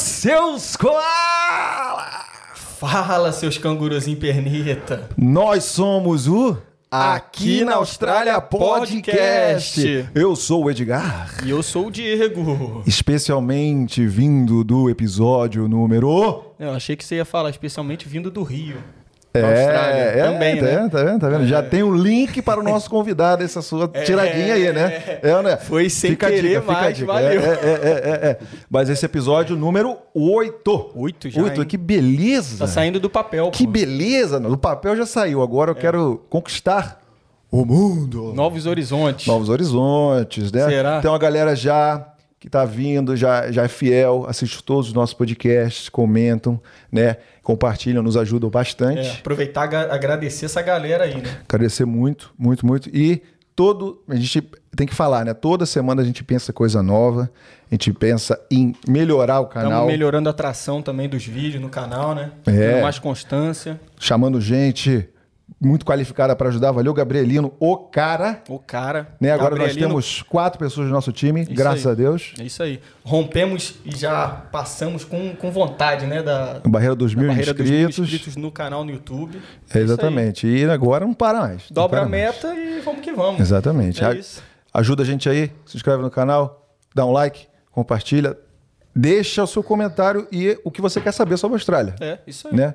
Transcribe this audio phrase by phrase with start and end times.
[0.00, 2.24] seus koala!
[2.54, 5.10] Fala, seus canguruzinho pernita.
[5.16, 6.56] Nós somos o
[6.90, 10.08] Aqui na Austrália Podcast.
[10.12, 11.36] Eu sou o Edgar.
[11.44, 12.82] E eu sou o Diego.
[12.84, 16.42] Especialmente vindo do episódio número.
[16.58, 18.78] Eu achei que você ia falar especialmente vindo do Rio.
[19.32, 20.00] É, Austrália.
[20.00, 20.88] é, Também, tá né?
[20.88, 21.46] tá vendo, tá vendo?
[21.46, 25.20] Já tem o link para o nosso convidado, essa sua tiradinha aí, né?
[25.22, 25.56] É, né?
[25.56, 27.12] Foi sem Fica a querer, dica, fica a mas dica.
[27.12, 27.28] valeu.
[27.30, 28.38] É, é, é, é, é.
[28.68, 30.90] Mas esse episódio número 8.
[30.96, 31.66] Oito já, Oito, hein?
[31.68, 32.58] que beleza.
[32.58, 33.70] Tá saindo do papel, Que pô.
[33.70, 34.38] beleza.
[34.48, 37.00] O papel já saiu, agora eu quero conquistar
[37.52, 38.32] o mundo.
[38.34, 39.26] Novos horizontes.
[39.28, 40.66] Novos horizontes, né?
[40.68, 41.00] Será?
[41.00, 42.04] Tem uma galera já
[42.40, 46.58] que tá vindo, já, já é fiel, assiste todos os nossos podcasts, comentam,
[46.90, 47.18] né?
[47.50, 49.00] Compartilham, nos ajudam bastante.
[49.00, 51.38] É, aproveitar e agradecer essa galera aí, né?
[51.48, 52.88] Agradecer muito, muito, muito.
[52.94, 53.22] E
[53.56, 54.00] todo.
[54.08, 55.34] A gente tem que falar, né?
[55.34, 57.28] Toda semana a gente pensa coisa nova,
[57.70, 61.68] a gente pensa em melhorar o canal, Estamos melhorando a atração também dos vídeos no
[61.68, 62.30] canal, né?
[62.46, 62.52] É.
[62.52, 63.80] Tendo mais constância.
[63.98, 65.08] chamando gente
[65.60, 66.70] muito qualificada para ajudar.
[66.72, 68.42] Valeu, Gabrielino, o cara.
[68.48, 69.08] O cara.
[69.20, 69.30] Né?
[69.32, 71.92] Agora nós temos quatro pessoas no nosso time, Isso graças aí.
[71.92, 72.34] a Deus.
[72.38, 72.80] É isso aí.
[73.04, 76.22] Rompemos e já passamos com, com vontade, né?
[76.22, 77.98] Da, barreira dos da mil barreira dos mil inscritos.
[78.14, 79.40] inscritos no canal no YouTube.
[79.74, 80.46] É, exatamente.
[80.46, 81.70] E agora não para mais.
[81.70, 82.22] Dobra para a mais.
[82.22, 83.40] meta e vamos que vamos.
[83.40, 84.02] Exatamente.
[84.04, 84.42] É A- isso.
[84.72, 88.38] Ajuda a gente aí, se inscreve no canal, dá um like, compartilha,
[88.94, 91.94] deixa o seu comentário e o que você quer saber sobre a Austrália.
[92.00, 92.54] É, isso aí.
[92.54, 92.74] Né?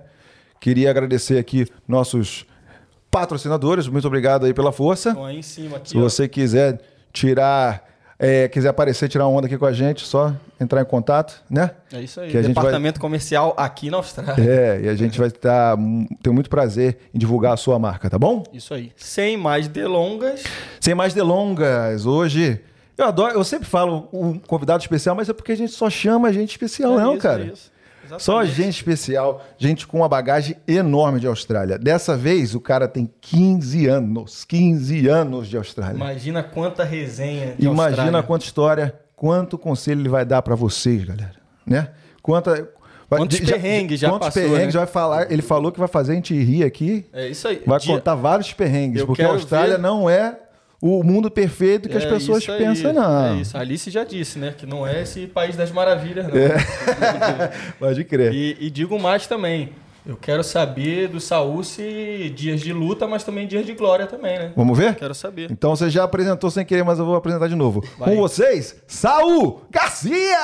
[0.59, 2.45] Queria agradecer aqui nossos
[3.15, 5.15] patrocinadores, muito obrigado aí pela força.
[5.25, 6.01] Aí em cima aqui, Se ó.
[6.01, 6.81] você quiser
[7.13, 7.87] tirar,
[8.19, 11.71] é, quiser aparecer, tirar uma onda aqui com a gente, só entrar em contato, né?
[11.93, 12.29] É isso aí.
[12.29, 14.43] que a Departamento comercial aqui na Austrália.
[14.43, 15.77] É, e a gente vai estar,
[16.21, 18.43] ter muito prazer em divulgar a sua marca, tá bom?
[18.51, 18.91] Isso aí.
[18.97, 20.43] Sem mais delongas.
[20.81, 22.59] Sem mais delongas, hoje.
[22.97, 26.33] Eu adoro, eu sempre falo um convidado especial, mas é porque a gente só chama
[26.33, 27.43] gente especial, é não, isso, cara.
[27.43, 27.71] é isso.
[28.19, 28.53] Só Exatamente.
[28.55, 31.77] gente especial, gente com uma bagagem enorme de Austrália.
[31.77, 34.45] Dessa vez, o cara tem 15 anos.
[34.45, 35.95] 15 anos de Austrália.
[35.95, 37.55] Imagina quanta resenha.
[37.57, 38.23] De Imagina Austrália.
[38.23, 41.35] quanta história, quanto conselho ele vai dar pra vocês, galera.
[41.65, 41.89] Né?
[42.21, 42.69] Quanta.
[43.07, 44.79] Quantos perrengues já Quantos passou, perrengues né?
[44.79, 45.31] vai falar?
[45.31, 47.05] Ele falou que vai fazer a gente rir aqui.
[47.13, 47.61] É isso aí.
[47.65, 50.35] Vai Dia- contar vários perrengues, Eu porque a Austrália ver- não é
[50.85, 53.37] o mundo perfeito que as É pessoas isso aí, pensam, não.
[53.37, 53.57] É isso.
[53.57, 54.53] A Alice já disse, né?
[54.55, 56.37] Que não é esse país das maravilhas, não.
[56.37, 57.51] É.
[57.79, 58.33] Pode crer.
[58.33, 59.71] E, e digo mais também.
[60.05, 64.37] Eu quero saber do Saúl se dias de luta, mas também dias de glória também,
[64.37, 64.51] né?
[64.55, 64.93] Vamos ver?
[64.93, 65.49] Quero saber.
[65.49, 67.83] Então você já apresentou sem querer, mas eu vou apresentar de novo.
[67.97, 68.09] Vai.
[68.13, 70.37] Com vocês, Saul Garcia!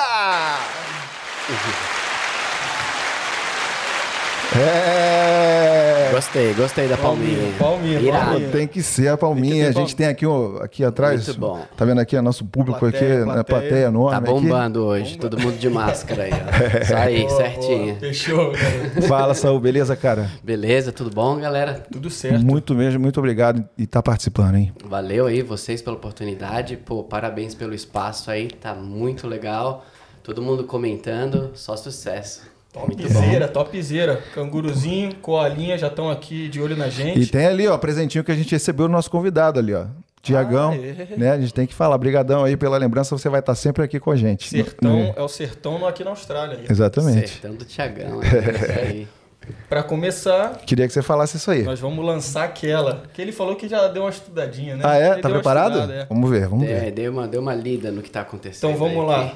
[4.58, 6.01] É.
[6.12, 7.54] Gostei, gostei da palminha.
[7.58, 8.26] Palminha, Irado.
[8.32, 8.50] palminha.
[8.52, 9.70] Tem que ser a palminha.
[9.70, 11.26] A gente tem aqui, ó, aqui atrás.
[11.28, 11.66] Muito bom.
[11.76, 12.20] Tá vendo aqui?
[12.22, 13.62] Nosso público Plateia, aqui, na plateia.
[13.62, 14.12] plateia enorme.
[14.12, 14.42] Tá aqui.
[14.42, 16.78] bombando hoje, todo mundo de máscara aí, ó.
[16.84, 17.86] Isso aí, Boa, certinho.
[17.88, 18.00] boa.
[18.00, 19.02] Fechou, galera.
[19.08, 20.30] Fala, Saul, beleza, cara?
[20.44, 21.84] Beleza, tudo bom, galera?
[21.92, 22.44] Tudo certo.
[22.44, 24.74] Muito mesmo, muito obrigado e tá participando, hein?
[24.86, 26.76] Valeu aí vocês pela oportunidade.
[26.78, 29.86] Pô, parabéns pelo espaço aí, tá muito legal.
[30.24, 32.51] Todo mundo comentando, só sucesso.
[32.74, 34.22] Topzera, topzera.
[34.34, 37.20] Canguruzinho, coalinha já estão aqui de olho na gente.
[37.20, 39.86] E tem ali, ó, presentinho que a gente recebeu do nosso convidado ali, ó.
[40.22, 41.18] Tiagão, Ah, é.
[41.18, 41.32] né?
[41.32, 41.98] A gente tem que falar.
[41.98, 44.48] Brigadão aí pela lembrança, você vai estar sempre aqui com a gente.
[44.48, 46.60] Sertão, No- no- é o sertão aqui na Austrália.
[46.60, 46.66] aí.
[46.70, 47.28] Exatamente.
[47.30, 49.08] Sertão do Tiagão, é isso aí.
[49.68, 51.64] Pra começar, Queria que você falasse isso aí.
[51.64, 53.02] nós vamos lançar aquela.
[53.12, 54.84] Que ele falou que já deu uma estudadinha, né?
[54.86, 55.14] Ah, Ele é?
[55.14, 55.72] deu Tá preparado?
[55.80, 56.06] estudada, é.
[56.06, 56.92] Vamos ver, vamos É, ver.
[56.92, 58.70] dei uma, dei uma lida no que tá acontecendo.
[58.72, 59.26] Então vamos aí, lá.
[59.26, 59.34] ok?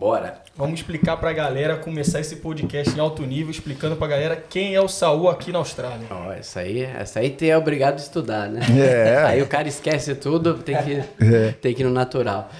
[0.00, 0.40] Bora.
[0.56, 4.80] vamos explicar pra galera, começar esse podcast em alto nível, explicando pra galera quem é
[4.80, 6.06] o Saúl aqui na Austrália.
[6.10, 8.60] Ó, essa aí, essa aí tem é obrigado a estudar, né?
[8.80, 9.18] É.
[9.28, 11.52] Aí o cara esquece tudo, tem que, É.
[11.60, 12.50] tem que ir no natural.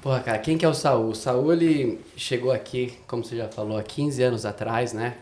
[0.00, 1.08] Porra, cara, quem que é o Saul?
[1.08, 5.14] O Saul, ele chegou aqui, como você já falou, há 15 anos atrás, né?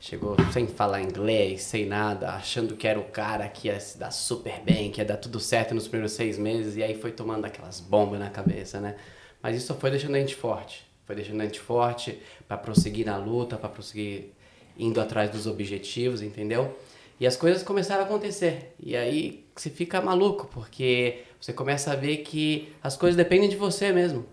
[0.00, 4.10] Chegou sem falar inglês, sem nada, achando que era o cara que ia se dar
[4.10, 7.44] super bem, que ia dar tudo certo nos primeiros seis meses, e aí foi tomando
[7.44, 8.96] aquelas bombas na cabeça, né?
[9.40, 10.90] Mas isso só foi deixando a gente forte.
[11.06, 14.30] Foi deixando a gente forte pra prosseguir na luta, pra prosseguir
[14.78, 16.76] indo atrás dos objetivos, entendeu?
[17.20, 18.74] E as coisas começaram a acontecer.
[18.80, 23.56] E aí você fica maluco, porque você começa a ver que as coisas dependem de
[23.56, 24.26] você mesmo.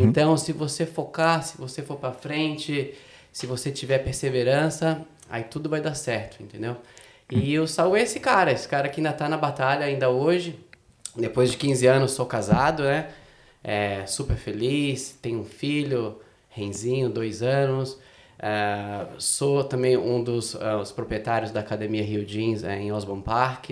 [0.00, 2.94] Então, se você focar, se você for pra frente,
[3.30, 6.76] se você tiver perseverança, aí tudo vai dar certo, entendeu?
[7.30, 10.58] E o Saul é esse cara, esse cara que ainda tá na batalha ainda hoje.
[11.14, 13.10] Depois de 15 anos sou casado, né?
[13.66, 16.20] É, super feliz, tenho um filho,
[16.50, 17.98] Renzinho, dois anos.
[18.38, 23.70] É, sou também um dos os proprietários da Academia Rio Jeans é, em Osborne Park,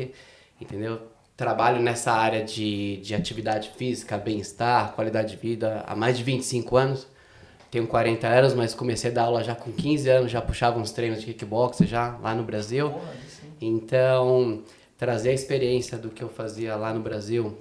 [0.58, 0.98] entendeu?
[1.36, 6.76] Trabalho nessa área de, de atividade física, bem-estar, qualidade de vida há mais de 25
[6.76, 7.06] anos.
[7.70, 10.92] tenho 40 anos, mas comecei a dar aula já com 15 anos, já puxava uns
[10.92, 12.94] treinos de kickboxing já lá no Brasil.
[13.60, 14.62] Então,
[14.96, 17.58] trazer a experiência do que eu fazia lá no Brasil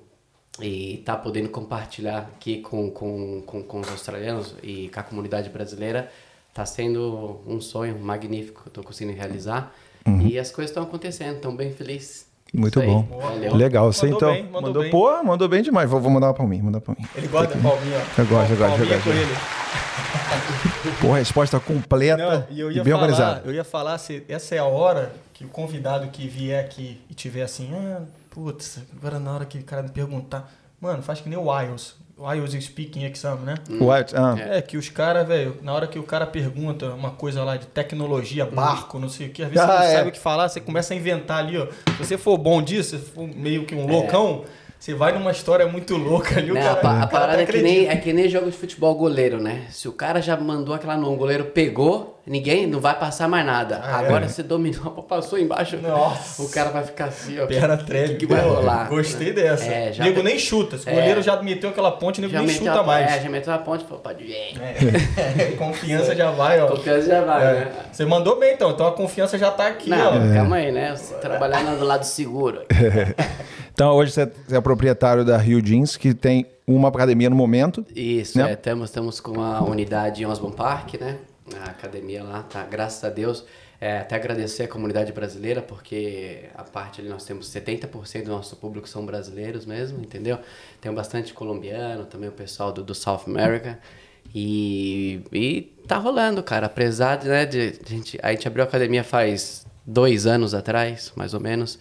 [0.60, 5.50] e tá podendo compartilhar aqui com, com, com, com os australianos e com a comunidade
[5.50, 6.12] brasileira
[6.54, 9.74] tá sendo um sonho magnífico que eu tô conseguindo realizar.
[10.22, 12.26] E as coisas estão acontecendo, estão bem felizes.
[12.54, 13.04] Muito bom.
[13.04, 13.56] Valeu.
[13.56, 13.94] Legal.
[13.94, 14.34] Você Mandou então.
[14.34, 14.92] bem, mandou mandou, bem.
[14.92, 15.90] Pô, mandou bem demais.
[15.90, 16.62] Vou, vou mandar uma mim.
[16.62, 17.06] Mandar pra mim.
[17.16, 18.02] Ele gosta da palminha, ó.
[18.22, 19.04] Eu gosto, eu gosto, Palminha eu gosto.
[19.04, 19.36] com ele.
[21.00, 22.18] Pô, resposta completa
[22.50, 23.42] Não, e eu e ia bem falar, organizada.
[23.46, 27.14] eu ia falar se essa é a hora que o convidado que vier aqui e
[27.14, 31.30] tiver assim, ah, putz, agora na hora que o cara me perguntar, mano, faz que
[31.30, 33.56] nem o IELTS, o IELTS Speaking Exam, né?
[33.70, 37.44] White, ah, É, que os caras, velho, na hora que o cara pergunta uma coisa
[37.44, 39.96] lá de tecnologia, barco, não sei o que, às vezes Ah, você não é.
[39.98, 41.68] sabe o que falar, você começa a inventar ali, ó.
[41.98, 44.46] Se você for bom disso, se for meio que um loucão,
[44.82, 47.34] você vai numa história muito louca ali, o Não, cara, a, pa- a cara parada
[47.34, 49.62] até é que, nem, é que nem jogo de futebol goleiro, né?
[49.70, 53.46] Se o cara já mandou aquela não, o goleiro pegou, ninguém não vai passar mais
[53.46, 53.80] nada.
[53.84, 54.06] Ah, é?
[54.08, 56.42] Agora você dominou, passou embaixo, Nossa.
[56.42, 57.46] o cara vai ficar assim, ó.
[57.46, 58.16] Perna O que, treme.
[58.16, 58.90] que vai rolar?
[58.90, 59.34] Gostei né?
[59.34, 59.66] dessa.
[59.72, 60.80] É, já nego pe- nem chuta.
[60.80, 60.94] Se o É.
[60.96, 63.12] goleiro já meteu aquela ponte, nego já nem chuta a, mais.
[63.12, 64.54] É, já meteu a ponte, falou, pode ver.
[64.60, 65.52] É.
[65.62, 66.66] Confiança já vai, ó.
[66.68, 67.54] Confiança já vai, É.
[67.66, 67.72] né?
[67.92, 68.72] Você mandou bem, então.
[68.72, 70.34] Então a confiança já tá aqui, Não, ó.
[70.34, 70.96] calma aí, né?
[70.96, 72.64] Você Trabalhando do lado seguro.
[73.74, 77.86] Então hoje você é proprietário da Rio Jeans, que tem uma academia no momento.
[77.96, 78.52] Isso, Né?
[78.52, 81.18] é, estamos, estamos com a unidade em Osborne Park, né?
[81.60, 82.64] A academia lá, tá?
[82.64, 83.44] Graças a Deus.
[83.80, 88.56] É, até agradecer a comunidade brasileira, porque a parte ali nós temos 70% do nosso
[88.56, 90.38] público são brasileiros mesmo, entendeu?
[90.80, 93.80] Tem bastante colombiano, também o pessoal do, do South America.
[94.36, 96.68] E, e tá rolando, cara.
[96.68, 101.12] Apesar de, né, de a gente, a gente abriu a academia faz dois anos atrás,
[101.16, 101.80] mais ou menos.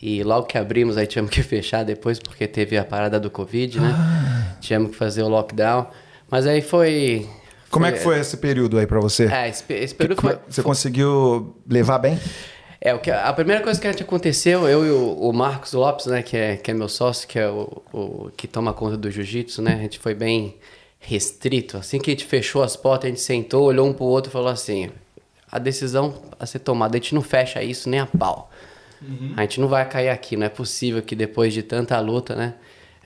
[0.00, 3.80] E logo que abrimos, aí tivemos que fechar depois, porque teve a parada do Covid,
[3.80, 4.56] né?
[4.60, 5.86] Tivemos que fazer o lockdown.
[6.30, 7.28] Mas aí foi.
[7.70, 9.26] Como é que foi esse período aí pra você?
[9.26, 10.38] É, esse, esse período é- foi.
[10.48, 12.18] Você conseguiu levar bem?
[12.80, 15.72] É, o que, a primeira coisa que a gente aconteceu, eu e o, o Marcos
[15.72, 18.96] Lopes, né, que é, que é meu sócio, que é o, o que toma conta
[18.96, 19.74] do jiu-jitsu, né?
[19.74, 20.56] A gente foi bem
[21.00, 21.76] restrito.
[21.76, 24.32] Assim que a gente fechou as portas, a gente sentou, olhou um pro outro e
[24.32, 24.90] falou assim:
[25.50, 28.50] a decisão a ser tomada, a gente não fecha isso nem a pau.
[29.36, 32.54] A gente não vai cair aqui, não é possível que depois de tanta luta, né?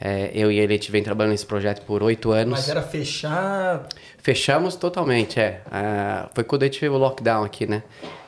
[0.05, 2.59] é, eu e ele, a gente vem trabalhando nesse projeto por oito anos.
[2.59, 3.87] Mas era fechar.
[4.19, 5.61] Fechamos totalmente, é.
[5.71, 7.85] Ah, foi quando a gente fez o lockdown aqui, né?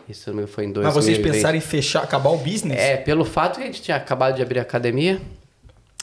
[0.08, 0.84] Isso foi em 2020.
[0.84, 2.78] Mas vocês pensaram em fechar, acabar o business?
[2.78, 5.20] É, pelo fato que a gente tinha acabado de abrir a academia.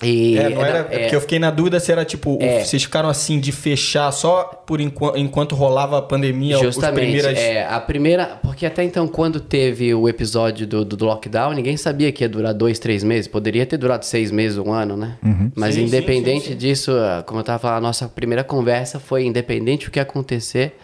[0.03, 2.63] E É, não era, é é, porque eu fiquei na dúvida se era tipo, É.
[2.63, 7.37] vocês ficaram assim de fechar só por enquanto, enquanto rolava a pandemia, os Justamente, primeiras...
[7.37, 12.11] é, a primeira, porque até então quando teve o episódio do, do lockdown, ninguém sabia
[12.11, 15.17] que ia durar dois, três meses, poderia ter durado seis meses, um ano, né?
[15.55, 16.57] Mas Sim, independente sim, sim.
[16.57, 20.77] disso, ah, como eu tava falando, a nossa primeira conversa foi independente do que acontecer,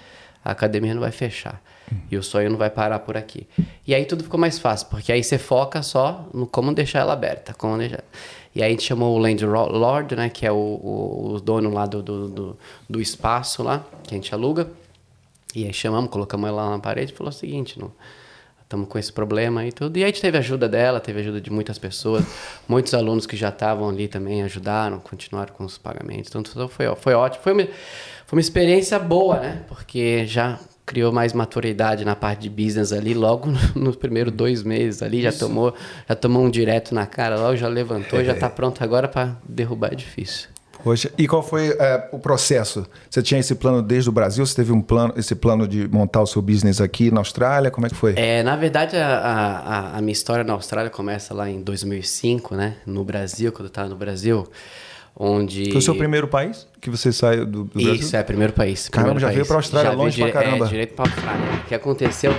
[0.44, 1.62] a academia não vai fechar.
[2.12, 3.48] E o sonho não vai parar por aqui.
[3.88, 7.14] E aí tudo ficou mais fácil, porque aí você foca só no como deixar ela
[7.14, 8.04] aberta, como deixar...
[8.58, 11.86] E aí a gente chamou o Landlord, né, que é o, o, o dono lá
[11.86, 12.58] do, do,
[12.90, 14.68] do, espaço lá, que a gente aluga.
[15.54, 17.92] E aí chamamos, colocamos ela lá na parede e falou o seguinte, não,
[18.64, 19.96] estamos com esse problema e tudo.
[19.98, 22.26] E aí a gente teve ajuda dela, teve ajuda de muitas pessoas,
[22.68, 26.32] muitos alunos que já estavam ali também ajudaram, continuaram com os pagamentos.
[26.34, 27.44] Então foi, foi ótimo.
[27.44, 27.64] Foi uma,
[28.26, 29.66] foi uma experiência boa, né?
[29.68, 34.64] Porque já criou mais maturidade na parte de business ali, logo no- nos primeiros dois
[34.64, 35.74] meses ali, já tomou,
[36.10, 39.92] já tomou um direto na cara, logo já levantou, já tá pronto agora para derrubar
[39.92, 40.48] é difícil.
[40.84, 42.86] Poxa, e qual foi é, o processo?
[43.10, 44.46] Você tinha esse plano desde o Brasil?
[44.46, 47.70] Você teve um plano, esse plano de montar o seu business aqui na Austrália?
[47.72, 48.14] Como é que foi?
[48.16, 52.76] É, na verdade, a, a, a minha história na Austrália começa lá em 2005, né?
[52.86, 54.48] No Brasil, quando eu estava no Brasil,
[55.20, 55.72] onde...
[55.72, 57.96] Foi o seu primeiro país que você saiu do, do Brasil?
[57.96, 58.88] Isso, é, primeiro país.
[58.90, 59.36] Caramba, primeiro já país.
[59.36, 60.66] veio pra Austrália, veio longe pra dire- caramba.
[60.66, 61.46] É, direito pra Austrália.
[61.56, 62.34] O que aconteceu?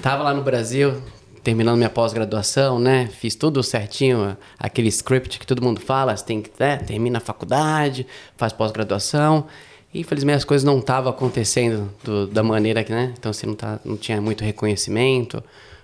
[0.00, 0.94] Tava lá no Brasil,
[1.42, 3.08] terminando minha pós-graduação, né?
[3.18, 6.76] Fiz tudo certinho, aquele script que todo mundo fala, você tem que, né?
[6.78, 8.06] termina a faculdade,
[8.36, 9.46] faz pós-graduação.
[9.92, 13.12] E infelizmente as coisas não estavam acontecendo do- da maneira que, né?
[13.18, 15.42] Então você não, tá, não tinha muito reconhecimento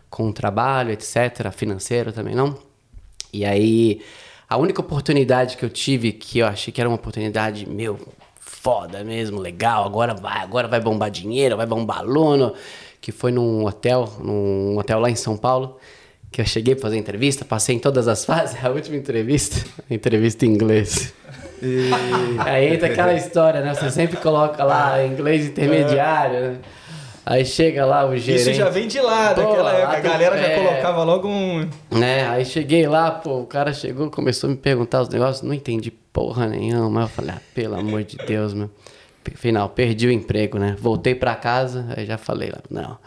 [0.08, 1.50] com o trabalho, etc.
[1.52, 2.56] Financeiro também não.
[3.32, 4.00] E aí,
[4.50, 7.96] a única oportunidade que eu tive, que eu achei que era uma oportunidade, meu,
[8.40, 12.52] foda mesmo, legal, agora vai, agora vai bombar dinheiro, vai bombar aluno,
[13.00, 15.78] que foi num hotel, num hotel lá em São Paulo,
[16.32, 20.44] que eu cheguei pra fazer entrevista, passei em todas as fases, a última entrevista, entrevista
[20.44, 21.14] em inglês.
[22.40, 23.72] Aí entra aquela história, né?
[23.72, 26.58] Você sempre coloca lá inglês intermediário, né?
[27.30, 28.50] Aí chega lá o gerente.
[28.50, 29.96] Isso já vem de lá, Pô, daquela época.
[29.98, 30.56] A galera já é.
[30.56, 31.68] colocava logo um...
[31.88, 32.28] né?
[32.28, 35.92] Aí cheguei lá, pô, o cara chegou, começou a me perguntar os negócios, não entendi
[36.12, 37.02] porra nenhuma.
[37.02, 38.68] Eu falei, ah, pelo amor de Deus, meu.
[39.36, 40.74] final, perdi o emprego, né?
[40.80, 42.98] Voltei pra casa, aí já falei lá, não,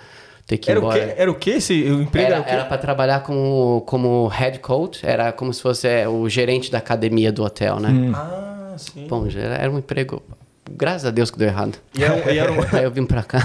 [0.47, 1.05] tem que ir Era o, embora.
[1.05, 1.13] quê?
[1.17, 2.27] era o que esse o emprego?
[2.27, 6.07] Era, Era, o era para trabalhar como, como head coach, era como se fosse é,
[6.07, 7.89] o gerente da academia do hotel, né?
[8.15, 9.05] Ah, sim.
[9.05, 10.23] Bom, já era um emprego,
[10.72, 11.77] graças a Deus que deu errado.
[11.98, 13.39] E era, um- e era um, Aí eu vim pra cá.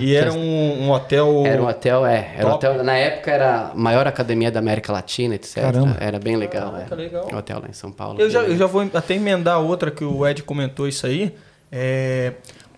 [0.00, 1.42] e era um, um hotel.
[1.46, 2.34] Era um hotel, é.
[2.36, 5.54] Era um hotel, na época era a maior academia da América Latina, etc.
[5.62, 5.96] Caramba.
[6.00, 6.72] Era bem legal.
[6.72, 6.96] Caraca, é.
[6.98, 7.28] legal.
[7.32, 8.20] Um hotel lá em São Paulo.
[8.20, 8.58] Eu já, eu legal.
[8.58, 11.34] já vou até emendar outra que o Ed comentou isso aí.
[11.70, 12.32] É,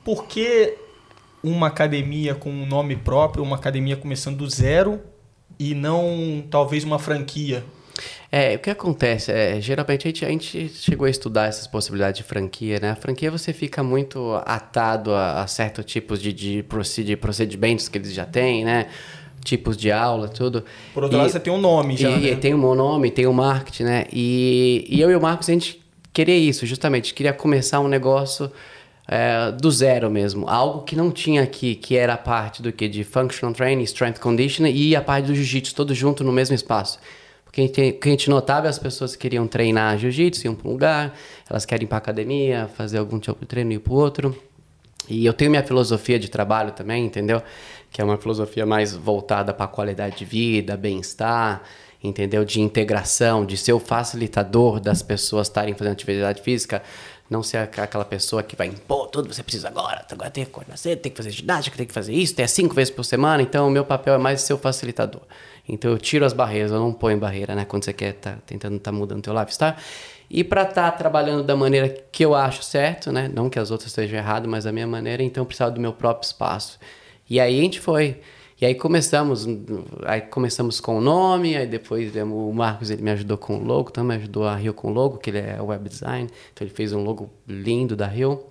[0.05, 0.75] por que
[1.43, 5.01] uma academia com um nome próprio, uma academia começando do zero
[5.59, 7.63] e não talvez uma franquia?
[8.37, 9.31] É, o que acontece?
[9.31, 12.91] É, geralmente a gente, a gente chegou a estudar essas possibilidades de franquia, né?
[12.91, 17.97] A franquia você fica muito atado a, a certos tipos de, de procedi- procedimentos que
[17.97, 18.89] eles já têm, né?
[19.45, 20.65] Tipos de aula, tudo.
[20.93, 22.11] Por outro lado, você tem um nome já.
[22.11, 22.33] E, né?
[22.33, 24.07] e tem meu nome, tem o marketing, né?
[24.13, 25.81] E, e eu e o Marcos, a gente
[26.13, 27.15] queria isso, justamente.
[27.15, 28.51] Queria começar um negócio
[29.07, 30.49] é, do zero mesmo.
[30.49, 32.89] Algo que não tinha aqui, que era a parte do que?
[32.89, 36.99] De functional training, strength conditioning e a parte do jiu-jitsu, todo junto no mesmo espaço.
[37.55, 41.15] Que a gente notava as pessoas queriam treinar jiu-jitsu, iam para um lugar,
[41.49, 44.37] elas querem ir para academia, fazer algum tipo de treino e ir para outro.
[45.09, 47.41] E eu tenho minha filosofia de trabalho também, entendeu?
[47.93, 51.63] Que é uma filosofia mais voltada para a qualidade de vida, bem-estar,
[52.03, 52.45] entendeu?
[52.45, 56.83] De integração, de ser o facilitador das pessoas estarem fazendo atividade física,
[57.31, 60.51] não ser aqu- aquela pessoa que vai impor tudo, você precisa agora, agora tem que
[60.51, 63.43] acordar cedo, tem que fazer ginástica, tem que fazer isso, tem cinco vezes por semana,
[63.43, 65.23] então o meu papel é mais ser o facilitador.
[65.69, 67.65] Então eu tiro as barreiras, eu não ponho barreira, né?
[67.65, 69.75] Quando você quer tá tentando tá mudando teu lifestyle.
[70.31, 73.31] E para estar trabalhando da maneira que eu acho certo, né?
[73.33, 75.93] Não que as outras estejam erradas, mas da minha maneira, então eu precisava do meu
[75.93, 76.79] próprio espaço.
[77.29, 78.21] E aí a gente foi.
[78.61, 79.47] E aí começamos,
[80.05, 83.91] aí começamos com o nome, aí depois o Marcos ele me ajudou com o logo,
[83.91, 86.93] também ajudou a Rio com o logo, que ele é web design, então ele fez
[86.93, 88.45] um logo lindo da Rio.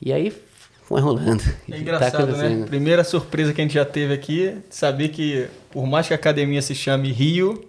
[0.00, 0.32] E aí
[0.90, 1.42] foi rolando.
[1.68, 2.32] É Tá engraçado, né?
[2.32, 2.66] acontecendo.
[2.66, 6.60] Primeira surpresa que a gente já teve aqui, saber que por mais que a academia
[6.60, 7.64] se chame Rio,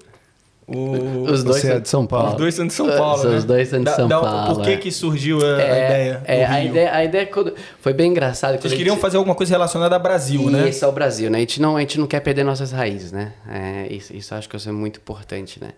[0.67, 2.29] o- Os dois é são de São Paulo.
[2.31, 3.47] os dois são de São Paulo, Os né?
[3.47, 4.77] dois são de Da- São da- Paulo, Por que é.
[4.77, 8.09] que surgiu a, a É, ideia é, do a ideia, a ideia quando- foi bem
[8.11, 8.53] engraçado.
[8.53, 10.69] quando Vocês queriam gente- fazer alguma coisa relacionada a Brasil, né?
[10.69, 11.37] Isso é o Brasil, né?
[11.37, 13.33] A gente não, a gente não quer perder nossas raízes, né?
[13.49, 15.71] É, isso, isso acho que isso é muito importante, né?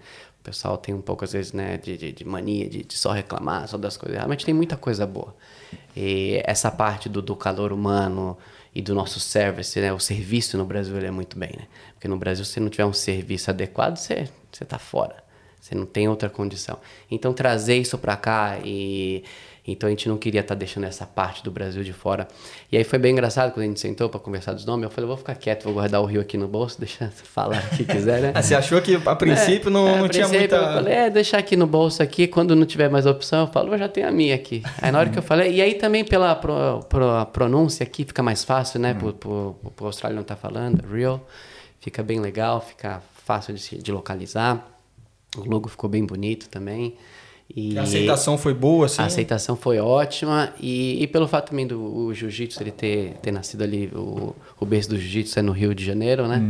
[0.43, 3.13] O pessoal tem um pouco, às vezes, né, de, de, de mania, de, de só
[3.13, 4.17] reclamar, só das coisas.
[4.17, 5.33] Realmente tem muita coisa boa.
[5.95, 8.37] E essa parte do, do calor humano
[8.75, 9.93] e do nosso service, né?
[9.93, 11.65] O serviço no Brasil ele é muito bem, né?
[11.93, 15.23] Porque no Brasil, se não tiver um serviço adequado, você, você tá fora.
[15.61, 16.77] Você não tem outra condição.
[17.09, 19.23] Então, trazer isso para cá e...
[19.65, 22.27] Então, a gente não queria estar deixando essa parte do Brasil de fora.
[22.69, 24.83] E aí foi bem engraçado quando a gente sentou para conversar dos nomes.
[24.83, 27.77] Eu falei, vou ficar quieto, vou guardar o Rio aqui no bolso, deixa falar o
[27.77, 28.31] que quiser, né?
[28.35, 30.55] Ah, você achou que a princípio não, É, não a tinha princípio, muita...
[30.57, 33.73] Eu falei, é, deixar aqui no bolso aqui, quando não tiver mais opção, eu falo,
[33.73, 34.61] eu já tenho a minha aqui.
[34.81, 38.21] Aí na hora que eu falei, e aí também pela pro, pro- pronúncia aqui fica
[38.21, 38.93] mais fácil, né?
[38.93, 41.25] Pro, pro, pro australiano tá falando, real,
[41.79, 44.67] fica bem legal, fica fácil de, de localizar.
[45.37, 46.95] O logo ficou bem bonito também.
[47.55, 49.01] E A aceitação foi boa, assim?
[49.01, 53.61] a aceitação foi ótima e, e pelo fato também do jiu-jitsu ele ter, ter nascido
[53.63, 56.41] ali, o, o berço do jiu-jitsu é no Rio de Janeiro, né?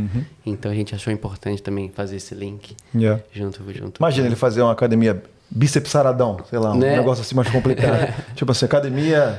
[0.46, 3.22] Então a gente achou importante também fazer esse link Yeah.
[3.32, 3.98] junto, junto.
[3.98, 6.96] Imagina ele fazer uma academia bíceps saradão, sei lá, um Né?
[6.96, 8.14] negócio assim mais complicado.
[8.34, 9.38] tipo assim, academia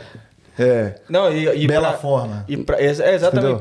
[0.57, 2.45] é, Não, e, e bela pra- forma.
[2.47, 3.59] E pra, é, é exatamente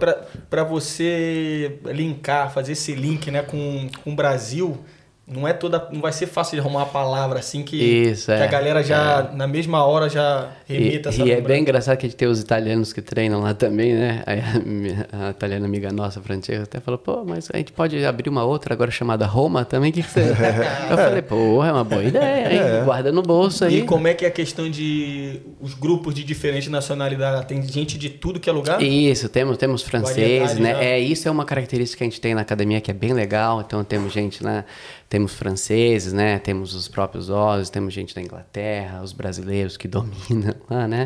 [0.50, 4.78] para você linkar, fazer esse link né, com, com o Brasil,
[5.26, 5.88] não é toda.
[5.90, 8.82] Não vai ser fácil de arrumar uma palavra assim que, Isso, que é, a galera
[8.82, 12.18] já, na mesma hora, já E, remita essa e é bem engraçado que a gente
[12.18, 14.22] tem os italianos que treinam lá também, né?
[14.26, 18.28] Aí a, a italiana amiga nossa, Francesca, até falou, pô, mas a gente pode abrir
[18.28, 19.90] uma outra agora chamada Roma também?
[19.90, 20.20] Que, que você...
[20.90, 22.84] Eu falei, pô, é uma boa ideia, hein?
[22.84, 23.78] Guarda no bolso aí.
[23.78, 27.46] E como é que é a questão de os grupos de diferentes nacionalidades?
[27.46, 28.82] Tem gente de tudo que é lugar?
[28.82, 30.74] Isso, temos, temos franceses, né?
[30.74, 30.84] né?
[30.84, 33.62] É, isso é uma característica que a gente tem na academia que é bem legal.
[33.62, 34.64] Então temos gente, né?
[35.08, 36.38] Temos franceses, né?
[36.38, 41.04] Temos os próprios Ozzy, temos gente da Inglaterra, os brasileiros que dominam lá, né?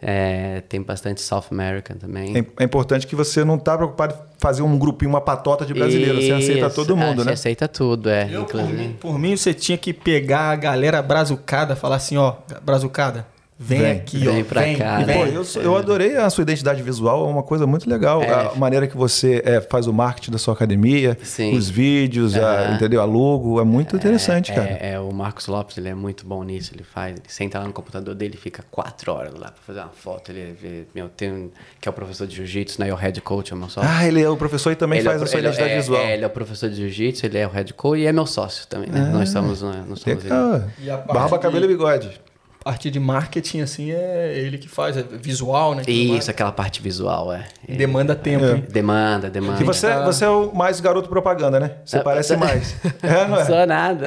[0.00, 2.36] É, tem bastante South American também.
[2.36, 5.74] É, é importante que você não tá preocupado em fazer um grupinho, uma patota de
[5.74, 6.20] brasileiro.
[6.20, 7.32] Você aceita todo é, mundo, você né?
[7.32, 8.28] aceita tudo, é.
[8.30, 12.36] Eu, por, mim, por mim, você tinha que pegar a galera brazucada, falar assim, ó,
[12.62, 13.26] brazucada,
[13.58, 15.14] vem, Vem, aqui, vem ó, pra vem, cá, e né?
[15.14, 15.34] Pô, vem.
[15.34, 18.22] eu, eu adorei a sua identidade visual, é uma coisa muito legal.
[18.22, 18.30] É.
[18.48, 21.56] A maneira que você é, faz o marketing da sua academia, Sim.
[21.56, 22.74] os vídeos, a, Aham.
[22.74, 23.00] entendeu?
[23.00, 24.68] A logo, é muito interessante, cara.
[24.80, 26.72] É, é, o Marcos Lopes, ele é muito bom nisso.
[26.74, 29.90] Ele faz, ele senta lá no computador dele, fica quatro horas lá pra fazer uma
[29.90, 30.30] foto.
[30.32, 32.88] Ele vê, meu, tem um, que é o professor de jiu-jitsu, né?
[32.88, 33.88] E o head coach é o meu sócio.
[33.92, 35.50] Ah, ele é o professor e também Ele é faz o- a sua ele é-
[35.50, 36.00] identidade é, visual.
[36.02, 38.26] É, ele é o professor de jiu-jitsu, ele é o head coach e é meu
[38.26, 39.10] sócio também, né?
[39.12, 40.62] Nós somos, nós somos Legal.
[40.80, 42.20] E a Barba, de- cabelo e bigode.
[42.64, 45.82] Parte de marketing, assim, é ele que faz, é visual, né?
[45.86, 47.44] Isso, aquela parte visual, é.
[47.68, 48.52] E demanda tempo, É.
[48.52, 48.64] hein?
[48.70, 49.60] Demanda, demanda.
[49.60, 51.72] E você, você é o mais garoto propaganda, né?
[51.84, 52.38] Você Ah, parece tá.
[52.40, 52.74] mais.
[53.02, 53.44] É, não é?
[53.44, 54.06] sou nada.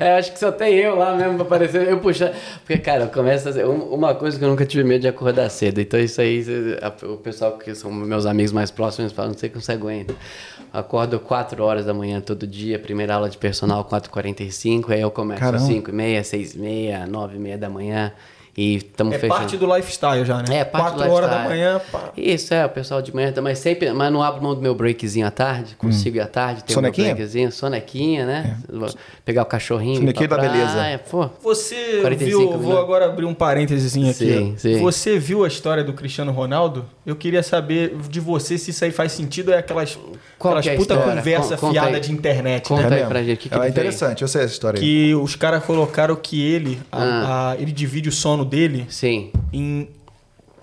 [0.00, 1.88] É, acho que só tem eu lá mesmo pra aparecer.
[1.88, 2.32] Eu puxar.
[2.66, 3.64] Porque, cara, eu começo a fazer.
[3.66, 5.80] um- Uma coisa que eu nunca tive medo de acordar cedo.
[5.80, 6.44] Então, isso aí,
[7.04, 10.14] o pessoal que são meus amigos mais próximos falam, não sei como você aguenta.
[10.72, 15.38] Acordo 4 horas da manhã todo dia, primeira aula de personal 4h45, aí eu começo
[15.40, 15.62] Caramba.
[15.62, 18.12] às 5h30, 6h30, 9h30 da manhã.
[18.54, 19.40] E estamos É fechando.
[19.40, 20.58] parte do lifestyle já, né?
[20.58, 21.58] É, parte do Quatro horas da lifestyle.
[21.62, 22.12] manhã, pá.
[22.14, 25.26] Isso, é, o pessoal de manhã também sempre, mas não abro mão do meu breakzinho
[25.26, 26.74] à tarde, consigo ir à tarde, meu Hum.
[26.74, 27.14] Sonequinha?
[27.14, 28.58] breakzinho, sonequinha, né?
[28.70, 28.90] Vou
[29.24, 29.96] Pegar o cachorrinho.
[29.96, 30.72] Sonequinha pra da beleza.
[30.74, 32.78] praia, Pô, Você 45 viu, vou minutos.
[32.78, 34.12] agora abrir um parênteses aqui.
[34.12, 34.78] Sim, sim.
[34.80, 36.84] Você viu a história do Cristiano Ronaldo?
[37.06, 39.94] Eu queria saber de você se isso aí faz sentido é aquelas,
[40.38, 41.16] Qual aquelas que é a puta história?
[41.16, 42.00] conversa Con- fiada aí.
[42.00, 42.96] de internet, Conta né?
[43.02, 44.84] aí pra gente, que que é interessante, eu sei essa história aí.
[44.84, 47.50] Que os caras colocaram que ele, a- Ah.
[47.52, 49.30] a- ele divide o sono dele sim.
[49.52, 49.88] em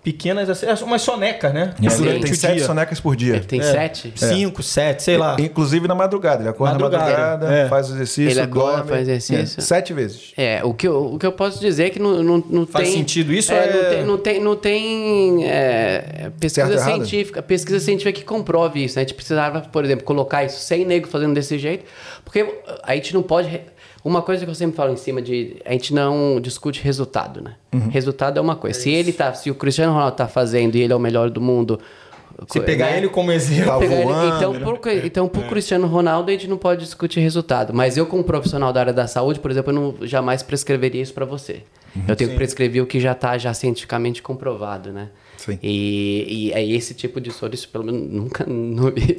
[0.01, 1.73] pequenas, é umas sonecas, né?
[1.81, 2.65] Isso, ele tem o sete dia.
[2.65, 3.35] sonecas por dia.
[3.35, 3.63] Ele tem É.
[3.63, 4.13] sete?
[4.15, 5.35] Cinco, sete, sei lá.
[5.37, 6.41] Inclusive na madrugada.
[6.41, 7.67] Ele acorda Madrugada, na madrugada, é.
[7.67, 8.89] faz o exercício, Ele acorda, dorme.
[8.89, 9.59] faz exercício.
[9.59, 10.31] É, sete vezes.
[10.37, 12.87] É, o que, eu, o que eu posso dizer é que não, não, não Faz
[12.87, 12.97] tem...
[12.97, 17.05] sentido isso É, é- Não tem, não tem, não tem é, pesquisa Certo ou errado?
[17.05, 18.95] científica, pesquisa científica que comprove isso.
[18.95, 19.01] né?
[19.01, 21.83] A gente precisava, por exemplo, colocar isso sem nego fazendo desse jeito,
[22.23, 22.45] porque
[22.83, 23.61] a gente não pode...
[24.03, 25.57] Uma coisa que eu sempre falo em cima de...
[25.65, 27.55] A gente não discute resultado, né?
[27.73, 27.89] Uhum.
[27.89, 28.79] Resultado é uma coisa.
[28.79, 29.33] se ele tá...
[29.33, 31.79] Se o Cristiano Ronaldo tá fazendo e ele é o melhor do mundo...
[32.47, 32.97] Se pegar né?
[32.97, 33.65] ele como exemplo.
[33.65, 34.59] Tá voando, então, né?
[34.59, 37.73] por, então, por Cristiano Ronaldo, a gente não pode discutir resultado.
[37.73, 41.13] Mas eu, como profissional da área da saúde, por exemplo, eu não jamais prescreveria isso
[41.13, 41.63] para você.
[42.07, 45.09] eu tenho que prescrever o que já está já cientificamente comprovado, né?
[45.37, 45.57] Sim.
[45.63, 49.15] E, e é esse tipo de soro, isso pelo menos nunca não vi.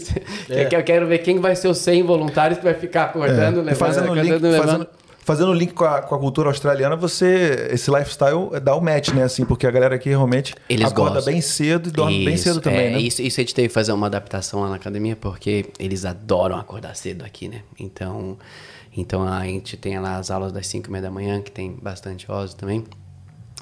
[0.49, 3.61] Eu quero- Eu quero ver quem vai ser os 100 voluntários que vai ficar acordando,
[3.61, 3.63] É.
[3.63, 4.63] E levando, fazendo acordando, link, levando.
[4.67, 4.87] fazendo,
[5.31, 7.69] fazendo link com a, com a cultura australiana, você.
[7.71, 9.23] Esse lifestyle dá o match, né?
[9.23, 11.33] Assim, porque a galera aqui realmente Eles acorda gostam.
[11.33, 13.01] bem cedo e dorme bem Isso, cedo também, é, né?
[13.01, 16.57] Isso, isso a gente teve que fazer uma adaptação lá na academia, porque eles adoram
[16.59, 17.63] acordar cedo aqui, né?
[17.79, 18.37] Então,
[18.97, 21.79] então a gente tem lá as aulas das 5 e meia da manhã, que tem
[21.81, 22.85] bastante OSO também.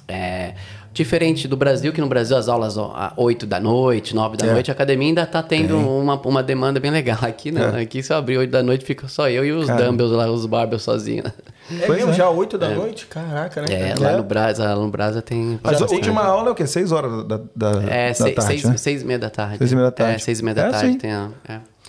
[0.08, 0.54] É,
[1.02, 4.46] diferente do Brasil, que no Brasil as aulas ó, às 8 da noite, 9 da
[4.46, 4.52] É.
[4.52, 7.18] noite, a academia ainda tá tendo uma, uma demanda bem legal.
[7.22, 9.84] Aqui não, aqui se eu abrir 8 da noite fica só eu e os Cara.
[9.86, 11.26] dumbbells lá, os barbells sozinhos.
[11.70, 12.14] É Pois mesmo, é.
[12.14, 13.06] já 8 da noite?
[13.06, 13.68] Caraca, né?
[13.70, 14.00] É, cara?
[14.00, 14.16] lá É.
[14.16, 15.60] no Brasa, lá no Brasa tem...
[15.62, 16.66] Mas a última aula é o quê?
[16.66, 18.76] Seis horas da, da, É, da seis, tarde, seis, né?
[18.76, 19.58] seis e meia da tarde.
[19.58, 20.14] Seis e meia da tarde.
[20.14, 20.98] É, seis e meia da É, tarde sim.
[20.98, 21.28] tem a...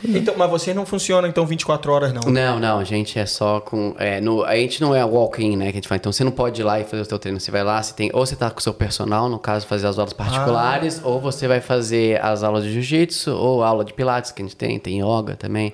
[0.03, 0.17] É.
[0.17, 2.21] Então, mas vocês não funcionam então 24 horas, não?
[2.31, 3.95] Não, não, a gente é só com.
[3.97, 5.65] É, no, a gente não é walk-in, né?
[5.65, 5.97] Que a gente fala.
[5.97, 7.39] Então você não pode ir lá e fazer o seu treino.
[7.39, 8.09] Você vai lá, você tem.
[8.13, 11.47] Ou você tá com o seu personal, no caso, fazer as aulas particulares, ou você
[11.47, 15.01] vai fazer as aulas de jiu-jitsu, ou aula de pilates que a gente tem, tem
[15.01, 15.73] yoga também.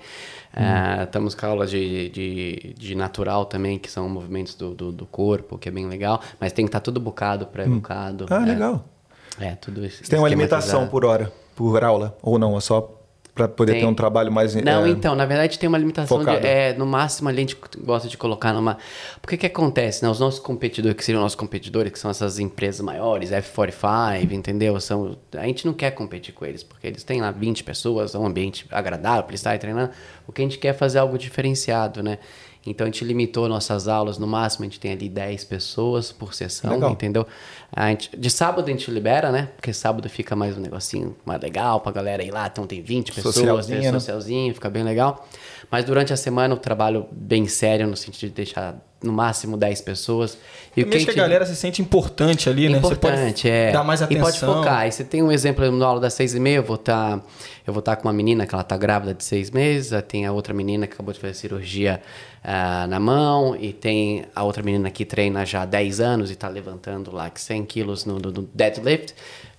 [0.57, 5.05] É, estamos com aulas de, de, de natural também, que são movimentos do, do, do
[5.05, 6.21] corpo, que é bem legal.
[6.39, 8.25] Mas tem que estar tudo bucado, pré-bucado.
[8.29, 8.45] Ah, é.
[8.45, 8.85] legal.
[9.37, 10.03] É, tudo isso.
[10.03, 12.55] Você tem uma limitação por hora, por aula, ou não?
[12.55, 12.94] É só
[13.35, 13.81] para poder Tem.
[13.81, 14.55] ter um trabalho mais.
[14.55, 18.07] Não, é, então, na verdade tem uma limitação de, é, no máximo a gente gosta
[18.07, 18.77] de colocar numa.
[19.21, 20.09] Porque que acontece, né?
[20.09, 24.79] Os nossos competidores, que seriam nossos competidores, que são essas empresas maiores, F45, entendeu?
[24.79, 28.17] São, a gente não quer competir com eles, porque eles têm lá 20 pessoas, é
[28.17, 29.91] um ambiente agradável para eles estarem treinando.
[30.25, 32.19] O que a gente quer é fazer algo diferenciado, né?
[32.65, 36.33] Então a gente limitou nossas aulas, no máximo a gente tem ali 10 pessoas por
[36.33, 36.91] sessão, Legal.
[36.91, 37.27] entendeu?
[37.71, 39.49] A gente, de sábado a gente libera, né?
[39.55, 43.11] Porque sábado fica mais um negocinho mais legal pra galera ir lá, então tem 20
[43.11, 43.99] pessoas, Socialzinho, tem né?
[43.99, 45.27] socialzinho, fica bem legal.
[45.69, 48.75] Mas durante a semana eu trabalho bem sério, no sentido de deixar
[49.05, 50.37] no máximo 10 pessoas.
[50.75, 52.77] E E mesmo que a galera se sente importante ali, né?
[52.79, 53.71] Importante, Você pode é.
[53.71, 54.23] dar mais E atenção.
[54.23, 54.79] pode focar.
[54.79, 57.21] Aí você tem um exemplo na aula das seis e meia, eu vou estar
[57.67, 60.25] eu vou estar com uma menina que ela tá grávida de seis meses, aí tem
[60.25, 61.99] a outra menina que acabou de fazer cirurgia
[62.43, 66.35] ah, na mão, e tem a outra menina que treina já há 10 anos e
[66.35, 69.15] tá levantando lá 100 quilos no, no- no deadlift.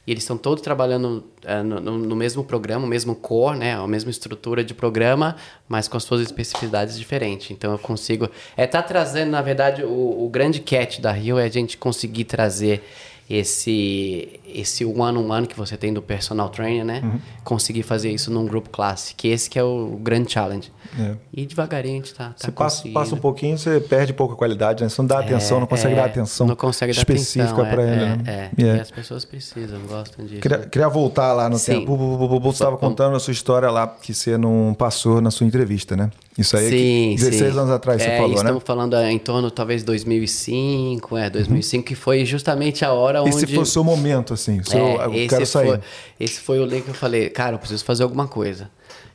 [0.06, 1.24] E eles estão todos trabalhando
[1.64, 3.74] no, no- no mesmo programa, o mesmo core, né?
[3.76, 5.34] A mesma estrutura de programa,
[5.68, 7.50] mas com as suas especificidades diferentes.
[7.50, 8.30] Então eu consigo.
[8.56, 12.24] É tá trazendo, na verdade, o, o grande catch da Rio é a gente conseguir
[12.24, 12.84] trazer
[13.28, 17.00] esse esse one on one que você tem do personal trainer, né?
[17.02, 17.20] Uhum.
[17.44, 20.72] Conseguir fazer isso num group class, que esse que é o grande challenge.
[20.98, 21.14] É.
[21.32, 24.82] E devagarinho a gente tá, tá Você passa, passa um pouquinho, você perde pouca qualidade,
[24.82, 24.88] né?
[24.88, 28.02] Você não dá atenção, não consegue É, dar atenção não consegue específica para é, ele.
[28.02, 28.50] É, né?
[28.56, 28.62] é.
[28.62, 28.76] É.
[28.76, 30.40] E as pessoas precisam, gostam disso.
[30.40, 31.80] Queria, queria voltar lá no Sim.
[31.80, 31.96] tempo.
[32.40, 36.10] Você estava contando a sua história lá, que você não passou na sua entrevista, né?
[36.38, 37.58] Isso aí é Sim, que 16 sim.
[37.58, 38.36] anos atrás você É, falou, né?
[38.36, 43.22] Estamos falando é, em torno, talvez, 2005, é, 2005, que foi justamente a hora agora
[43.22, 43.36] onde...
[43.44, 44.62] Esse foi o seu momento, assim.
[44.62, 45.68] Seu, É, eu esse, quero sair.
[45.68, 45.80] Foi,
[46.18, 48.70] esse foi o link que eu falei, cara, eu preciso fazer alguma coisa.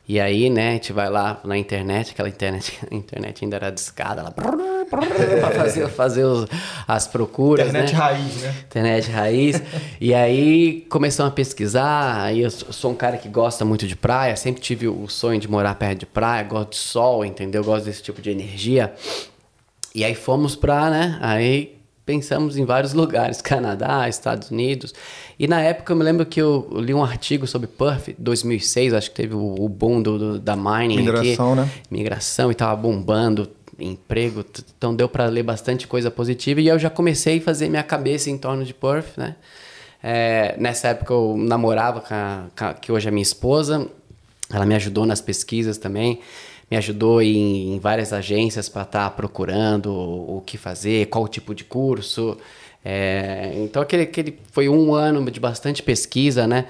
[0.08, 3.70] E aí, né, a gente vai lá na internet, aquela internet, a internet ainda era
[3.70, 4.50] discada, lá, pra
[5.52, 6.46] fazer, fazer os-
[6.88, 7.98] as procuras, Internet né?
[7.98, 8.54] raiz, né?
[8.66, 9.62] Internet raiz.
[10.00, 12.20] e aí começamos a pesquisar.
[12.24, 15.38] Aí eu sou sou um cara que gosta muito de praia, sempre tive o sonho
[15.40, 17.62] de morar perto de praia, gosto de sol, entendeu?
[17.64, 18.92] Gosto desse tipo de energia.
[19.94, 21.18] E aí fomos pra, né?
[21.22, 24.92] Aí pensamos em vários lugares, Canadá, Estados Unidos.
[25.38, 29.10] E na época eu me lembro que eu li um artigo sobre Perth, 2006, acho
[29.10, 31.60] que teve o, o boom do, do- da mining Migração, aqui.
[31.62, 31.68] né?
[31.90, 34.44] Migração e tava bombando, emprego,
[34.76, 38.30] então deu para ler bastante coisa positiva e eu já comecei a fazer minha cabeça
[38.30, 39.36] em torno de Perth, né?
[40.02, 43.88] É, nessa época eu namorava com a, com a- que hoje é minha esposa,
[44.52, 46.20] ela me ajudou nas pesquisas também,
[46.72, 51.54] me ajudou em, em várias agências para estar procurando o, o que fazer, qual tipo
[51.54, 52.38] de curso.
[52.82, 56.64] É, então aquele, aquele foi um ano de bastante pesquisa, né?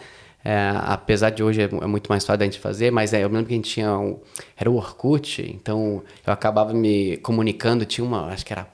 [0.45, 3.29] É, apesar de hoje é, é muito mais fácil da gente fazer, mas é, eu
[3.29, 4.19] lembro que a gente tinha um,
[4.57, 8.67] era o Orkut, então eu acabava me comunicando, tinha uma, acho que era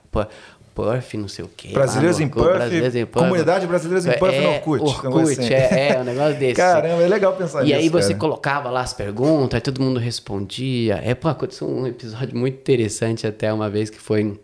[1.15, 1.69] Não sei o quê.
[1.73, 3.07] Brasileiros em Orkut, Brasileiros em.
[3.07, 5.53] Comunidade Brasileiros em Perth é, no Orkut, Orkut, assim.
[5.55, 6.55] é, é, um negócio desse.
[6.55, 8.19] Caramba, é legal pensar E nisso, aí você cara.
[8.21, 11.01] colocava lá as perguntas, aí todo mundo respondia.
[11.05, 14.39] É, pô, aconteceu um episódio muito interessante até uma vez que foi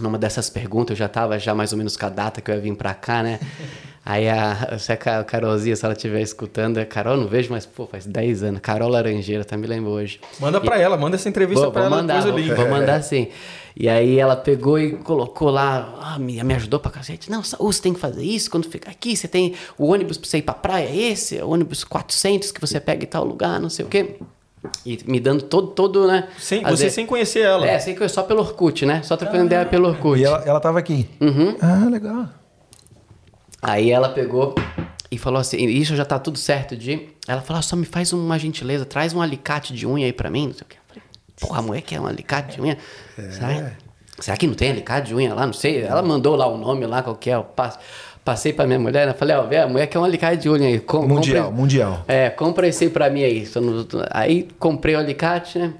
[0.00, 2.56] numa dessas perguntas, eu já tava já mais ou menos com a data que eu
[2.56, 3.38] ia vir pra cá, né?
[4.06, 7.64] Aí a, se a Ca- Carolzinha, se ela estiver escutando, é Carol, não vejo, mas
[7.64, 8.60] pô, faz 10 anos.
[8.60, 10.20] Carol Laranjeira, tá me lembro hoje.
[10.38, 12.54] Manda pra ela, manda essa entrevista Vou, pra vou ela mandar, depois o vou, link.
[12.54, 13.28] vou mandar sim.
[13.76, 17.28] E aí ela pegou e colocou lá, ah, me, me ajudou pra cacete.
[17.30, 19.16] Não, Saúl, você tem que fazer isso quando ficar aqui.
[19.16, 22.52] Você tem o ônibus pra você ir pra praia, é esse, é o ônibus 400
[22.52, 24.16] que você pega em tal lugar, não sei o quê.
[24.86, 26.28] E me dando todo, todo né?
[26.38, 27.66] Sem, você de- sem conhecer ela.
[27.66, 29.02] É, sei que só pelo Orkut, né?
[29.02, 30.20] Só trocando ideia pelo Orkut.
[30.20, 31.08] E ela, ela tava aqui.
[31.20, 31.56] Uhum.
[31.60, 32.28] Ah, legal.
[33.60, 34.54] Aí ela pegou
[35.10, 37.08] e falou assim: Isso já tá tudo certo de.
[37.26, 40.30] Ela falou: "Ah, Só me faz uma gentileza, traz um alicate de unha aí pra
[40.30, 40.46] mim.
[40.48, 40.76] Não sei o que.
[41.40, 42.78] Porra, a mulher quer um alicate de unha?
[43.16, 43.72] Será,
[44.20, 45.46] será que não tem alicate de unha lá?
[45.46, 45.82] Não sei.
[45.82, 47.38] Ela mandou lá o nome lá, qual que é.
[47.40, 47.78] Passo-
[48.24, 49.12] passei pra minha mulher, né?
[49.14, 50.80] Falei: Ó, vê, a mulher quer um alicate de unha aí.
[50.80, 52.04] Com- Mundial, compra- mundial.
[52.08, 53.46] É, compra esse aí pra mim aí.
[54.10, 55.74] Aí comprei o alicate, né?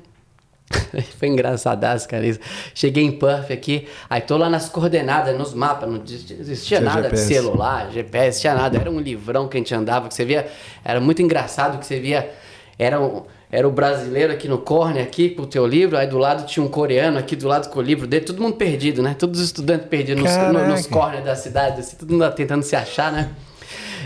[1.18, 2.26] Foi engraçadaço, cara.
[2.26, 2.40] Isso.
[2.74, 7.02] Cheguei em Perth aqui, aí tô lá nas coordenadas, nos mapas, não existia, Tinha nada
[7.02, 7.28] GPS.
[7.28, 8.76] de celular, GPS, tinha nada.
[8.78, 10.48] Era um livrão que a gente andava, que você via.
[10.84, 12.30] Era muito engraçado que você via.
[12.78, 16.18] Era o, era o brasileiro aqui no corner, aqui com o teu livro, aí do
[16.18, 19.14] lado tinha um coreano aqui do lado com o livro dele, todo mundo perdido, né?
[19.18, 22.74] Todos os estudantes perdidos nos, no- nos corners da cidade, assim, todo mundo tentando se
[22.74, 23.30] achar, né?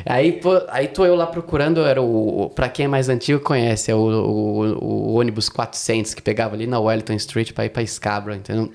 [0.07, 3.91] Aí, pô, aí tô eu lá procurando, era o, pra quem é mais antigo conhece,
[3.91, 7.85] é o, o, o ônibus 400 que pegava ali na Wellington Street pra ir pra
[7.85, 8.71] Scarborough, entendeu?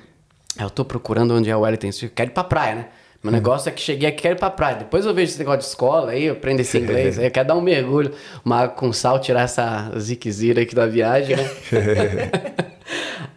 [0.59, 2.85] Eu tô procurando onde é o Wellington Street, quero ir pra praia, né?
[3.23, 4.75] Meu negócio é que cheguei aqui, quero ir pra praia.
[4.75, 7.47] Depois eu vejo esse negócio de escola aí, eu aprendo esse inglês, aí eu quero
[7.47, 8.11] dar um mergulho,
[8.43, 11.49] uma água com sal, tirar essa ziquezira aqui da viagem, né?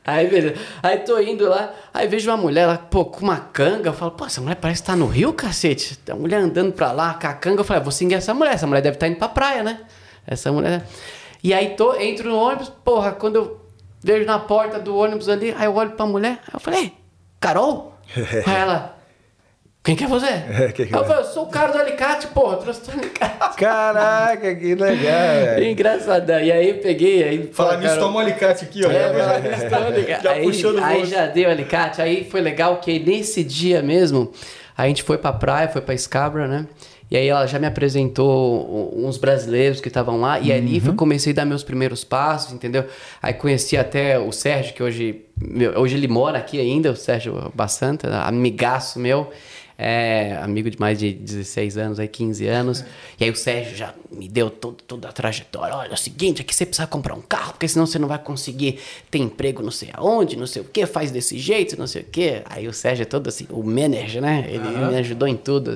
[0.05, 0.55] Aí, beleza.
[0.83, 3.88] Aí tô indo lá, aí vejo uma mulher lá, pô, com uma canga.
[3.88, 5.99] Eu falo, pô, essa mulher parece que tá no Rio, cacete.
[5.99, 7.61] Tem uma mulher andando pra lá com a canga.
[7.61, 8.55] Eu falei, ah, vou seguir essa mulher.
[8.55, 9.81] Essa mulher deve estar indo pra praia, né?
[10.25, 10.85] Essa mulher.
[11.42, 13.61] E aí tô, entro no ônibus, porra, quando eu
[14.01, 16.92] vejo na porta do ônibus ali, aí eu olho pra mulher, aí eu falei, "Ei,
[17.40, 17.92] Carol?
[18.46, 18.96] aí ela.
[19.87, 20.27] Quem que é você?
[20.75, 21.07] quem que Aí eu é?
[21.07, 23.57] falei, eu sou o cara do alicate, porra, trouxe o alicate.
[23.57, 25.64] Caraca, que legal, velho.
[25.70, 26.40] Engraçadão.
[26.40, 27.51] E aí eu peguei, aí.
[27.53, 28.90] Falar pô, nisso, toma um alicate aqui, ó.
[28.90, 30.22] é, falar nisso, toma alicate.
[30.25, 31.11] Já aí, puxou no aí bolso.
[31.12, 32.03] já deu alicate.
[32.03, 34.31] Aí foi legal que nesse dia mesmo,
[34.77, 36.66] a gente foi pra praia, foi pra Scabra, né?
[37.09, 40.40] E aí ela já me apresentou uns brasileiros que estavam lá.
[40.40, 42.85] E ali foi, comecei a dar meus primeiros passos, entendeu?
[43.22, 47.53] Aí conheci até o Sérgio, que hoje, meu, hoje ele mora aqui ainda, o Sérgio
[47.55, 49.31] Bassanta, amigaço meu.
[49.79, 52.85] É, amigo de mais de 16 anos, aí 15 anos.
[53.21, 55.75] E aí o Sérgio já me deu todo, toda a trajetória.
[55.75, 58.19] Olha, é o seguinte, aqui você precisa comprar um carro, porque senão você não vai
[58.19, 58.79] conseguir
[59.11, 62.05] ter emprego não sei aonde, não sei o que, faz desse jeito, não sei o
[62.07, 62.43] que.
[62.47, 64.47] Aí o Sérgio é todo assim, o manager, né?
[64.49, 65.73] Ele me ajudou em tudo.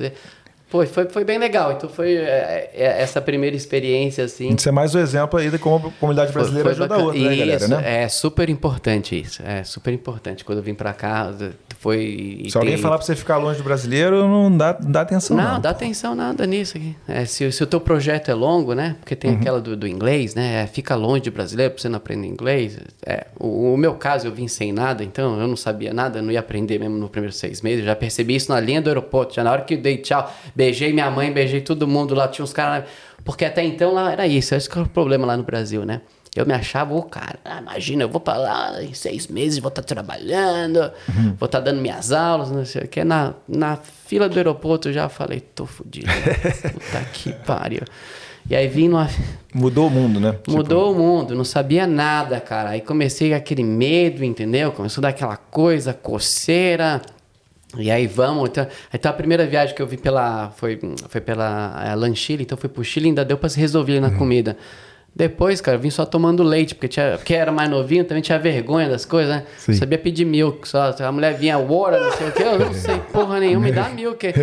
[0.70, 1.72] Pô, foi, foi bem legal.
[1.72, 4.54] Então foi é, é, essa primeira experiência, assim.
[4.56, 6.98] Isso é mais um exemplo aí de como a comunidade Foi- brasileira foi ajuda a
[7.04, 7.68] outra, né, galera?
[7.68, 8.02] Né?
[8.04, 9.42] É super importante isso.
[9.44, 10.44] É super importante.
[10.44, 11.32] Quando eu vim pra cá,
[11.78, 12.44] foi.
[12.48, 15.36] Se alguém tem- falar pra você ficar longe do brasileiro, não dá, não dá atenção.
[15.36, 16.94] Não, não, dá atenção nada nisso aqui.
[17.08, 18.96] É, se, se o teu projeto é longo, né?
[19.00, 20.62] Porque tem aquela do, do inglês, né?
[20.62, 22.78] É, fica longe de brasileiro pra você não aprender inglês.
[23.04, 26.22] É, o, o meu caso, eu vim sem nada, então eu não sabia nada, eu
[26.22, 27.80] não ia aprender mesmo nos primeiros seis meses.
[27.80, 29.34] Eu já percebi isso na linha do aeroporto.
[29.34, 32.44] Já na hora que eu dei tchau, beijei minha mãe, beijei todo mundo lá, tinha
[32.44, 32.84] uns caras.
[33.24, 36.02] Porque até então lá era isso, esse que era o problema lá no Brasil, né?
[36.36, 37.38] Eu me achava o cara.
[37.44, 40.92] Ah, imagina, eu vou pra lá em seis meses, vou estar trabalhando,
[41.38, 43.02] vou estar dando minhas aulas, não sei o que.
[43.02, 46.06] Na, na fila do aeroporto eu já falei, tô fudido.
[46.72, 47.82] Puta que pariu.
[48.48, 49.08] E aí vim numa.
[49.54, 50.32] Mudou o mundo, né?
[50.32, 52.70] Tipo, Mudou o mundo, não sabia nada, cara.
[52.70, 54.72] Aí comecei aquele medo, entendeu?
[54.72, 57.00] Começou a dar aquela coisa, coceira.
[57.78, 58.48] E aí vamos.
[58.50, 60.50] Então, então a primeira viagem que eu vi pela.
[60.56, 60.78] Foi,
[61.08, 64.00] foi pela é, Lanchile, então fui pro Chile, ainda deu pra se resolver Uhum.
[64.00, 64.56] na comida.
[65.14, 68.38] Depois, cara, eu vim só tomando leite, porque, tinha, porque era mais novinho, também tinha
[68.38, 69.42] vergonha das coisas, né?
[69.58, 69.72] Sim.
[69.72, 70.94] Sabia pedir milk só.
[71.00, 73.88] A mulher vinha, water, não sei o quê, eu não sei porra nenhuma, me dá
[73.88, 74.24] milk.
[74.30, 74.34] Aí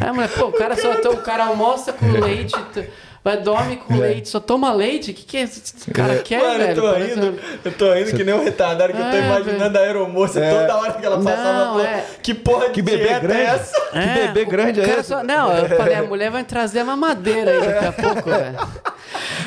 [0.00, 2.88] a mulher, pô, o cara só o cara almoça com leite, t-
[3.26, 5.10] vai dorme com leite, só toma leite.
[5.10, 6.80] O que, que esse cara quer, Mano, eu velho?
[6.80, 9.76] tô Parece- indo, eu tô indo que nem um retardado que eu tô É, imaginando
[9.78, 11.52] a aeromoça toda hora que ela passava.
[11.52, 12.04] Não, falou, é.
[12.22, 13.40] Que porra de Que bebê dieta grande.
[13.40, 13.80] é essa?
[13.90, 15.08] Que bebê grande é cara esse?
[15.08, 18.58] só- Não, eu falei, a mulher vai trazer a mamadeira aí daqui a pouco, velho.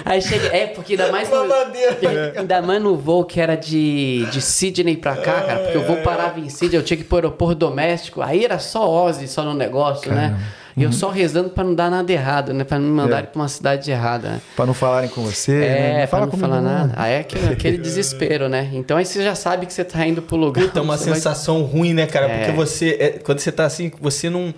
[0.06, 0.48] Aí chega.
[0.56, 1.30] É, porque ainda mais.
[1.30, 2.34] No, Mamadeira.
[2.38, 5.60] ainda mais no voo que era de, de Sydney pra cá, cara.
[5.60, 8.22] Porque o voo parava em Sydney, eu tinha que ir pro aeroporto doméstico.
[8.22, 10.38] Aí era só Ozzy, só no negócio, né?
[10.80, 12.64] E eu só rezando pra não dar nada errado, né?
[12.64, 14.42] Pra não me mandarem pra uma cidade errada, né?
[14.56, 15.52] Pra não falarem com você.
[15.60, 15.66] né?
[15.66, 16.72] É, Não pra não falar não.
[16.72, 16.94] nada.
[16.96, 18.70] Aí é aquele, aquele desespero, né?
[18.74, 20.66] Então aí você já sabe que você tá indo pro lugar.
[20.66, 22.28] Puta, é uma você vai- sensação ruim, né, cara?
[22.28, 22.38] É.
[22.40, 24.54] Porque você, é, quando você tá assim, você não.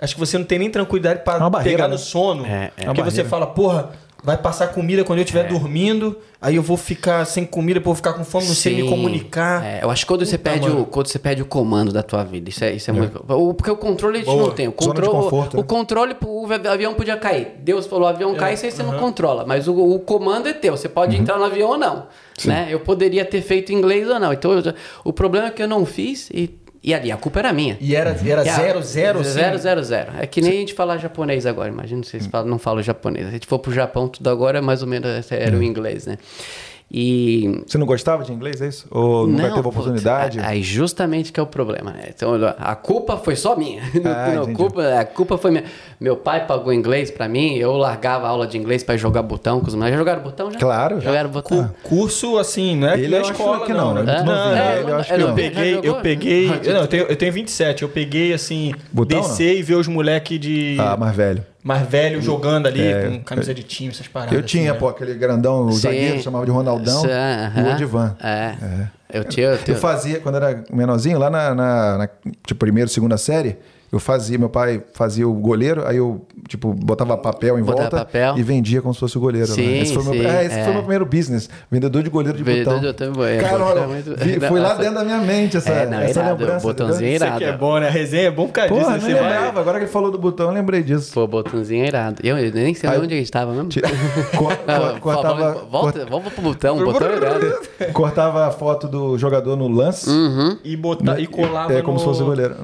[0.00, 1.94] Acho que você não tem nem tranquilidade pra É pegar né?
[1.94, 2.44] no sono.
[2.44, 2.84] É, é.
[2.84, 3.90] Porque É você fala, porra,
[4.24, 5.24] vai passar comida quando eu É.
[5.24, 8.82] estiver dormindo, aí eu vou ficar sem comida, vou ficar com fome, não sei me
[8.82, 8.88] Sim.
[8.88, 9.62] comunicar.
[9.64, 10.80] É, eu acho que quando você, perde mano.
[10.80, 13.22] o, quando você perde o comando da tua vida, isso é, isso é, muito.
[13.28, 14.46] O, porque o controle a gente Boa.
[14.48, 14.66] não tem.
[14.66, 15.62] O controle, conforto, o, né?
[15.66, 17.48] controle, o avião podia cair.
[17.60, 18.92] Deus falou: o avião cai, isso aí você Uhum.
[18.92, 19.44] não controla.
[19.46, 20.74] Mas o, o comando é teu.
[20.76, 22.06] Você pode entrar no avião ou não.
[22.44, 22.68] Né?
[22.70, 24.32] Eu poderia ter feito inglês ou não.
[24.32, 26.50] Então, eu- o problema é que eu não fiz e,
[26.84, 27.78] e ali, a culpa era minha.
[27.80, 29.24] E era, era E a- zero, zero.
[29.24, 30.12] Zero, zero, zero.
[30.20, 31.70] É que nem a gente falar japonês agora.
[31.70, 33.24] Imagina se vocês falam, não falam japonês.
[33.24, 35.62] Se a gente for pro Japão, tudo agora é mais ou menos esse era o
[35.62, 36.18] inglês, né?
[36.96, 38.86] E Você não gostava de inglês, é isso?
[38.88, 40.38] Ou nunca teve putz, oportunidade?
[40.38, 42.04] Aí justamente que é o problema, né?
[42.14, 43.82] Então, a culpa foi só minha.
[44.04, 44.56] Ah, Não, entendi.
[44.56, 45.64] culpa, a culpa foi minha.
[45.98, 49.22] Meu pai pagou inglês pra mim, eu largava a aula de inglês pra ir jogar
[49.22, 49.94] botão com os moleques.
[49.94, 50.58] Já jogaram botão já?
[50.58, 51.00] Claro.
[51.00, 51.74] Jogaram botão?
[51.82, 54.04] Curso, assim, não é Ele na eu acho escola, que não, não.
[54.04, 54.22] né?
[54.22, 55.38] Não, é, ele eu acho é, que não, não.
[55.38, 56.48] Eu peguei, eu peguei.
[56.48, 57.82] Ah, Não, eu tenho, eu tenho 27.
[57.82, 61.44] Eu peguei assim, Botão, descer e ver os moleques de Ah, mais velho.
[61.64, 64.34] Mais velho jogando ali, É, com camisa de time, essas paradas.
[64.34, 65.78] Eu tinha, assim, pô, aquele grandão, o Sim.
[65.80, 67.64] zagueiro, chamava de Ronaldão, Sim, e aham.
[67.64, 68.16] o Odivan.
[68.22, 68.54] É.
[69.12, 69.46] Eu tinha.
[69.46, 69.76] Eu Eu tinha...
[69.78, 72.08] fazia, quando era menorzinho, lá na, na, na
[72.46, 73.56] tipo, primeira, segunda série,
[73.94, 77.96] eu fazia, meu pai fazia o goleiro, aí eu, tipo, botava papel em Botava volta
[78.04, 78.36] papel.
[78.36, 79.46] e vendia como se fosse o goleiro.
[79.48, 79.54] né?
[79.54, 80.64] Sim, Esse, foi, meu, sim, é, esse é.
[80.64, 82.92] foi meu primeiro business, vendedor de goleiro de Vendedor botão.
[82.92, 85.56] de botão, é, Cara, olha, é muito- vi- Não, foi lá dentro da minha mente
[85.56, 86.66] essa, É, não, essa irado, lembrança.
[86.66, 87.14] botãozinho entendeu?
[87.14, 87.58] Isso aqui é irado.
[87.60, 87.88] bom, né?
[87.88, 88.84] A resenha é bom por causa disso.
[88.84, 89.02] Porra, né?
[89.04, 91.12] nem Você vai- lembrava, agora que ele falou do botão, eu lembrei disso.
[91.14, 92.20] Pô, botãozinho é irado.
[92.24, 93.68] Eu, eu nem sei Aí- onde a gente tava mesmo.
[93.68, 93.80] Ti-
[94.36, 97.58] co- Não, co- cortava, volta, volta pro botão, botão é irado.
[97.92, 100.08] cortava a foto do jogador no lance.
[100.10, 100.58] Uhum.
[100.64, 102.54] E, botar, e colava É como se fosse o goleiro.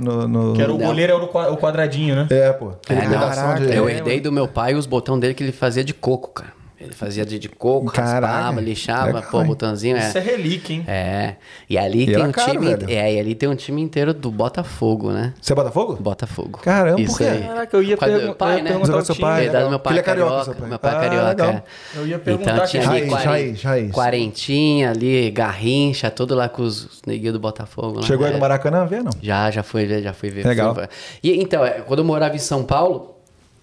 [0.55, 0.87] Que era o Não.
[0.87, 2.27] goleiro, o qua- o quadradinho, né?
[2.31, 2.73] É, pô.
[2.89, 5.85] É, não, de- eu é, herdei do meu pai os botões dele que ele fazia
[5.85, 6.53] de coco, cara.
[6.81, 9.99] Ele fazia de, de coco, Caraca, raspava, lixava, legal, pô, botãozinho.
[9.99, 10.25] Isso é É.
[10.25, 10.85] relíquia, hein?
[10.89, 11.35] é.
[11.69, 12.67] E ali E tem era um caro, time.
[12.75, 12.91] velho.
[12.91, 15.35] É, e ali tem um time inteiro do Botafogo, né?
[15.41, 15.97] Você é Botafogo?
[16.01, 16.59] Botafogo.
[16.63, 17.25] Caramba, por Isso quê?
[17.25, 17.43] aí.
[17.43, 18.71] Caraca, eu ia Por pergun- pai, eu ia né?
[18.71, 19.71] perguntar Seu pai, do legal.
[19.71, 20.55] meu pai Ele é é carioca, carioca.
[20.61, 20.69] pai.
[20.71, 21.29] Meu pai é Ah, carioca.
[21.29, 21.51] legal.
[21.51, 21.63] é.
[21.99, 27.03] Eu ia perguntar Então tinha ali Raiz, raiz, quarentinha ali, garrincha, tudo lá com os
[27.07, 28.01] neguinhos do Botafogo.
[28.01, 28.07] né?
[28.07, 28.35] Chegou aí É.
[28.35, 29.11] no Maracanã ver, não?
[29.23, 30.47] Já, já fui ver, já fui ver.
[30.47, 30.77] Legal.
[31.23, 33.17] E então, é, quando eu morava em São Paulo,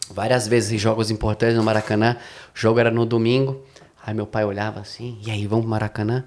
[0.10, 2.18] várias vezes em jogos importantes no Maracanã,
[2.56, 3.64] o jogo era no domingo,
[4.06, 6.24] aí meu pai olhava assim, e aí, vamos pro Maracanã?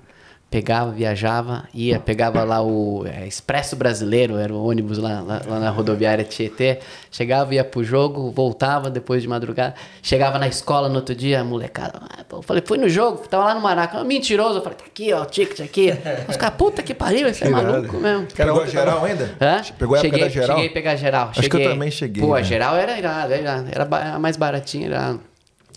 [0.50, 5.60] Pegava, viajava, ia, pegava lá o é, Expresso Brasileiro, era o ônibus lá, lá, lá
[5.60, 6.80] na rodoviária Tietê.
[7.08, 9.76] Chegava, ia pro jogo, voltava depois de madrugada.
[10.02, 12.00] Chegava na escola no outro dia, a molecada.
[12.02, 14.02] ah, eu falei, fui no jogo, tava lá no Maracanã.
[14.02, 14.58] Mentiroso.
[14.58, 15.92] Eu falei, tá aqui, ó, o ticket aqui.
[16.28, 18.26] Os caras, puta que pariu, esse é maluco mesmo.
[18.34, 19.30] Pegou a geral ainda?
[19.40, 19.62] Hã?
[19.78, 20.56] Pegou a época cheguei, da geral?
[20.56, 21.28] Cheguei a pegar geral.
[21.28, 21.68] Acho que eu cheguei.
[21.68, 22.44] também cheguei, Pô, a né?
[22.44, 25.16] geral era irado, era, era a mais baratinha, era.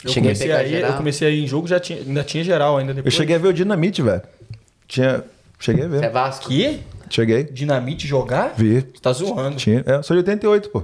[0.03, 0.91] Eu cheguei a comecei, pegar aí, geral.
[0.91, 3.13] eu comecei aí em jogo, já tinha, ainda tinha geral ainda Eu depois.
[3.13, 4.21] cheguei a ver o Dinamite, velho.
[4.87, 5.23] Tinha.
[5.59, 6.09] Cheguei a Você é ver.
[6.11, 6.47] Vasco?
[6.47, 6.81] Que?
[7.09, 7.43] Cheguei.
[7.43, 8.53] Dinamite jogar?
[8.55, 8.81] Vi.
[8.81, 9.55] Você tá zoando.
[9.57, 9.83] Tinha.
[9.85, 10.83] É, eu sou de 88, pô.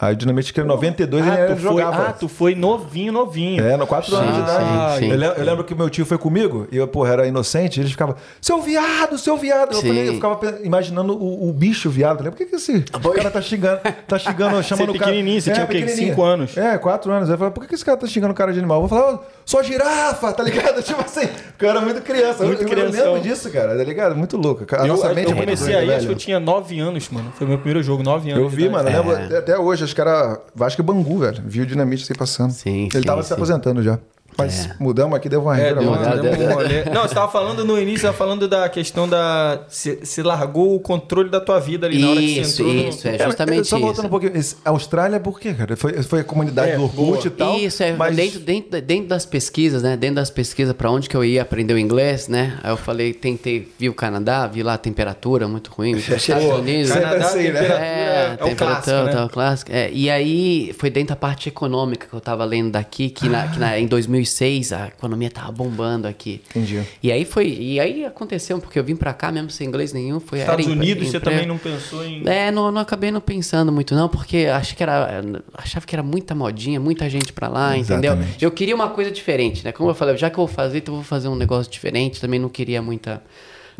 [0.00, 2.02] Aí o Dinamite que era 92 ah, ele era foi, jogava.
[2.08, 3.64] ah, tu foi novinho, novinho.
[3.64, 4.98] É, no 4 anos de Sim, idade.
[4.98, 5.10] sim, sim.
[5.10, 7.80] Eu, eu lembro que meu tio foi comigo e eu, porra, era inocente.
[7.80, 9.74] Ele ficava, seu viado, seu viado.
[9.74, 12.12] Eu, falei, eu ficava imaginando o, o bicho viado.
[12.12, 12.80] Eu falei, por que, que esse
[13.16, 15.10] cara tá xingando, tá xingando, chamando o cara.
[15.10, 15.78] pequenininho, você tinha o quê?
[15.80, 16.08] pequenininho.
[16.10, 16.56] Cinco anos?
[16.56, 17.28] É, 4 anos.
[17.28, 18.80] Eu falei, por que, que esse cara tá xingando o cara de animal?
[18.82, 20.80] Eu vou falar, "Ô, sou girafa, tá ligado?
[20.88, 22.44] Tipo assim, o cara era muito criança.
[22.44, 23.14] Muito eu, eu crianção.
[23.14, 24.14] lembro disso, cara, tá ligado?
[24.14, 24.64] Muito louco.
[24.76, 26.78] A Eu, nossa mente eu é muito comecei doida, aí, acho que eu tinha 9
[26.78, 27.32] anos, mano.
[27.36, 28.42] Foi meu primeiro jogo, 9 anos.
[28.44, 28.88] Eu vi, mano.
[28.88, 29.38] Eu lembro É.
[29.38, 31.42] até hoje, acho que era Vasco e Bangu, velho.
[31.44, 32.52] Vi o Dinamite assim passando.
[32.52, 33.34] Sim, Ele sim, tava se sim.
[33.34, 33.98] aposentando já.
[34.38, 34.70] Mas É.
[34.78, 36.84] mudamos aqui, deu uma É, deu uma- deu um rolê.
[36.84, 39.62] Não, você estava falando no início, estava falando da questão da.
[39.68, 42.74] Você você largou o controle da tua vida ali na hora que você Isso, entrou.
[42.82, 44.06] no- isso, é É, justamente Só voltando isso.
[44.06, 44.36] um pouquinho.
[44.36, 45.76] esse- Austrália, por quê, cara?
[45.76, 47.26] Foi, foi a comunidade É, do Orkut boa.
[47.26, 47.58] e tal.
[47.58, 49.96] Isso, é mas dentro, dentro, dentro das pesquisas, né?
[49.96, 52.58] Dentro das pesquisas para onde que eu ia aprender o inglês, né?
[52.62, 56.44] Aí eu falei, tentei, vi o Canadá, vi lá a temperatura muito ruim, os Estados
[56.46, 56.92] Unidos.
[56.92, 57.44] Canadá, assim, né?
[57.60, 59.12] temperatura É, é, o temperatura, clássico, né?
[59.12, 59.70] tal, clássico.
[59.72, 63.48] É, e aí foi dentro da parte econômica que eu tava lendo daqui, que, na,
[63.48, 63.86] que na- em
[64.28, 66.42] 2006 a economia tava bombando aqui.
[66.50, 66.82] Entendi.
[67.02, 70.20] E aí foi, e aí aconteceu, porque eu vim pra cá mesmo sem inglês nenhum,
[70.20, 71.36] foi Estados era Unidos, você emprego.
[71.36, 72.22] também não pensou em.
[72.28, 75.22] É, não, não acabei não pensando muito não, porque achei que era,
[75.54, 78.12] achava que era muita modinha, muita gente pra lá, entendeu?
[78.12, 78.44] Exatamente.
[78.44, 79.72] Eu queria uma coisa diferente, né?
[79.72, 82.20] Como eu falei, já que eu vou fazer, então eu vou fazer um negócio diferente.
[82.20, 83.22] Também não queria muita,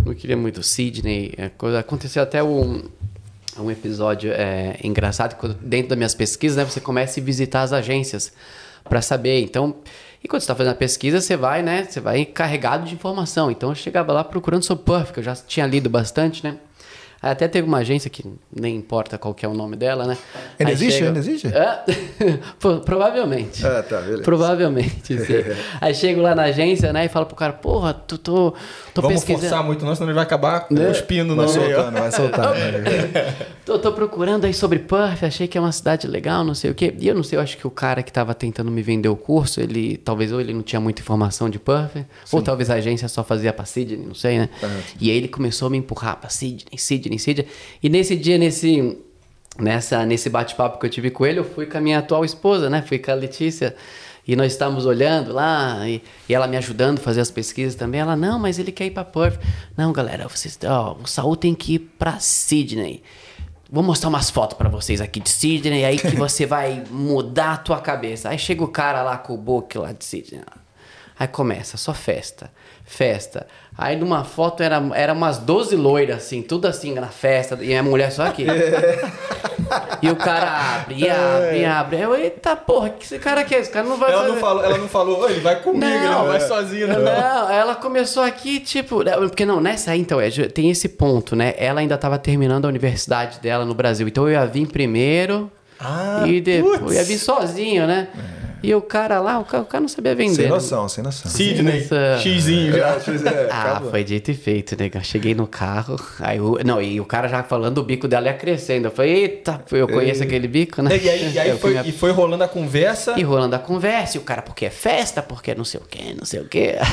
[0.04, 1.34] não queria muito Sydney.
[1.36, 1.78] é, coisa.
[1.80, 2.82] Aconteceu até um,
[3.58, 6.64] um episódio é, engraçado, quando, dentro das minhas pesquisas, né?
[6.64, 8.32] Você começa a visitar as agências
[8.88, 9.42] pra saber.
[9.42, 9.74] Então,
[10.22, 11.84] e quando você tá fazendo a pesquisa, você vai, né?
[11.84, 13.50] Você vai carregado de informação.
[13.50, 16.58] Então eu chegava lá procurando sobre Puff, que eu já tinha lido bastante, né?
[17.20, 20.16] Até teve uma agência que nem importa qual que é o nome dela, né?
[20.58, 20.92] Ainda existe?
[20.98, 21.48] chega- Ainda existe?
[22.60, 23.66] Pô, Provavelmente.
[23.66, 24.22] Ah, tá, beleza.
[24.22, 25.34] Provavelmente, sim.
[25.80, 28.54] Aí chego lá na agência, né, e falo pro cara, porra, tu tô,
[28.94, 29.48] tô Vamos pesquisando.
[29.48, 30.86] forçar muito, não, senão ele vai acabar Né?
[30.88, 31.74] cuspindo Vai no meio.
[31.74, 32.54] soltando, vai soltando.
[33.68, 36.74] Tô, tô procurando aí sobre Perth, achei que é uma cidade legal, não sei o
[36.74, 36.94] quê.
[36.98, 39.16] E eu não sei, eu acho que o cara que tava tentando me vender o
[39.16, 41.96] curso, ele talvez ou ele não tinha muita informação de Perth,
[42.32, 44.48] ou talvez a agência só fazia pra Sydney, não sei, né?
[44.98, 47.46] E aí ele começou a me empurrar pra Sydney, Sydney, Sydney.
[47.82, 48.98] E nesse dia, nesse
[49.58, 52.68] nessa nesse bate-papo que eu tive com ele, eu fui com a minha atual esposa,
[52.68, 52.82] né?
[52.82, 53.74] Fui com a Letícia.
[54.26, 57.98] E nós estávamos olhando lá, e, e ela me ajudando a fazer as pesquisas também.
[57.98, 59.40] Ela, não, mas ele quer ir pra Perth.
[59.74, 63.02] Não, galera, vocês, ó, o Saul tem que ir pra Sydney.
[63.70, 67.56] Vou mostrar umas fotos pra vocês aqui de Sydney, aí que você vai mudar a
[67.56, 68.28] tua cabeça.
[68.28, 70.42] Aí chega o cara lá com o book lá de Sydney.
[71.18, 72.50] Aí começa, só festa,
[72.84, 73.46] festa.
[73.80, 77.80] Aí numa foto era, era umas 12 loiras, assim, tudo assim na festa, e a
[77.80, 78.44] mulher só aqui.
[80.02, 82.00] e o cara abre, e abre, e abre.
[82.00, 83.60] Eu, eita porra, que esse cara que é?
[83.60, 84.32] Esse cara não vai Ela fazer...
[84.32, 87.00] não falou, ela não falou, "Ô, ele vai comigo, ele não vai sozinho, não.
[87.02, 89.04] Não, ela começou aqui, tipo.
[89.04, 91.54] né, Porque não, nessa aí, então, é, tem esse ponto, né?
[91.56, 94.08] Ela ainda tava terminando a universidade dela no Brasil.
[94.08, 96.80] Então eu ia vir primeiro Ah, e depois.
[96.80, 96.90] putz.
[96.92, 98.08] Eu ia vir sozinho, né?
[98.62, 100.34] E o cara lá, o cara, o cara não sabia vender.
[100.34, 100.50] Sem né?
[100.50, 101.30] noção, sem noção.
[101.30, 101.86] Sidney,
[102.20, 102.88] xizinho já.
[102.88, 103.90] É, Ah, acabou.
[103.90, 104.90] foi dito e feito, né?
[104.92, 108.26] Eu cheguei no carro, aí o, não, e o cara já falando, o bico dela
[108.26, 108.86] ia crescendo.
[108.88, 110.90] Eu falei, eita, eu conheço aquele bico, né?
[110.96, 113.14] E aí, e aí foi, me e foi rolando a conversa.
[113.16, 116.14] E rolando a conversa, e o cara, porque é festa, porque não sei o que,
[116.14, 116.74] não sei o que.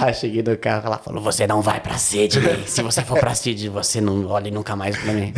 [0.00, 2.62] Ah, cheguei no carro, ela falou: Você não vai pra Sydney.
[2.66, 5.32] Se você for pra Sydney, você não olhe nunca mais pra mim.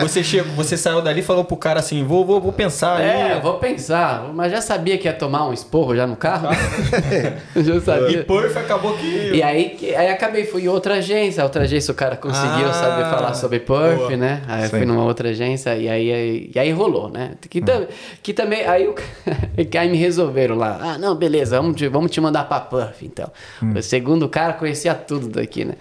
[0.00, 3.32] Você chegou, você saiu dali e falou pro cara assim: vou, vou, vou pensar É,
[3.32, 3.40] ali.
[3.40, 6.48] vou pensar, mas já sabia que ia tomar um esporro já no carro.
[7.56, 8.24] já E sabia.
[8.24, 9.32] Perth acabou que.
[9.34, 11.42] E aí, que- aí acabei, fui em outra agência.
[11.42, 14.16] A outra agência o cara conseguiu Ah, saber falar sobre Perth, boa.
[14.16, 14.42] né?
[14.48, 17.32] Aí fui numa outra agência e aí, aí, e aí rolou, né?
[17.48, 17.86] Que, tam-
[18.22, 18.94] que também, aí, o,
[19.70, 20.78] que aí me resolveram lá.
[20.80, 23.30] Ah, não, beleza, vamos te, vamos te mandar pra Perth, então.
[23.76, 25.74] O segundo cara conhecia tudo daqui, né?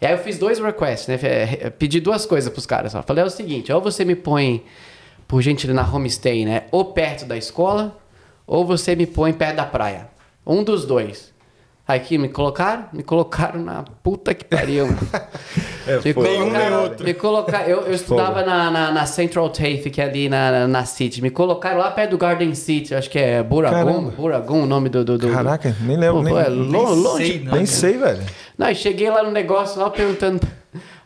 [0.00, 1.18] E aí eu fiz dois requests, né?
[1.22, 2.92] É, Pedi duas coisas pros caras.
[3.06, 4.62] Falei é o seguinte, ou você me põe,
[5.28, 6.64] por gentileza, na homestay, né?
[6.70, 7.96] Ou perto da escola,
[8.46, 10.08] ou você me põe perto da praia.
[10.46, 11.34] Um dos dois.
[11.88, 12.86] Aí que me colocaram?
[12.92, 14.86] Me colocaram na puta que pariu.
[14.86, 14.98] mano.
[16.04, 16.22] me foi.
[16.24, 17.04] Nenhum nem outro.
[17.04, 20.68] me colocaram, eu, eu estudava na, na, na Central TAFE, que é ali na, na,
[20.68, 21.22] na City.
[21.22, 24.10] Me colocaram lá perto do Garden City, acho que é Buragun.
[24.10, 25.04] Buragun o nome do...
[25.04, 27.26] do, do Caraca, nem lembro, Pô, nem- é nem lo- longe.
[27.26, 27.52] sei, não.
[27.52, 28.22] Nem sei, velho.
[28.58, 30.40] Não, e cheguei lá no negócio, lá perguntando.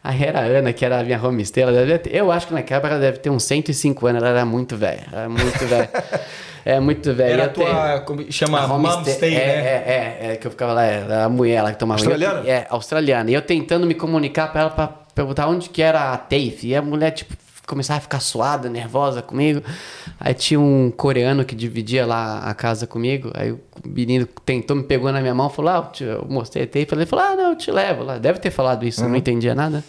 [0.03, 1.63] Aí era a Ana, que era a minha homestay,
[1.99, 4.77] ter, eu acho que naquela época ela deve ter uns 105 anos, ela era muito
[4.77, 5.91] velha, era muito velha.
[6.65, 7.33] É muito velha.
[7.33, 8.01] Era a tua.
[8.01, 9.43] Como, chama a Momstay, é, né?
[9.43, 12.41] É, é, é, que eu ficava lá, era a mulher lá que tomava Australiana?
[12.41, 13.31] Eu- é, australiana.
[13.31, 16.69] E eu tentando me comunicar pra ela pra perguntar onde que era a TAFE.
[16.69, 17.35] E a mulher, tipo,
[17.71, 19.63] começava a ficar suada, nervosa comigo.
[20.19, 23.31] Aí tinha um coreano que dividia lá a casa comigo.
[23.35, 26.65] Aí o menino tentou, me pegou na minha mão, falou: Ah, eu te- eu mostrei
[26.65, 26.89] a TAFE.
[26.93, 28.19] Ele falou: Ah, não, eu te levo lá.
[28.19, 29.83] Deve ter falado isso, eu não entendia nada.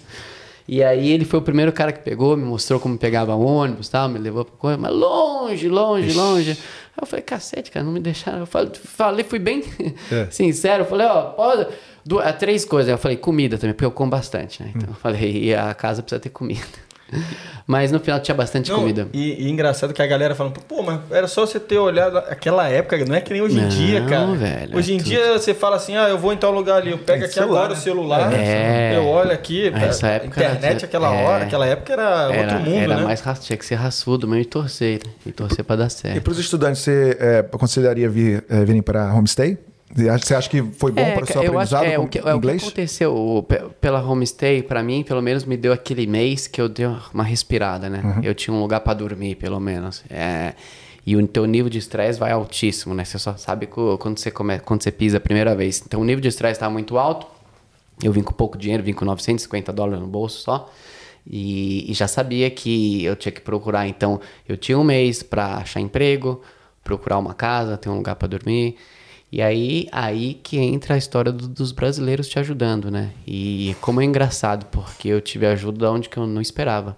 [0.68, 3.92] E aí ele foi o primeiro cara que pegou, me mostrou como pegava ônibus e
[3.92, 6.52] tal, me levou pra coisa, mas longe, longe, longe.
[6.52, 8.40] Aí eu falei, cacete, cara, não me deixaram.
[8.42, 9.64] Eu falei, falei fui bem
[10.12, 10.28] É.
[10.32, 11.68] sincero, eu falei, ó, pode.
[12.06, 12.90] Du- ah, três coisas.
[12.92, 14.72] Eu falei, comida também, porque eu como bastante, né?
[14.74, 16.62] Então eu falei, e a casa precisa ter comida.
[17.68, 19.08] Mas no final tinha bastante Não, comida.
[19.14, 22.68] E, e engraçado que a galera falando, pô, mas era só você ter olhado aquela
[22.68, 24.26] época, não é que nem hoje em Não, dia, cara.
[24.34, 25.08] velho, hoje é em tudo.
[25.08, 27.34] dia você fala assim, ah, eu vou em tal lugar ali, eu pego É aqui
[27.36, 27.80] celular, agora né?
[27.80, 28.98] o celular, É.
[28.98, 31.24] eu olho aqui, Essa a época era- internet aquela é.
[31.24, 33.04] hora, aquela época era, Era, outro mundo, era né?
[33.04, 35.00] mais raçudo, tinha que ser raçudo mesmo e torcer.
[35.06, 35.12] né?
[35.26, 36.22] E torcer pra dar E certo.
[36.22, 39.58] para os estudantes, você é, consideraria vir, é, virem para homestay?
[39.96, 42.22] Você acha- que foi bom para o seu eu acho- aprendizado é, o que, é,
[42.22, 42.64] o que inglês?
[42.64, 43.46] aconteceu
[43.80, 47.90] pela homestay, pra mim, pelo menos, me deu aquele mês que eu dei uma respirada,
[47.90, 48.02] né?
[48.04, 48.24] Uhum.
[48.24, 50.04] Eu tinha um lugar pra dormir, pelo menos.
[50.10, 50.54] É,
[51.06, 53.04] e o teu nível de estresse vai altíssimo, né?
[53.04, 55.82] Você só sabe quando você, come, quando você pisa a primeira vez.
[55.86, 57.28] Então, o nível de estresse estava muito alto.
[58.04, 60.70] Eu vim com pouco dinheiro, vim com 950 dólares no bolso só.
[61.30, 63.88] E, e já sabia que eu tinha que procurar.
[63.88, 66.42] Então, eu tinha um mês pra achar emprego,
[66.84, 68.76] procurar uma casa, ter um lugar pra dormir.
[69.32, 73.12] E aí, aí que entra a história do- dos brasileiros te ajudando, né?
[73.26, 76.98] E como é engraçado, porque eu tive ajuda onde que eu não esperava.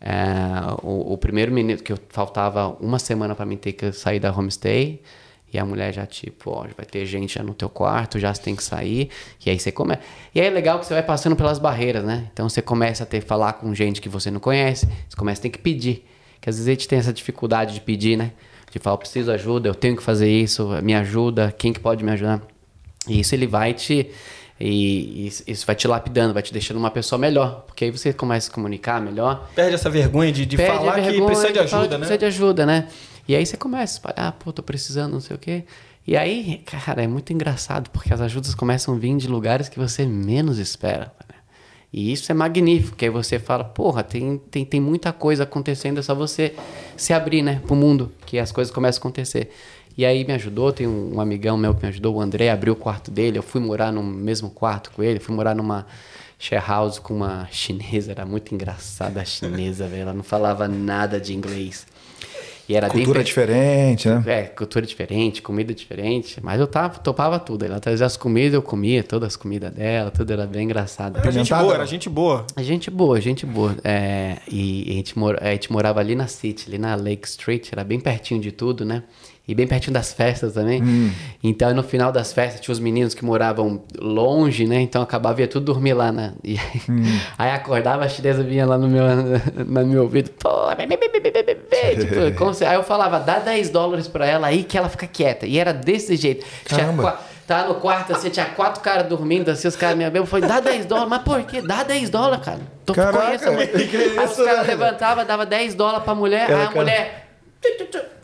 [0.00, 0.14] É,
[0.82, 4.32] o, o primeiro minuto que eu faltava uma semana para mim ter que sair da
[4.32, 5.02] homestay,
[5.52, 8.42] e a mulher já tipo, ó, vai ter gente já no teu quarto, já você
[8.42, 9.08] tem que sair.
[9.44, 10.02] E aí você começa.
[10.34, 12.28] E aí é legal que você vai passando pelas barreiras, né?
[12.32, 15.40] Então você começa a ter que falar com gente que você não conhece, você começa
[15.40, 16.06] a ter que pedir.
[16.40, 18.32] Que às vezes a gente tem essa dificuldade de pedir, né?
[18.70, 21.80] De falar, eu preciso de ajuda, eu tenho que fazer isso, me ajuda, quem que
[21.80, 22.42] pode me ajudar?
[23.08, 24.10] E isso ele vai te.
[24.60, 27.62] E isso- vai te lapidando, vai te deixando uma pessoa melhor.
[27.66, 29.48] Porque aí você começa a se comunicar melhor.
[29.54, 31.98] Perde essa vergonha de, de falar que vergonha precisa de ajuda, que né?
[31.98, 32.88] Precisa de ajuda, né?
[33.28, 35.64] E aí você começa a espalhar, pô, tô precisando, não sei o quê.
[36.06, 39.78] E aí, cara, é muito engraçado, porque as ajudas começam a vir de lugares que
[39.78, 41.12] você menos espera.
[41.92, 45.98] E isso é magnífico, que aí você fala, porra, tem, tem, tem muita coisa acontecendo,
[45.98, 46.54] é só você
[46.96, 49.50] se abrir, né, pro mundo, que as coisas começam a acontecer.
[49.96, 52.74] E aí me ajudou, tem um, um amigão meu que me ajudou, o André, abriu
[52.74, 55.86] o quarto dele, eu fui morar no mesmo quarto com ele, fui morar numa
[56.38, 61.18] share house com uma chinesa, era muito engraçada a chinesa, velho, ela não falava nada
[61.18, 61.86] de inglês.
[62.68, 64.22] E era Cultura per- diferente, né?
[64.26, 66.38] é, cultura diferente, comida diferente.
[66.42, 67.64] Mas eu tava, topava tudo.
[67.64, 71.18] Ela trazia as comidas, eu comia todas as comidas dela, tudo era bem engraçado.
[71.18, 72.46] Era gente boa, era gente boa.
[72.54, 73.74] A gente boa, gente boa.
[73.82, 77.68] É, e a gente, mora, a gente morava ali na City, ali na Lake Street,
[77.72, 79.02] era bem pertinho de tudo, né?
[79.48, 80.82] E bem pertinho das festas também.
[81.42, 84.78] Então, no final das festas, tinha os meninos que moravam longe, né?
[84.82, 86.34] Então, acabava ia tudo dormir lá, né?
[86.44, 86.82] E aí,
[87.38, 89.04] aí acordava, a chinesa vinha lá no meu,
[89.66, 90.30] no meu ouvido.
[90.38, 90.48] Pô,
[91.98, 95.06] tipo, como se- aí eu falava, dá 10 dólares pra ela aí que ela fica
[95.06, 95.46] quieta.
[95.46, 96.44] E era desse jeito.
[96.66, 97.02] Tinha Caramba.
[97.02, 100.22] qua- Tava no quarto, assim, tinha quatro caras dormindo, assim, os caras me abriam.
[100.24, 101.08] Eu falei, dá 10 dólares.
[101.08, 101.62] Mas por quê?
[101.62, 102.60] Dá 10 dólares, cara.
[102.84, 103.68] Tô Caraca, conheço a mulher.
[103.88, 104.78] que Aí os caras velho?
[104.78, 107.27] levantavam, dava 10 dólares pra mulher, Ela, aí a cara- mulher.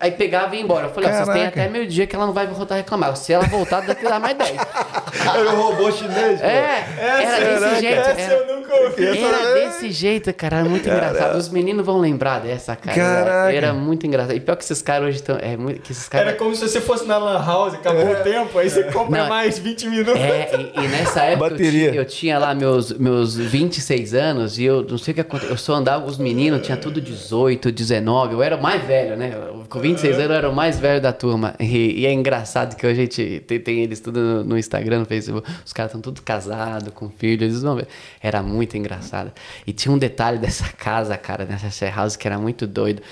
[0.01, 0.87] Aí pegava e ia embora.
[0.89, 1.61] Eu falei, ó, vocês têm Caraca.
[1.63, 3.17] até meio dia que ela não vai voltar a reclamar.
[3.17, 4.51] Se ela voltar, deve dar mais 10.
[5.25, 6.43] Era um robô chinês.
[6.43, 8.01] É, era desse jeito.
[8.01, 9.07] Essa Era, eu nunca ouvi.
[9.25, 10.59] era desse jeito, cara.
[10.59, 11.39] Era muito engraçado.
[11.39, 12.95] Os meninos vão lembrar dessa, cara.
[12.97, 13.53] Caraca.
[13.53, 14.37] Era muito engraçado.
[14.37, 15.39] E pior que esses caras hoje estão.
[15.41, 16.29] É muito, que esses caras.
[16.29, 19.29] Era como se você fosse na Lan House, acabou o tempo, aí você compra Não.
[19.29, 20.21] mais 20 minutos.
[20.21, 24.65] É, e, e nessa época eu tinha, eu tinha lá meus, meus 26 anos e
[24.65, 25.55] eu não sei o que aconteceu.
[25.55, 28.35] Eu só andava com os meninos, tinha tudo 18, 19.
[28.35, 29.24] Eu era o mais velho, né?
[29.33, 31.55] Eu, Com 26 anos eu era o mais velho da turma.
[31.61, 35.01] E, e é engraçado que hoje a gente tem, tem eles tudo no, no Instagram,
[35.01, 35.49] no Facebook.
[35.65, 37.43] Os caras estão tudo casados, com filhos.
[37.51, 37.89] Eles vão ver.
[38.21, 39.33] Era muito engraçado.
[39.67, 43.03] E tinha um detalhe dessa casa, cara, nessa share house que era muito doido.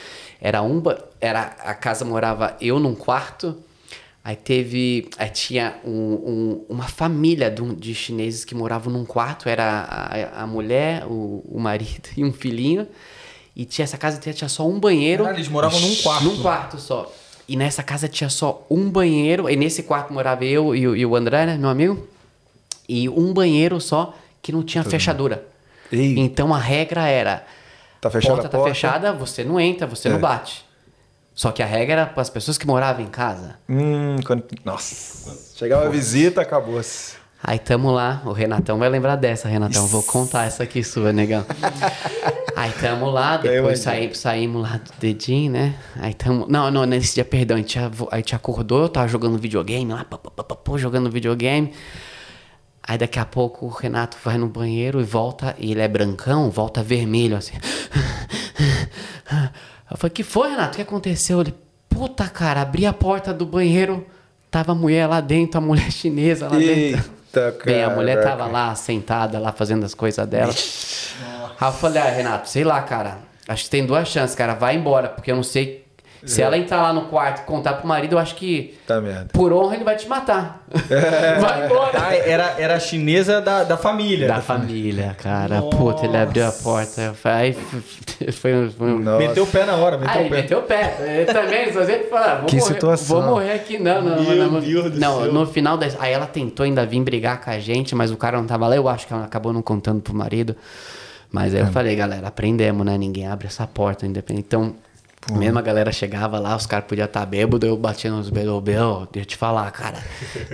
[0.41, 0.83] Era um.
[1.21, 3.57] Era, a casa morava eu num quarto.
[4.25, 5.09] Aí teve.
[5.19, 9.49] Aí tinha um- um- uma família de, de chineses que moravam num quarto.
[9.49, 12.87] Era a, a mulher, o, o marido e um filhinho.
[13.55, 15.25] E tinha essa casa tinha, tinha só um banheiro.
[15.25, 16.25] Caralho, eles moravam num quarto.
[16.25, 17.13] Num quarto só.
[17.49, 19.49] E nessa casa tinha só um banheiro.
[19.51, 22.09] E nesse quarto morava eu e, o- e o André, né, meu amigo.
[22.89, 25.45] E um banheiro só que não tinha fechadura.
[25.91, 26.19] Ei.
[26.19, 27.45] Então a regra era:
[28.01, 28.75] Tá fechada porta a tá porta.
[28.75, 30.13] fechada, você não entra, você É.
[30.13, 30.65] não bate.
[31.35, 33.57] Só que a regra era para as pessoas que moravam em casa.
[33.69, 34.45] Hum, quando...
[34.65, 35.57] Nossa.
[35.57, 37.15] Chegava a visita, acabou-se.
[37.45, 39.85] Aí tamo lá, o Renatão vai lembrar dessa, Renatão.
[39.89, 41.45] Vou contar essa aqui sua, negão.
[42.55, 45.75] Aí tamo lá, depois saímos, saímos lá do dedinho, né?
[45.97, 46.47] Aí tamo.
[46.49, 50.05] Não, não, nesse dia, perdão, a gente, a gente acordou, eu tava jogando videogame lá,
[50.05, 51.73] pá, pá, pá, pá, jogando videogame.
[52.81, 56.49] Aí daqui a pouco o Renato vai no banheiro e volta, e ele é brancão,
[56.49, 57.55] volta vermelho, assim.
[59.91, 60.75] Eu falei, que foi, Renato?
[60.75, 61.41] O que aconteceu?
[61.41, 61.55] Ele,
[61.89, 64.07] puta, cara, abri a porta do banheiro,
[64.51, 67.22] tava a mulher lá dentro, a mulher chinesa lá dentro.
[67.33, 67.65] Eita, cara.
[67.65, 70.53] Bem, a mulher tava lá sentada, lá fazendo as coisas dela.
[71.59, 73.19] Aí eu falei, ah, Renato, sei lá, cara.
[73.49, 74.55] Acho que tem duas chances, cara.
[74.55, 75.82] Vai embora, porque eu não sei
[76.25, 79.31] Se ela entrar lá no quarto e contar pro marido, eu acho que Tá merda.
[79.33, 80.63] por honra ele vai te matar.
[81.41, 81.99] Vai embora.
[82.01, 84.27] Ah, era, era a chinesa da, da família.
[84.29, 85.61] Da família, cara.
[85.63, 87.15] Puta, ele abriu a porta.
[87.25, 87.53] Aí
[88.33, 88.99] foi, foi um.
[89.01, 89.19] Nossa.
[89.19, 90.37] Meteu o pé na hora, meteu Aí o pé.
[90.37, 90.97] meteu o pé.
[91.01, 93.21] Ele também, só sempre fala, vou Que morrer, situação.
[93.21, 94.61] Vou morrer aqui, não, não, Meu não.
[94.61, 95.33] Deus do não, céu.
[95.33, 95.87] no final da.
[95.99, 98.77] Aí ela tentou ainda vir brigar com a gente, mas o cara não tava lá.
[98.77, 100.57] Eu acho que ela acabou não contando pro marido.
[101.31, 101.65] Mas aí É.
[101.65, 102.97] eu falei, galera, aprendemos, né?
[102.97, 104.47] Ninguém abre essa porta independente.
[104.47, 104.75] Então.
[105.31, 109.07] Mesmo a galera chegava lá, os caras podiam estar bêbados, eu batia nos belos, Bel,
[109.13, 109.97] deixa eu te falar, cara,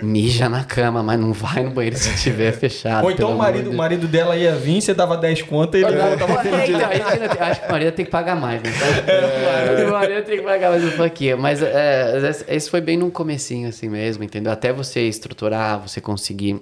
[0.03, 3.05] mija na cama, mas não vai no banheiro se tiver fechado.
[3.05, 5.97] Ou então o marido, de marido dela ia vir, você dava 10 contas e ele
[5.97, 8.71] voltava É, então, acho que o marido tem que pagar mais, né?
[9.89, 11.39] O marido tem que pagar mais um pouquinho.
[11.39, 14.53] Mas é, esse- esse foi bem no comecinho, assim mesmo, entendeu?
[14.53, 16.61] Até você estruturar, você conseguir.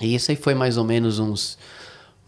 [0.00, 1.58] E isso aí foi mais ou menos uns.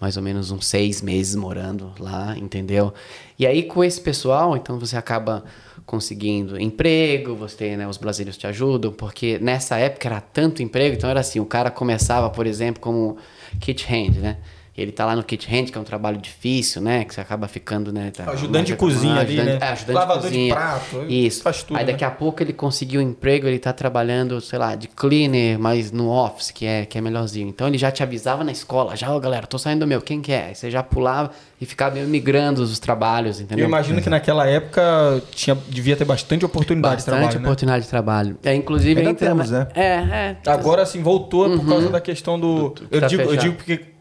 [0.02, 2.92] Mais ou menos uns seis meses morando lá, entendeu?
[3.38, 5.44] E aí com esse pessoal, então você acaba
[5.86, 11.08] conseguindo emprego, você né, os brasileiros te ajudam, porque nessa época era tanto emprego, então
[11.08, 13.16] era assim, o cara começava, por exemplo, como
[13.60, 14.38] kit hand, né?
[14.74, 17.04] Ele tá lá no kit hand, que é um trabalho difícil, né?
[17.04, 18.10] Que você acaba ficando, né?
[18.10, 19.66] tá- Ajudante de cozinha ah, ali, ajudante- né?
[19.68, 20.54] É, ajudante Lavador de de cozinha.
[20.54, 21.42] prato, Isso.
[21.42, 22.08] faz tudo, Aí daqui né?
[22.08, 26.08] a pouco ele conseguiu um emprego, ele tá trabalhando, sei lá, de cleaner, mas no
[26.08, 27.48] office, que é, que é melhorzinho.
[27.48, 30.22] Então ele já te avisava na escola, já, ó, galera, tô saindo do meu, quem
[30.22, 30.46] quer?
[30.46, 33.66] Aí você já pulava e ficava meio migrando os trabalhos, Eu entendeu?
[33.66, 37.46] imagino que naquela época tinha, devia ter bastante oportunidade Bastante de trabalho, né?
[37.46, 38.38] oportunidade de trabalho.
[38.42, 38.98] É, inclusive...
[39.00, 39.68] Ainda entra temos, né?
[39.74, 40.36] É, é.
[40.46, 42.70] Agora, assim, voltou por causa da questão do.
[42.70, 43.91] que eu, tá digo, eu digo porque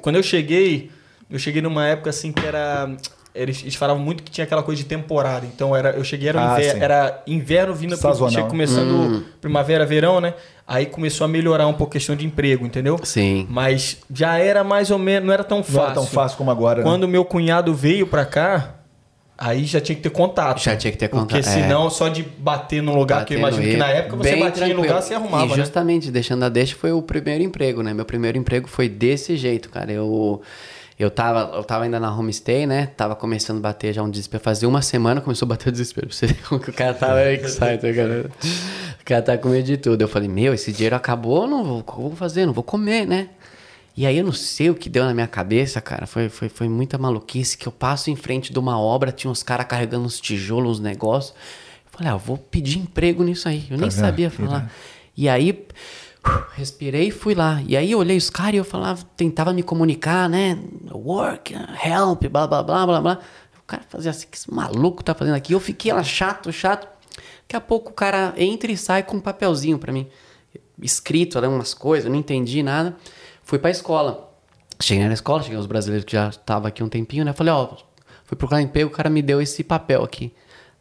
[0.00, 0.90] quando eu cheguei,
[1.30, 2.90] eu cheguei numa época assim que era.
[3.34, 5.46] Eles, eles falavam muito que tinha aquela coisa de temporada.
[5.46, 6.80] Então era, eu cheguei, era, Ah, inver- sim.
[6.82, 9.22] era inverno vindo pro- chega começando Hum.
[9.40, 10.34] primavera, verão, né?
[10.66, 12.98] Aí começou a melhorar um pouco a questão de emprego, entendeu?
[13.04, 13.46] Sim.
[13.48, 15.76] Mas já era mais ou menos, não era tão fácil.
[15.78, 16.82] Não era tão fácil como agora, né?
[16.84, 18.74] Quando meu cunhado veio pra cá,
[19.38, 20.60] aí já tinha que ter contato.
[20.60, 21.52] Já tinha que ter contato, Porque é.
[21.52, 24.52] senão só de bater num lugar, que eu imagino que na época você batia em
[24.52, 24.82] tranquilo.
[24.82, 25.54] lugar, você arrumava, E né?
[25.56, 27.94] justamente, deixando a deixa, foi o primeiro emprego, né?
[27.94, 29.92] Meu primeiro emprego foi desse jeito, cara.
[29.92, 30.42] Eu,
[30.98, 32.88] eu, tava, eu tava ainda na homestay, né?
[32.96, 34.42] Tava começando a bater já um desespero.
[34.42, 36.08] Fazia uma semana começou a bater o desespero.
[36.12, 38.26] Você como que o cara tava excited, cara.
[39.00, 40.02] O cara tá com medo de tudo.
[40.02, 42.44] Eu falei, meu, esse dinheiro acabou, não vou, vou fazer?
[42.44, 43.28] Não vou comer, né?
[43.98, 46.06] E aí eu não sei o que deu na minha cabeça, cara.
[46.06, 49.42] Foi, foi, foi muita maluquice que eu passo em frente de uma obra, tinha uns
[49.42, 51.34] caras carregando uns tijolos, uns negócios.
[51.84, 53.64] Eu falei, ah, eu vou pedir emprego nisso aí.
[53.68, 53.98] Eu nem vendo?
[53.98, 54.70] sabia falar.
[55.16, 55.66] E aí,
[56.52, 57.60] respirei e fui lá.
[57.66, 60.56] E aí eu olhei os caras e eu falava, tentava me comunicar, né?
[60.92, 63.18] Work, help, blá, blá, blá, blá, blá.
[63.60, 65.54] O cara fazia assim, o que esse maluco tá fazendo aqui?
[65.54, 66.86] Eu fiquei lá chato, chato.
[67.40, 70.06] Daqui a pouco o cara entra e sai com um papelzinho pra mim.
[70.80, 72.96] Escrito, ali, umas coisas, eu não entendi nada.
[73.48, 74.30] Fui pra escola.
[74.78, 77.32] Cheguei na escola, cheguei os brasileiros que já estavam aqui um tempinho, né?
[77.32, 77.76] Falei, ó,
[78.26, 80.34] fui procurar emprego, o cara me deu esse papel aqui.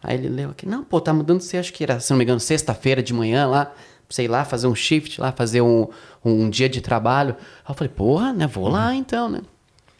[0.03, 2.25] Aí ele leu aqui, não, pô, tá mudando você, acho que era, se não me
[2.25, 3.73] engano, sexta-feira de manhã lá,
[4.09, 5.87] sei lá, fazer um shift lá, fazer um,
[6.25, 7.37] um dia de trabalho.
[7.63, 9.43] Aí eu falei, porra, né, vou lá então, né?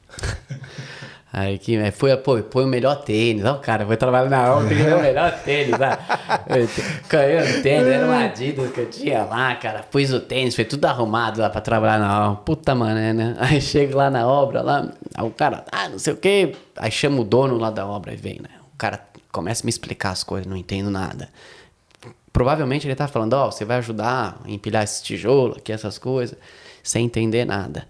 [1.31, 3.43] Aí que é, foi, pô, põe o melhor tênis.
[3.43, 5.99] Ó, cara, vou trabalhar na obra, tem que o melhor tênis, tá?
[7.09, 9.83] Caiu o tênis, era uma Adidas que eu tinha lá, cara.
[9.83, 12.41] Pus o tênis, foi tudo arrumado lá pra trabalhar na obra.
[12.43, 13.35] Puta mané, né?
[13.39, 16.55] Aí chego lá na obra, lá, o cara, ah, não sei o quê.
[16.77, 18.49] Aí chama o dono lá da obra e vem, né?
[18.73, 19.01] O cara
[19.31, 21.29] começa a me explicar as coisas, não entendo nada.
[22.31, 26.37] Provavelmente ele tá falando, ó, você vai ajudar a empilhar esse tijolo aqui, essas coisas,
[26.83, 27.85] sem entender nada.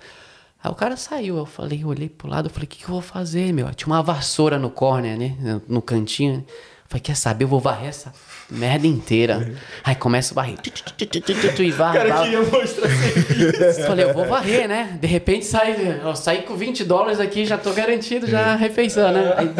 [0.63, 2.85] Aí o cara saiu, eu falei, eu olhei pro lado, eu falei, o que, que
[2.85, 3.71] eu vou fazer, meu?
[3.73, 5.61] Tinha uma vassoura no corner, né?
[5.67, 6.37] No cantinho.
[6.37, 6.43] né?
[6.47, 7.43] Eu falei, quer saber?
[7.43, 8.13] Eu vou varrer essa
[8.49, 9.53] merda inteira.
[9.83, 10.57] Aí começa a varrer.
[10.57, 12.31] Tu, tu, tu, tu, tu, tu, tu, e varre, cara varre.
[12.31, 13.81] queria mostrar serviço.
[13.81, 14.97] Eu Falei, eu vou varrer, né?
[14.99, 19.11] De repente sai, eu saí com 20 dólares aqui, já tô garantido já a refeição,
[19.11, 19.33] né?
[19.35, 19.53] Aí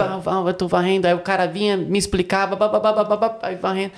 [0.48, 3.92] eu tô varrendo, aí o cara vinha, me explicava, babá, babá, aí varrendo.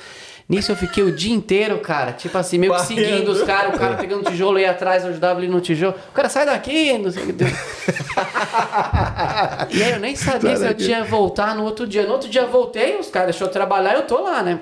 [0.50, 3.78] Nisso eu fiquei o dia inteiro, cara, tipo assim, meio que seguindo os caras, o
[3.78, 5.93] cara pegando tijolo aí atrás, eu ajudava ele no tijolo.
[6.10, 7.34] O cara sai daqui, não sei o que.
[9.70, 12.08] E aí eu nem sabia se eu tinha voltar no outro dia.
[12.08, 14.60] No outro dia eu voltei, os caras deixou eu trabalhar e eu tô lá, né?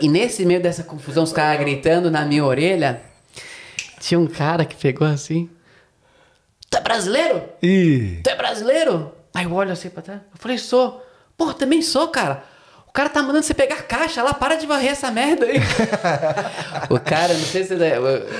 [0.00, 3.02] E nesse meio dessa confusão, os caras gritando na minha orelha,
[4.00, 5.50] tinha um cara que pegou assim.
[6.70, 7.42] Tu é brasileiro?
[7.62, 9.12] Ih, Tu é brasileiro?
[9.34, 10.20] Aí eu olho assim pra trás.
[10.32, 11.04] Eu falei, sou.
[11.36, 12.42] Pô, também sou, cara.
[12.94, 15.58] Cara tá mandando você pegar caixa lá, para de varrer essa merda aí.
[16.88, 17.74] o cara, não sei se.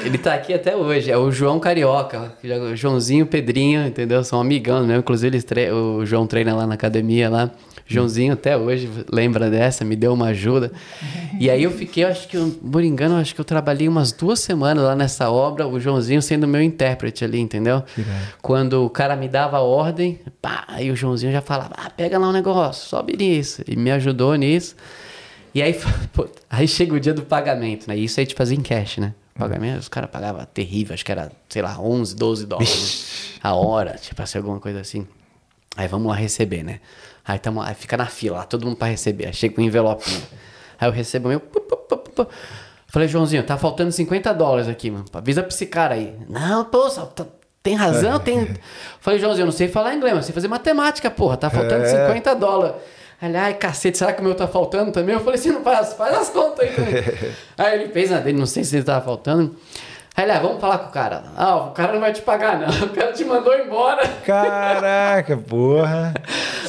[0.04, 2.32] Ele tá aqui até hoje, é o João Carioca.
[2.74, 4.22] Joãozinho Pedrinho, entendeu?
[4.22, 5.00] São amigão mesmo.
[5.00, 7.50] Inclusive, tre- o João treina lá na academia lá.
[7.86, 10.72] Joãozinho até hoje lembra dessa, me deu uma ajuda.
[11.38, 14.40] E aí eu fiquei, acho que, por engano, eu acho que eu trabalhei umas duas
[14.40, 17.82] semanas lá nessa obra, o Joãozinho sendo meu intérprete ali, entendeu?
[18.40, 22.18] Quando o cara me dava a ordem, pá, aí o Joãozinho já falava, ah, pega
[22.18, 23.62] lá um negócio, sobe nisso.
[23.66, 24.74] E me ajudou nisso.
[25.54, 25.78] E aí,
[26.12, 27.96] pô, aí chega o dia do pagamento, né?
[27.96, 29.14] Isso aí te fazia em cash, né?
[29.36, 33.54] O pagamento, os caras pagavam terrível, acho que era, sei lá, 11, 12 dólares a
[33.54, 35.06] hora, tipo assim, alguma coisa assim.
[35.76, 36.80] Aí vamos lá receber, né?
[37.26, 39.26] Aí, tamo, aí fica na fila lá, todo mundo pra receber.
[39.26, 40.22] Aí chega com um envelopinho.
[40.78, 41.42] Aí eu recebo o meu.
[42.88, 45.04] Falei, Joãozinho, tá faltando 50 dólares aqui, mano.
[45.12, 46.14] Avisa pra esse cara aí.
[46.28, 47.26] Não, pô, tá-
[47.62, 48.48] tem razão, tem.
[49.00, 51.36] Falei, Joãozinho, eu não sei falar inglês, mas sei fazer matemática, porra.
[51.36, 51.88] Tá faltando É.
[52.06, 52.76] 50 dólares.
[53.20, 55.14] Aí ele, ai, cacete, será que o meu tá faltando também?
[55.14, 56.74] Eu falei assim, não faz, faz as contas aí.
[56.74, 56.94] também.
[57.56, 59.56] aí ele fez dele, não sei se ele tava faltando.
[60.16, 61.22] Aí ele, ah, vamos falar com o cara.
[61.36, 62.68] Ah, o cara não vai te pagar, não.
[62.86, 64.06] O cara te mandou embora.
[64.24, 66.14] Caraca, porra.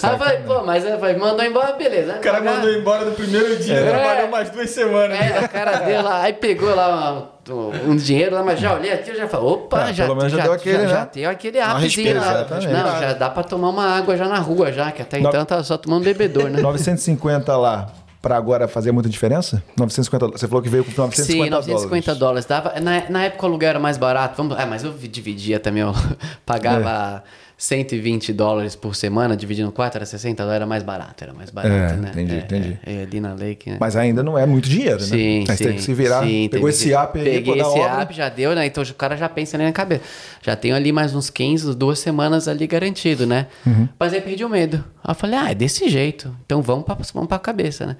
[0.01, 2.15] Aí eu falei, pô, mas eu falei, mandou embora, beleza.
[2.15, 3.89] O cara mandou embora no primeiro dia, É.
[3.91, 5.19] trabalhou mais duas semanas.
[5.19, 8.91] É, a cara dele lá, aí pegou lá um, um dinheiro lá, mas já olhei
[8.91, 10.89] aqui, eu já falei, opa, É, já, pelo menos já já, deu aquele, já, né?
[10.89, 12.33] já deu aquele rapidinho respira- lá.
[12.39, 12.67] exatamente.
[12.67, 15.63] Não, já dá pra tomar uma água já na rua já, que até então tava
[15.63, 16.59] só tomando bebedor, né?
[16.63, 17.87] 950 lá,
[18.25, 19.61] pra agora fazer muita diferença?
[19.77, 22.45] 950, você falou que veio com 950 Sim, 950 dólares.
[22.47, 22.73] dólares.
[22.73, 24.35] Dava, na, na época o aluguel era mais barato.
[24.35, 25.83] Vamos, é, mas eu vi- dividia também.
[25.83, 25.93] Eu
[26.43, 27.23] pagava
[27.57, 31.23] 120 dólares por semana, dividindo 4, era 60 dólares, era mais barato.
[31.23, 32.09] Era mais barato, É, né?
[32.11, 32.79] entendi, É, entendi.
[32.85, 33.77] É, é, ali na Lake, né?
[33.79, 35.05] Mas ainda não é muito dinheiro, né?
[35.05, 35.63] Sim, Aí sim.
[35.63, 36.23] tem que se virar.
[36.23, 38.01] sim, Pegou esse que- app aí, Peguei esse obra.
[38.01, 38.65] app, já deu, né?
[38.65, 40.01] Então o cara já pensa ali na cabeça.
[40.41, 43.47] Já tenho ali mais uns 15, duas semanas ali garantido, né?
[43.65, 43.87] Uhum.
[43.97, 44.83] Mas aí perdi o medo.
[45.03, 46.35] Aí eu falei, ah, é desse jeito.
[46.45, 47.95] Então vamos pra, vamos pra cabeça, né?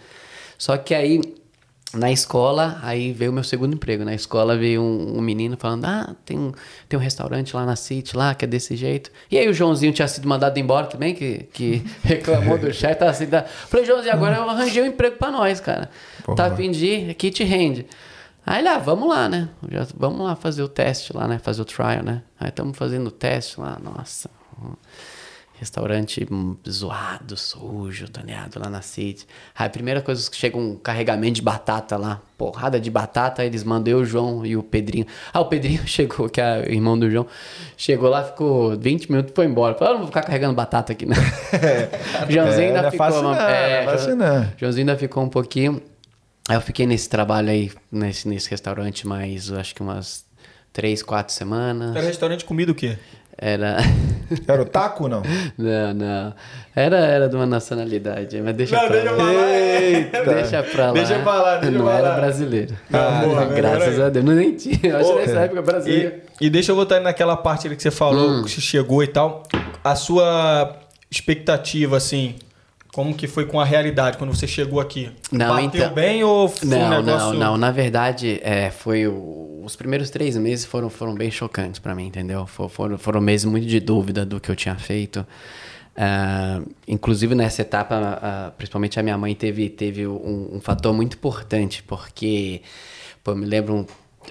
[0.57, 1.21] Só que aí,
[1.93, 4.03] na escola, aí veio o meu segundo emprego.
[4.03, 6.51] Na escola veio um, um menino falando, ah, tem um,
[6.89, 9.11] tem um restaurante lá na City, lá, que é desse jeito.
[9.31, 12.95] E aí o Joãozinho tinha sido mandado embora também, que, que reclamou do chefe.
[12.95, 13.43] Tava assim, tá...
[13.43, 15.89] Falei, Joãozinho, agora eu arranjei um emprego pra nós, cara.
[16.23, 16.35] Porra.
[16.35, 17.85] Tá a fim de ir, aqui te rende.
[18.45, 19.49] Aí ele, ah, vamos lá, né?
[19.69, 21.39] Já, vamos lá fazer o teste lá, né?
[21.39, 22.21] Fazer o trial, né?
[22.39, 24.29] Aí estamos fazendo o teste lá, nossa.
[25.55, 26.27] Um Restaurante
[26.69, 28.59] zoado, sujo, ligado?
[28.59, 29.25] Lá na City.
[29.57, 33.63] Aí a primeira coisa que chega um carregamento de batata lá, porrada de batata, eles
[33.63, 35.05] mandam eu, o João e o Pedrinho.
[35.33, 37.25] Ah, o Pedrinho chegou, que é o irmão do João,
[37.77, 39.75] chegou lá, ficou 20 minutos e foi embora.
[39.75, 41.15] Falou, "Ah, não vou ficar carregando batata aqui, né?
[42.29, 43.07] Joãozinho É, ainda não é ficou.
[43.21, 43.85] não, é,
[44.43, 44.53] é.
[44.57, 45.81] Joãozinho ainda ficou um pouquinho.
[46.47, 50.25] Aí eu fiquei nesse trabalho aí, nesse, nesse restaurante, mais acho que umas
[50.71, 51.95] três, quatro semanas.
[51.95, 52.97] Era restaurante de comida o quê?
[53.37, 53.77] Era.
[54.47, 55.21] Era o taco não?
[55.55, 56.33] Não, não.
[56.75, 59.23] Era, era de uma nacionalidade, mas deixa Não, pra deixa lá.
[59.23, 59.59] pra.
[59.59, 60.23] Eita.
[60.23, 60.93] Deixa pra lá.
[60.93, 62.15] Deixa pra lá, deixa Não pra era lá.
[62.15, 62.75] brasileiro.
[62.91, 64.25] Ah, Não, boa, graças a Deus.
[64.25, 64.79] Não nem tinha.
[64.83, 66.13] Eu acho que nessa época brasileiro.
[66.41, 68.43] E, e deixa eu voltar naquela parte ali que você falou, Hum.
[68.43, 69.43] que você chegou e tal.
[69.83, 70.75] A sua
[71.11, 72.35] expectativa, assim,
[72.95, 75.11] como que foi com a realidade quando você chegou aqui?
[75.29, 77.33] Não, Bateu então- bem ou foi Não, um negócio...
[77.33, 77.57] não, não.
[77.57, 82.07] Na verdade, é, foi o- os primeiros três meses foram, foram bem chocantes pra mim,
[82.07, 82.47] entendeu?
[82.47, 85.27] For- Foram, foram meses muito de dúvida do que eu tinha feito.
[85.97, 91.17] Ah, inclusive nessa etapa, ah, principalmente a minha mãe teve, teve um, um fator muito
[91.17, 92.61] importante, porque
[93.23, 93.85] pô, eu me lembro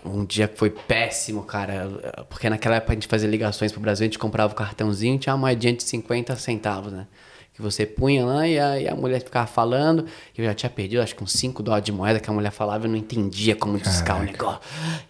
[0.04, 3.80] um, um dia que foi péssimo, cara, porque naquela época a gente fazia ligações pro
[3.80, 7.06] Brasil, a gente comprava o cartãozinho e tinha uma moedinha de 50 centavos, né?
[7.55, 10.07] Que você punha lá e a, e a mulher ficava falando.
[10.36, 12.50] e Eu já tinha perdido, acho que uns 5 dólares de moeda que a mulher
[12.50, 14.61] falava, eu não entendia como discar o negócio.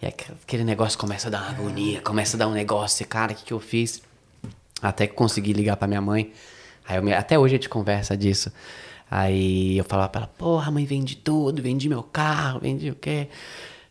[0.01, 3.01] E aqu- aquele negócio começa a dar uma agonia, começa a dar um negócio.
[3.03, 4.01] E, cara, o que, que eu fiz?
[4.81, 6.31] Até que consegui ligar pra minha mãe.
[6.87, 8.51] Aí eu até hoje a gente conversa disso.
[9.09, 13.27] Aí eu falava pra ela, porra, mãe, vendi tudo, vendi meu carro, vendi o quê?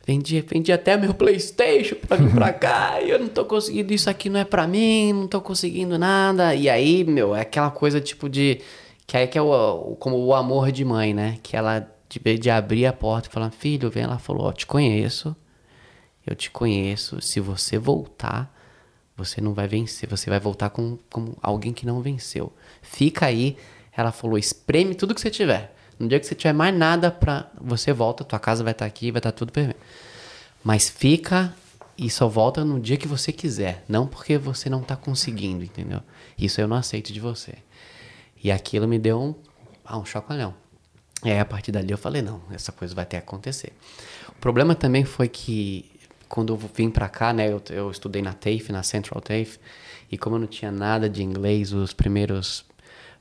[0.07, 4.11] Vendi, vendi até meu Playstation pra vir pra cá e eu não tô conseguindo, isso
[4.11, 6.55] aqui não é pra mim, não tô conseguindo nada.
[6.55, 8.61] E aí, meu, é aquela coisa tipo de...
[9.07, 11.39] Que aí que é o, como o amor de mãe, né?
[11.43, 14.05] Que ela, de, de abrir a porta e falar, filho, vem.
[14.05, 15.35] Ela falou, ó, te conheço,
[16.27, 18.55] eu te conheço, se você voltar,
[19.17, 22.53] você não vai vencer, você vai voltar com, com alguém que não venceu.
[22.83, 23.57] Fica aí,
[23.97, 25.74] ela falou, espreme tudo que você tiver.
[25.99, 27.51] No dia que você tiver mais nada pra.
[27.61, 29.81] Você volta, tua casa vai estar aqui, vai estar tudo perfeito.
[30.63, 31.55] Mas fica
[31.97, 33.85] e só volta no dia que você quiser.
[33.89, 36.01] Não porque você não tá conseguindo, entendeu?
[36.39, 37.55] Isso eu não aceito de você.
[38.43, 39.35] E aquilo me deu um,
[39.85, 40.55] ah, um chocolhão.
[41.25, 43.73] E aí, a partir dali, eu falei, não, essa coisa vai ter que acontecer.
[44.29, 45.91] O problema também foi que,
[46.29, 49.59] quando eu vim pra cá, né, eu, eu estudei na TAFE, na Central TAFE,
[50.13, 52.67] e como eu não tinha nada de inglês, os primeiros,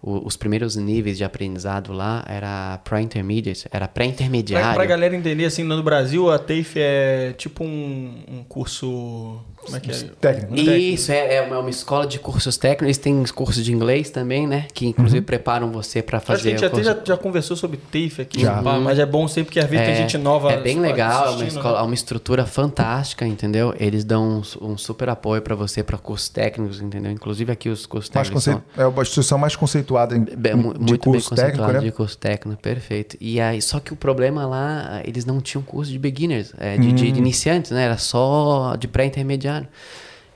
[0.03, 4.75] o- os primeiros níveis de aprendizado lá era pré-intermediate, era Pra, pré-intermediário.
[4.75, 9.39] pra galera entender, assim, no Brasil, a TAFE é tipo um, um curso...
[9.63, 9.93] Como é que é?
[10.19, 10.55] Técnico.
[10.59, 12.83] Isso, é, é uma, é uma escola de cursos técnicos.
[12.87, 14.67] Eles têm cursos de inglês também, né?
[14.73, 16.49] Que inclusive preparam você para Acho que a fazer.
[16.49, 18.61] gente até curso- já, já conversou sobre TAFE aqui, Já.
[18.61, 21.15] pá, mas é bom sempre que às vezes tem gente nova É bem legal, é
[21.15, 21.79] uma, assistindo, escola, né?
[21.79, 23.73] é uma estrutura fantástica, entendeu?
[23.79, 27.09] Eles dão um, um super apoio para você para cursos técnicos, entendeu?
[27.13, 28.45] Inclusive aqui os cursos Mais técnicos.
[28.53, 28.63] conce...
[28.75, 29.55] são- É uma instituição mais
[29.93, 31.79] conceituada em, Bem, de muito bem curso conceituado técnico, né?
[31.79, 33.17] de curso técnico, perfeito.
[33.21, 36.87] E aí, só que o problema lá, eles não tinham curso de beginners, é, de,
[36.89, 36.95] Hum.
[36.95, 37.83] de iniciantes, né?
[37.83, 39.67] Era só de pré-intermediário.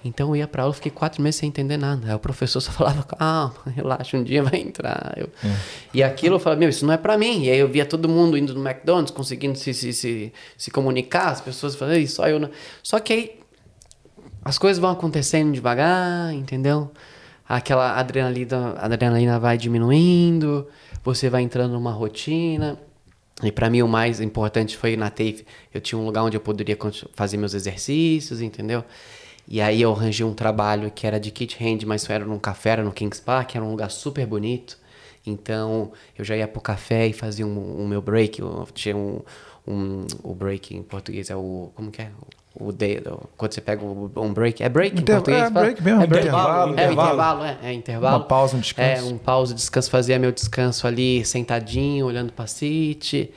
[0.06, 2.08] Então eu ia pra aula, fiquei quatro meses sem entender nada.
[2.08, 5.14] Aí o professor só falava, calma, relaxa, um dia vai entrar.
[5.18, 5.56] Eu- É.
[5.94, 7.44] E aquilo eu falava, meu, isso não é pra mim.
[7.44, 11.32] E aí eu via todo mundo indo no McDonald's, conseguindo se, se, se, se comunicar,
[11.32, 12.50] as pessoas falando, "Ei, só eu não.
[12.84, 13.32] Só que aí
[14.46, 16.90] as coisas vão acontecendo devagar, entendeu?
[17.48, 20.68] Aquela adrenalina, adrenalina vai diminuindo,
[21.04, 22.78] você vai entrando numa rotina.
[23.44, 26.42] E para mim o mais importante foi na TAFE, eu tinha um lugar onde eu
[26.42, 26.78] poderia
[27.14, 28.84] fazer meus exercícios, entendeu?
[29.48, 32.72] E aí eu arranjei um trabalho que era de kit hand, mas era num café,
[32.72, 34.78] era no Kings Park, era um lugar super bonito.
[35.26, 39.22] Então eu já ia pro café e fazia um, um meu break, eu tinha um,
[39.68, 42.12] um o break em português é o como que é?
[42.60, 45.44] O dedo, quando você pega um break, é break em Inter- português?
[45.44, 46.28] é break mesmo, é break.
[46.28, 47.08] intervalo, É, intervalo.
[47.10, 48.18] intervalo, é, é intervalo.
[48.18, 48.90] Uma pausa, um descanso.
[48.90, 53.30] É, um pausa, descanso, fazia meu descanso ali sentadinho, olhando pra City.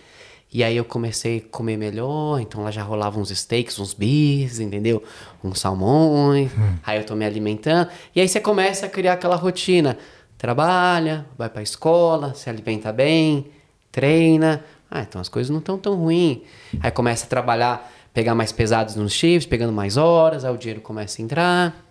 [0.52, 4.58] E aí eu comecei a comer melhor, então lá já rolava uns steaks, uns bis,
[4.58, 5.02] entendeu?
[5.44, 6.50] Uns salmões.
[6.58, 6.76] Hum.
[6.84, 7.88] Aí eu tô me alimentando.
[8.16, 9.96] E aí você começa a criar aquela rotina.
[10.38, 13.46] Trabalha, vai pra escola, se alimenta bem,
[13.92, 14.64] treina.
[14.90, 16.38] Ah, então as coisas não estão tão ruins.
[16.80, 20.80] Aí começa a trabalhar, pegar mais pesados nos shifts, pegando mais horas, aí o dinheiro
[20.80, 21.86] começa a entrar.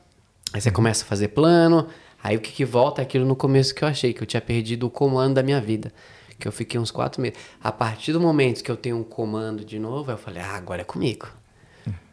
[0.54, 1.88] Aí você começa a fazer plano.
[2.22, 4.42] Aí o que, que volta é aquilo no começo que eu achei, que eu tinha
[4.42, 5.92] perdido o comando da minha vida.
[6.38, 7.38] Que eu fiquei uns quatro meses.
[7.62, 10.82] A partir do momento que eu tenho um comando de novo, eu falei, ah, agora
[10.82, 11.28] é comigo.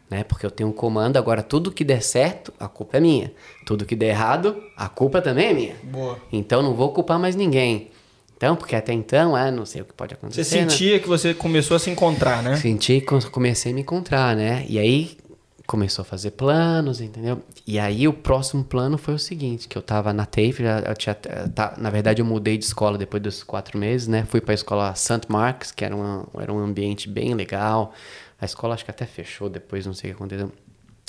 [0.09, 0.23] Né?
[0.23, 3.33] Porque eu tenho um comando, agora tudo que der certo, a culpa é minha.
[3.65, 5.75] Tudo que der errado, a culpa também é minha.
[5.83, 6.17] Boa.
[6.31, 7.91] Então não vou culpar mais ninguém.
[8.37, 10.43] Então, porque até então, ah, não sei o que pode acontecer.
[10.43, 10.69] Você né?
[10.69, 12.55] sentia que você começou a se encontrar, né?
[12.55, 14.63] Senti que comecei a me encontrar, né?
[14.69, 15.17] E aí
[15.65, 17.41] começou a fazer planos, entendeu?
[17.65, 21.13] E aí o próximo plano foi o seguinte, que eu tava na TAFE, eu tinha,
[21.13, 24.23] tá, na verdade eu mudei de escola depois dos quatro meses, né?
[24.29, 25.21] Fui pra escola St.
[25.27, 27.91] Mark's, que era, uma, era um ambiente bem legal.
[28.39, 30.51] A escola acho que até fechou depois, não sei o que aconteceu.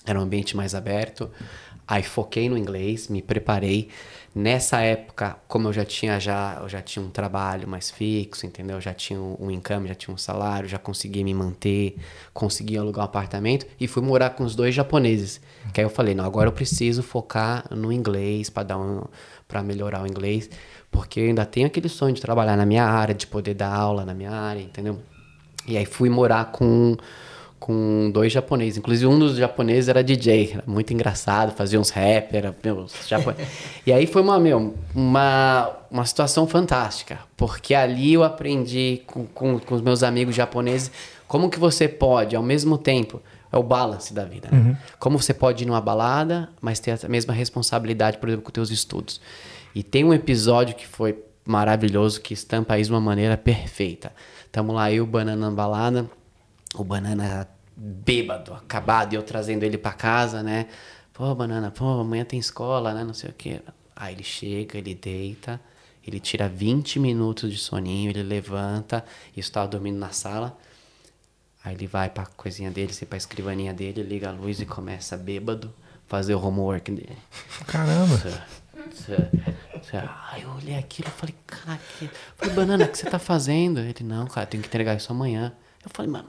[0.05, 1.31] Era um ambiente mais aberto.
[1.87, 3.89] Aí foquei no inglês, me preparei.
[4.35, 8.77] Nessa época, como eu já tinha já, eu já tinha um trabalho mais fixo, entendeu?
[8.77, 11.97] Eu já tinha um um income, já tinha um salário, já conseguia me manter,
[12.33, 15.41] conseguia alugar um apartamento e fui morar com os dois japoneses.
[15.73, 19.03] Que aí eu falei, não, agora eu preciso focar no inglês para dar um,
[19.47, 20.49] para melhorar o inglês,
[20.91, 24.05] porque eu ainda tenho aquele sonho de trabalhar na minha área, de poder dar aula
[24.05, 25.01] na minha área, entendeu?
[25.67, 26.97] E aí fui morar com
[27.69, 28.79] com dois japoneses.
[28.79, 30.53] Inclusive, um dos japoneses era DJ.
[30.55, 32.87] Era muito engraçado, fazia uns rap, era, meu.
[33.85, 37.19] E aí foi uma, meu, uma, uma situação fantástica.
[37.37, 40.91] Porque ali eu aprendi com, com, com os meus amigos japoneses
[41.27, 43.21] como que você pode, ao mesmo tempo,
[43.53, 44.79] é o balance da vida, né?
[44.99, 48.55] Como você pode ir numa balada, mas ter a mesma responsabilidade, por exemplo, com os
[48.55, 49.21] teus estudos.
[49.75, 54.11] E tem um episódio que foi maravilhoso, que estampa isso de uma maneira perfeita.
[54.51, 56.11] Tamo lá, eu o Banana na balada,
[56.75, 57.47] o Banana
[57.81, 60.67] bêbado, acabado, e eu trazendo ele pra casa, né?
[61.13, 63.05] Pô, Banana, pô, amanhã tem escola, né?
[63.05, 63.61] Não sei o quê.
[63.95, 65.61] Aí ele chega, ele deita,
[66.07, 69.05] ele tira 20 minutos de soninho, ele levanta,
[69.37, 70.59] e estava dormindo na sala.
[71.65, 75.17] Aí ele vai pra coisinha dele, assim, pra escrivaninha dele, liga a luz e começa
[75.17, 75.73] bêbado
[76.07, 77.19] fazer o homework dele.
[77.67, 78.17] Caramba.
[80.33, 82.05] Aí eu olhei aquilo e falei, cara, que...
[82.07, 83.81] Eu falei, Banana, o que você tá fazendo?
[83.81, 85.53] Ele, não, cara, eu tenho que entregar isso amanhã.
[85.85, 86.29] Eu falei, mano,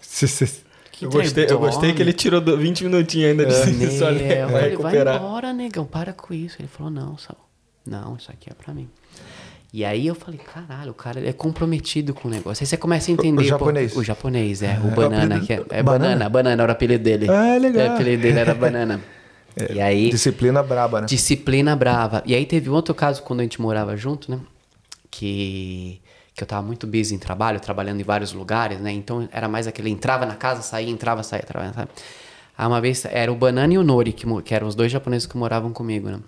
[0.00, 0.64] Se- se-
[0.98, 4.18] que Eu gostei, eu gostei que ele tirou do- 20 minutinhos ainda de Meu, sono
[4.18, 5.16] eu pra falei, vai recuperar.
[5.16, 6.56] embora, negão, para com isso.
[6.60, 7.36] Ele falou, não, Sal,
[7.86, 8.88] não, isso aqui é pra mim.
[9.72, 12.62] E aí eu falei, caralho, o cara é comprometido com o negócio.
[12.62, 13.42] Aí você começa a entender.
[13.42, 13.92] O japonês.
[13.92, 14.74] pô, o japonês, é.
[14.74, 15.84] É, O banana, apelido- que é, é Banana?
[15.84, 16.28] banana.
[16.30, 17.28] banana, era o apelido dele.
[17.30, 17.86] Ah, legal.
[17.86, 19.00] É, o apelido dele era banana.
[19.70, 20.08] e aí.
[20.08, 21.06] Disciplina braba, né?
[21.06, 22.22] Disciplina brava.
[22.24, 24.40] E aí teve um outro caso quando a gente morava junto, né?
[25.10, 26.00] Que,
[26.38, 28.92] que eu tava muito busy em trabalho, trabalhando em vários lugares, né?
[28.92, 31.90] Então era mais aquele entrava na casa, saía, entrava, saía, trabalhava, sabe?
[32.56, 35.26] Aí uma vez era o Banana e o Nori, que, que eram os dois japoneses
[35.26, 36.20] que moravam comigo, né?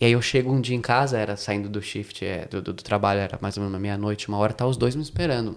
[0.00, 2.72] E aí eu chego um dia em casa, era saindo do shift, é, do, do,
[2.72, 5.56] do trabalho, era mais ou menos meia-noite, uma hora, tá os dois me esperando.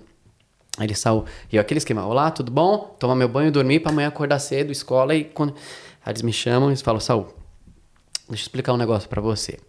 [0.78, 2.96] Aí ele saiu, e eu aquele esquema, olá, tudo bom?
[3.00, 5.54] Tomar meu banho, dormir pra amanhã acordar cedo, escola, e quando...
[6.04, 7.28] Aí eles me chamam e falam, Saul,
[8.30, 9.60] deixa eu explicar um negócio pra você.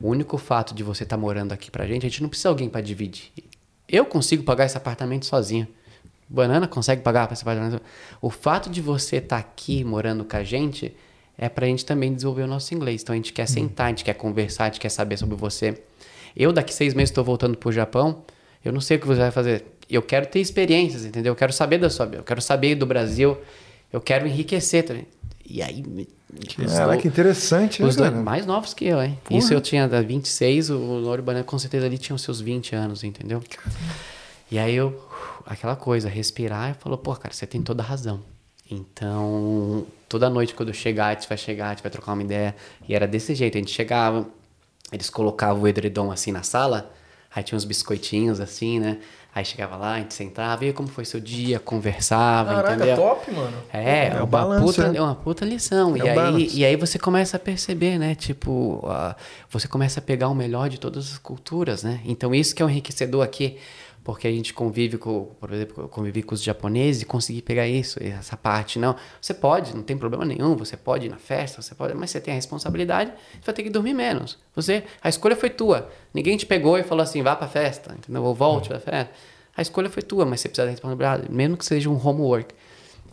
[0.00, 2.52] O único fato de você estar morando aqui pra gente, a gente não precisa de
[2.52, 3.30] alguém pra dividir.
[3.88, 5.68] Eu consigo pagar esse apartamento sozinho.
[6.28, 7.82] Banana consegue pagar esse apartamento.
[8.22, 10.94] O fato de você estar aqui morando com a gente
[11.36, 13.02] é pra gente também desenvolver o nosso inglês.
[13.02, 15.82] Então a gente quer sentar, a gente quer conversar, a gente quer saber sobre você.
[16.36, 18.22] Eu daqui seis meses estou voltando pro Japão.
[18.64, 19.64] Eu não sei o que você vai fazer.
[19.88, 21.32] Eu quero ter experiências, entendeu?
[21.32, 23.36] Eu quero saber da sua, eu quero saber do Brasil.
[23.92, 25.06] Eu quero enriquecer também.
[25.44, 25.82] E aí.
[26.66, 29.18] Caraca, que interessante, os dois mais novos que eu, hein?
[29.30, 32.74] Isso eu tinha da 26, o Loro Banana com certeza ali tinha os seus 20
[32.74, 33.42] anos, entendeu?
[34.50, 35.00] E aí eu,
[35.46, 38.20] aquela coisa, respirar e falou, pô, cara, você tem toda a razão.
[38.70, 42.22] Então, toda noite quando eu chegar, a gente vai chegar, a gente vai trocar uma
[42.22, 42.54] ideia.
[42.88, 44.26] E era desse jeito, a gente chegava,
[44.92, 46.92] eles colocavam o edredom assim na sala,
[47.34, 48.98] aí tinha uns biscoitinhos assim, né?
[49.32, 52.96] Aí chegava lá, a gente sentava, e como foi seu dia, conversava, Caraca, entendeu?
[52.96, 53.56] top, mano.
[53.72, 54.98] É, É o uma, balanço, puta, né?
[54.98, 55.94] é uma puta lição.
[55.94, 56.58] É e, aí, balance.
[56.58, 58.16] e aí você começa a perceber, né?
[58.16, 59.14] Tipo, ah,
[59.48, 62.00] você começa a pegar o melhor de todas as culturas, né?
[62.04, 63.56] Então isso que é o enriquecedor aqui.
[64.12, 67.66] Porque a gente convive com, por exemplo, eu convivi com os japoneses e consegui pegar
[67.66, 68.78] isso, essa parte.
[68.78, 72.10] Não, você pode, não tem problema nenhum, você pode ir na festa, você pode, mas
[72.10, 74.36] você tem a responsabilidade, você vai ter que dormir menos.
[74.54, 75.88] Você, a escolha foi tua.
[76.12, 78.24] Ninguém te pegou e falou assim, vá pra festa, entendeu?
[78.24, 79.12] Ou volte pra festa.
[79.56, 82.54] A escolha foi tua, mas você precisa da responsabilidade, mesmo que seja um homework.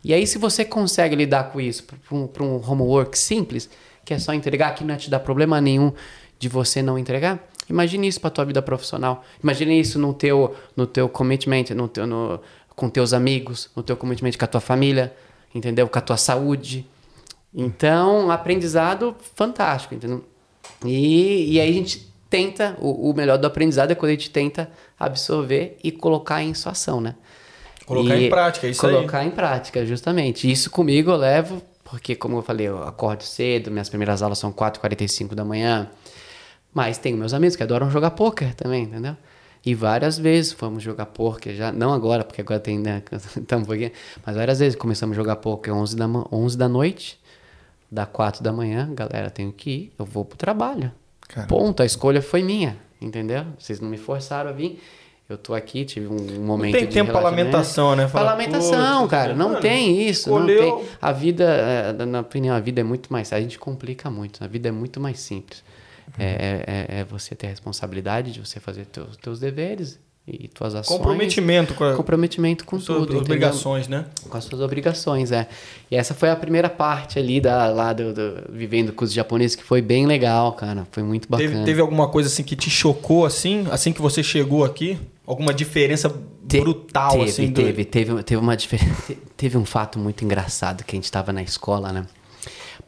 [0.04, 3.70] E aí, se você consegue lidar com isso para um, pra um homework simples,
[4.04, 5.92] que é só entregar, que não vai te dar problema nenhum
[6.40, 7.40] de você não entregar,
[7.70, 9.24] imagine isso para tua vida profissional.
[9.44, 12.40] Imagine isso no teu, no teu commitment, no teu, no,
[12.76, 15.14] com teus amigos, no teu commitment com a tua família,
[15.54, 15.88] entendeu?
[15.88, 16.86] Com a tua saúde.
[17.54, 20.24] Então, aprendizado fantástico, entendeu?
[20.86, 24.30] E, e aí a gente tenta, o, o melhor do aprendizado é quando a gente
[24.30, 27.16] tenta absorver e colocar em sua ação, né?
[27.86, 28.94] Colocar E em prática, é isso aí.
[28.94, 30.52] Colocar em prática, justamente.
[30.52, 34.52] Isso comigo eu levo, porque como eu falei, eu acordo cedo, minhas primeiras aulas são
[34.52, 35.90] 4h45 da manhã,
[36.78, 39.18] mas tenho meus amigos que adoram jogar pôquer também, entendeu?
[39.66, 43.02] E várias vezes fomos jogar pôquer, já, não agora, porque agora tem, né,
[43.48, 43.92] tá um pouquinho,
[44.24, 47.20] mas várias vezes começamos a jogar pôquer 11 da, ma- 11 da noite,
[47.92, 50.92] da 4 da manhã, galera, tenho que ir, eu vou pro trabalho.
[51.28, 51.48] Cara.
[51.48, 53.44] Ponto, a escolha foi minha, entendeu?
[53.58, 54.80] Vocês não me forçaram a vir.
[55.28, 58.08] Eu tô aqui, tive um momento tem de tempo pra lamentação, né?
[58.08, 60.86] Fala, Parlamentação, "Putz, cara, não mano, tem isso, não escolheu- tem.
[61.02, 63.34] A vida, é, na minha opinião, a vida é muito mais.
[63.34, 64.42] A gente complica muito.
[64.42, 65.62] A vida é muito mais simples.
[66.18, 70.76] É, é- é você ter a responsabilidade de você fazer teus, teus deveres e tuas
[70.76, 70.98] ações.
[70.98, 73.14] Comprometimento com, a, Comprometimento com com suas tudo.
[73.14, 73.22] entendeu?
[73.24, 74.06] obrigações, né?
[74.30, 75.48] Com as suas obrigações, é.
[75.90, 79.56] E essa foi a primeira parte ali da, lá do, do- vivendo com os japoneses,
[79.56, 80.86] que foi bem legal, cara.
[80.92, 81.50] Foi muito bacana.
[81.52, 84.98] Teve, teve alguma coisa assim que te chocou assim, assim que você chegou aqui?
[85.26, 86.10] Alguma diferença
[86.48, 87.48] Te- brutal teve, assim?
[87.52, 89.14] do- Teve, teve, teve uma diferença.
[89.38, 92.06] Teve um fato muito engraçado que a gente estava na escola, né?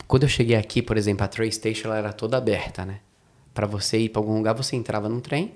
[0.08, 2.96] Quando eu cheguei aqui, por exemplo, a Train Station ela era toda aberta, né?
[3.54, 5.54] Para você ir para algum lugar, você entrava num trem,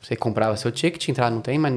[0.00, 1.74] você comprava seu ticket, entrava num trem, mas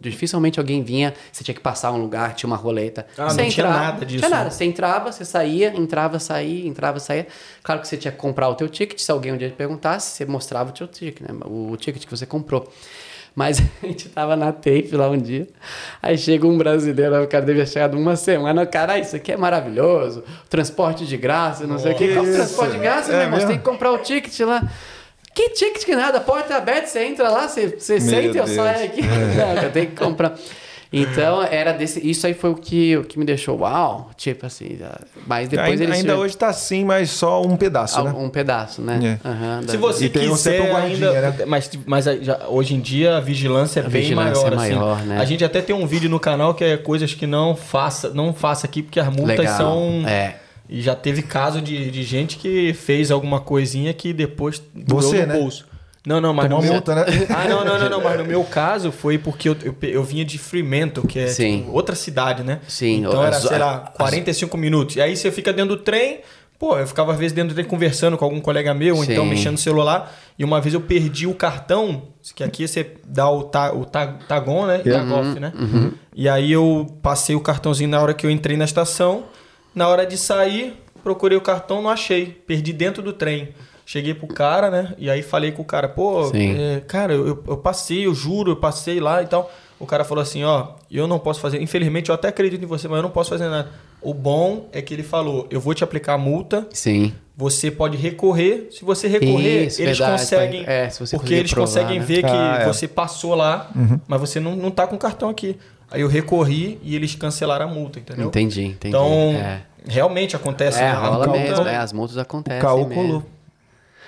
[0.00, 3.06] dificilmente alguém vinha, você tinha que passar um lugar, tinha uma roleta.
[3.16, 4.44] Ah, você não tinha nada disso, Tinha nada.
[4.44, 4.50] né?
[4.50, 7.26] Você entrava, você saía, entrava, saía, entrava, saía.
[7.62, 10.16] Claro que você tinha que comprar o teu ticket, se alguém um dia te perguntasse,
[10.16, 11.28] você mostrava o teu ticket, né?
[11.44, 12.72] O ticket que você comprou.
[13.34, 15.46] Mas a gente tava na tape lá um dia.
[16.02, 18.66] Aí chega um brasileiro, o cara devia chegar de uma semana.
[18.66, 20.22] Cara, isso aqui é maravilhoso.
[20.50, 22.14] Transporte de graça, não sei o que.
[22.14, 23.38] Como transporte de graça, É meu irmão?
[23.38, 23.50] Você mesmo?
[23.50, 24.62] tem que comprar o ticket lá.
[25.34, 26.20] Que ticket que nada?
[26.20, 29.00] Porta é aberta, você entra lá, você, você senta e eu saio aqui.
[29.36, 30.34] Não, eu tenho que comprar.
[30.92, 32.06] Então, era desse.
[32.06, 34.10] Isso aí foi o que, o que me deixou uau.
[34.16, 34.78] Tipo assim.
[35.26, 35.96] Mas depois ainda eles.
[35.96, 38.12] ainda hoje tá assim, mas só um pedaço, Ah, né?
[38.14, 39.18] Um pedaço, né?
[39.24, 39.28] É.
[39.28, 41.44] Aham, Se você quiser um ainda, né?
[41.46, 44.74] mas, mas já- hoje em dia a vigilância é A bem vigilância maior, é assim.
[44.74, 45.18] maior, né?
[45.18, 48.34] A gente até tem um vídeo no canal que é coisas que não faça, não
[48.34, 49.56] faça aqui porque as multas Legal.
[49.56, 50.36] são É.
[50.68, 55.20] e já teve caso de, de gente que fez alguma coisinha que depois doeu Você,
[55.22, 55.38] no né?
[55.38, 55.71] bolso.
[56.06, 56.72] Não, não, mas Tomou no meu...
[56.74, 57.04] multa, né?
[57.30, 60.24] Ah, não, não, não, não, mas no meu caso foi porque eu, eu, eu vinha
[60.24, 61.58] de Fremantle, que é Sim.
[61.60, 62.58] tipo, outra cidade, né?
[62.66, 64.96] Sim, Então era, as- sei lá, as- 45 minutos.
[64.96, 66.20] E aí você fica dentro do trem,
[66.58, 69.24] pô, eu ficava às vezes dentro do trem conversando com algum colega meu, ou então
[69.24, 70.12] mexendo no celular.
[70.36, 72.02] E uma vez eu perdi o cartão,
[72.34, 74.82] que aqui você dá o, ta, o ta, tagon, né?
[74.84, 75.08] Yeah.
[75.08, 75.52] Tagoff, né?
[76.16, 79.24] E aí eu passei o cartãozinho na hora que eu entrei na estação.
[79.74, 80.74] Na hora de sair,
[81.04, 82.26] procurei o cartão, não achei.
[82.26, 83.50] Perdi dentro do trem.
[83.92, 84.94] Cheguei pro cara, né?
[84.96, 88.56] E aí falei com o cara, pô, é, cara, eu, eu passei, eu juro, eu
[88.56, 89.52] passei lá e tal.
[89.78, 91.60] O cara falou assim, ó, eu não posso fazer.
[91.60, 93.68] Infelizmente, eu até acredito em você, mas eu não posso fazer nada.
[94.00, 97.12] O bom é que ele falou, eu vou te aplicar a multa, Sim.
[97.36, 98.68] você pode recorrer.
[98.70, 100.64] Se você recorrer, Isso, eles verdade, conseguem.
[100.66, 102.04] é, se você porque eles provar, conseguem né?
[102.06, 102.66] ver que Ah, é.
[102.66, 103.70] você passou lá,
[104.08, 105.58] mas você não, não tá com cartão aqui.
[105.90, 108.28] Aí eu recorri e eles cancelaram a multa, entendeu?
[108.28, 108.88] Entendi, entendi.
[108.88, 109.60] Então, é.
[109.86, 110.78] realmente acontece.
[110.80, 110.92] É, né?
[110.92, 112.62] rola multa- mesmo, é, as multas acontecem.
[112.62, 112.94] Caô mesmo.
[112.94, 113.22] colou.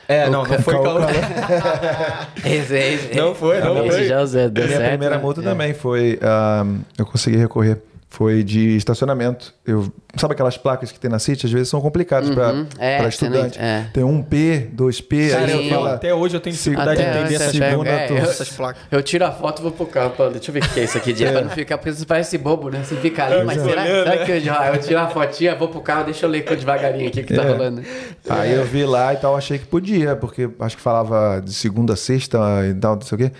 [0.08, 0.98] É, O não, não foi caô.
[2.44, 4.04] Esse, esse, Não foi, não esse foi.
[4.06, 5.22] já é, deu A minha certo, primeira né?
[5.22, 5.44] multa É.
[5.44, 6.18] também foi.
[6.22, 6.64] ah,
[6.98, 7.78] eu consegui recorrer.
[8.16, 9.52] Foi de estacionamento.
[9.66, 11.46] Eu, sabe aquelas placas que tem na City?
[11.46, 12.34] Às vezes são complicadas Uhum.
[12.36, 13.58] para É, para estudante.
[13.58, 13.90] não- é.
[13.92, 16.54] Tem um P, dois P, Cara, aí eu, eu eu- falo, até hoje eu tenho
[16.54, 18.82] dificuldade de entender hoje essa você pega- segunda é, eu- essas placas.
[18.88, 20.12] Eu tiro a foto e vou pro carro.
[20.30, 22.38] Deixa eu ver o que é isso aqui, dia, pra não ficar, porque você parece
[22.38, 22.84] bobo, né?
[22.84, 24.24] Você fica ali, mas será, olhando, será né?
[24.24, 27.20] que eu, já- eu tiro a fotinha, vou pro carro, deixa eu ler devagarinho aqui
[27.20, 27.48] o que tá É.
[27.50, 27.82] rolando.
[28.30, 31.94] Aí eu vi lá e tal, achei que podia, porque acho que falava de segunda
[31.94, 32.38] a sexta
[32.70, 33.32] e tal, não sei o quê.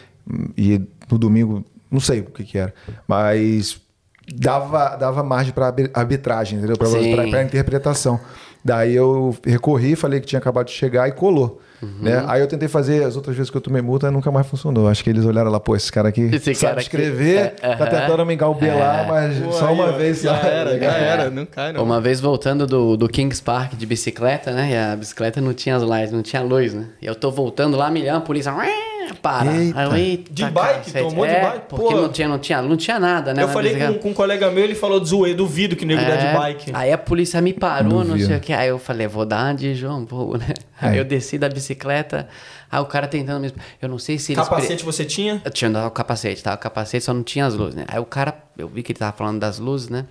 [0.59, 2.75] E no domingo, não sei o que que era.
[3.07, 3.81] Mas
[4.33, 6.77] dava, dava margem para arbitragem, entendeu?
[6.77, 8.19] Para interpretação.
[8.65, 11.61] Daí eu recorri, falei que tinha acabado de chegar e colou.
[11.83, 11.99] Uhum.
[12.01, 12.25] Né?
[12.27, 14.89] Aí eu tentei fazer as outras vezes que eu tomei multa nunca mais funcionou.
[14.89, 17.75] Acho que eles olharam lá, pô, esse cara aqui Esse sabe cara aqui, escrever, é,
[17.77, 17.91] tá aham.
[17.91, 20.47] tentando me engalbelar, mas Pô, só aí, uma ó, vez já só.
[20.47, 21.85] era, já era, não cai não.
[21.85, 24.71] Uma vez voltando do, do Kings Park de bicicleta, né?
[24.71, 26.87] E a bicicleta não tinha as lights, não tinha luz, né?
[27.03, 28.51] E eu tô voltando lá, milhão, a polícia.
[29.21, 29.53] Para.
[29.57, 29.79] Eita.
[29.81, 30.79] Aí eu, eita, De bike?
[30.85, 31.09] cacete.
[31.09, 31.65] Tomou de É, bike?
[31.69, 32.01] Porque Pô.
[32.01, 33.43] não tinha, não, tinha, não tinha nada, né?
[33.43, 36.17] Eu falei com, com um colega meu, ele falou de zoeiro, duvido que nego dá
[36.17, 36.71] de É, bike.
[36.75, 38.53] Aí a polícia me parou, não sei o que.
[38.53, 40.55] Aí eu falei, vou dar uma de João Paulo, né?
[40.81, 40.89] É.
[40.89, 42.29] Aí eu desci da bicicleta,
[42.71, 43.53] aí o cara tentando me.
[43.81, 44.45] Eu não sei se eles.
[44.45, 45.41] Capacete você tinha?
[45.45, 46.55] Eu tinha o capacete, tá?
[46.55, 47.85] O capacete só não tinha as luzes, né?
[47.89, 50.05] Aí o cara, eu vi que ele tava falando das luzes, né?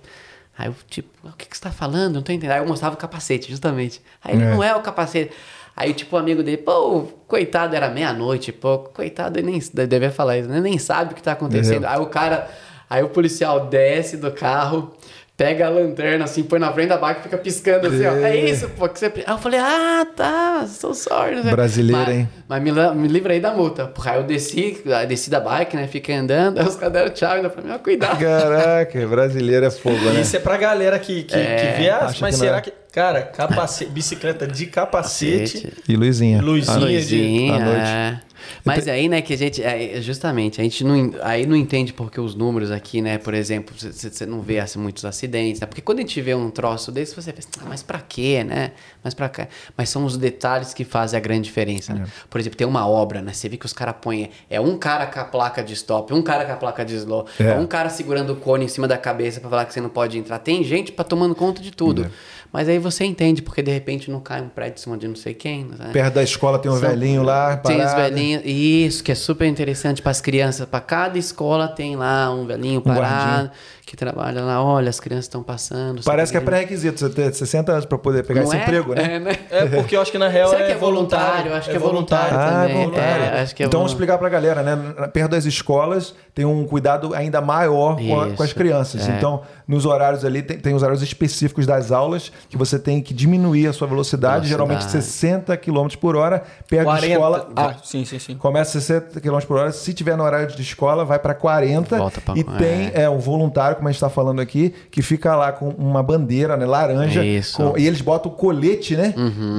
[0.56, 2.14] Aí eu, tipo, o que, que você tá falando?
[2.14, 2.52] Não tô entendendo.
[2.56, 4.00] Aí eu mostrava o capacete, justamente.
[4.22, 4.50] Aí ele, É.
[4.54, 5.32] não é o capacete.
[5.76, 10.38] Aí, tipo, o amigo dele, pô, coitado, era meia-noite, pô, coitado, ele nem devia falar
[10.38, 10.60] isso, né?
[10.60, 11.84] Nem sabe o que tá acontecendo.
[11.84, 11.88] É.
[11.88, 12.48] Aí o cara,
[12.88, 14.94] aí o policial desce do carro,
[15.36, 18.12] pega a lanterna, assim, põe na frente da bike e fica piscando assim, ó.
[18.24, 19.06] É isso, pô, que você.
[19.06, 21.42] Aí eu falei, ah, tá, so sorry.
[21.42, 21.50] né?
[21.50, 22.28] Brasileiro, Mas- hein?
[22.48, 23.86] Mas me, me livra aí da multa.
[23.88, 25.88] Porra, aí eu desci, aí desci da bike, né?
[25.88, 28.16] Fiquei andando, aí os caras deram tchau, ainda falei, meu, cuidado.
[28.16, 30.20] Caraca, brasileiro é fogo, né?
[30.20, 32.60] Isso é pra galera que, que, É, que vê, mas que será é.
[32.60, 32.83] que.
[32.94, 36.40] Cara, capacete, bicicleta de capacete, E Luizinha.
[36.40, 36.94] luzinha, Ah, de.
[37.16, 38.22] Luzinha, à noite.
[38.56, 38.60] É.
[38.64, 42.20] Mas aí, né, que a gente, é, justamente, a gente não, aí não entende porque
[42.20, 45.66] os números aqui, né, por exemplo, você não vê assim, muitos acidentes, né?
[45.66, 48.72] Porque quando a gente vê um troço desse, você pensa, ah, mas pra quê, né?
[49.02, 49.48] Mas pra quê?
[49.76, 52.04] Mas são os detalhes que fazem a grande diferença, né?
[52.30, 55.06] Por exemplo, tem uma obra, né, você vê que os caras põem, é um cara
[55.06, 57.44] com a placa de stop, um cara com a placa de slow, É.
[57.44, 59.88] é um cara segurando o cone em cima da cabeça pra falar que você não
[59.90, 60.38] pode entrar.
[60.38, 62.10] Tem gente pra tomando conta de tudo.
[62.52, 65.16] Mas aí você entende, porque de repente não cai um prédio em cima de não
[65.16, 65.90] sei quem, né?
[65.92, 68.14] Perto da escola tem um São- velhinho lá, Tem os parado.
[68.44, 70.66] Isso, que é super interessante para as crianças.
[70.66, 73.52] Para cada escola tem lá um velhinho parado guardinha.
[73.86, 74.62] Que trabalha lá.
[74.62, 76.02] Olha, as crianças estão passando.
[76.04, 78.62] Parece que é pré-requisito você ter 60 anos para poder pegar Não esse é?
[78.62, 79.14] emprego, né?
[79.16, 79.32] É, né?
[79.50, 81.26] É, porque eu acho que na real Será é que é voluntário?
[81.26, 81.54] voluntário.
[81.54, 82.36] Acho que é voluntário.
[82.38, 82.76] Ah, também.
[82.76, 83.24] voluntário.
[83.24, 84.16] É, acho que é então vamos voluntário.
[84.16, 85.08] explicar pra galera, né?
[85.08, 89.08] Perto das escolas tem um cuidado ainda maior com, a- com as crianças.
[89.08, 89.12] é.
[89.16, 93.14] Então, nos horários ali, tem, tem os horários específicos das aulas que você tem que
[93.14, 94.48] diminuir a sua velocidade, Velocidade.
[94.48, 97.06] geralmente 60 km por hora, perto da 40.
[97.12, 97.48] escola.
[97.54, 98.36] Ah, sim, sim, sim.
[98.36, 99.72] Começa 60 km por hora.
[99.72, 101.96] Se tiver no horário de escola, vai para 40.
[101.98, 105.34] Volta pra- e tem é, um voluntário, como a gente está falando aqui, que fica
[105.36, 107.24] lá com uma bandeira né, laranja.
[107.24, 107.62] Isso.
[107.62, 107.72] Uhum.
[107.72, 109.14] com- e eles botam o colete, né?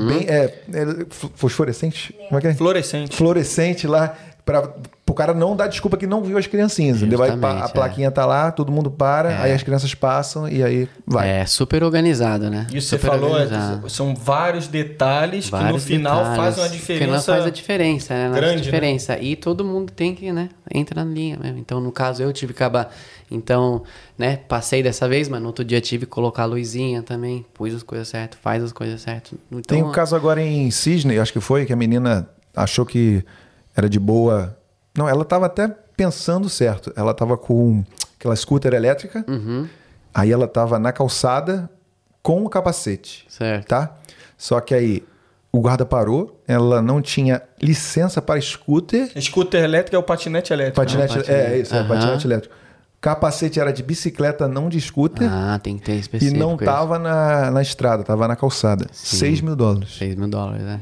[0.08, 0.44] Bem, é,
[0.74, 1.06] é,
[1.36, 2.14] fosforescente?
[2.28, 2.54] Como é que é?
[2.54, 3.16] Fluorescente.
[3.16, 4.16] Fluorescente lá.
[4.46, 4.70] Para
[5.08, 6.98] o cara não dar desculpa que não viu as criancinhas.
[6.98, 7.22] entendeu?
[7.22, 7.68] Aí a é.
[7.68, 11.30] plaquinha tá lá, todo mundo para, aí as crianças passam e aí vai.
[11.30, 12.66] É super organizado, né?
[12.74, 13.90] Isso você super falou, é, organizado.
[13.90, 16.38] são vários detalhes que no Vários final detalhes.
[16.38, 17.34] fazem uma Que não diferença.
[17.34, 18.36] faz a diferença, né?
[18.36, 19.20] Grande, a diferença.
[19.20, 20.50] E todo mundo tem que, né?
[20.74, 21.60] Entra na linha mesmo.
[21.60, 22.92] Então, no caso, eu tive que acabar.
[23.30, 23.84] Então,
[24.18, 24.38] né?
[24.38, 27.46] Passei dessa vez, mas no outro dia tive que colocar a luzinha também.
[27.54, 29.34] Pus as coisas certas, faz as coisas certas.
[29.52, 33.24] Então, Tem um caso agora em Sydney, acho que foi, que a menina achou que
[33.76, 34.58] era de boa.
[34.98, 35.68] Não, ela estava até
[35.98, 36.92] pensando certo.
[36.96, 37.84] Ela estava com
[38.20, 39.68] aquela scooter elétrica, Uhum.
[40.14, 41.70] aí ela estava na calçada
[42.24, 43.68] com o capacete, Certo.
[43.68, 43.96] tá?
[44.38, 45.04] Só que aí
[45.52, 50.76] o guarda parou, ela não tinha licença para scooter, Scooter elétrico é o patinete elétrico.
[50.78, 51.32] patinete, Ah, patinete.
[51.54, 51.88] é, isso, é, Aham.
[51.88, 52.56] patinete elétrico.
[53.00, 56.40] Capacete era de bicicleta, não de scooter, Ah, tem que ter e específico.
[56.40, 56.66] não isso.
[56.66, 58.88] tava na, na estrada, tava na calçada.
[58.92, 59.18] Sim.
[59.18, 59.96] 6 mil dólares.
[59.98, 60.82] 6 mil dólares, né?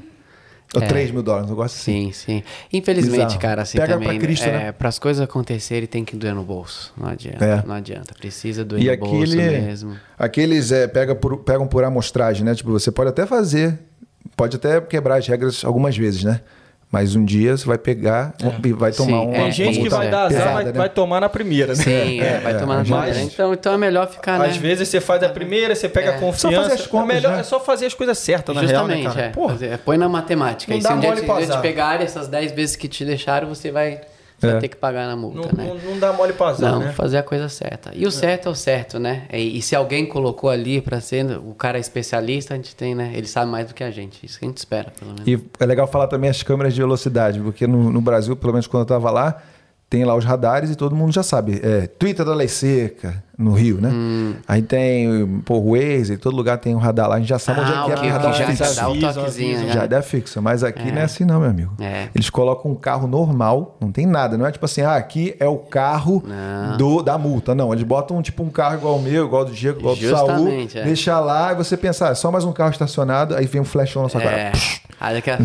[0.75, 0.87] Ou É.
[0.87, 2.11] 3 mil dólares, um negócio assim.
[2.11, 2.43] Sim, sim.
[2.71, 3.39] Infelizmente, Bizarro.
[3.39, 4.09] cara, assim Pega também.
[4.09, 4.71] pra Cristo, é, né?
[4.71, 6.91] Para as coisas acontecerem, tem que doer no bolso.
[6.97, 7.45] Não adianta.
[7.45, 7.63] É.
[7.65, 8.13] Não adianta.
[8.15, 9.95] Precisa doer E no bolso aquele, mesmo.
[10.17, 12.55] aqueles é, pega por, pegam por amostragem, né?
[12.55, 13.77] Tipo, você pode até fazer,
[14.35, 16.41] pode até quebrar as regras algumas vezes, né?
[16.93, 19.79] Mas um dia você vai pegar e vai tomar Sim, uma é, Tem gente que
[19.79, 20.71] multa vai dar azar, pesada, vai, né?
[20.73, 21.83] vai tomar na primeira, né?
[21.83, 23.21] Sim, é, vai é, tomar na primeira.
[23.21, 24.49] Então, então é melhor ficar, né?
[24.49, 26.51] Às vezes você faz a primeira, você pega a confiança.
[26.51, 27.39] Só fazer as contas, é, melhor, né?
[27.39, 29.25] é só fazer as coisas certas, na Justamente, real, né, cara?
[29.25, 29.29] é.
[29.29, 30.71] Porra, põe na matemática.
[30.71, 33.49] Não e dá se um dia dia te pegarem essas 10 vezes que te deixaram,
[33.49, 34.01] você vai,
[34.43, 34.51] você É.
[34.51, 35.73] vai ter que pagar na multa, não, né?
[35.83, 36.91] não, não dá mole pra azar, Não, né?
[36.93, 37.91] fazer a coisa certa.
[37.93, 39.23] E o certo é o certo, né?
[39.31, 42.93] E, e se alguém colocou ali pra ser, o cara é especialista, a gente tem,
[42.95, 43.11] né?
[43.15, 44.25] Ele sabe mais do que a gente.
[44.25, 45.27] Isso que a gente espera, pelo menos.
[45.27, 48.67] E é legal falar também as câmeras de velocidade, porque no, no Brasil, pelo menos
[48.67, 49.41] quando eu estava lá,
[49.89, 51.59] tem lá os radares e todo mundo já sabe.
[51.63, 53.89] É, Twitter da Lei Seca, no Rio, né?
[53.91, 54.35] Hum.
[54.47, 57.15] Aí tem, pô, Waze, em todo lugar tem um radar lá.
[57.15, 58.63] A gente já sabe onde é Ah, que é o radar ok, já, fixo.
[58.75, 59.67] já dá o toquezinho.
[59.73, 59.87] já.
[59.87, 61.73] Já é fixo, mas aqui não é assim não, meu amigo.
[61.79, 62.09] É.
[62.13, 65.47] Eles colocam um carro normal, não tem nada, não é tipo assim, ah, aqui é
[65.47, 66.23] o carro
[66.77, 67.55] do, da multa.
[67.55, 69.99] Não, eles botam tipo um carro igual ao meu, igual ao do Diego, igual ao
[69.99, 70.83] do Saul, Justamente, é.
[70.83, 74.03] deixa lá e você pensar, é só mais um carro estacionado, aí vem um flashão
[74.03, 74.37] na sua cara.
[74.37, 74.51] É.
[74.99, 75.37] Aí daqui a...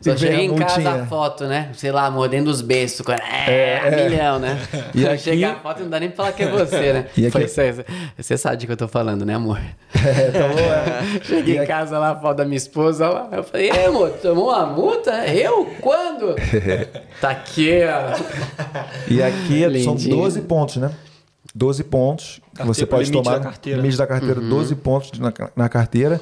[0.00, 1.70] E Só vem chega em casa a foto, né?
[1.74, 3.00] Sei lá, mordendo os beijos.
[3.48, 4.58] É, milhão, né?
[4.94, 6.92] E E aqui- chega a foto e não dá nem pra falar que é você,
[6.92, 7.06] né?
[7.16, 7.84] E aqui- Foi, você,
[8.16, 9.60] você sabe de que eu tô falando, né, amor?
[10.00, 11.20] É, então, é.
[11.24, 13.28] Cheguei em casa lá, a foto da minha esposa lá.
[13.32, 15.26] Eu falei, aí, amor, tomou uma multa?
[15.26, 15.66] Eu?
[15.80, 16.34] Quando?
[17.20, 19.10] tá aqui, ó.
[19.12, 20.16] E aqui são Lindinho.
[20.16, 20.90] 12 pontos, né?
[21.54, 23.38] 12 pontos que Carteira- você pode limite tomar.
[23.38, 23.76] da carteira.
[23.80, 24.48] Limite da carteira, Uhum.
[24.48, 26.20] 12 pontos na, na carteira.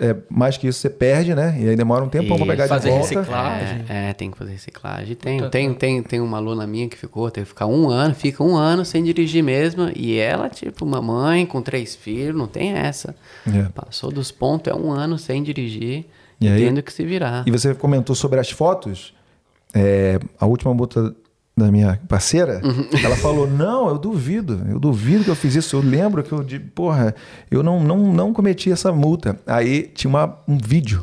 [0.00, 1.56] É, mais que isso, você perde, né?
[1.60, 3.14] E aí demora um tempão pra E pegar fazer de volta.
[3.18, 3.84] reciclagem.
[3.88, 5.16] É, é, tem que fazer reciclagem.
[5.16, 8.14] Tem, Tá, tem, tem, tem uma aluna minha que ficou, teve que ficar um ano,
[8.14, 9.90] fica um ano sem dirigir mesmo.
[9.96, 13.14] E ela, tipo, mamãe com três filhos, não tem essa.
[13.46, 13.64] É.
[13.74, 16.04] Passou dos pontos, é um ano sem dirigir
[16.40, 17.42] E e, aí- tendo que se virar.
[17.46, 19.12] E você comentou sobre as fotos.
[19.74, 21.14] É, a última multa
[21.56, 22.86] da minha parceira, Uhum.
[23.04, 25.76] ela falou: Não, eu duvido, eu duvido que eu fiz isso.
[25.76, 27.14] Eu lembro que eu, de, porra,
[27.50, 29.38] eu não, não, não cometi essa multa.
[29.46, 31.02] Aí tinha uma, um vídeo.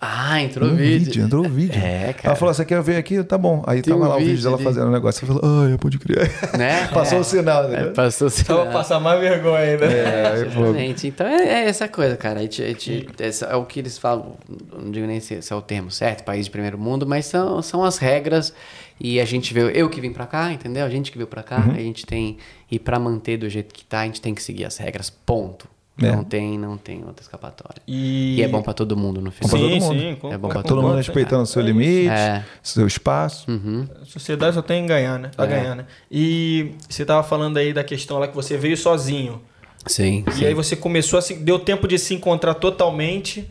[0.00, 1.24] Ah, entrou um vídeo.
[1.24, 1.76] entrou o vídeo.
[1.82, 2.28] É, cara.
[2.28, 3.20] Ela falou: Você quer ver aqui?
[3.24, 3.64] Tá bom.
[3.66, 4.64] Aí Tem tava um lá o vídeo vídeo dela ali.
[4.64, 5.20] fazendo um negócio.
[5.20, 6.28] Você falou: Ai, eu pude criar.
[6.56, 6.86] Né?
[6.94, 7.20] Passou É.
[7.20, 7.84] o sinal, É, né?
[7.86, 8.62] passou o sinal.
[8.64, 9.86] pra passar mais vergonha ainda.
[9.86, 11.08] É, Exatamente.
[11.08, 12.38] Então é, é essa coisa, cara.
[12.38, 14.36] A gente, a gente- essa é o que eles falam,
[14.80, 17.60] não digo nem se, se é o termo certo, país de primeiro mundo, mas são,
[17.60, 18.52] são as regras.
[19.00, 20.84] E a gente veio, eu que vim pra cá, entendeu?
[20.84, 21.72] A gente que veio pra cá, Uhum.
[21.72, 22.36] a gente tem.
[22.70, 25.08] E pra manter do jeito que tá, a gente tem que seguir as regras.
[25.10, 25.68] Ponto.
[26.00, 26.12] É.
[26.14, 27.82] Não tem, não tem outra escapatória.
[27.84, 28.36] E...
[28.38, 29.50] E é bom pra todo mundo no final.
[29.50, 29.98] pra todo Sim, mundo.
[30.00, 30.14] sim.
[30.20, 32.44] com- É bom pra com- todo mundo respeitando o seu é limite, É.
[32.62, 33.50] seu espaço.
[33.50, 33.84] Uhum.
[34.00, 35.32] A sociedade só tem a ganhar, né?
[35.36, 35.46] A É.
[35.48, 35.86] ganhar, né?
[36.08, 39.42] E você tava falando aí da questão lá que você veio sozinho.
[39.86, 40.24] Sim.
[40.40, 41.34] E aí você começou a se...
[41.34, 43.50] Deu tempo de se encontrar totalmente.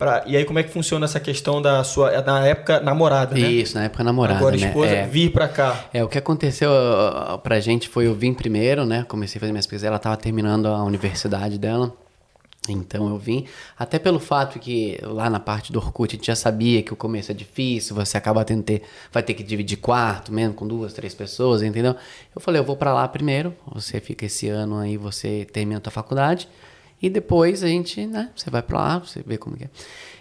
[0.00, 0.24] Pra...
[0.26, 2.22] E aí como é que funciona essa questão da sua...
[2.22, 3.42] Na época, namorada, né?
[3.42, 4.68] Isso, na época namorada, Agora né?
[4.68, 5.06] esposa, É.
[5.06, 5.84] vir pra cá.
[5.92, 6.70] É, o que aconteceu
[7.42, 9.04] pra gente foi eu vim primeiro, né?
[9.06, 11.92] Comecei a fazer minhas pesquisas, ela tava terminando a universidade dela.
[12.66, 13.46] Então eu vim,
[13.78, 16.96] até pelo fato que lá na parte do Orkut a gente já sabia que o
[16.96, 18.82] começo é difícil, você acaba tendo ter,
[19.12, 21.94] vai ter que dividir quarto mesmo com duas, três pessoas, entendeu?
[22.34, 25.80] Eu falei, eu vou pra lá primeiro, você fica esse ano aí, você termina a
[25.80, 26.48] tua faculdade
[27.00, 29.70] e depois a gente, né, você vai pra lá, você vê como que é.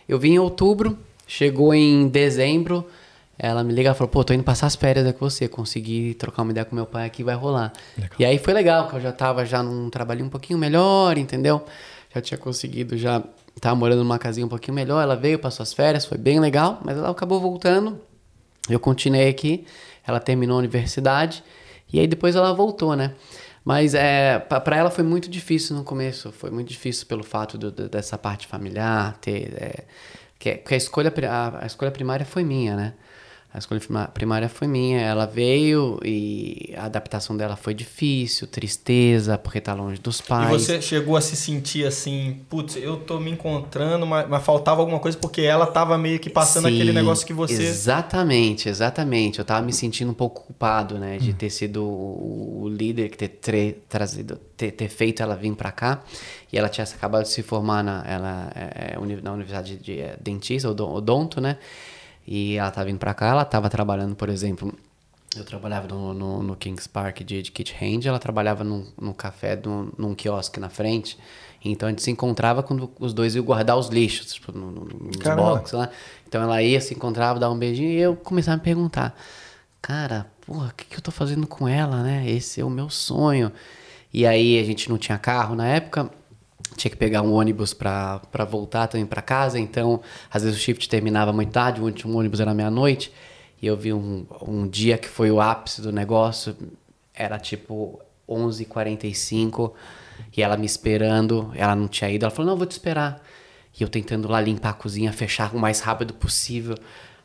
[0.08, 2.86] Eu vim em outubro, chegou em dezembro,
[3.38, 6.14] ela me liga e falou, pô, tô indo passar as férias aqui com você, consegui
[6.16, 7.72] trocar uma ideia com meu pai aqui, vai rolar.
[8.18, 11.64] E aí foi legal, porque eu já tava já num trabalhinho um pouquinho melhor, entendeu?
[12.14, 13.24] Já tinha conseguido, já
[13.62, 16.82] tava morando numa casinha um pouquinho melhor, ela veio, passou as férias, foi bem legal,
[16.84, 18.00] mas ela acabou voltando,
[18.70, 19.66] eu continuei aqui,
[20.06, 21.44] ela terminou a universidade,
[21.94, 23.14] e aí depois ela voltou, né?
[23.64, 27.72] Mas é, para ela foi muito difícil no começo, foi muito difícil pelo fato do-
[27.72, 29.84] do- dessa parte familiar, ter, é,
[30.40, 32.94] que, que a, escolha, a, a escolha primária foi minha, né?
[33.52, 33.82] A escolha
[34.14, 40.00] primária foi minha, ela veio e a adaptação dela foi difícil, tristeza, porque tá longe
[40.00, 40.62] dos E pais.
[40.62, 45.00] você chegou a se sentir assim, putz, eu tô me encontrando, mas, mas faltava alguma
[45.00, 47.64] coisa porque ela tava meio que passando Sim, aquele negócio que você.
[47.64, 49.40] Exatamente, exatamente.
[49.40, 51.16] Eu tava me sentindo um pouco culpado, né?
[51.16, 51.18] Hum.
[51.18, 56.04] De ter sido o, líder, que ter, trazido, ter, ter feito ela vir pra cá.
[56.54, 60.16] E ela tinha acabado de se formar na, ela, é, é, na universidade de é,
[60.22, 61.58] dentista, odon- odonto, né?
[62.32, 64.72] E ela tava vindo pra cá, ela tava trabalhando, por exemplo,
[65.36, 69.14] eu trabalhava no, no, no Kings Park de, de Kit Hand, ela trabalhava num, num
[69.14, 71.18] café, num, num quiosque na frente.
[71.66, 74.86] Então a gente se encontrava quando os dois iam guardar os lixos, tipo, no, no,
[74.86, 75.56] nos Caramba.
[75.56, 75.90] box lá.
[76.28, 79.20] Então ela ia, se encontrava, dava um beijinho e eu começava a me perguntar:
[79.82, 82.30] Cara, porra, o que, que eu tô fazendo com ela, né?
[82.30, 83.52] Esse é o meu sonho.
[84.14, 86.12] E aí a gente não tinha carro na época,
[86.80, 89.60] tinha que pegar um ônibus pra voltar também pra casa.
[89.60, 90.02] Então,
[90.32, 93.14] às vezes o shift terminava muito tarde, o último ônibus era meia-noite.
[93.62, 96.56] E eu vi um, um dia que foi o ápice do negócio,
[97.14, 99.74] era tipo 11h45,
[100.36, 102.26] e ela me esperando, ela não tinha ido.
[102.26, 103.22] Ela falou: Não, vou te esperar.
[103.78, 106.76] E eu tentando lá limpar a cozinha, fechar o mais rápido possível.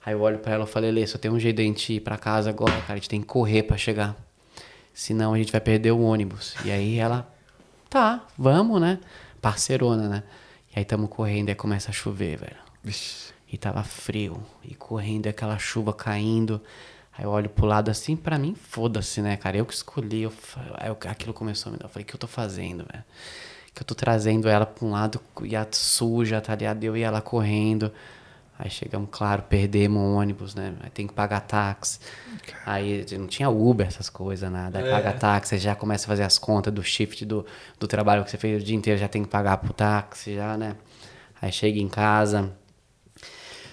[0.04, 1.94] Aí eu olho pra ela e falei: Lê, só tem um jeito de a gente
[1.94, 2.94] ir pra casa agora, cara.
[2.94, 4.16] A gente tem que correr pra chegar.
[4.92, 6.54] Senão a gente vai perder o ônibus.
[6.64, 7.28] E aí ela,
[7.88, 8.98] tá, vamos, né?
[9.44, 10.22] Parceirona, né?
[10.74, 12.56] E aí tamo correndo e começa a chover, velho.
[13.52, 14.42] E tava frio.
[14.64, 16.62] E correndo, aquela chuva caindo.
[17.16, 19.58] Aí eu olho pro lado assim, pra mim, foda-se, né, cara?
[19.58, 20.22] Eu que escolhi.
[20.22, 20.32] Eu,
[20.86, 21.84] eu- aquilo começou a me dar.
[21.84, 23.04] Eu falei, o que eu tô fazendo, velho?
[23.74, 26.82] Que eu tô trazendo ela pra um lado e a suja, tá ligado?
[26.82, 27.92] Eu e ela correndo.
[28.58, 30.74] Aí chegamos, claro, perdemos um ônibus, né?
[30.80, 31.98] Aí tem que pagar táxi.
[32.64, 34.78] Aí não tinha Uber, essas coisas, nada.
[34.78, 37.44] Aí paga táxi, aí já começa a fazer as contas do shift do,
[37.78, 40.56] do trabalho que você fez o dia inteiro, já tem que pagar pro táxi, já,
[40.56, 40.76] né?
[41.42, 42.52] Aí chega em casa.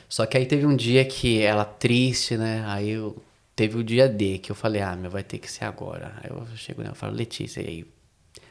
[0.09, 2.63] Só que aí teve um dia que ela triste, né?
[2.67, 3.15] Aí eu
[3.55, 6.15] teve o dia D que eu falei, ah, meu, vai ter que ser agora.
[6.23, 7.85] Aí eu chego nela e falo, Letícia, e aí,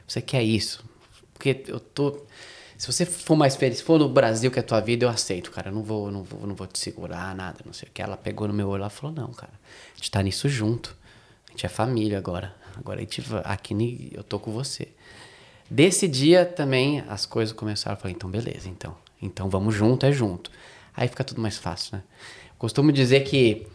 [0.07, 0.83] você quer isso?
[1.33, 2.25] Porque eu tô.
[2.81, 5.09] Se você for mais feliz, se for no Brasil que é a tua vida, eu
[5.09, 5.69] aceito, cara.
[5.69, 8.01] Eu não vou, não vou, não vou te segurar, nada, não sei o que.
[8.01, 9.53] Ela pegou no meu olho e falou, não, cara,
[9.93, 10.97] a gente tá nisso junto.
[11.47, 12.55] A gente é família agora.
[12.75, 14.87] Agora a gente aqui eu tô com você.
[15.69, 17.97] Desse dia também as coisas começaram.
[17.97, 18.97] Eu falei, então beleza, então.
[19.21, 20.49] Então vamos junto, é junto.
[20.97, 22.03] Aí fica tudo mais fácil, né?
[22.57, 23.67] Costumo dizer que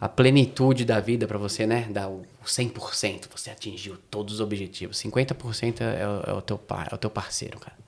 [0.00, 1.88] a plenitude da vida pra você, né?
[1.90, 4.98] Dá o 100%, você atingiu todos os objetivos.
[4.98, 7.82] 50% é, o- é o teu par, é o teu parceiro, cara.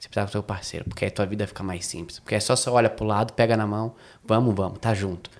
[0.00, 2.18] Você precisa do teu parceiro, porque aí tua vida fica mais simples.
[2.18, 3.94] Porque é só você olha pro lado, pega na mão,
[4.24, 5.30] vamos, vamos, tá junto.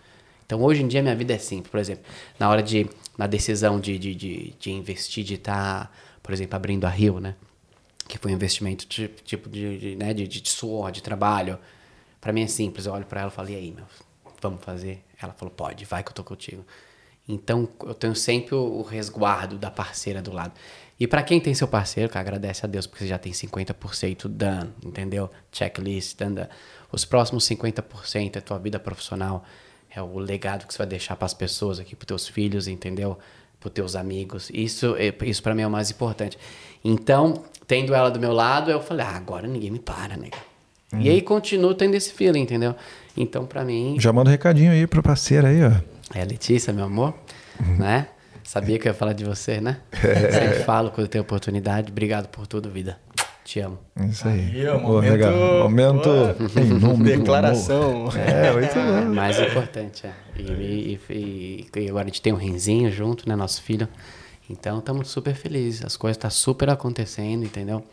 [0.44, 2.04] Então hoje em dia minha vida é simples, por exemplo,
[2.38, 5.90] na hora de, na decisão de, de, de, de investir, de estar,
[6.22, 7.36] por exemplo, abrindo a Rio, né?
[8.06, 10.12] Que foi um investimento tipo, tipo de, de, né?
[10.12, 11.58] de, de suor, de trabalho.
[12.20, 13.86] Pra mim é simples, eu olho pra ela e falo, e aí, meu,
[14.42, 15.02] vamos fazer?
[15.22, 16.66] Ela falou, pode, vai que eu tô contigo.
[17.26, 20.52] Então eu tenho sempre o resguardo da parceira do lado.
[21.00, 24.28] E pra quem tem seu parceiro, cara, agradece a Deus, porque você já tem 50%
[24.28, 25.30] done, entendeu?
[25.50, 26.46] Checklist, dando.
[26.92, 29.42] Os próximos 50% é tua vida profissional,
[29.94, 33.18] é o legado que você vai deixar pras pessoas aqui, pros teus filhos, entendeu?
[33.58, 34.50] Pros teus amigos.
[34.52, 36.38] Isso, é- isso para mim é o mais importante.
[36.84, 40.28] Então, tendo ela do meu lado, eu falei, ah, agora ninguém me para, né?
[40.98, 42.74] E aí continuo tendo esse feeling, entendeu?
[43.16, 45.70] Então, pra mim, Já manda um recadinho aí pro parceiro aí, ó.
[46.12, 47.14] é, Letícia, meu amor,
[47.78, 48.08] né?
[48.44, 49.78] Sabia que eu ia falar de você, né?
[49.92, 50.30] É.
[50.32, 51.90] Sempre falo quando tem oportunidade.
[51.90, 52.98] Obrigado por tudo, vida.
[53.44, 53.78] Te amo.
[54.08, 54.66] Isso aí.
[54.68, 55.32] Aí, momento- legal.
[55.62, 56.08] Momento.
[56.80, 57.90] Nome do Declaração.
[58.08, 58.16] amor.
[58.18, 59.08] É, muito É bom.
[59.14, 60.12] mais importante, é.
[60.38, 60.42] E,
[61.08, 61.12] e-
[61.74, 63.34] e- e agora a gente tem um Renzinho junto, né?
[63.34, 63.88] Nosso filho.
[64.48, 65.84] Então estamos super felizes.
[65.84, 67.84] As coisas estão super acontecendo, entendeu?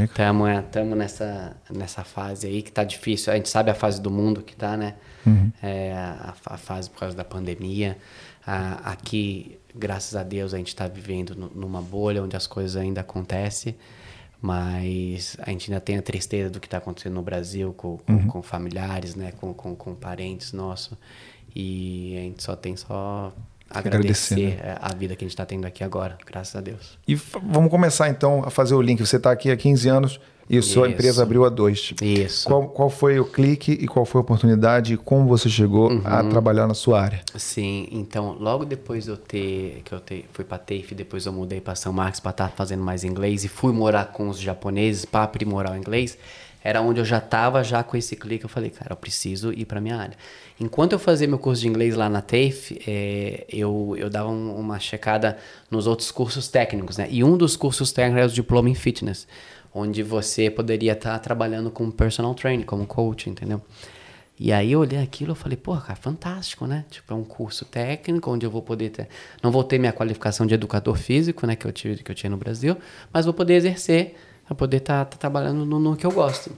[0.00, 0.04] É.
[0.04, 3.32] Estamos é, tamo nessa, nessa fase aí que tá difícil.
[3.32, 4.94] A gente sabe a fase do mundo que tá, né?
[5.62, 7.96] É, a, a fase por causa da pandemia.
[8.44, 12.76] Ah, aqui, graças a Deus, a gente está vivendo nu- numa bolha onde as coisas
[12.76, 13.76] ainda acontecem.
[14.40, 18.26] Mas a gente ainda tem a tristeza do que está acontecendo no Brasil com, com,
[18.26, 19.32] com familiares, né?
[19.40, 20.98] Com, com, com parentes nossos.
[21.54, 23.32] E a gente só tem só
[23.70, 24.76] Agradecer, agradecer né?
[24.80, 26.98] a vida que a gente está tendo aqui agora, graças a Deus.
[27.06, 28.98] E vamos começar então a fazer o link.
[28.98, 30.20] Você está aqui há 15 anos
[30.50, 30.94] e a sua Isso.
[30.94, 31.94] empresa abriu há dois.
[32.02, 32.46] Isso.
[32.46, 36.02] Qual, qual foi o clique e qual foi a oportunidade e como você chegou Uhum.
[36.04, 37.20] a trabalhar na sua área?
[37.36, 41.32] Sim, então logo depois de eu ter que eu ter, fui para TAFE, depois eu
[41.32, 45.04] mudei para São Marcos para estar fazendo mais inglês e fui morar com os japoneses
[45.04, 46.18] para aprimorar o inglês,
[46.64, 49.64] era onde eu já estava já com esse clique, eu falei, cara, eu preciso ir
[49.64, 50.16] para minha área.
[50.60, 54.54] Enquanto eu fazia meu curso de inglês lá na TAFE, eh, eu, eu dava um-
[54.54, 55.36] uma checada
[55.68, 57.08] nos outros cursos técnicos, né?
[57.10, 59.26] E um dos cursos técnicos era o diploma em fitness,
[59.74, 63.60] onde você poderia estar trabalhando como personal trainer, como coach, entendeu?
[64.38, 66.84] E aí eu olhei aquilo e falei, pô, cara, fantástico, né?
[66.90, 69.08] Tipo, é um curso técnico onde eu vou poder ter.
[69.42, 71.54] Não vou ter minha qualificação de educador físico, né?
[71.54, 72.76] Que eu tive, que eu tinha no Brasil,
[73.12, 74.16] mas vou poder exercer,
[74.48, 76.50] vou poder estar trabalhando no, no que eu gosto.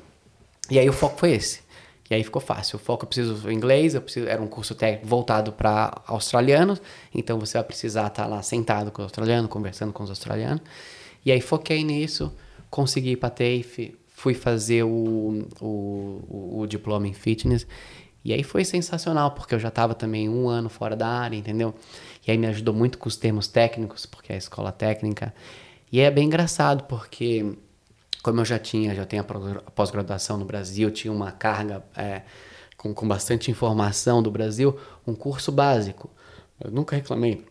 [0.70, 1.62] E aí o foco foi esse.
[2.10, 2.76] E aí ficou fácil.
[2.76, 6.80] O foco eu preciso inglês, eu preciso, era um curso técnico voltado para australianos,
[7.14, 10.62] então você vai precisar estar lá sentado com os australianos, conversando com os australianos.
[11.24, 12.32] E aí foquei nisso,
[12.74, 17.64] consegui ir para TAFE, fui fazer o, o, o, diploma em fitness.
[18.24, 21.72] E aí foi sensacional, porque eu já estava também um ano fora da área, entendeu?
[22.26, 25.32] E aí me ajudou muito com os termos técnicos, porque é a escola técnica.
[25.92, 27.56] E é bem engraçado, porque
[28.24, 32.22] como eu já tinha, já tenho a pós-graduação no Brasil, tinha uma carga é,
[32.76, 34.76] com, com bastante informação do Brasil,
[35.06, 36.10] um curso básico.
[36.58, 37.46] Eu nunca reclamei.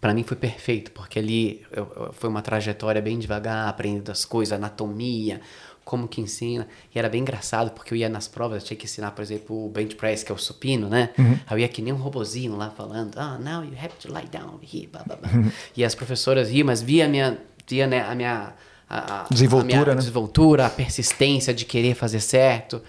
[0.00, 4.24] Para mim foi perfeito, porque ali eu- eu- foi uma trajetória bem devagar, aprendendo as
[4.24, 5.40] coisas, anatomia,
[5.84, 6.68] como que ensina.
[6.94, 9.66] E era bem engraçado, porque eu ia nas provas, eu tinha que ensinar, por exemplo,
[9.66, 11.10] o bench press, que é o supino, né?
[11.18, 14.26] Aí eu ia que nem um robozinho lá falando, ah, now you have to lie
[14.28, 15.28] down here, blá, blá, blá.
[15.76, 18.54] E as professoras riam, mas via a minha, via, né, a minha...
[18.88, 19.98] a- a- Desenvoltura, a minha né?
[20.00, 22.80] desenvoltura, a persistência de querer fazer certo.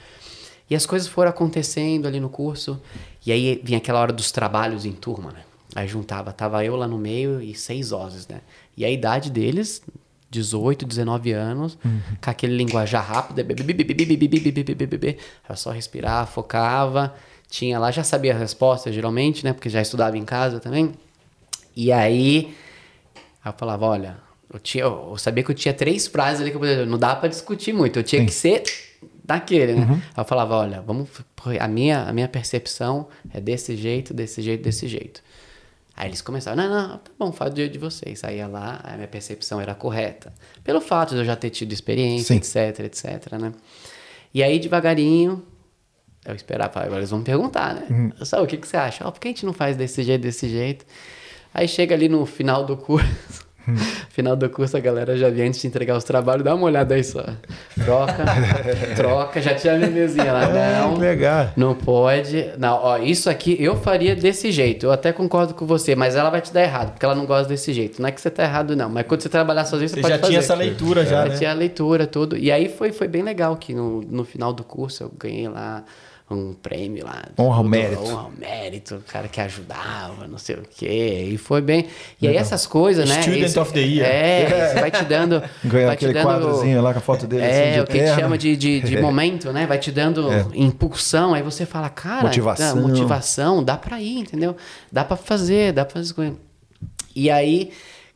[0.70, 2.80] E as coisas foram acontecendo ali no curso.
[3.26, 5.40] E aí vinha aquela hora dos trabalhos em turma, né?
[5.76, 8.41] Aí juntava, tava eu lá no meio e seis ozes, né?
[8.78, 9.82] E a idade deles,
[10.30, 11.78] 18, 19 anos,
[12.22, 15.18] com aquele linguajar rápido, é bebê,
[15.48, 17.16] eu só respirava, focava,
[17.50, 19.54] tinha lá, já sabia as respostas geralmente, né?
[19.54, 20.91] Porque já estudava em casa também.
[21.76, 22.56] E aí,
[23.44, 24.18] eu falava, olha,
[24.52, 27.16] eu, tinha, eu sabia que eu tinha três frases ali que eu poderia, não dá
[27.16, 28.64] pra discutir muito, eu tinha que ser
[29.28, 29.86] naquele, né?
[30.16, 31.10] Aí eu falava, olha, vamos,
[31.60, 35.22] a minha, a minha percepção é desse jeito, desse jeito, desse jeito.
[35.95, 38.24] Aí eles começaram, não, não, tá bom, faz o dia de vocês.
[38.24, 40.34] Aí ia lá, a minha percepção era correta.
[40.64, 42.38] Pelo fato de eu já ter tido experiência, Sim.
[42.65, 43.52] etc, etc, né?
[44.34, 45.45] E aí, devagarinho,
[46.26, 48.11] eu esperava, agora eles vão me perguntar, né?
[48.24, 49.07] Só, o que, que você acha?
[49.07, 50.86] Ó, por que a gente não faz desse jeito, desse jeito?
[51.53, 53.43] Aí chega ali no final do curso,
[54.10, 56.95] final do curso a galera já vinha antes de entregar os trabalhos, dá uma olhada
[56.95, 57.23] aí só.
[57.84, 58.26] Troca,
[58.95, 60.48] troca, já tinha a minha mesinha lá.
[60.48, 61.49] Não, que legal.
[61.56, 62.52] não pode.
[62.57, 64.85] Não, ó, isso aqui eu faria desse jeito.
[64.85, 67.48] Eu até concordo com você, mas ela vai te dar errado, porque ela não gosta
[67.48, 68.02] desse jeito.
[68.02, 68.90] Não é que você tá errado, não.
[68.90, 70.30] Mas quando você trabalhar sozinho, você, Você pode já fazer.
[70.31, 71.38] tinha essa leitura já, Já né?
[71.38, 72.38] tinha a leitura, tudo.
[72.38, 75.84] E aí foi, foi bem legal que no, no final do curso eu ganhei lá
[76.34, 77.24] um prêmio lá.
[77.40, 78.02] Honra ao mérito.
[78.02, 81.30] Honra ao mérito, o cara que ajudava, não sei o quê.
[81.32, 81.88] E foi bem.
[82.22, 83.22] E aí essas coisas, né?
[83.22, 84.08] Student of the Year.
[84.10, 85.40] É, isso vai te dando.
[85.64, 87.92] Vai te aquele dando- quadrozinho lá com a foto dele assim, É, de o que
[87.92, 88.22] a gente eterno.
[88.22, 89.66] chama de, de, de momento, né?
[89.66, 91.34] Vai te dando impulsão.
[91.34, 92.76] Aí você fala, cara, Motivação.
[92.76, 94.56] tá, motivação, dá pra ir, entendeu?
[94.92, 96.34] Dá pra fazer, dá pra fazer.
[97.16, 97.72] E aí,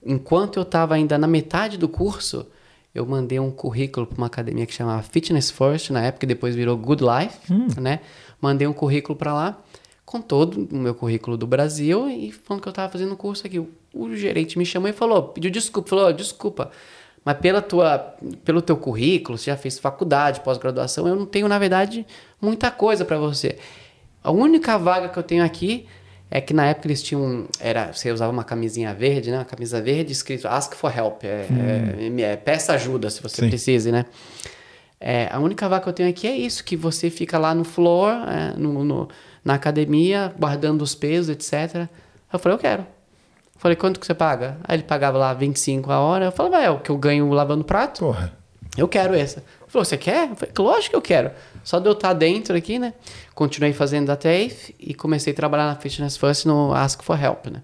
[0.05, 2.47] enquanto eu tava ainda na metade do curso,
[2.97, 6.55] eu mandei um currículo para uma academia que chamava Fitness First, na época, e depois
[6.55, 7.37] virou Good Life,
[7.79, 7.99] né?
[8.41, 9.61] Mandei um currículo para lá,
[10.03, 13.45] com todo o meu currículo do Brasil, e falando que eu tava fazendo um curso
[13.45, 13.59] aqui.
[13.59, 16.71] O, gerente me chamou e falou, pediu desculpa, falou, "Ó, desculpa,
[17.23, 17.99] mas pela tua,
[18.43, 22.05] pelo teu currículo, você já fez faculdade, pós-graduação, eu não tenho, na verdade,
[22.41, 23.59] muita coisa para você.
[24.23, 25.85] A única vaga que eu tenho aqui
[26.29, 27.47] é que na época eles tinham.
[27.59, 29.37] Era, você usava uma camisinha verde, né?
[29.37, 31.23] Uma camisa verde escrito Ask for help.
[31.23, 31.47] É,
[32.17, 33.49] é- é peça ajuda se você Sim.
[33.49, 34.05] precise, né?
[34.99, 37.63] É, a única vaga que eu tenho aqui é isso, que você fica lá no
[37.63, 39.07] floor, é, no, no-
[39.45, 41.87] na academia, guardando os pesos, etc.
[42.33, 42.81] Eu falei, eu quero.
[42.81, 44.57] Eu falei, quanto que você paga?
[44.63, 46.25] Aí ele pagava lá 25 a hora.
[46.25, 47.99] Eu falei, é o que eu ganho lavando prato.
[47.99, 48.33] Porra.
[48.77, 49.39] Eu quero essa.
[49.39, 50.29] Ele falou, você quer?
[50.29, 51.31] Eu falei, lógico que eu quero.
[51.67, 52.93] Só de eu estar dentro aqui, né?
[53.35, 57.47] Continuei fazendo da TAFE e comecei a trabalhar na Fitness First no Ask for Help,
[57.47, 57.61] né?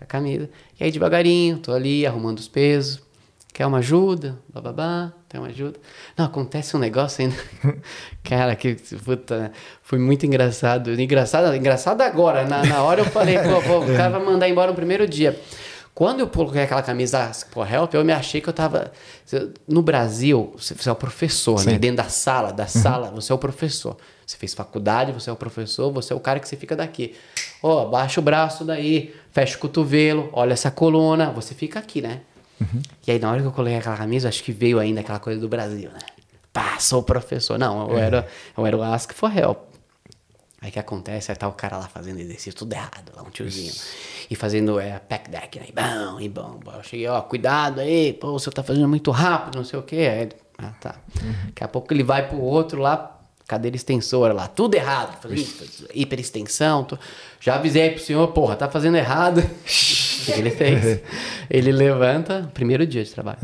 [0.00, 0.48] A camisa.
[0.78, 3.02] E aí, devagarinho, tô ali arrumando os pesos.
[3.52, 4.38] Quer uma ajuda?
[4.54, 5.80] Bababá, tem uma ajuda.
[6.16, 7.34] Não, acontece um negócio ainda.
[8.22, 9.50] Cara, que puta,
[9.82, 10.92] foi muito engraçado.
[10.92, 12.44] Engraçado, engraçado agora.
[12.44, 15.36] Na, na hora eu falei, pô, pô, o cara vai mandar embora no primeiro dia.
[16.00, 18.90] Quando eu coloquei aquela camisa for Help, eu me achei que eu tava.
[19.68, 21.78] No Brasil, você é o professor, né?
[21.78, 23.98] Dentro da sala, da sala, você é o professor.
[24.26, 27.14] Você fez faculdade, você é o professor, você é o cara que você fica daqui.
[27.62, 32.22] Ó, baixa o braço daí, fecha o cotovelo, olha essa coluna, você fica aqui, né?
[33.06, 35.38] E aí, na hora que eu coloquei aquela camisa, acho que veio ainda aquela coisa
[35.38, 36.00] do Brasil, né?
[36.50, 37.58] Pá, sou o professor.
[37.58, 39.58] Não, eu era, eu era o Ask for Help.
[40.60, 41.30] Aí o que acontece?
[41.32, 43.72] Aí tá o cara lá fazendo exercício tudo errado, lá um tiozinho.
[44.28, 45.66] E fazendo é, pack deck, né?
[45.68, 46.72] E bom, e bom, bom.
[46.72, 49.96] Eu cheguei, ó, cuidado aí, pô, você tá fazendo muito rápido, não sei o quê.
[49.96, 50.28] Aí
[50.58, 50.96] ah, tá.
[51.46, 53.18] Daqui a pouco ele vai pro outro lá,
[53.48, 55.18] cadeira extensora lá, tudo errado.
[55.20, 55.48] Falei,
[55.94, 56.84] hiperextensão.
[56.84, 56.98] Tô...
[57.40, 59.38] Já avisei pro senhor, porra, tá fazendo errado.
[59.40, 61.00] o que ele fez?
[61.48, 63.38] Ele levanta, primeiro dia de trabalho.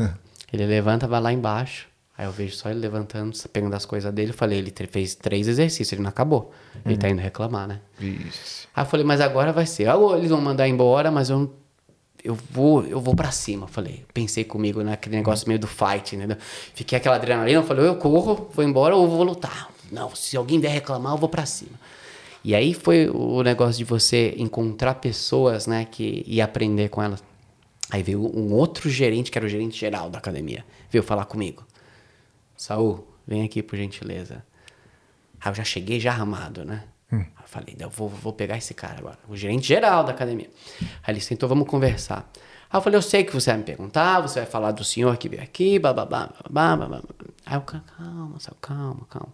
[0.53, 1.87] Ele levanta, vai lá embaixo.
[2.17, 4.31] Aí eu vejo só ele levantando, pegando as coisas dele.
[4.31, 6.51] Eu falei, ele fez três exercícios, ele não acabou.
[6.83, 7.79] Ele tá indo reclamar, né?
[7.99, 8.67] Isso.
[8.75, 9.87] Aí eu falei, mas agora vai ser.
[9.87, 11.53] Ah, eles vão mandar embora, mas eu,
[12.23, 13.65] eu vou eu vou pra cima.
[13.65, 16.37] Eu falei, pensei comigo naquele negócio meio do fight, entendeu?
[16.73, 19.69] Fiquei aquela adrenalina, eu falei, eu corro, vou embora ou vou lutar.
[19.91, 21.79] Não, se alguém vier reclamar, eu vou pra cima.
[22.43, 27.23] E aí foi o negócio de você encontrar pessoas, né, que e aprender com elas.
[27.91, 31.63] Aí veio um outro gerente, que era o gerente geral da academia, veio falar comigo.
[32.57, 34.43] Saul, vem aqui por gentileza.
[35.39, 36.83] Aí eu já cheguei já armado, né?
[37.11, 40.49] Aí eu falei, eu vou, vou pegar esse cara agora, o gerente geral da academia.
[41.03, 42.29] Aí ele sentou, vamos conversar.
[42.69, 45.15] Aí eu falei, eu sei que você vai me perguntar, você vai falar do senhor
[45.15, 47.03] que veio aqui, bababá, babá, babá.
[47.45, 49.33] Aí eu, calma, Saul, calma, calma.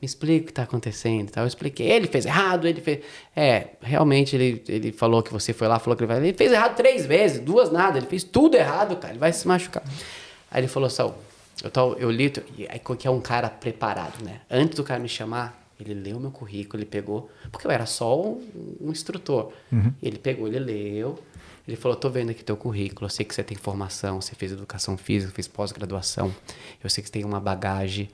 [0.00, 1.30] Me explica o que está acontecendo.
[1.30, 1.44] tal.
[1.44, 3.04] Eu expliquei, ele fez errado, ele fez...
[3.36, 6.18] É, realmente ele, ele falou que você foi lá, falou que ele vai...
[6.18, 9.46] Ele fez errado três vezes, duas nada, ele fez tudo errado, cara, ele vai se
[9.46, 9.82] machucar.
[10.50, 11.14] Aí ele falou, Saul,
[11.62, 14.40] eu, tô, eu li, que é um cara preparado, né?
[14.50, 18.20] Antes do cara me chamar, ele leu meu currículo, ele pegou, porque eu era só
[18.20, 18.40] um,
[18.80, 19.52] um instrutor.
[20.02, 21.18] Ele pegou, ele leu,
[21.66, 24.52] ele falou: tô vendo aqui teu currículo, eu sei que você tem formação, você fez
[24.52, 26.34] educação física, fez pós-graduação,
[26.82, 28.10] eu sei que você tem uma bagagem,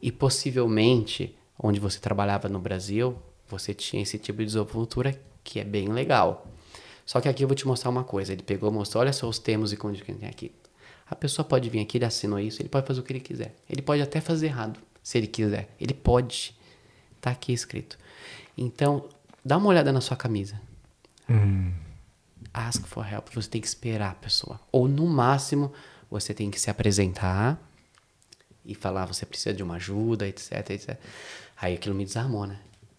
[0.00, 3.16] e possivelmente, onde você trabalhava no Brasil,
[3.48, 6.46] você tinha esse tipo de desenvoltura que é bem legal.
[7.04, 8.32] Só que aqui eu vou te mostrar uma coisa.
[8.32, 10.52] Ele pegou, mostrou, olha só os termos e condições que tem aqui.
[11.08, 13.54] A pessoa pode vir aqui, ele assinou isso, ele pode fazer o que ele quiser.
[13.70, 15.68] Ele pode até fazer errado, se ele quiser.
[15.80, 16.56] Ele pode.
[17.20, 17.98] Tá aqui escrito.
[18.56, 19.08] Então,
[19.44, 20.60] dá uma olhada na sua camisa.
[22.52, 23.28] Ask for help.
[23.34, 24.60] Você tem que esperar a pessoa.
[24.72, 25.72] Ou, no máximo,
[26.10, 27.60] você tem que se apresentar
[28.64, 30.96] e falar, você precisa de uma ajuda, etc, etc.
[31.60, 32.58] Aí aquilo me desarmou, né?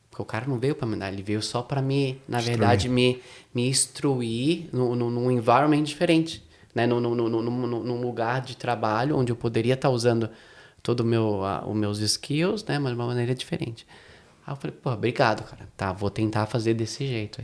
[0.10, 2.58] Porque o cara não veio para me dar, ele veio só para me, na Instruir.
[2.58, 3.22] verdade, me,
[3.54, 6.44] me instruir no, no, num environment diferente,
[6.78, 6.86] né?
[6.86, 10.30] Num, lugar de trabalho onde eu poderia estar usando
[10.84, 12.78] todo o meu, a, os meus skills, né?
[12.78, 13.86] Mas de uma maneira diferente.
[14.46, 15.68] Aí eu falei, pô, obrigado, cara.
[15.76, 17.44] Tá, vou tentar fazer desse jeito.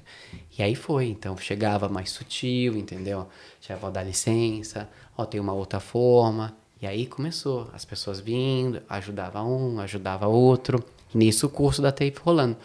[0.57, 3.27] E aí foi, então chegava mais sutil, entendeu?
[3.60, 4.88] Já vou dar licença,
[5.18, 6.55] ó, tem uma outra forma.
[6.80, 10.84] E aí começou, as pessoas vindo, ajudava um, ajudava outro.
[11.14, 12.55] Nisso o curso da TAFE rolando.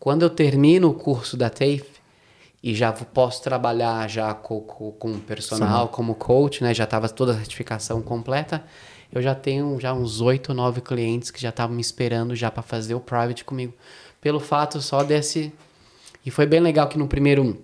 [0.00, 1.95] Quando eu termino o curso da TAFE
[2.62, 6.74] e já posso trabalhar já com, com, com personal, como coach, né?
[6.74, 8.64] Já estava toda a certificação completa.
[9.12, 12.62] Eu já tenho já uns oito, nove clientes que já estavam me esperando já para
[12.62, 13.72] fazer o private comigo.
[14.20, 15.52] Pelo fato só desse...
[16.24, 17.62] E foi bem legal que no primeiro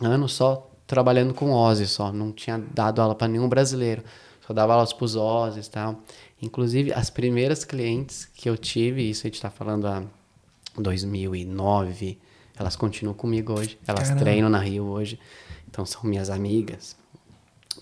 [0.00, 2.12] ano só trabalhando com Ozzy só.
[2.12, 4.04] Não tinha dado aula para nenhum brasileiro.
[4.46, 6.00] Só dava aulas para os Ozzy e tal.
[6.40, 10.04] Inclusive, as primeiras clientes que eu tive, isso a gente está falando há
[10.76, 12.18] 2009,
[12.58, 13.78] elas continuam comigo hoje.
[13.86, 14.20] Elas Caramba.
[14.24, 15.18] treinam na Rio hoje.
[15.68, 16.96] Então, são minhas amigas.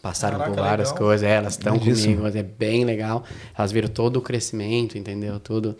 [0.00, 1.04] Passaram Caraca, por várias legal.
[1.06, 1.28] coisas.
[1.28, 2.26] é, elas estão comigo.
[2.26, 3.22] É bem legal.
[3.56, 5.38] Elas viram todo o crescimento, entendeu?
[5.38, 5.76] Tudo.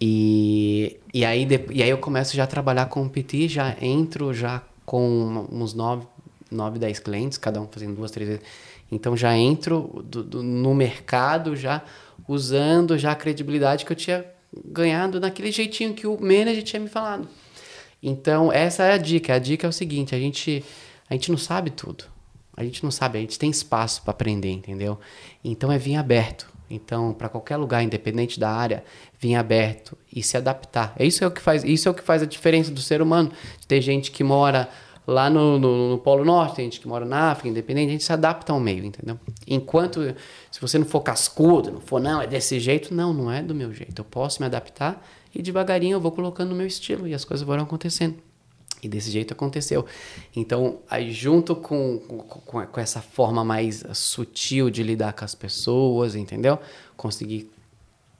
[0.00, 3.74] E, e, aí, de- e aí eu começo já a trabalhar com o PT, já
[3.80, 6.06] entro já com uns 9,
[6.50, 8.44] 9 10 clientes, cada um fazendo duas, três vezes.
[8.92, 11.82] Então já entro do- do- no mercado já
[12.28, 14.24] usando já a credibilidade que eu tinha
[14.64, 17.26] ganhado naquele jeitinho que o manager tinha me falado.
[18.02, 19.34] Então essa é a dica.
[19.34, 20.64] A dica é o seguinte, a gente,
[21.08, 22.04] a gente não sabe tudo.
[22.56, 24.98] A gente não sabe, a gente tem espaço para aprender, entendeu?
[25.44, 26.50] Então é vir aberto.
[26.68, 28.82] Então, para qualquer lugar, independente da área,
[29.20, 30.92] vir aberto e se adaptar.
[30.98, 33.00] É isso é o que faz, isso é o que faz a diferença do ser
[33.00, 33.30] humano.
[33.68, 34.68] Tem gente que mora
[35.06, 38.04] lá no, no, no Polo Norte, tem gente que mora na África, independente, a gente
[38.04, 39.18] se adapta ao meio, entendeu?
[39.46, 40.00] Enquanto,
[40.50, 43.54] se você não for cascudo, não for, não, é desse jeito, não, não é do
[43.54, 44.00] meu jeito.
[44.00, 45.06] Eu posso me adaptar
[45.38, 48.16] e devagarinho eu vou colocando o meu estilo e as coisas vão acontecendo.
[48.82, 49.86] E desse jeito aconteceu.
[50.34, 56.14] Então, aí junto com, com, com essa forma mais sutil de lidar com as pessoas,
[56.14, 56.58] entendeu?
[56.96, 57.50] Consegui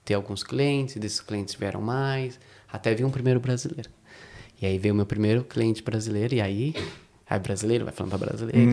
[0.05, 2.39] ter alguns clientes, desses clientes vieram mais,
[2.73, 3.91] até vi um primeiro brasileiro.
[4.61, 6.75] E aí veio o meu primeiro cliente brasileiro, e aí,
[7.29, 8.71] aí brasileiro, vai falando para brasileiro.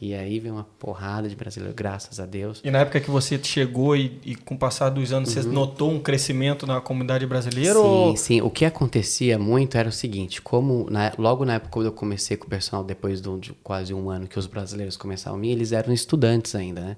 [0.00, 2.60] E aí veio uma porrada de brasileiro, graças a Deus.
[2.64, 5.90] E na época que você chegou e, e com o passar dos anos, você notou
[5.90, 7.76] um crescimento na comunidade brasileira?
[7.78, 7.82] Uhum.
[7.84, 8.16] Sim, ou...
[8.16, 8.40] sim.
[8.42, 12.36] O que acontecia muito era o seguinte, como na- logo na época quando eu comecei
[12.36, 15.48] com o personal, depois do- de quase um ano que os brasileiros começaram a vir,
[15.50, 16.96] eles eram estudantes ainda, né?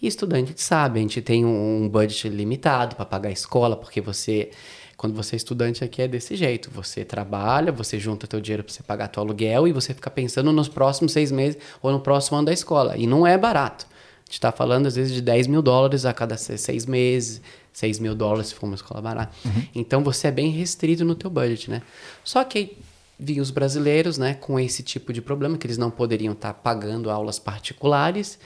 [0.00, 3.32] E estudante, a gente sabe, a gente tem um, um budget limitado para pagar a
[3.32, 4.50] escola, porque você...
[4.98, 6.70] Quando você é estudante aqui é desse jeito.
[6.72, 10.52] Você trabalha, você junta teu dinheiro para você pagar teu aluguel e você fica pensando
[10.52, 12.96] nos próximos seis meses ou no próximo ano da escola.
[12.96, 13.86] E não é barato.
[13.86, 17.40] A gente está falando, às vezes, de 10 mil dólares a cada se- seis meses,
[17.72, 19.32] 6 mil dólares se for uma escola barata.
[19.74, 21.80] Então, você é bem restrito no teu budget, né?
[22.24, 22.76] Só que
[23.18, 27.08] vinham os brasileiros, né, com esse tipo de problema, que eles não poderiam estar pagando
[27.08, 28.38] aulas particulares.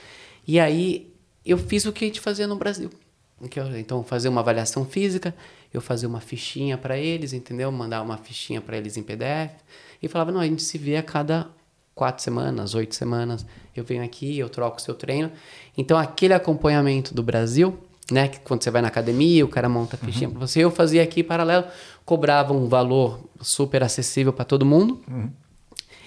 [0.47, 1.11] E aí,
[1.45, 2.89] eu fiz o que a gente fazia no Brasil.
[3.77, 5.35] Então, fazer uma avaliação física,
[5.73, 7.71] eu fazia uma fichinha para eles, entendeu?
[7.71, 9.51] Mandar uma fichinha para eles em PDF.
[10.01, 11.47] E falava, não, a gente se vê a cada
[11.95, 13.45] quatro semanas, oito semanas.
[13.75, 15.31] Eu venho aqui, eu troco o seu treino.
[15.77, 17.77] Então, aquele acompanhamento do Brasil,
[18.11, 18.27] né?
[18.27, 20.59] Que quando você vai na academia, o cara monta a fichinha para você.
[20.59, 21.65] Eu fazia aqui paralelo,
[22.05, 25.01] cobrava um valor super acessível para todo mundo.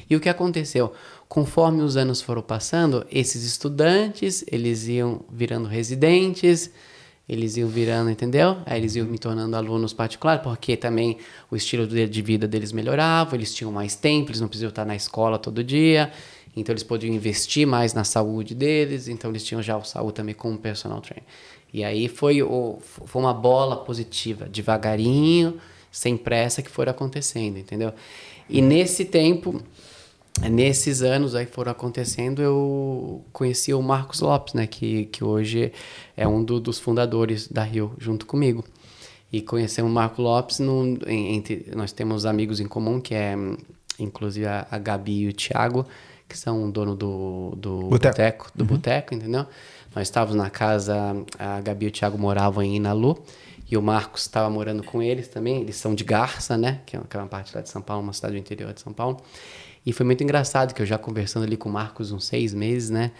[0.09, 0.93] E o que aconteceu?
[1.28, 6.70] Conforme os anos foram passando, esses estudantes, eles iam virando residentes,
[7.28, 8.58] eles iam virando, entendeu?
[8.64, 11.18] Aí eles iam me tornando alunos particulares, porque também
[11.50, 14.94] o estilo de vida deles melhorava, eles tinham mais tempo, eles não precisavam estar na
[14.94, 16.12] escola todo dia,
[16.56, 20.34] então eles podiam investir mais na saúde deles, então eles tinham já o saúde também
[20.34, 21.24] como personal trainer.
[21.74, 25.58] E aí foi, o, foi uma bola positiva, devagarinho,
[25.90, 27.92] sem pressa que foram acontecendo, entendeu?
[28.48, 29.60] E nesse tempo,
[30.50, 35.72] nesses anos aí foram acontecendo, eu conheci o Marcos Lopes, né, que, que hoje
[36.16, 38.64] é um do- dos fundadores da Rio, junto comigo.
[39.32, 43.34] E conhecemos o Marco Lopes, no, em- entre, nós temos amigos em comum, que é
[43.98, 45.86] inclusive a, a Gabi e o Thiago,
[46.28, 47.98] que são dono do, do Boteco.
[48.14, 49.46] boteco, do boteco, entendeu?
[49.94, 50.94] Nós estávamos na casa,
[51.38, 53.16] a Gabi e o Thiago moravam em Inalu,
[53.70, 56.80] e o Marcos estava morando com eles também, eles são de Garça, né?
[56.86, 58.72] Que é uma- que é uma parte lá de São Paulo, uma cidade do interior
[58.72, 59.20] de São Paulo.
[59.86, 62.90] E foi muito engraçado que eu já conversando ali com o Marcos uns seis meses,
[62.90, 63.12] né?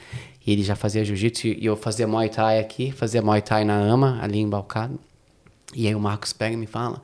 [0.45, 3.79] E ele já fazia jiu-jitsu e eu fazia Muay Thai aqui, fazia Muay Thai na
[3.79, 4.99] AMA, ali em Balcado.
[5.73, 7.01] E aí o Marcos pega e me fala,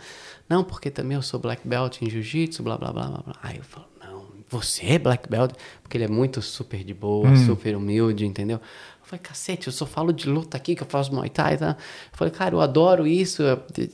[0.48, 3.34] não, porque também eu sou black belt em jiu-jitsu, blá, blá, blá, blá.
[3.40, 5.52] Aí eu falo, não, você é Black Belt?
[5.82, 7.36] Porque ele é muito super de boa, Hum.
[7.36, 8.56] super humilde, entendeu?
[8.56, 11.76] Eu falei, cacete, eu só falo de luta aqui, que eu faço Muay Thai, tá?
[12.12, 13.42] Eu falei, cara, eu adoro isso,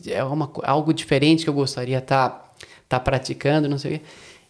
[0.07, 2.55] é uma, algo diferente que eu gostaria estar
[2.89, 4.05] tá, praticando, não sei o quê.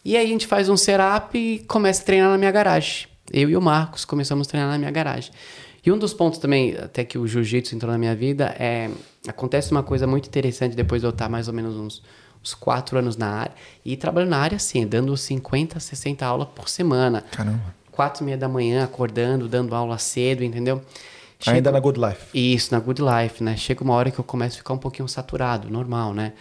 [0.05, 3.07] E aí a gente faz um setup e começa a treinar na minha garagem.
[3.33, 5.31] Eu e o Marcos começamos a treinar na minha garagem.
[5.85, 8.91] E um dos pontos também, até que o jiu-jitsu entrou na minha vida, é
[9.27, 12.03] acontece uma coisa muito interessante depois de eu estar mais ou menos uns,
[12.43, 13.53] uns quatro anos na área.
[13.85, 17.23] E trabalhando na área, assim, dando 50, 60 aulas por semana.
[17.31, 17.75] Caramba.
[17.93, 20.77] Quatro e meia da manhã, acordando, dando aula cedo, entendeu?
[21.47, 22.27] Ainda Chega- na Good Life.
[22.35, 23.57] isso, na Good Life, né?
[23.57, 26.33] Chega uma hora que eu começo a ficar um pouquinho saturado, normal, né?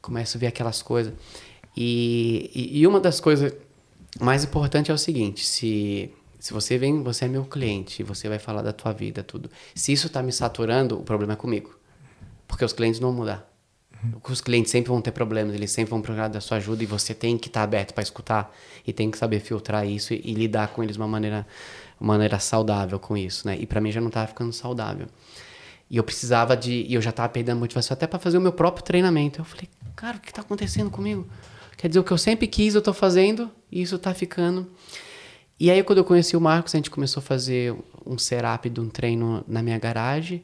[0.00, 1.12] Começo a ver aquelas coisas.
[1.76, 3.52] E, e, e uma das coisas
[4.20, 8.38] mais importantes é o seguinte: se, se você vem, você é meu cliente, você vai
[8.38, 9.50] falar da tua vida, tudo.
[9.74, 11.78] Se isso tá me saturando, o problema é comigo.
[12.46, 13.48] Porque os clientes não vão mudar.
[14.28, 17.12] Os clientes sempre vão ter problemas, eles sempre vão procurar da sua ajuda e você
[17.12, 18.50] tem que estar aberto para escutar
[18.86, 21.46] e tem que saber filtrar isso e, e lidar com eles de uma maneira,
[22.00, 23.58] uma maneira saudável com isso, né?
[23.60, 25.06] E para mim já não estava ficando saudável.
[25.90, 26.86] E eu precisava de.
[26.88, 29.40] E eu já estava perdendo motivação até para fazer o meu próprio treinamento.
[29.40, 31.26] Eu falei, cara, o que está acontecendo comigo?
[31.80, 34.70] Quer dizer, o que eu sempre quis, eu estou fazendo e isso está ficando.
[35.58, 37.74] E aí, quando eu conheci o Marcos, a gente começou a fazer
[38.04, 40.42] um setup de um treino na minha garagem.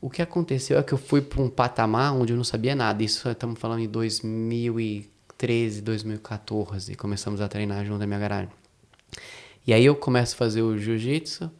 [0.00, 3.02] O que aconteceu é que eu fui para um patamar onde eu não sabia nada.
[3.02, 6.94] Isso estamos falando em 2013, 2014.
[6.94, 8.50] Começamos a treinar junto na minha garagem.
[9.66, 11.50] E aí eu começo a fazer o jiu-jitsu,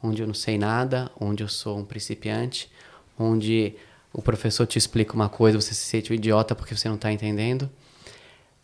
[0.00, 2.70] onde eu não sei nada, onde eu sou um principiante,
[3.18, 3.74] onde
[4.12, 7.12] o professor te explica uma coisa, você se sente um idiota porque você não está
[7.12, 7.68] entendendo.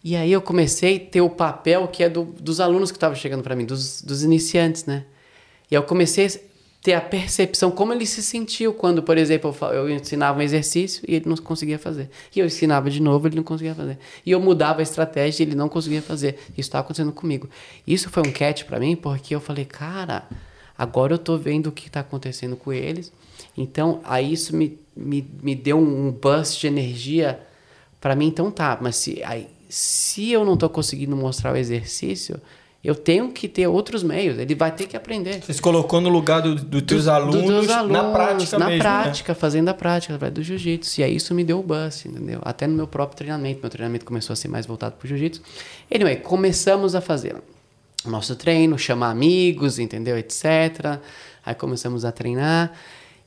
[0.09, 3.17] E aí eu comecei a ter o papel que é do, dos alunos que estavam
[3.17, 5.05] chegando para mim, dos, dos iniciantes, né?
[5.69, 6.31] E eu comecei a
[6.81, 11.03] ter a percepção como ele se sentiu quando, por exemplo, eu, eu ensinava um exercício
[11.09, 12.09] e ele não conseguia fazer.
[12.33, 13.99] E eu ensinava de novo, ele não conseguia fazer.
[14.25, 16.39] E eu mudava a estratégia e ele não conseguia fazer.
[16.51, 17.51] Isso estava acontecendo comigo.
[17.85, 20.29] Isso foi um catch para mim, porque eu falei, cara,
[20.79, 23.13] agora eu tô vendo o que está acontecendo com eles.
[23.59, 27.41] Então, aí isso me, me, me deu um burst de energia
[28.01, 32.41] para mim, então tá, mas se, aí, se eu não tô conseguindo mostrar o exercício,
[32.85, 34.39] eu tenho que ter outros meios.
[34.39, 35.43] Ele vai ter que aprender.
[35.43, 38.85] Você se colocou no lugar dos do Do- alunos, dos alunos, na prática na mesmo,
[38.85, 38.91] né?
[39.03, 41.01] prática, fazendo a prática através do jiu-jitsu.
[41.01, 42.41] E aí isso me deu o bust, entendeu?
[42.45, 43.61] Até no meu próprio treinamento.
[43.61, 45.43] Meu treinamento começou a ser mais voltado para o jiu-jitsu.
[45.93, 47.35] Anyway, começamos a fazer
[48.05, 50.17] o nosso treino, chamar amigos, entendeu?
[50.17, 50.45] Etc.
[51.45, 52.73] Aí começamos a treinar.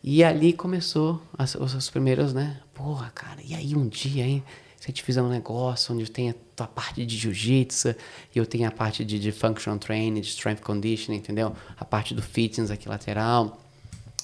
[0.01, 2.57] E ali começou as, os, os primeiros, né?
[2.73, 4.41] Porra, cara, e aí um dia, hein?
[4.79, 7.89] Se a gente fizer um negócio onde tem a tua parte de jiu-jitsu
[8.33, 11.53] e eu tenho a parte de, de functional training, de strength conditioning, entendeu?
[11.77, 13.59] A parte do fitness aqui lateral.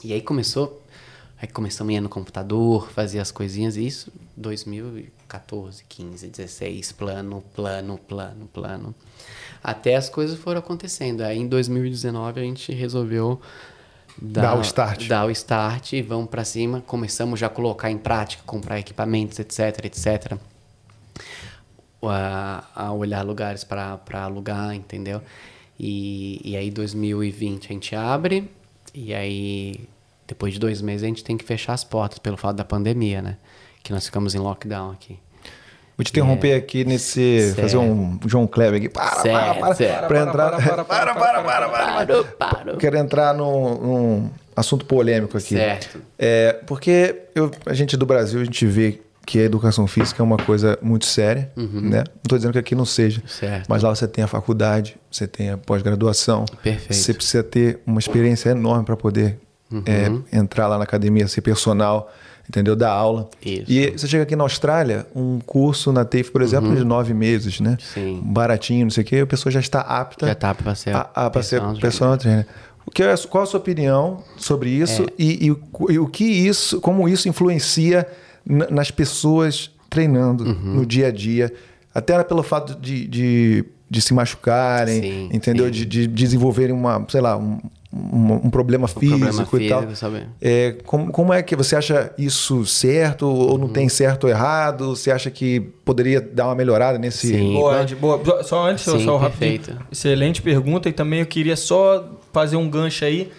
[0.01, 0.81] E aí começou,
[1.41, 7.43] aí começamos a ir no computador, fazer as coisinhas, e isso 2014, 15, 16, plano,
[7.53, 8.95] plano, plano, plano.
[9.61, 11.19] Até as coisas foram acontecendo.
[11.19, 13.41] Aí em 2019 a gente resolveu
[14.21, 15.07] Dar o start.
[15.07, 16.81] Dar o start e vamos para cima.
[16.81, 20.37] Começamos já a colocar em prática, comprar equipamentos, etc, etc.
[22.01, 25.21] A, a olhar lugares para alugar, entendeu?
[25.79, 28.49] E, e aí 2020 a gente abre
[28.93, 29.89] e aí
[30.25, 33.21] depois de dois meses a gente tem que fechar as portas pelo fato da pandemia,
[33.21, 33.37] né?
[33.83, 35.19] Que nós ficamos em lockdown aqui.
[35.97, 37.39] Vou te interromper aqui nesse.
[37.53, 37.61] Certo.
[37.61, 38.89] Fazer um João Kleber aqui.
[38.89, 39.75] Para, para, Certo, para.
[39.75, 40.07] certo.
[40.07, 40.49] Pra entrar.
[40.51, 42.25] Para, para, para, para.
[42.37, 42.77] Parou.
[42.77, 45.55] Quero entrar num, num assunto polêmico aqui.
[45.55, 46.01] Certo.
[46.19, 50.23] É, porque eu, a gente do Brasil, a gente vê que a educação física é
[50.23, 51.99] uma coisa muito séria, né?
[51.99, 53.21] Não estou dizendo que aqui não seja.
[53.21, 53.27] Uhum.
[53.27, 53.65] Certo.
[53.67, 56.45] Mas lá você tem a faculdade, você tem a pós-graduação.
[56.61, 56.93] Perfeito.
[56.93, 59.39] Você precisa ter uma experiência enorme para poder
[59.71, 59.81] Uhum.
[60.31, 62.13] é, entrar lá na academia, ser personal,
[62.49, 62.75] entendeu?
[62.75, 63.29] Dar aula.
[63.45, 63.71] Isso.
[63.71, 67.59] E você chega aqui na Austrália, um curso na TAFE, por exemplo, de nove meses,
[67.59, 67.71] né?
[67.71, 67.77] Uhum.
[67.93, 68.21] Sim.
[68.23, 71.09] Baratinho, não sei o quê, a pessoa já está apta Já tá pra ser a,
[71.13, 72.45] a, ser personal trainer.
[72.85, 75.05] O que é, qual a sua opinião sobre isso É.
[75.17, 75.59] e, e o-
[75.89, 78.07] e o que isso, como isso influencia
[78.45, 80.75] na- nas pessoas treinando Uhum.
[80.75, 81.51] no dia a dia,
[81.93, 85.65] até pelo fato de, de, de se machucarem, Sim, entendeu?
[85.65, 85.71] sim.
[85.71, 87.59] De, de desenvolverem uma, sei lá, um,
[87.95, 89.79] um, um problema físico problema e tal.
[89.83, 90.27] físico, sabe?
[90.41, 93.57] É, como, como é que você acha isso certo ou Uhum.
[93.59, 94.95] não tem certo ou errado?
[94.95, 97.27] Você acha que poderia dar uma melhorada nesse?
[97.29, 97.53] Sim.
[97.53, 98.43] Boa, Ed, boa.
[98.43, 99.59] Só antes, Sim, só rapidinho.
[99.61, 99.85] perfeito.
[99.91, 100.89] Excelente pergunta.
[100.89, 103.31] E também eu queria só fazer um gancho aí.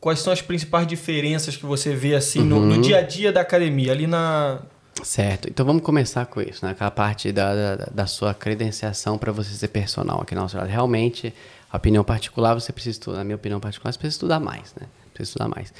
[0.00, 2.66] Quais são as principais diferenças que você vê assim no, Uhum.
[2.66, 3.90] no dia a dia da academia?
[3.90, 4.60] Ali na.
[5.02, 5.48] Certo.
[5.50, 6.74] Então vamos começar com isso, né?
[6.78, 10.70] Com a parte da, da, da sua credenciação para você ser personal aqui na Austrália.
[10.70, 11.34] Realmente,
[11.70, 13.18] a opinião particular, você precisa estudar.
[13.18, 14.86] Na minha opinião particular, você precisa estudar mais, né?
[15.12, 15.72] Precisa estudar mais.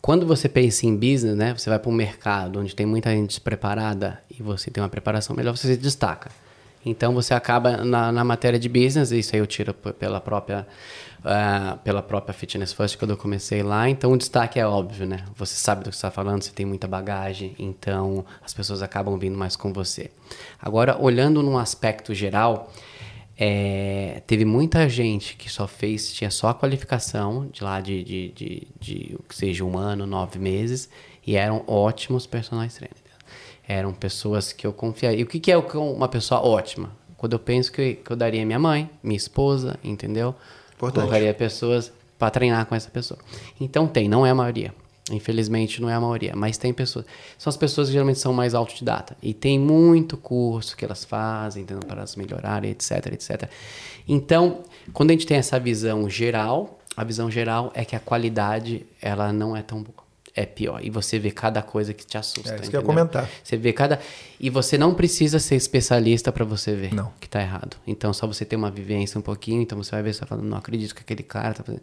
[0.00, 1.54] Quando você pensa em business, né?
[1.56, 5.34] Você vai para um mercado onde tem muita gente despreparada e você tem uma preparação
[5.34, 6.30] melhor, você se destaca.
[6.84, 10.66] Então você acaba na, na matéria de business, isso aí eu tiro pela própria
[11.20, 13.88] uh, pela própria Fitness First quando eu comecei lá.
[13.88, 15.24] Então o destaque é óbvio, né?
[15.36, 19.38] Você sabe do que está falando, você tem muita bagagem, então as pessoas acabam vindo
[19.38, 20.10] mais com você.
[20.60, 22.70] Agora olhando num aspecto geral,
[23.36, 28.28] é, teve muita gente que só fez, tinha só a qualificação de lá de, de,
[28.30, 30.88] de, de, que seja um ano, nove meses,
[31.26, 33.02] e eram ótimos personagens trainers.
[33.66, 35.20] Eram pessoas que eu confiaria.
[35.20, 36.92] E o que, que é uma pessoa ótima?
[37.16, 40.34] Quando eu penso que, que eu daria minha mãe, minha esposa, entendeu?
[40.76, 41.04] Importante.
[41.04, 43.18] Colocaria pessoas para treinar com essa pessoa.
[43.58, 44.74] Então tem, não é a maioria.
[45.10, 47.04] Infelizmente não é a maioria, mas tem pessoas.
[47.36, 49.16] São as pessoas que geralmente são mais autodidata.
[49.22, 53.50] E tem muito curso que elas fazem, para elas melhorarem, etc, etc.
[54.08, 54.62] Então,
[54.92, 59.32] quando a gente tem essa visão geral, a visão geral é que a qualidade ela
[59.32, 60.04] não é tão boa
[60.34, 60.80] é pior.
[60.82, 62.54] E você vê cada coisa que te assusta.
[62.54, 63.28] É isso que eu ia comentar.
[63.42, 64.00] Você vê cada.
[64.40, 67.12] E você não precisa ser especialista para você ver não.
[67.20, 67.76] que tá errado.
[67.86, 70.46] Então, só você ter uma vivência um pouquinho, então você vai ver, você vai falando,
[70.46, 71.82] não acredito que aquele cara tá fazendo.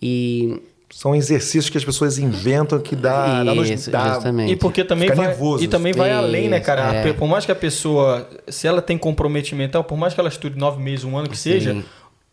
[0.00, 0.62] E.
[0.96, 4.52] São exercícios que as pessoas inventam que dá, Isso, dá, dá justamente.
[4.52, 5.64] E porque também vai, nervoso.
[5.64, 6.94] e também vai Isso, além, né, cara?
[6.94, 7.12] é.
[7.12, 10.80] Por mais que a pessoa, se ela tem comprometimento, por mais que ela estude nove
[10.80, 11.50] meses, um ano que Sim.
[11.50, 11.84] seja,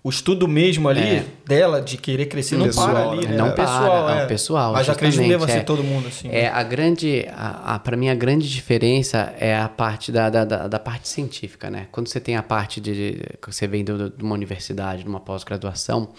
[0.03, 1.25] o estudo mesmo ali É.
[1.45, 3.31] dela de querer crescer não Pessoal, para ali, né?
[3.31, 3.37] né?
[3.37, 4.25] Não é pessoal, para, é é.
[4.25, 5.61] o pessoal, Mas acredito que deva ser é.
[5.63, 6.29] todo mundo assim.
[6.31, 10.45] É, a grande, a, a, para mim, a grande diferença é a parte da, da,
[10.45, 11.87] da, da parte científica, né?
[11.91, 16.09] Quando você tem a parte de, que você vem de uma universidade, de uma pós-graduação,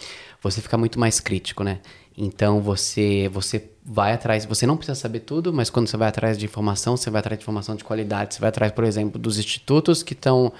[0.43, 1.78] você fica muito mais crítico, né?
[2.17, 6.39] Então você você vai atrás, você não precisa saber tudo, mas quando você vai atrás
[6.39, 9.39] de informação, você vai atrás de informação de qualidade, você vai atrás, por exemplo, dos
[9.39, 10.53] institutos que estão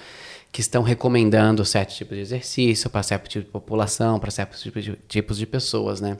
[0.51, 4.83] que estão recomendando certos tipos de exercício para certo tipo de população, para certos tipos
[4.83, 6.15] de, tipos de pessoas, né?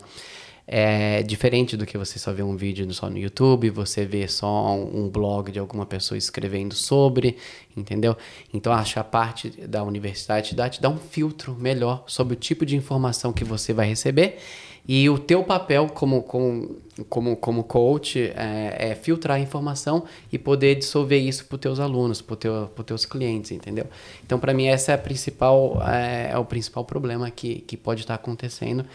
[0.65, 4.73] É diferente do que você só vê um vídeo só no YouTube, você vê só
[4.73, 7.35] um blog de alguma pessoa escrevendo sobre,
[7.75, 8.15] entendeu?
[8.53, 12.37] Então acho a parte da universidade te dá, te dá um filtro melhor sobre o
[12.37, 14.39] tipo de informação que você vai receber
[14.87, 16.75] e o teu papel como, como,
[17.07, 21.79] como, como coach é, é filtrar a informação e poder dissolver isso para os teus
[21.79, 23.85] alunos, para teu, os teus clientes, entendeu?
[24.25, 28.01] Então, para mim, essa é, a principal, é, é o principal problema que, que pode
[28.01, 28.85] estar acontecendo.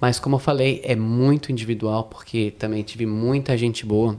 [0.00, 4.18] Mas, como eu falei, é muito individual, porque também tive muita gente boa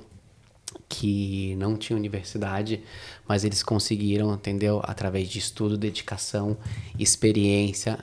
[0.87, 2.81] que não tinha universidade,
[3.27, 4.81] mas eles conseguiram, entendeu?
[4.83, 6.57] Através de estudo, dedicação,
[6.97, 7.97] experiência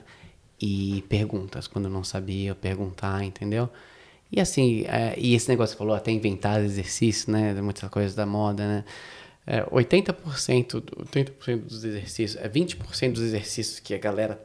[0.59, 1.67] e perguntas.
[1.67, 3.69] Quando não sabia, perguntar, entendeu?
[4.31, 7.53] E assim, é, e esse negócio que falou, até inventar exercício, né?
[7.61, 8.85] Muitas coisas da moda, né?
[9.47, 14.39] É, 80%, do- 80% dos exercícios, é 20% dos exercícios que a galera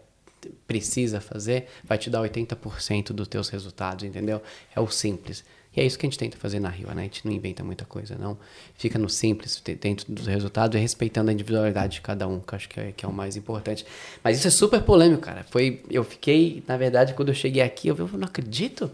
[0.66, 4.43] precisa fazer, vai te dar 80% dos teus resultados, entendeu?
[4.74, 5.45] É o simples.
[5.77, 7.03] E é isso que a gente tenta fazer na Rio, né?
[7.03, 8.37] A gente não inventa muita coisa, não.
[8.75, 12.57] Fica no simples, dentro dos resultados e respeitando a individualidade de cada um, que eu
[12.57, 13.87] acho que é, que é o mais importante.
[14.23, 15.45] Mas isso é super polêmico, cara.
[15.49, 18.91] Foi, eu fiquei, na verdade, quando eu cheguei aqui, eu, eu não acredito.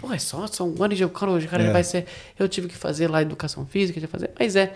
[0.00, 1.70] Pô, é só, só um ano de cara, o cara É.
[1.72, 2.04] vai ser.
[2.36, 4.30] Eu tive que fazer lá educação física, já fazer.
[4.38, 4.74] Mas é.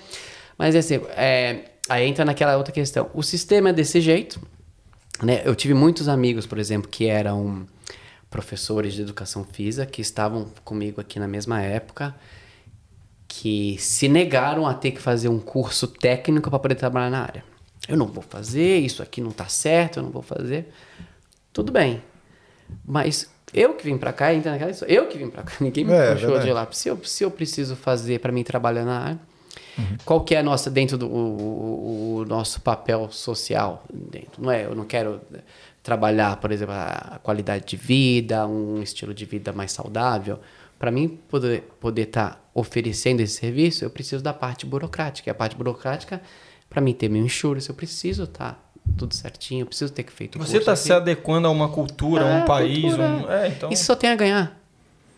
[0.57, 3.11] Mas é assim, é, aí entra naquela outra questão.
[3.15, 4.41] O sistema é desse jeito,
[5.23, 5.43] né?
[5.45, 7.67] Eu tive muitos amigos, por exemplo, que eram
[8.33, 12.13] professores de educação física que estavam comigo aqui na mesma época,
[13.29, 17.45] que se negaram a ter que fazer um curso técnico para poder trabalhar na área.
[17.89, 20.69] Eu não vou fazer, isso aqui não tá certo, eu não vou fazer.
[21.53, 22.03] Tudo bem.
[22.85, 25.93] Mas eu que vim para cá, entra naquela eu que vim para cá, ninguém me
[25.93, 26.47] É, puxou verdade.
[26.47, 26.69] de lá.
[26.73, 29.21] Se eu, se eu preciso fazer para mim trabalhar na área,
[30.05, 34.43] qual que é a nossa dentro do o, o- o nosso papel social dentro?
[34.43, 35.21] Não é, eu não quero
[35.83, 40.39] trabalhar, por exemplo, a qualidade de vida, um estilo de vida mais saudável.
[40.79, 45.29] Para mim poder poder estar oferecendo esse serviço, eu preciso da parte burocrática.
[45.29, 46.21] E a parte burocrática,
[46.69, 50.59] para mim ter meu insurance, eu preciso estar tudo certinho, eu preciso ter feito Você
[50.59, 53.09] está se adequando a uma cultura, a É, um país, cultura.
[53.09, 53.31] um...
[53.31, 53.71] É, então...
[53.71, 54.61] Isso só tem a ganhar.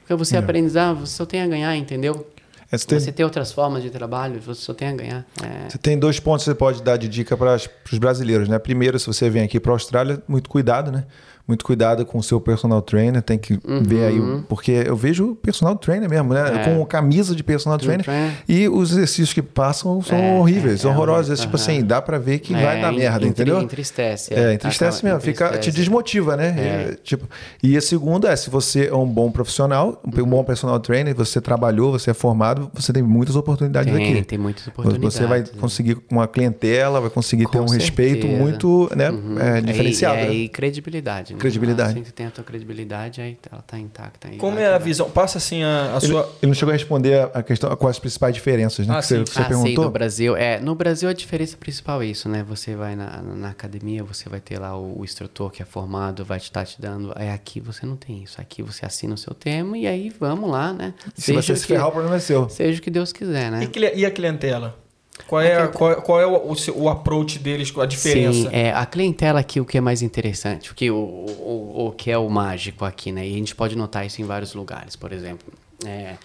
[0.00, 2.26] Porque você aprendizar, você só tem a ganhar, entendeu?
[2.70, 5.26] É, você, tem, Você tem outras formas de trabalho, você só tem a ganhar.
[5.42, 5.68] É.
[5.68, 8.58] você tem dois pontos que você pode dar de dica para os brasileiros, né?
[8.58, 11.04] Primeiro, se você vem aqui para a Austrália, muito cuidado, né?
[11.46, 15.34] Muito cuidado com o seu personal trainer, tem que ver aí, o- porque eu vejo
[15.42, 16.42] personal trainer mesmo, né?
[16.42, 16.56] Uhum.
[16.58, 16.64] É.
[16.78, 18.32] Com camisa de personal trainer, trainer.
[18.48, 21.28] e os exercícios que passam são É, horríveis, é, são é horrorosos.
[21.28, 23.60] horrível, tipo assim, dá para ver que É, vai dar merda, entendeu?
[23.60, 24.32] Entristece.
[24.32, 25.76] É, entristece Acaba- mesmo, fica, te entristece.
[25.76, 26.54] desmotiva, né?
[26.56, 26.64] É.
[26.92, 27.28] É, tipo,
[27.62, 30.26] e a segunda é, se você é um bom profissional, um Uhum.
[30.26, 34.24] bom personal trainer, você trabalhou, você é formado, você tem muitas oportunidades Tem, aqui.
[34.24, 35.14] tem muitas oportunidades.
[35.18, 35.46] Você vai né?
[35.60, 38.42] conseguir uma clientela, vai conseguir ter Com um respeito certeza.
[38.42, 39.38] muito né, Uhum.
[39.38, 40.16] é, diferenciado.
[40.16, 40.34] É, né?
[40.34, 41.40] e credibilidade, né?
[41.40, 41.90] Credibilidade.
[41.90, 44.28] Assim que tem a tua credibilidade, aí ela tá intacta.
[44.28, 45.10] aí Como é a visão?
[45.10, 46.32] Passa assim a, a Ele, sua.
[46.42, 48.94] ele não chegou a responder a questão, quais as principais diferenças, né?
[48.96, 49.24] Ah, que você, sim.
[49.24, 49.84] você ah, sim, perguntou.
[49.84, 50.36] no Brasil.
[50.36, 52.44] É, no Brasil a diferença principal é isso, né?
[52.48, 56.24] Você vai na, na academia, você vai ter lá o, o instrutor que é formado,
[56.24, 57.12] vai te estar te dando.
[57.16, 58.40] Aí aqui você não tem isso.
[58.40, 60.94] Aqui você assina o seu termo e aí vamos lá, né?
[61.14, 62.48] Se você o se ferrar, o problema é seu.
[62.48, 63.64] Seja o que Deus quiser, né?
[63.64, 64.83] E, e a clientela?
[65.26, 68.50] Qual é, a- qual, qual é o, o, approach deles, a diferença?
[68.50, 71.92] Sim, é, a clientela aqui, o que é mais interessante, o que, o, o, o
[71.92, 73.26] que é o mágico aqui, né?
[73.26, 75.52] E a gente pode notar isso em vários lugares, por exemplo.
[75.86, 76.16] É,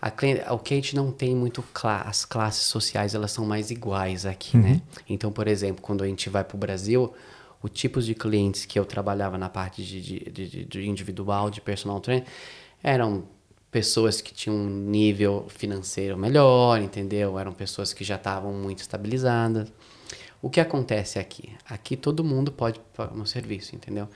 [0.00, 3.70] a o que a gente não tem muito, cla- as classes sociais, elas são mais
[3.72, 4.80] iguais aqui, né?
[5.08, 7.12] Então, por exemplo, quando a gente vai para o Brasil,
[7.60, 11.60] o tipos de clientes que eu trabalhava na parte de, de, de- de individual, de
[11.60, 12.24] personal trainer,
[12.82, 13.24] eram
[13.70, 17.38] pessoas que tinham um nível financeiro melhor, entendeu?
[17.38, 19.70] Eram pessoas que já estavam muito estabilizadas.
[20.40, 21.50] O que acontece aqui?
[21.68, 24.08] Aqui todo mundo pode pagar um serviço, entendeu?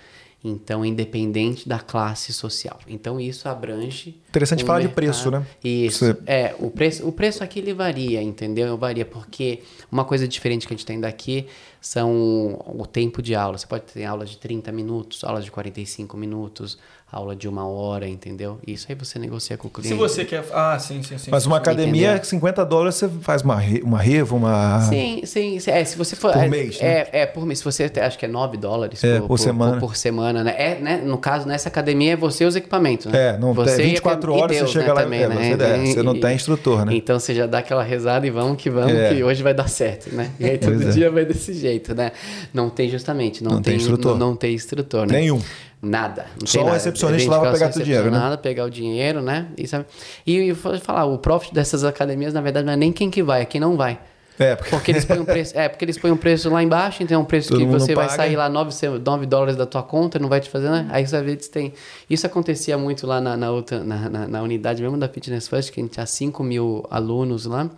[0.44, 2.80] Então, independente da classe social.
[2.88, 4.20] Então, isso abrange.
[4.28, 4.94] Interessante falar de mercado.
[4.96, 5.46] preço, né?
[5.62, 6.04] Isso.
[6.04, 8.76] Você- É, o preço, o preço aqui ele varia, entendeu?
[8.76, 11.46] Varia porque uma coisa diferente que a gente tem daqui
[11.80, 13.56] são o tempo de aula.
[13.56, 16.76] Você pode ter aula de 30 minutos, aula de 45 minutos,
[17.12, 18.58] aula de uma hora, entendeu?
[18.66, 19.88] Isso aí você negocia com o cliente.
[19.88, 20.42] Se você quer.
[20.52, 21.30] Ah, sim, sim, sim.
[21.30, 22.24] Mas uma academia, Entendeu?
[22.24, 24.80] 50 dólares, você faz uma, re- uma revo, uma.
[24.88, 25.70] Sim, sim, sim.
[25.70, 26.32] É, se você for.
[26.32, 26.88] Por é, mês, né?
[26.88, 27.58] é, é, por mês.
[27.58, 29.78] Se você acho que é 9 dólares É, por semana.
[29.78, 30.54] Por, semana, né?
[30.56, 31.02] É, né?
[31.04, 33.34] No caso, nessa academia é você e os equipamentos, né?
[33.34, 35.04] É, não você tem e 24 a- e horas, você Deus, chega né, lá e-
[35.04, 35.34] também, é, né?
[35.34, 36.94] você- é, você não tem instrutor, né?
[36.96, 39.14] Então você já dá aquela rezada e vamos que vamos, É.
[39.14, 40.30] que hoje vai dar certo, né?
[40.40, 40.90] E aí todo Pois é.
[40.92, 42.12] dia vai desse jeito, né?
[42.54, 44.12] Não tem justamente, não, Não tem instrutor.
[44.18, 45.20] Não, não tem instrutor, né?
[45.20, 45.40] Nenhum.
[45.82, 46.26] Nada.
[46.44, 46.74] Só o nada.
[46.76, 48.36] recepcionista lá vai pegar teu dinheiro, né?
[48.36, 49.48] pegar o dinheiro, né?
[49.58, 49.84] E, sabe?
[50.24, 53.42] e, e falar, o profit dessas academias, na verdade, não é nem quem que vai,
[53.42, 53.98] é quem não vai.
[54.38, 57.02] É, porque- Porque eles põem um preço, é, porque eles põem um preço lá embaixo,
[57.02, 58.70] então é um preço Todo que você vai sair lá 9,
[59.04, 60.88] 9 dólares da tua conta, não vai te fazer, né?
[60.90, 61.74] Aí você ver que tem.
[62.08, 65.70] Isso acontecia muito lá na, na outra, na, na, na unidade mesmo da Fitness First,
[65.72, 67.68] que a gente tinha 5 mil alunos lá.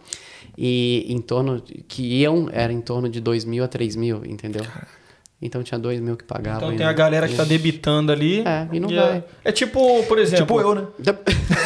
[0.56, 4.62] E em torno, que iam, era em torno de 2 mil a 3 mil, entendeu?
[5.44, 6.56] Então tinha 2 mil que pagavam.
[6.56, 8.42] Então e tem não- a galera que tá debitando ali.
[8.46, 9.24] É, e não é- vai.
[9.44, 10.46] É tipo, por exemplo.
[10.46, 10.86] Tipo eu, né?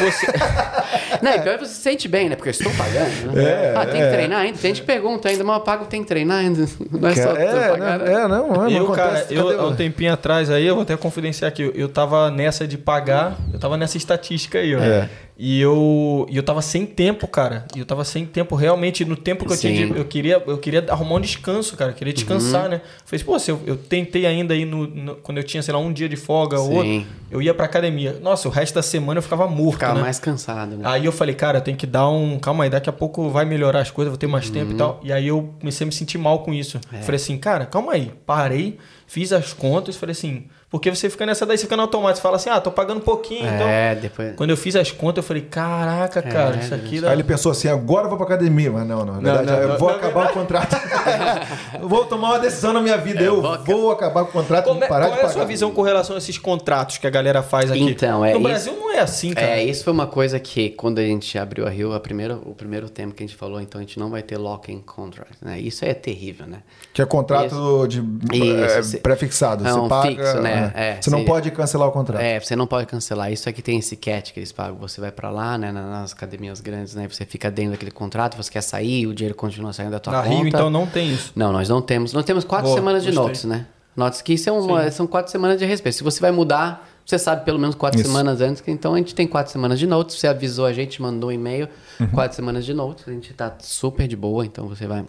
[0.01, 0.27] Você...
[1.23, 2.37] Não, e pior é você se sente bem, né?
[2.37, 3.43] Porque eu estou pagando, né?
[3.43, 4.05] É, ah, tem é.
[4.05, 4.59] que treinar ainda?
[4.59, 6.65] Tem gente que pergunta ainda, mas eu pago, tem que treinar ainda.
[6.91, 8.05] Não é só é, tu pagar, né?
[8.05, 8.13] né?
[8.13, 10.97] é, não, não, Eu, não cara, eu, Cadê um tempinho atrás aí, eu vou até
[10.97, 14.81] confidenciar aqui, eu, eu tava nessa de pagar, eu tava nessa estatística aí, ó.
[14.81, 15.09] É.
[15.41, 17.65] E eu, e eu tava sem tempo, cara.
[17.77, 19.87] E eu tava sem tempo, realmente, no tempo que eu tinha.
[19.87, 19.93] Sim.
[19.95, 21.93] Eu queria, eu queria arrumar um descanso, cara.
[21.93, 22.71] Eu queria descansar, Uhum.
[22.71, 22.81] né?
[23.05, 25.79] Falei, pô, se eu, eu tentei ainda aí no, no- quando eu tinha, sei lá,
[25.79, 28.19] um dia de folga ou outro, eu ia pra academia.
[28.21, 30.01] Nossa, o resto da semana eu ficava morto, Ficava né?
[30.01, 30.83] mais cansado, né?
[30.85, 32.37] Aí eu falei, cara, tem que dar um.
[32.41, 34.99] Calma aí, daqui a pouco vai melhorar as coisas, vou ter mais tempo e tal.
[35.05, 36.81] E aí eu comecei a me sentir mal com isso.
[36.93, 36.99] Uhum.
[36.99, 37.03] É.
[37.03, 38.11] Falei assim, cara, calma aí.
[38.27, 40.47] Parei, fiz as contas, falei assim.
[40.71, 42.99] Porque você fica nessa daí, você fica no automático, você fala assim, ah, tô pagando
[42.99, 43.41] um pouquinho.
[43.49, 44.35] Então, é, depois.
[44.37, 47.13] quando eu fiz as contas, eu falei, caraca, cara, É, isso aqui Aí dá.
[47.15, 48.71] ele pensou assim, agora eu vou pra academia.
[48.71, 49.15] Mas não, não.
[49.15, 50.77] Na Não, verdade, não, eu não, vou acabar o contrato.
[51.81, 53.23] eu vou tomar uma decisão na minha vida.
[53.23, 55.27] eu vou vou, acabar com o contrato Como e é, parar qual de é a
[55.29, 55.33] pagar.
[55.39, 57.83] sua visão com relação a esses contratos que a galera faz aqui?
[57.83, 59.47] Então, é No isso- Brasil não é assim, cara.
[59.47, 62.55] É, isso foi uma coisa que quando a gente abriu a Rio, a primeira, o
[62.55, 65.59] primeiro tempo que a gente falou, então a gente não vai ter lock-in contract, né?
[65.59, 66.59] Isso é terrível, né?
[66.93, 68.01] Que é contrato de
[68.33, 68.79] Isso, é.
[68.79, 70.09] É Você paga.
[70.09, 70.58] fixo, né?
[70.59, 70.73] É.
[70.75, 72.21] É, você não pode cancelar o contrato.
[72.23, 73.33] É, você não pode cancelar.
[73.33, 74.77] Isso aqui tem esse cat que eles pagam.
[74.79, 77.09] Você vai pra lá, né, na- nas academias grandes, né?
[77.09, 80.23] Você fica dentro daquele contrato, você quer sair, o dinheiro continua saindo da tua Na
[80.23, 80.35] conta.
[80.37, 81.33] Rio, então, não tem isso.
[81.35, 82.13] Não, nós não temos.
[82.13, 83.67] Nós temos quatro Boa, semanas de notes, né?
[83.97, 85.97] Notes que isso é uma, são quatro semanas de respeito.
[85.97, 88.09] Se você vai mudar, você sabe pelo menos quatro Isso.
[88.09, 88.61] semanas antes.
[88.61, 90.15] que- Então a gente tem quatro semanas de notes.
[90.17, 91.69] Você avisou a gente, mandou um e-mail,
[91.99, 92.07] Uhum.
[92.09, 93.09] quatro semanas de notes.
[93.09, 95.05] A gente tá super de boa, então você vai.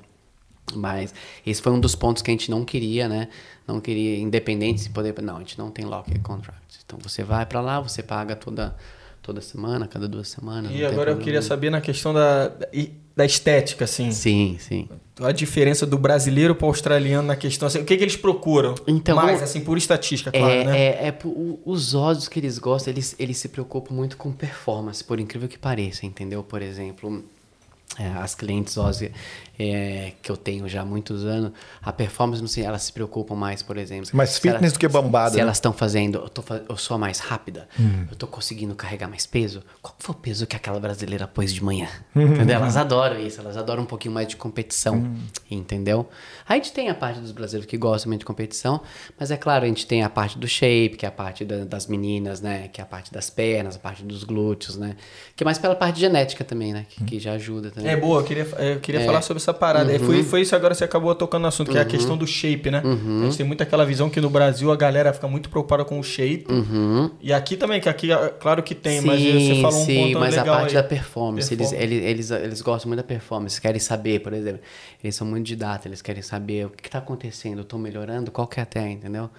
[0.77, 1.13] Mas
[1.45, 3.27] esse foi um dos pontos que a gente não queria, né?
[3.67, 5.13] Não queria, independente se poder.
[5.21, 6.79] Não, a gente não tem lock contract.
[6.85, 8.75] Então você vai pra lá, você paga toda,
[9.21, 10.71] toda semana, cada duas semanas.
[10.73, 12.51] E agora eu queria saber na questão da,
[13.19, 14.11] da estética, assim.
[14.11, 14.87] Sim, sim.
[15.19, 18.75] A diferença do brasileiro para o australiano na questão, assim, o que, que eles procuram?
[18.87, 20.79] Então, Mais, assim, por estatística, claro, é, né?
[20.79, 21.17] é, é
[21.65, 25.57] os ódios que eles gostam, eles, eles se preocupam muito com performance, por incrível que
[25.57, 26.41] pareça, entendeu?
[26.41, 27.21] Por exemplo,
[27.99, 29.11] é, as clientes ósseas
[29.61, 33.35] é, que eu tenho já há muitos anos, a performance, não sei, elas se preocupam
[33.35, 34.09] mais, por exemplo.
[34.13, 35.41] Mais fitness elas- do que bombada, Se né?
[35.41, 37.67] elas estão fazendo, eu, tô, eu sou a mais rápida,
[38.09, 39.61] eu tô conseguindo carregar mais peso.
[39.81, 41.89] Qual foi o peso que aquela brasileira pôs de manhã?
[42.15, 42.55] Entendeu?
[42.55, 45.13] Elas adoram isso, elas adoram um pouquinho mais de competição,
[45.51, 46.07] entendeu?
[46.47, 48.81] A gente tem a parte dos brasileiros que gostam muito de competição,
[49.19, 51.65] mas é claro, a gente tem a parte do shape, que é a parte da-
[51.65, 52.67] das meninas, né?
[52.69, 54.95] Que é a parte das pernas, a parte dos glúteos, né?
[55.35, 56.85] Que é mais pela parte genética também, né?
[56.89, 57.91] Que, que já ajuda também.
[57.91, 59.05] É boa, eu queria, eu queria É.
[59.05, 59.91] falar sobre essa essa parada.
[59.91, 59.99] Uhum.
[59.99, 61.79] Foi, foi isso agora você acabou tocando no assunto, que uhum.
[61.79, 62.81] é a questão do shape, né?
[62.83, 63.21] Uhum.
[63.21, 65.99] A gente tem muito aquela visão que no Brasil a galera fica muito preocupada com
[65.99, 66.45] o shape.
[66.49, 67.11] Uhum.
[67.21, 68.09] E aqui também, que aqui,
[68.39, 70.81] claro que tem, sim, mas você falou um sim, ponto mas legal a parte aí.
[70.81, 71.75] da performance, performance.
[71.75, 74.61] Eles, eles, eles, eles gostam muito da performance, querem saber, por exemplo,
[75.03, 78.47] eles são muito didatas, eles querem saber o que está acontecendo, eu estou melhorando, qual
[78.47, 79.29] que é até, entendeu?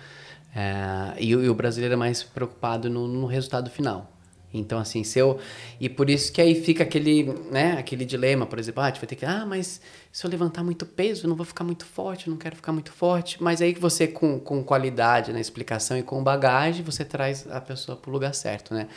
[0.54, 4.10] É, e, e, o brasileiro é mais preocupado no, no resultado final.
[4.52, 5.38] Então, assim, se eu.
[5.78, 9.14] E por isso que aí fica aquele, né, aquele dilema, por exemplo, ah, vai ter
[9.14, 9.24] que.
[9.24, 12.38] Ah, mas se eu levantar muito peso, eu não vou ficar muito forte, eu não
[12.38, 13.40] quero ficar muito forte.
[13.42, 17.60] Mas aí que você, com, com qualidade na explicação e com bagagem, você traz a
[17.60, 18.88] pessoa para o lugar certo, né?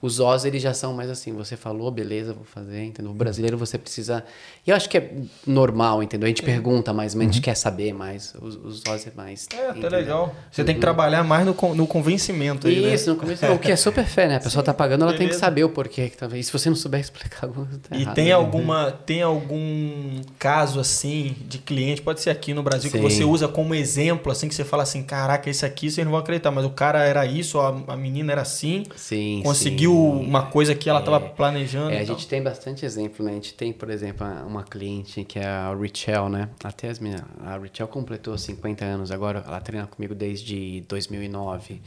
[0.00, 3.10] Os Oz, eles já são mais assim, você falou, beleza, vou fazer, entendeu?
[3.10, 4.24] O brasileiro você precisa...
[4.64, 5.10] E eu acho que é
[5.44, 6.26] normal, entendeu?
[6.26, 7.42] A gente pergunta mais, mas a gente uhum.
[7.42, 8.32] quer saber mais.
[8.40, 9.48] Os, os é mais...
[9.52, 10.32] É, até legal.
[10.52, 10.66] Você uhum.
[10.66, 12.94] tem que trabalhar mais no, no convencimento aí, né?
[12.94, 13.14] Isso, né?
[13.14, 13.56] no convencimento.
[13.56, 14.36] o que é super fé, né?
[14.36, 15.18] A pessoa Sim, tá pagando, ela beleza.
[15.18, 16.12] tem que saber o porquê.
[16.32, 18.32] E se você não souber explicar, tá E errado, tem, né?
[18.32, 22.98] alguma, tem algum caso, assim, de cliente, pode ser aqui no Brasil, Sim.
[22.98, 26.12] que você usa como exemplo, assim, que você fala assim, caraca, esse aqui vocês não
[26.12, 28.84] vão acreditar, mas o cara era isso, a, a menina era assim.
[28.94, 31.90] Sim, Conseguiu uma coisa que ela estava é, planejando.
[31.90, 33.32] É, a gente tem bastante exemplo, né?
[33.32, 36.48] A gente tem, por exemplo, uma cliente que é a Richel, né?
[36.62, 41.80] Até as minhas, a Richel completou 50 anos agora, ela treina comigo desde 2009.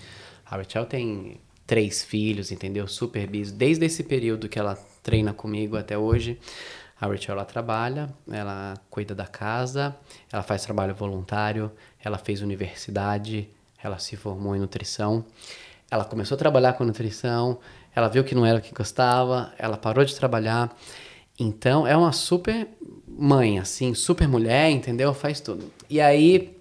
[0.45, 2.87] A Richel tem três filhos, entendeu?
[2.87, 3.53] Super busy.
[3.53, 6.37] Desde esse período que ela treina comigo até hoje,
[7.01, 9.95] a Rachel ela trabalha, ela cuida da casa,
[10.31, 13.49] ela faz trabalho voluntário, ela fez universidade,
[13.81, 15.25] ela se formou em nutrição.
[15.89, 17.57] Ela começou a trabalhar com nutrição,
[17.95, 20.75] ela viu que não era o que gostava, ela parou de trabalhar.
[21.39, 22.67] Então, é uma super
[23.07, 25.13] mãe, assim, super mulher, entendeu?
[25.13, 25.71] Faz tudo.
[25.89, 26.57] E aí,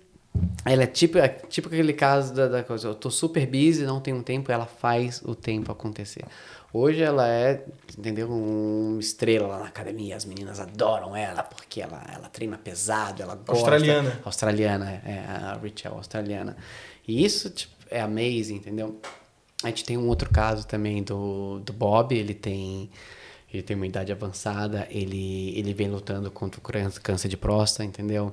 [0.64, 4.00] ela é tipo, é tipo aquele caso da, da, coisa, eu tô super busy, não
[4.00, 6.24] tenho tempo, ela faz o tempo acontecer.
[6.72, 7.64] Hoje ela é,
[7.98, 13.22] entendeu, uma estrela lá na academia, as meninas adoram ela, porque ela, ela treina pesado,
[13.22, 13.52] ela gosta.
[13.52, 14.20] Australiana.
[14.24, 16.56] Australiana, é, a Rachel, australiana.
[17.08, 19.00] E isso, tipo, é amazing, entendeu?
[19.62, 22.90] A gente tem um outro caso também do, do Bob, ele tem
[23.52, 26.62] ele tem uma idade avançada, ele, ele vem lutando contra o
[27.02, 28.32] câncer de próstata, entendeu?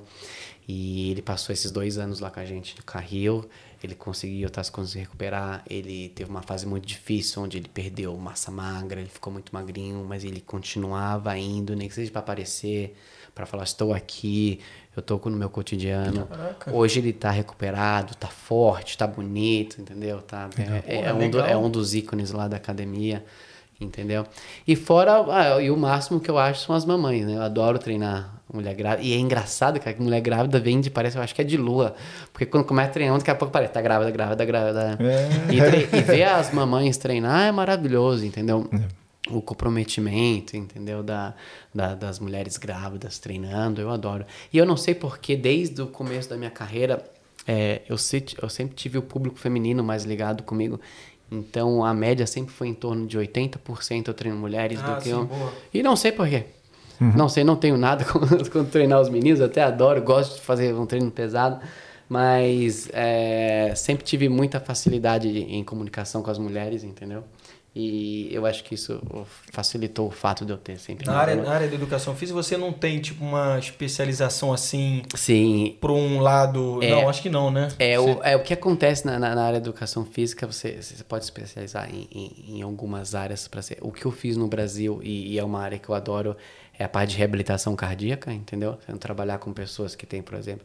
[0.66, 3.48] E ele passou esses dois anos lá com a gente no Carril,
[3.82, 8.50] ele conseguiu, tá se recuperar, ele teve uma fase muito difícil, onde ele perdeu massa
[8.50, 12.94] magra, ele ficou muito magrinho, mas ele continuava indo, nem que seja para aparecer,
[13.34, 14.60] para falar, estou aqui,
[14.98, 16.26] eu tô no meu cotidiano.
[16.26, 16.74] Caraca.
[16.74, 20.20] Hoje ele tá recuperado, tá forte, tá bonito, entendeu?
[20.20, 23.24] Tá, é, é, é, um do, é um dos ícones lá da academia,
[23.80, 24.26] entendeu?
[24.66, 27.36] E fora, ah, e o máximo que eu acho são as mamães, né?
[27.36, 29.02] Eu adoro treinar mulher grávida.
[29.02, 31.56] E é engraçado, cara, que mulher grávida vem de, parece, eu acho que é de
[31.56, 31.94] lua.
[32.32, 34.98] Porque quando começa a treinar, daqui a pouco parece, tá grávida, grávida, grávida.
[35.00, 35.52] É.
[35.52, 38.68] E, e ver as mamães treinar é maravilhoso, entendeu?
[38.72, 38.97] É
[39.30, 41.02] o comprometimento, entendeu?
[41.02, 41.34] Da,
[41.74, 44.24] da, das mulheres grávidas treinando, eu adoro.
[44.52, 47.04] E eu não sei porque, desde o começo da minha carreira,
[47.46, 50.80] é, eu, se, eu sempre tive o público feminino mais ligado comigo.
[51.30, 55.08] Então a média sempre foi em torno de 80% eu treino mulheres ah, do que
[55.10, 55.28] eu.
[55.72, 56.44] E não sei porquê.
[57.00, 57.12] Uhum.
[57.14, 58.04] Não sei, não tenho nada
[58.50, 61.60] com, treinar os meninos, até adoro, gosto de fazer um treino pesado,
[62.08, 67.22] mas é, sempre tive muita facilidade em comunicação com as mulheres, entendeu?
[67.74, 69.00] E eu acho que isso
[69.52, 71.06] facilitou o fato de eu ter sempre.
[71.06, 75.02] Na, área, na área da educação física, você não tem tipo uma especialização assim?
[75.14, 75.76] Sim.
[75.80, 76.82] Por um lado.
[76.82, 77.68] É, não, acho que não, né?
[77.78, 81.04] É, o, é o que acontece na, na, na, área da educação física, você, você
[81.04, 83.78] pode especializar em, em, em algumas áreas para ser.
[83.80, 86.36] O que eu fiz no Brasil, e, e, é uma área que eu adoro,
[86.76, 88.78] é a parte de reabilitação cardíaca, entendeu?
[88.86, 90.64] Você trabalhar com pessoas que têm, por exemplo,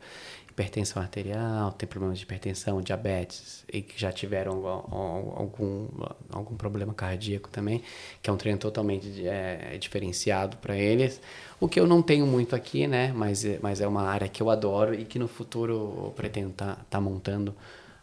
[0.53, 5.87] hipertensão arterial, tem problemas de hipertensão, diabetes e que já tiveram algum,
[6.31, 7.81] algum problema cardíaco também,
[8.21, 11.19] que é um treino totalmente é, diferenciado para eles.
[11.59, 13.11] O que eu não tenho muito aqui, né?
[13.15, 16.75] Mas, mas é uma área que eu adoro e que no futuro eu pretendo estar
[16.75, 17.55] tá, tá montando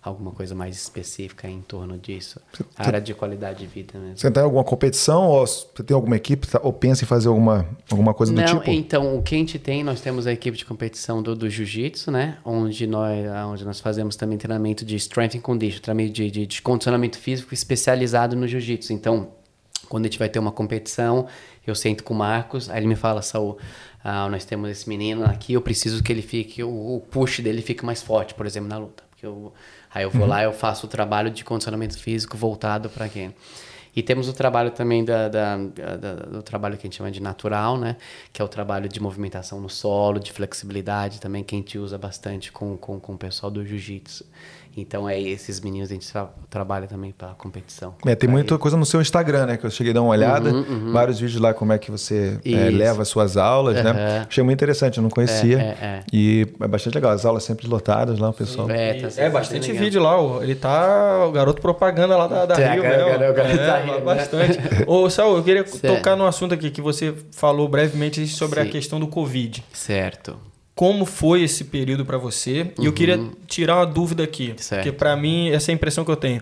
[0.03, 2.41] alguma coisa mais específica em torno disso.
[2.53, 4.17] Você, área de qualidade de vida mesmo.
[4.17, 7.69] Você tem alguma competição ou você tem alguma equipe tá, ou pensa em fazer alguma,
[7.91, 8.71] alguma coisa Não, do tipo?
[8.71, 12.11] Então, o que a gente tem, nós temos a equipe de competição do, do jiu-jitsu,
[12.11, 12.39] né?
[12.45, 16.63] Onde nós, onde nós fazemos também treinamento de strength and condition, treinamento de, de, de
[16.63, 18.95] condicionamento físico especializado no jiu-jitsu.
[18.95, 19.29] Então,
[19.89, 21.27] quando a gente vai ter uma competição,
[21.67, 23.59] eu sento com o Marcos, aí ele me fala, Saul,
[24.03, 27.61] ah, nós temos esse menino aqui, eu preciso que ele fique, o, o push dele
[27.61, 29.03] fique mais forte, por exemplo, na luta.
[29.11, 29.53] Porque eu
[29.93, 30.29] Aí eu vou uhum.
[30.29, 33.35] lá eu faço o trabalho de condicionamento físico voltado para quem.
[33.95, 37.21] E temos o trabalho também da, da, da, do trabalho que a gente chama de
[37.21, 37.97] natural, né?
[38.33, 41.99] Que é o trabalho de movimentação no solo, de flexibilidade também, que a gente usa
[41.99, 44.25] bastante com, com, com o pessoal do jiu-jitsu.
[44.77, 47.95] Então é esses meninos a gente tra trabalha também para competição.
[48.07, 48.63] É, tem muita eles.
[48.63, 49.57] coisa no seu Instagram, né?
[49.57, 50.51] Que eu cheguei a dar uma olhada.
[50.51, 53.91] Uhum, Vários vídeos lá, como é que você é, leva as suas aulas, né?
[53.91, 54.27] Aham.
[54.29, 55.59] Achei muito interessante, eu não conhecia.
[55.59, 56.01] É, é, é.
[56.13, 57.11] E é bastante legal.
[57.13, 58.71] As aulas sempre lotadas lá, o pessoal.
[58.71, 59.85] É, E tá é bastante legal.
[59.85, 60.21] vídeo lá.
[60.21, 60.43] ó.
[60.43, 63.19] Ele tá o garoto propaganda lá da, da Tá, Rio garoto- mesmo.
[63.19, 64.01] garoto- garoto é, da Rio, né?
[64.01, 64.59] bastante.
[64.87, 65.97] Ô, Saul, eu queria Certo.
[65.97, 68.71] tocar no assunto aqui que você falou brevemente sobre a Sim.
[68.71, 69.65] questão do Covid.
[69.73, 70.37] Certo.
[70.81, 72.73] Como foi esse período para você?
[72.78, 74.57] E eu queria tirar uma dúvida aqui, Uhum.
[74.57, 74.82] Certo.
[74.82, 76.40] porque para mim essa é a impressão que eu tenho.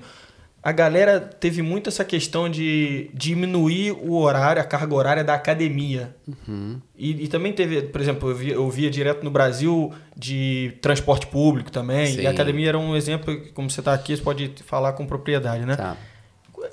[0.63, 6.15] A galera teve muito essa questão de diminuir o horário, a carga horária da academia.
[6.47, 6.81] Uhum.
[6.97, 11.27] E, e também teve, por exemplo, eu via, eu via direto no Brasil de transporte
[11.27, 12.07] público também.
[12.15, 12.21] Sim.
[12.21, 15.67] E a academia era um exemplo, como você está aqui, você pode falar com propriedade,
[15.67, 15.75] né?
[15.75, 15.97] Tá.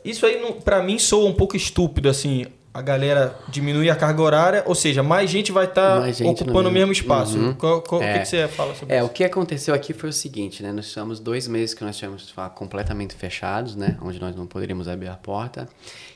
[0.04, 2.46] Isso aí, pra mim, soa um pouco estúpido, assim.
[2.78, 6.72] A galera diminuir a carga horária, ou seja, mais gente vai estar no ocupando o
[6.72, 7.38] mesmo espaço.
[7.38, 7.54] Uhum.
[7.54, 8.14] Qual- qual- O É.
[8.16, 9.06] que, que você fala sobre É, isso?
[9.06, 10.74] o que aconteceu aqui foi o seguinte, né?
[10.74, 13.98] Nós tivemos dois meses que nós tivemos completamente fechados, né?
[14.02, 15.70] Onde nós não poderíamos abrir a porta.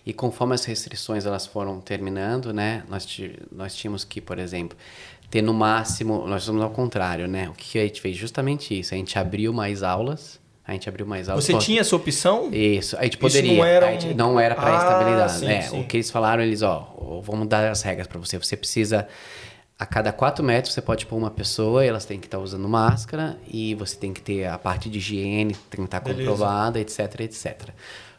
[0.05, 2.83] E conforme as restrições elas foram terminando, né?
[2.89, 3.07] Nós,
[3.49, 4.77] nós tínhamos que, por exemplo,
[5.31, 6.27] ter no máximo...
[6.27, 7.47] Nós somos ao contrário, né?
[7.47, 8.17] O que a gente fez?
[8.17, 8.93] Justamente isso.
[8.93, 10.38] A gente abriu mais aulas.
[10.69, 11.43] A gente abriu mais aulas.
[11.45, 12.49] Você Pô, tinha essa opção?
[12.53, 13.53] Isso, a gente Isso poderia.
[13.57, 15.69] não era um- não era para Ah, estabilidade.
[15.69, 15.79] sim.
[15.81, 18.37] O que eles falaram, eles, ó, vamos dar as regras para você.
[18.37, 19.07] Você precisa.
[19.79, 22.67] A cada 4 metros você pode pôr uma pessoa e elas têm que estar usando
[22.69, 26.19] máscara e você tem que ter a parte de higiene, tem que estar Beleza.
[26.29, 27.69] comprovada, etc, etc.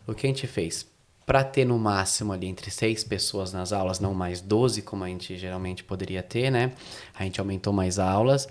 [0.07, 0.87] O que a gente fez?
[1.27, 5.09] Para ter no máximo ali entre seis pessoas nas aulas, não mais 12, como a
[5.09, 6.73] gente geralmente poderia ter, né?
[7.17, 8.49] A gente aumentou mais aulas.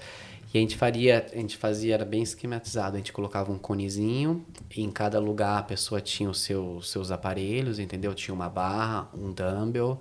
[0.54, 2.96] E a gente faria, a gente fazia, era bem esquematizado.
[2.96, 4.44] A gente colocava um conezinho,
[4.76, 8.14] em cada lugar a pessoa tinha os seus, seus aparelhos, entendeu?
[8.16, 10.00] Tinha uma barra, um dumbbell,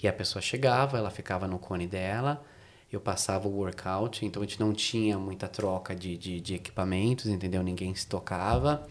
[0.00, 2.44] e a pessoa chegava, ela ficava no cone dela,
[2.90, 7.26] eu passava o workout, então a gente não tinha muita troca de, de, de equipamentos,
[7.26, 7.62] entendeu?
[7.62, 8.88] Ninguém se tocava.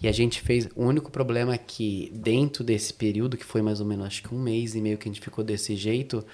[0.00, 0.66] E a gente fez.
[0.74, 4.34] O único problema é que, dentro desse período, que foi mais ou menos acho que
[4.34, 6.24] um mês e meio que a gente ficou desse jeito,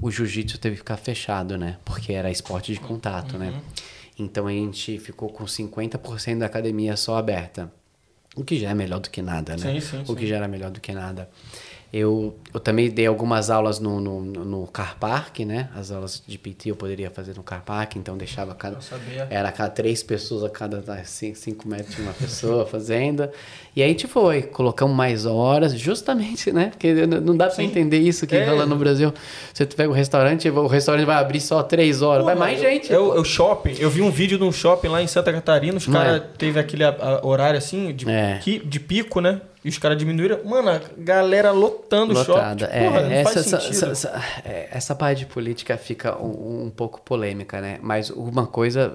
[0.00, 1.78] o jiu-jitsu teve que ficar fechado, né?
[1.84, 3.60] Porque era esporte de contato, né?
[4.18, 7.70] Então a gente ficou com 50% da academia só aberta.
[8.34, 9.80] O que já é melhor do que nada, né?
[9.80, 10.26] Sim, sim, o que sim.
[10.26, 11.28] já era melhor do que nada.
[11.92, 15.70] Eu, eu também dei algumas aulas no, no, no car park, né?
[15.74, 18.78] As aulas de PT eu poderia fazer no car park, então deixava cada...
[19.30, 23.30] Era cada três pessoas a cada tá, cinco, cinco metros tinha uma pessoa fazendo.
[23.76, 26.70] E aí a gente foi, colocamos mais horas, justamente, né?
[26.70, 28.46] Porque não dá pra entender isso que É.
[28.48, 29.12] rola no Brasil.
[29.52, 32.24] Você pega o restaurante, o restaurante vai abrir só três horas.
[32.24, 32.90] vai Pô, mais eu- gente.
[32.90, 33.14] Eu, pô.
[33.16, 36.22] eu shopping, eu vi um vídeo de um shopping lá em Santa Catarina, os caras
[36.22, 36.24] é?
[36.38, 38.38] teve aquele a- a- horário assim, de, É.
[38.42, 39.42] qui- de pico, né?
[39.62, 40.38] E os caras diminuíram.
[40.44, 42.56] Mano, a galera lotando o shopping.
[42.56, 46.70] Tipo, É, porra, essa, essa, essa, essa- é, essa parte de política fica um, um
[46.74, 47.78] pouco polêmica, né?
[47.82, 48.94] Mas uma coisa.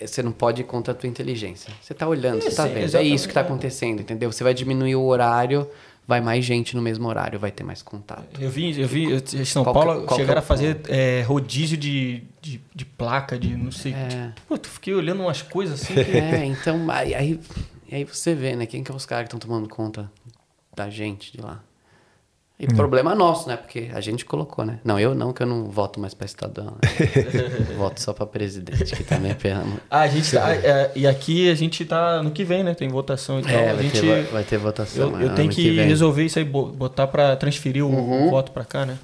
[0.00, 1.72] É, você não pode ir contra a tua inteligência.
[1.82, 2.78] Você tá olhando, você tá vendo.
[2.78, 3.14] É exatamente.
[3.14, 4.30] isso que tá acontecendo, entendeu?
[4.32, 5.68] Você vai diminuir o horário,
[6.06, 8.40] vai mais gente no mesmo horário, vai ter mais contato.
[8.40, 11.22] Eu vi, eu vi, em São Qual Paulo que chegaram é o a fazer é,
[11.22, 13.92] rodízio de, de, de placa, de não sei.
[13.92, 14.32] É.
[14.48, 15.94] Pô, tu fiquei olhando umas coisas assim.
[15.94, 17.40] que- É, então, aí, aí,
[17.92, 18.66] aí você vê, né?
[18.66, 20.10] Quem que é os caras que estão tomando conta
[20.74, 21.62] da gente de lá?
[22.60, 23.56] E problema nosso, né?
[23.56, 24.80] Porque a gente colocou, né?
[24.82, 26.66] Não, eu não, que eu não voto mais pra Estadão.
[26.82, 27.74] Né?
[27.78, 29.64] voto só pra presidente, que também é pena.
[29.88, 32.74] Ah, a gente tá, é, e aqui a gente tá no que vem, né?
[32.74, 33.52] Tem votação e tal.
[33.52, 35.04] É, a vai, gente, ter, vai ter votação.
[35.04, 35.86] eu, eu ano tenho que, vem.
[35.86, 38.98] resolver isso aí, bo- botar pra transferir o, o voto pra cá, né?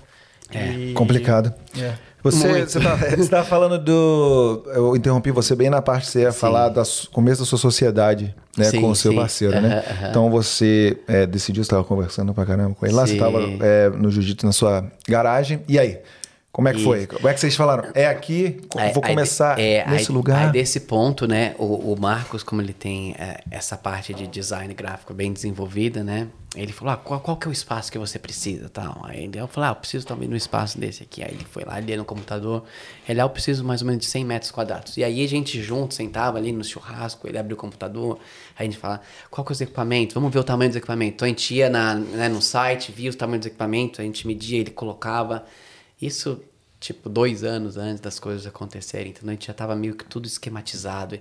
[0.52, 1.54] É, E- Complicado.
[1.78, 1.92] É.
[2.24, 4.64] Você, você, tá, você tava falando do.
[4.74, 6.82] Eu interrompi você bem na parte que você ia falar do
[7.12, 9.18] começo da sua sociedade né, Sim, com o seu sim.
[9.18, 9.82] parceiro, né?
[10.10, 13.18] Então você é, decidiu, você estava conversando pra caramba com ele lá, você Sim.
[13.18, 13.40] estava
[13.90, 15.60] no jiu-jitsu na sua garagem.
[15.68, 15.98] E aí?
[16.54, 17.04] Como é que foi?
[17.08, 17.90] Como é que vocês falaram?
[17.96, 20.46] É aqui, Aí- vou aí- começar é, nesse aí- lugar.
[20.46, 24.72] Aí desse ponto, né, o, o Marcos, como ele tem é, essa parte de design
[24.72, 28.20] gráfico bem desenvolvida, né, ele falou, ah, qual, qual que é o espaço que você
[28.20, 29.00] precisa, tal.
[29.02, 31.24] Aí ele- eu falei, ah, eu preciso talvez de um espaço desse aqui.
[31.24, 32.62] Aí ele foi lá, ali no computador,
[33.08, 34.96] ele, ah, eu preciso mais ou menos de 100 metros quadrados.
[34.96, 38.20] E aí a gente junto, sentava ali no churrasco, ele abriu o computador,
[38.56, 40.14] aí a gente fala, qual que é os equipamentos?
[40.14, 41.14] Vamos ver o tamanho dos equipamentos.
[41.16, 44.24] Então a gente ia na, né, no site, via os tamanhos dos equipamentos, a gente
[44.24, 45.44] media, ele colocava.
[46.00, 46.40] Isso
[46.84, 49.12] tipo, dois anos antes das coisas acontecerem.
[49.16, 51.18] Então a gente já estava meio que tudo esquematizado.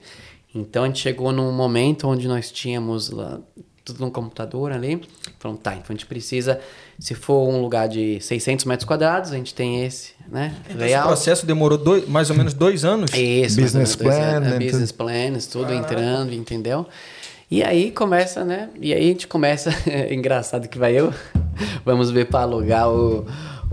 [0.53, 3.39] Então a gente chegou num momento onde nós tínhamos lá,
[3.83, 5.01] tudo no computador ali.
[5.39, 6.59] Falamos, tá, então a gente precisa,
[6.99, 10.55] se for um lugar de 600 metros quadrados, a gente tem esse, né?
[10.69, 13.11] Então, Esse processo demorou dois, mais ou menos dois anos.
[13.11, 16.85] Isso, mais ou Business menos dois plan, anos, né, business plans, tudo entrando, entendeu?
[17.49, 18.69] E aí começa, né?
[18.81, 21.13] E aí a gente começa, é engraçado que vai eu,
[21.85, 23.25] vamos ver para alugar o, o,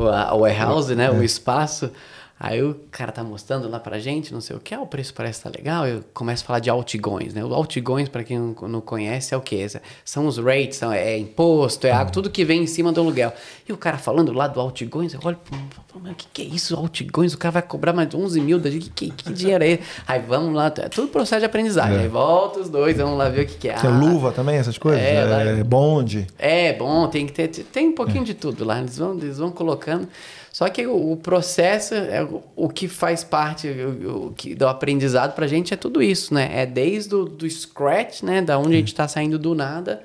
[0.08, 1.10] a- o warehouse, né?
[1.10, 1.90] O espaço.
[2.42, 5.12] Aí o cara tá mostrando lá pra gente, não sei o que, ah, o preço
[5.12, 5.86] parece tá legal.
[5.86, 7.44] Eu começo a falar de altigões, né?
[7.44, 9.66] O altigões, para quem não, não conhece, é o quê?
[10.06, 13.30] São os rates, são, é imposto, é água, tudo que vem em cima do aluguel.
[13.68, 15.36] E o cara falando lá do altigões, eu olho,
[15.94, 17.34] o que, que é isso, altigões?
[17.34, 19.82] O cara vai cobrar mais de 11 mil, que, que, que dinheiro é esse?
[20.06, 21.96] Aí vamos lá, é tudo processo de aprendizagem.
[21.96, 22.00] É.
[22.02, 23.74] Aí volta os dois, vamos lá ver o que, que é.
[23.74, 25.00] Tem ah, luva também, essas coisas?
[25.00, 26.26] É, é lá, bonde.
[26.38, 28.26] É, bom, tem que ter, tem um pouquinho é.
[28.26, 30.08] de tudo lá, eles vão, eles vão colocando.
[30.52, 34.66] Só que o, o processo, é o, o, que faz parte o, o que, do
[34.66, 36.50] aprendizado para a gente é tudo isso, né?
[36.52, 38.42] É desde o do scratch, né?
[38.42, 40.02] Da onde a gente está saindo do nada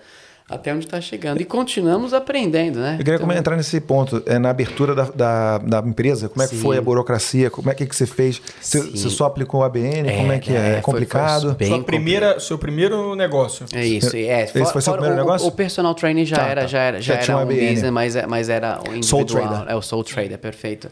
[0.47, 1.41] até onde está chegando.
[1.41, 2.93] E continuamos aprendendo, né?
[2.99, 3.31] Eu queria então...
[3.31, 6.81] entrar nesse ponto, é, na abertura da, da, da empresa, como é que foi a
[6.81, 7.49] burocracia?
[7.49, 8.39] Como é que, que você fez?
[8.61, 10.07] Você, você só aplicou o ABN?
[10.07, 10.55] É, como é que é?
[10.55, 11.55] É, é complicado?
[11.55, 13.65] Foi, foi Sua primeira, seu primeiro negócio.
[13.73, 14.15] É isso.
[14.15, 15.47] É, Esse foi seu primeiro o, negócio?
[15.47, 16.67] O, personal training já tá, era, tá.
[16.67, 19.03] já era, já, já era um, um business, mas, é, mas era o individual.
[19.03, 19.65] Soul trader.
[19.67, 20.91] É o soul trader, perfeito.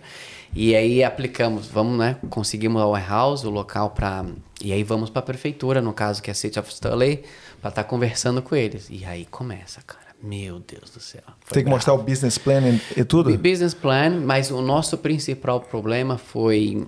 [0.56, 2.18] E aí aplicamos, vamos, né?
[2.30, 4.26] Conseguimos o warehouse, o local para.
[4.64, 7.24] E aí vamos para a prefeitura, no caso que é a City of Stanley,
[7.64, 8.90] para estar tá conversando com eles.
[8.90, 10.04] E aí começa, cara.
[10.22, 11.22] Meu Deus do céu.
[11.50, 11.70] Tem que bravo.
[11.70, 12.62] mostrar o business plan
[12.96, 13.30] e, tudo?
[13.30, 16.86] O business plan, mas o nosso principal problema foi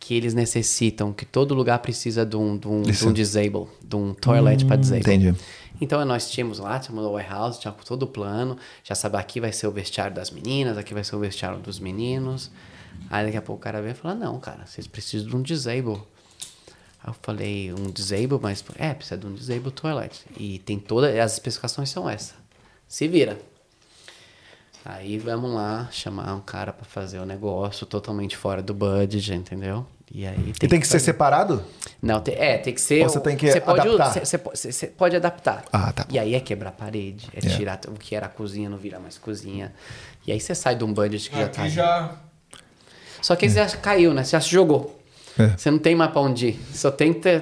[0.00, 3.96] que eles necessitam, que todo lugar precisa de um, de um, de um disable, de
[3.96, 5.02] um toilet hum, para disable.
[5.02, 5.34] Entendi.
[5.82, 9.52] Então nós tínhamos lá, tínhamos o warehouse, tinha todo o plano, já sabe aqui vai
[9.52, 12.50] ser o vestiário das meninas, aqui vai ser o vestiário dos meninos.
[13.10, 15.42] Aí daqui a pouco o cara veio e falou: Não, cara, vocês precisam de um
[15.42, 16.00] disable.
[17.06, 20.24] Eu falei: Um disable, mas é, precisa de um disable toilet.
[20.36, 22.34] E tem todas, as especificações são essas.
[22.88, 23.38] Se vira.
[24.84, 29.84] Aí vamos lá chamar um cara para fazer o negócio totalmente fora do budget, entendeu?
[30.12, 31.64] E aí tem, e tem que, que ser separado?
[32.00, 33.02] Não, tem, é, tem que ser.
[33.02, 34.12] Ou você tem que você adaptar.
[34.12, 35.64] Pode, você, você, você, pode adaptar.
[35.72, 36.06] Ah, tá.
[36.08, 38.78] E aí é quebrar a parede, é, é, tirar o que era a cozinha, não
[38.78, 39.74] virar mais cozinha.
[40.24, 42.08] E aí você sai de um budget que Aqui já tá.
[42.08, 42.16] já
[43.26, 44.22] só que aí você já caiu, né?
[44.22, 45.00] Você já se jogou.
[45.38, 45.52] É.
[45.56, 46.60] Você não tem mais pra onde ir.
[46.72, 47.40] Só tem que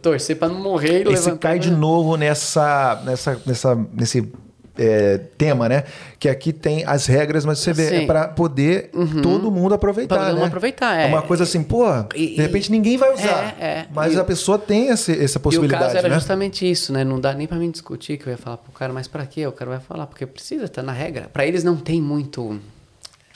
[0.00, 1.20] torcer para não morrer e, e levantar.
[1.20, 4.30] você cai de novo nessa, nessa, nessa, nesse
[4.76, 5.84] é, tema, né?
[6.18, 7.96] Que aqui tem as regras, mas você vê, Sim.
[7.96, 9.22] é para poder uhum.
[9.22, 10.40] todo mundo aproveitar, pra todo né?
[10.40, 11.04] mundo aproveitar, é.
[11.04, 11.08] é.
[11.08, 11.84] uma coisa assim, pô,
[12.14, 13.56] e, de repente ninguém vai usar.
[13.58, 13.86] É, é.
[13.94, 16.14] Mas e, a pessoa tem essa, essa possibilidade, E o caso era né?
[16.14, 17.04] justamente isso, né?
[17.04, 19.46] Não dá nem para mim discutir que eu ia falar pro cara, mas para quê?
[19.46, 21.28] O cara vai falar, porque precisa, tá na regra.
[21.32, 22.60] Para eles não tem muito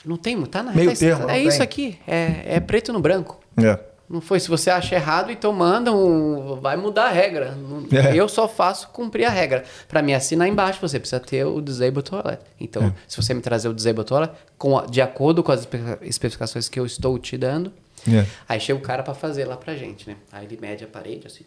[0.05, 1.63] não tem, tá na Meio termo, É isso tem.
[1.63, 3.39] aqui, é, é preto no branco.
[3.57, 3.79] É.
[4.09, 7.57] Não foi, se você acha errado, então manda um, vai mudar a regra.
[7.91, 8.15] É.
[8.15, 9.65] Eu só faço cumprir a regra.
[9.87, 12.39] Para me assinar embaixo, você precisa ter o Disable Toilet.
[12.57, 12.93] Então, é.
[13.05, 15.67] se você me trazer o Disable Toilet, com, de acordo com as
[16.01, 17.73] especificações que eu estou te dando,
[18.07, 18.25] é.
[18.47, 20.15] aí chega o cara para fazer lá pra gente, né?
[20.31, 21.43] Aí ele mede a parede, assim,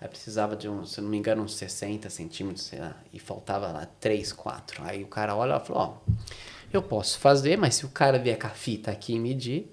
[0.00, 3.66] Aí precisava de um, se não me engano, uns 60 centímetros, sei lá, e faltava
[3.68, 4.82] lá 3, 4.
[4.84, 6.12] Aí o cara olha e falou, ó,
[6.72, 9.70] eu posso fazer, mas se o cara vier com a fita aqui e medir.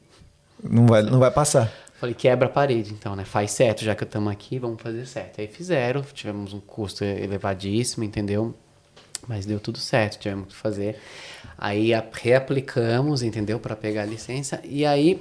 [0.63, 1.71] Não vai, não vai passar.
[1.99, 3.25] Falei, quebra a parede, então, né?
[3.25, 5.41] Faz certo, já que estamos aqui, vamos fazer certo.
[5.41, 8.53] Aí fizeram, tivemos um custo elevadíssimo, entendeu?
[9.27, 10.99] Mas deu tudo certo, tivemos que fazer.
[11.57, 13.59] Aí reaplicamos, entendeu?
[13.59, 14.61] Para pegar a licença.
[14.63, 15.19] E aí,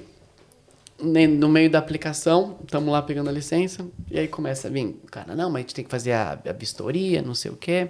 [1.00, 3.86] no meio da aplicação, estamos lá pegando a licença.
[4.10, 6.52] E aí começa a vir, cara, não, mas a gente tem que fazer a, a
[6.52, 7.88] vistoria, não sei o quê.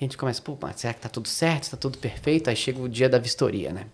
[0.00, 1.70] E a gente começa, pô, mas será que tá tudo certo?
[1.70, 2.50] Tá tudo perfeito?
[2.50, 3.86] Aí chega o dia da vistoria, né?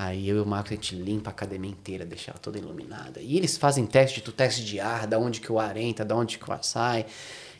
[0.00, 3.20] Aí eu e o Marcos, a gente limpa a academia inteira, deixa ela toda iluminada.
[3.20, 6.14] E eles fazem teste, tu teste de ar, da onde que o ar entra, da
[6.14, 7.04] onde que o ar sai.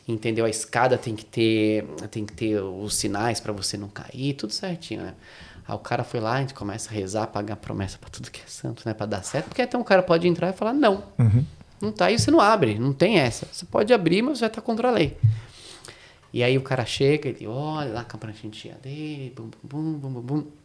[0.07, 0.45] Entendeu?
[0.45, 4.53] A escada tem que ter, tem que ter os sinais para você não cair, tudo
[4.53, 5.15] certinho, né?
[5.67, 8.39] Aí o cara foi lá, a gente começa a rezar, pagar promessa para tudo que
[8.39, 8.93] é santo, né?
[8.93, 9.47] Para dar certo.
[9.47, 11.43] Porque até um cara pode entrar e falar, não, uhum.
[11.81, 13.47] não tá aí, você não abre, não tem essa.
[13.51, 15.17] Você pode abrir, mas vai estar tá contra a lei.
[16.31, 20.09] E aí o cara chega, ele olha lá com a pranchinha dele, bum, bum, bum,
[20.09, 20.58] bum, bum.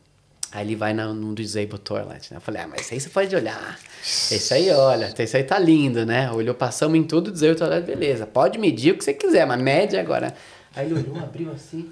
[0.54, 2.36] Aí ele vai na, no Disable Toilet, né?
[2.36, 3.76] Eu falei, ah, mas isso aí você pode olhar.
[4.00, 6.30] Esse aí, olha, esse aí tá lindo, né?
[6.30, 8.24] Olhou, passamos em tudo, Disable Toilet, beleza.
[8.24, 10.32] Pode medir o que você quiser, mas mede agora.
[10.76, 11.90] Aí ele olhou, abriu assim.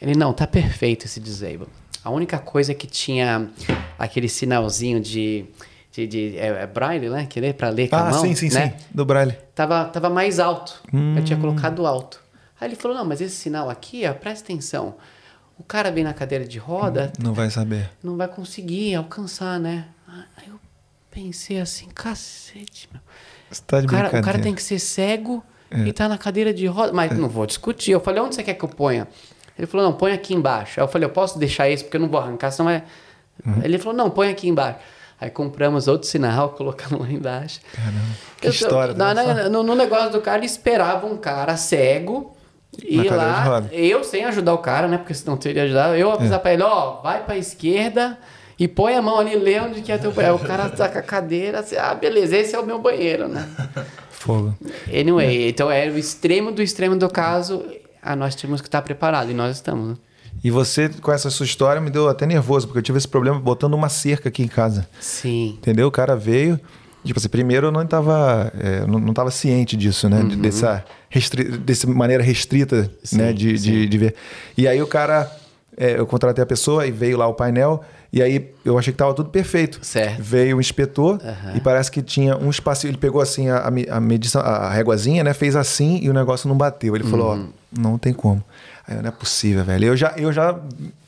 [0.00, 1.66] Ele, não, tá perfeito esse Disable.
[2.04, 3.50] A única coisa que tinha
[3.98, 5.44] aquele sinalzinho de...
[5.90, 7.26] De, de, é, é braille, né?
[7.28, 8.76] Que lê pra ler com ah, a mão, sim, sim, né?
[8.78, 8.84] sim.
[8.94, 9.36] Do braille.
[9.52, 10.80] Tava, tava mais alto.
[10.94, 11.16] Hum.
[11.16, 12.22] Eu tinha colocado alto.
[12.60, 14.94] Aí ele falou: não, mas esse sinal aqui, ó, presta atenção.
[15.58, 17.12] O cara vem na cadeira de roda.
[17.18, 17.90] Não vai saber.
[18.02, 19.86] Não vai conseguir alcançar, né?
[20.06, 20.58] Aí eu
[21.10, 23.00] pensei assim: cacete, meu.
[23.50, 25.80] Você tá de o, cara, o cara tem que ser cego é.
[25.80, 26.92] e tá na cadeira de roda.
[26.92, 27.14] Mas é.
[27.14, 27.90] não vou discutir.
[27.90, 29.08] Eu falei: onde você quer que eu ponha?
[29.58, 30.78] Ele falou: não, põe aqui embaixo.
[30.78, 32.84] Aí eu falei: eu posso deixar esse porque eu não vou arrancar, senão é.
[33.44, 33.60] Uhum.
[33.62, 34.78] Ele falou: não, põe aqui embaixo.
[35.20, 37.60] Aí compramos outro sinal, colocamos lá embaixo.
[37.72, 38.94] Caramba, que eu, história.
[38.94, 42.36] Na, no, no, negócio do cara, ele esperava um cara cego
[42.82, 44.98] e lá, eu sem ajudar o cara, né?
[44.98, 46.42] Porque senão teria ajudado, eu avisar é.
[46.42, 48.18] pra ele, ó, vai pra esquerda
[48.58, 50.36] E põe a mão ali, lê onde que é teu banheiro.
[50.36, 53.48] O cara tá com a cadeira, assim, ah, beleza, esse é o meu banheiro, né?
[54.10, 54.54] Fogo.
[54.88, 57.64] Anyway, então é o extremo do extremo do caso,
[58.02, 59.94] ah, nós temos que estar preparados, e nós estamos, né?
[60.42, 63.38] E você, com essa sua história, me deu até nervoso, porque eu tive esse problema
[63.40, 64.88] botando uma cerca aqui em casa.
[65.00, 65.56] Sim.
[65.58, 65.88] Entendeu?
[65.88, 66.60] O cara veio.
[67.04, 70.22] Tipo assim, primeiro eu não estava é, não, não tava ciente disso, né?
[70.22, 73.32] De- Dessa, restri dessa maneira restrita, Sim, né?
[73.32, 74.14] De, de, de ver.
[74.56, 75.30] E aí o cara,
[75.76, 77.82] é, eu contratei a pessoa e veio lá o painel.
[78.12, 79.78] E aí eu achei que tava tudo perfeito.
[79.82, 80.22] Certo.
[80.22, 81.56] Veio o inspetor Aham.
[81.56, 82.90] e parece que tinha um espacinho.
[82.90, 85.32] Ele pegou assim a, a, me- a medição, a réguazinha, né?
[85.34, 86.96] Fez assim e o negócio não bateu.
[86.96, 87.48] Ele falou, Uhum.
[87.76, 88.42] ó, não tem como.
[88.86, 89.84] Aí não é possível, velho.
[89.88, 90.58] Eu já, eu já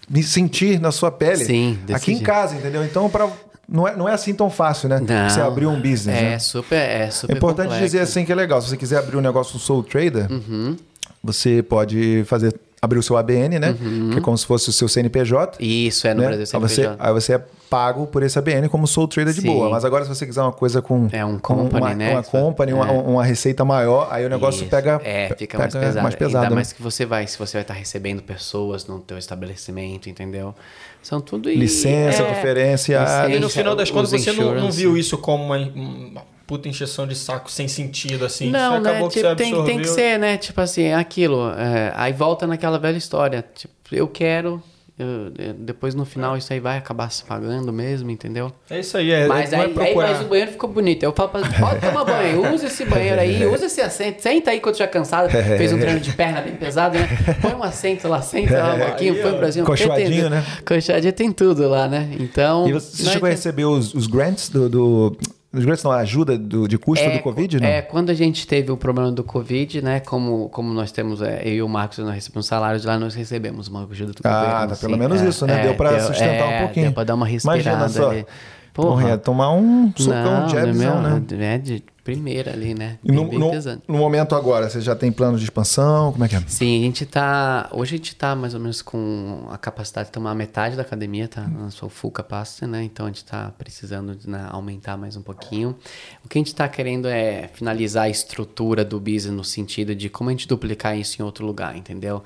[0.09, 1.45] me senti na sua pele.
[1.45, 2.27] Sim, aqui em jeito.
[2.27, 2.85] casa, entendeu?
[2.85, 3.29] Então, pra,
[3.71, 4.99] não, é, não é assim tão fácil, né?
[5.01, 5.29] Não.
[5.31, 6.39] Você abrir um business, É né?
[6.39, 7.85] super, é super É importante complexo.
[7.87, 8.61] dizer assim que é legal.
[8.61, 10.77] Se você quiser abrir um negócio no Soul Trader, Uhum.
[11.23, 13.75] você pode fazer abrir o seu ABN, né?
[14.13, 15.57] Que é como se fosse o seu CNPJ.
[15.63, 16.17] Isso, é Uhum.
[16.17, 16.29] no né?
[16.37, 16.97] Brasil aí, você, CNPJ.
[17.09, 19.47] aí você é pago por esse ABN como Soul Trader de Sim.
[19.47, 19.71] boa.
[19.71, 22.13] Mas agora, se você quiser uma coisa com, É um com company, uma, né?
[22.13, 22.91] uma company, uma, É.
[22.91, 24.71] uma receita maior, aí o negócio Isso.
[24.71, 26.03] pega, É, fica pega mais pesado.
[26.03, 26.55] mais pesado, Ainda né?
[26.57, 30.55] mais que você vai, se você vai estar recebendo pessoas no teu estabelecimento, entendeu?
[31.03, 33.31] São tudo Licença, é, diferenciada.
[33.35, 37.07] E no final das contas, você não, não viu isso como uma, uma puta encheção
[37.07, 38.51] de saco sem sentido, assim.
[38.51, 38.91] Não, você né?
[38.91, 39.73] acabou que Tipo, você tem, absorveu.
[39.75, 40.37] tem que ser, né?
[40.37, 41.49] Tipo assim, é aquilo.
[41.53, 43.45] é, aí volta naquela velha história.
[43.55, 44.61] Tipo, eu quero.
[44.99, 48.53] eu- depois no final isso aí vai acabar se pagando mesmo, entendeu?
[48.69, 51.03] É isso aí, é, Mas não é aí, aí mas o banheiro ficou bonito.
[51.05, 54.61] Eu falo pra pode tomar banho, usa esse banheiro aí, usa esse assento, senta aí
[54.61, 57.09] quando estiver cansado, fez um treino de perna bem pesado, né?
[57.41, 59.39] Põe um assento lá, senta lá um pouquinho, põe ó.
[59.39, 59.65] pra cima.
[59.65, 60.45] Cochoadinho, porque tem- né?
[60.67, 62.11] Cochoadinho tem tudo lá, né?
[62.21, 62.69] Então.
[62.69, 65.17] E você chegou a receber os, os grants do, do.
[65.53, 67.67] Os grants não, a ajuda do, de custo do Covid, não?
[67.67, 69.99] É, quando a gente teve o problema do Covid, né?
[69.99, 73.15] Como, como nós temos, é, eu e o Marcos, nós recebemos salários de lá, nós
[73.17, 74.67] recebemos uma ajuda do Ah, governo.
[74.69, 75.61] tá, assim, pelo menos é, isso, né?
[75.61, 76.87] é, deu deu- sustentar é, um pouquinho.
[76.87, 78.11] Deu pra dar uma respirada Imagina só.
[78.11, 78.27] ali.
[78.73, 81.55] Porra, ia tomar um socão não, jabzão, meu, né?
[81.55, 82.99] É de primeira ali, né?
[83.05, 86.13] E no, bem, bem no- no momento agora, você já tem plano de expansão?
[86.13, 86.43] Como é que é?
[86.47, 87.69] Sim, a gente tá.
[87.73, 91.29] Hoje a gente tá mais ou menos com a capacidade de tomar metade da academia,
[91.29, 92.83] tá na sua full capacity, né?
[92.83, 95.77] Então a gente tá precisando de, né, aumentar mais um pouquinho.
[96.25, 100.09] O que a gente tá querendo é finalizar a estrutura do business no sentido de
[100.09, 102.23] como a gente duplicar isso em outro lugar, entendeu?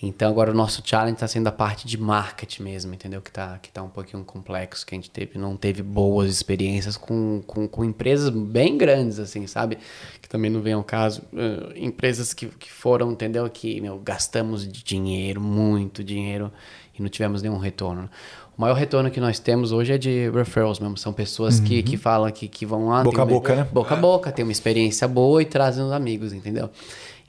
[0.00, 3.20] Então agora o nosso challenge está sendo a parte de marketing mesmo, entendeu?
[3.20, 6.96] Que tá, que tá um pouquinho complexo, que a gente teve, não teve boas experiências
[6.96, 9.76] com, com, com empresas bem grandes, assim, sabe?
[10.22, 11.22] Que também não vem ao caso.
[11.36, 13.48] eh, empresas que, que foram, entendeu?
[13.50, 16.52] Que, meu, gastamos dinheiro, muito dinheiro,
[16.96, 18.08] e não tivemos nenhum retorno.
[18.56, 20.96] O maior retorno que nós temos hoje é de referrals mesmo.
[20.96, 23.04] São pessoas que, que falam que, que vão lá.
[23.04, 23.68] Boca a boca, né?
[23.72, 26.68] Boca a boca, tem uma experiência boa e trazem os amigos, entendeu?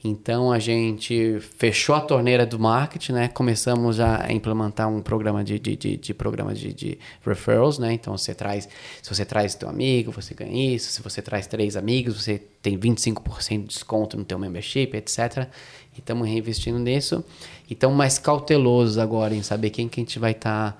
[0.01, 3.27] Então a gente fechou a torneira do marketing, né?
[3.27, 7.91] Começamos a implementar um programa de, de, de, de programa de, de referrals, né?
[7.91, 8.69] Então você traz,
[9.01, 10.89] se você traz teu amigo, você ganha isso.
[10.91, 15.49] Se você traz três amigos, você tem 25% de desconto no teu membership, etc.
[15.93, 17.23] E estamos reinvestindo nisso.
[17.69, 20.77] E estamos mais cautelosos agora em saber quem que a gente vai estar tá,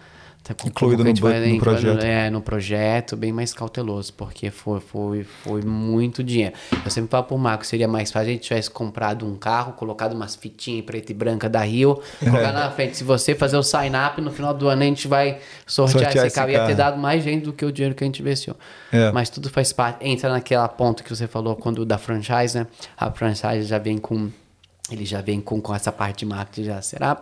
[0.53, 2.03] com- Incluído no vai no projeto.
[2.03, 6.53] é, no projeto, bem mais cauteloso, porque foi, foi, foi muito dinheiro.
[6.83, 9.73] Eu sempre falo pro Marco, seria mais fácil se a gente tivesse comprado um carro,
[9.73, 12.97] colocado umas fitinhas preta e branca da Rio, colocar na frente.
[12.97, 16.35] Se você fazer o sign-up, no final do ano a gente vai sortear, Sortear esse
[16.35, 16.49] carro.
[16.51, 18.55] Ia ter dado mais gente do que o dinheiro que a gente investiu.
[18.91, 19.11] É.
[19.11, 20.05] Mas tudo faz parte.
[20.05, 22.67] Entra naquela ponto que você falou quando da franchise, né?
[22.97, 24.29] A franchise já vem com
[24.91, 27.21] ele já vem com, com essa parte de marketing já será.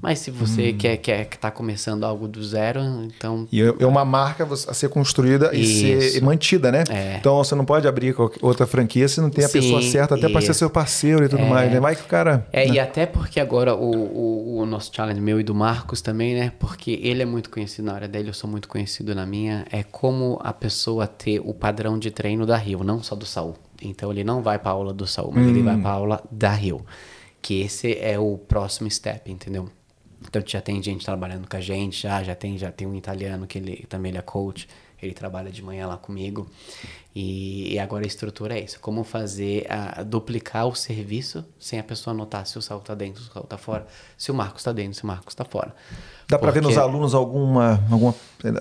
[0.00, 0.76] Mas se você Hum.
[0.78, 4.74] quer quer que tá começando algo do zero, então E é é uma marca a
[4.74, 6.84] ser construída e ser mantida, né?
[6.88, 7.16] É.
[7.16, 10.28] Então você não pode abrir outra franquia se não tem a Sim, pessoa certa, até
[10.28, 11.78] para ser seu parceiro e tudo mais, né?
[11.80, 12.46] Vai que o cara.
[12.52, 16.34] É, e até porque agora o, o, o nosso challenge meu e do Marcos também,
[16.34, 16.52] né?
[16.58, 19.82] Porque ele é muito conhecido na área dele, eu sou muito conhecido na minha, é
[19.82, 23.54] como a pessoa ter o padrão de treino da Rio, não só do Saul.
[23.80, 26.84] Então ele não vai pra aula do Saul, mas ele vai pra aula da Rio.
[27.40, 29.68] Que esse é o próximo step, entendeu?
[30.28, 33.46] Então já tem gente trabalhando com a gente, já, já tem, já tem um italiano
[33.46, 34.68] que ele também ele é coach,
[35.02, 36.48] ele trabalha de manhã lá comigo.
[37.14, 41.84] E, e agora a estrutura é isso, como fazer a, duplicar o serviço sem a
[41.84, 43.86] pessoa notar se o Saul tá dentro, se o Saul tá fora,
[44.16, 45.74] se o Marcos tá dentro, se o Marcos tá fora.
[46.28, 48.14] Dá para ver Porque- nos alunos alguma, alguma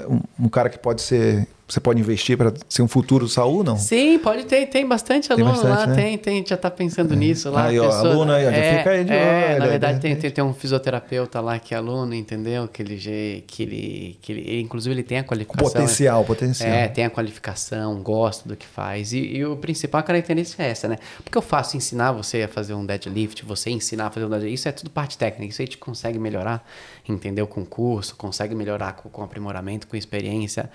[0.09, 3.77] um, um cara que pode ser, você pode investir para ser um futuro Saul, não?
[3.77, 5.95] Sim, pode ter, tem bastante aluno bastante, lá, né?
[5.95, 7.67] tem, tem, já tá pensando nisso lá.
[7.67, 10.09] Aí, ó, aluno aí, ó, já fica aí de é, olho, na verdade de tem,
[10.09, 10.21] repente.
[10.21, 12.67] tem, tem um fisioterapeuta lá que é aluno, entendeu?
[12.67, 15.71] Que ele, que ele, que ele, inclusive ele tem a qualificação.
[15.71, 16.69] Potencial, potencial.
[16.69, 19.13] É, tem a qualificação, gosta do que faz.
[19.13, 20.97] E, e o principal característica é essa, né?
[21.23, 24.55] Porque eu faço ensinar você a fazer um deadlift, você ensinar a fazer um deadlift,
[24.55, 26.67] isso é tudo parte técnica, isso a gente consegue melhorar,
[27.07, 27.47] entendeu?
[27.47, 30.69] Com curso, consegue melhorar com, com aprimoramento, com experiência.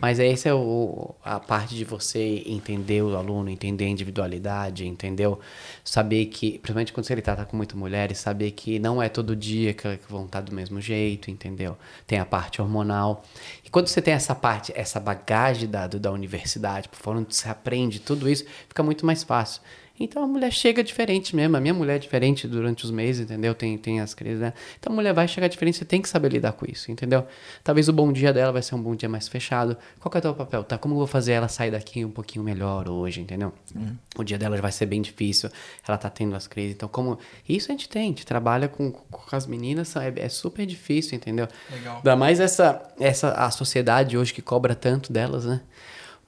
[0.00, 5.38] Mas essa é o, a parte de você entender o aluno, entender a individualidade, entendeu?
[5.84, 9.74] Saber que, principalmente quando ele trata com muitas mulheres, saber que não é todo dia
[9.74, 11.76] que vão estar do mesmo jeito, entendeu?
[12.06, 13.22] Tem a parte hormonal.
[13.62, 18.00] E quando você tem essa parte, essa bagagem da, da universidade, por falando você aprende
[18.00, 19.60] tudo isso, fica muito mais fácil.
[20.02, 21.58] Então a mulher chega diferente mesmo.
[21.58, 23.54] A minha mulher é diferente durante os meses, entendeu?
[23.54, 24.54] Tem, tem as crises, né?
[24.78, 27.26] Então a mulher vai chegar diferente, você tem que saber lidar com isso, entendeu?
[27.62, 29.76] Talvez o bom dia dela vai ser um bom dia mais fechado.
[29.98, 30.64] Qual que é o teu papel?
[30.64, 30.78] Tá?
[30.78, 33.52] Como eu vou fazer ela sair daqui um pouquinho melhor hoje, entendeu?
[33.76, 33.94] Uhum.
[34.16, 35.50] O dia dela vai ser bem difícil,
[35.86, 36.74] ela tá tendo as crises.
[36.74, 37.18] Então, como.
[37.46, 41.16] Isso a gente tem, a gente trabalha com, com as meninas, é, é super difícil,
[41.16, 41.46] entendeu?
[41.70, 41.96] Legal.
[41.96, 45.60] Ainda mais essa, essa a sociedade hoje que cobra tanto delas, né?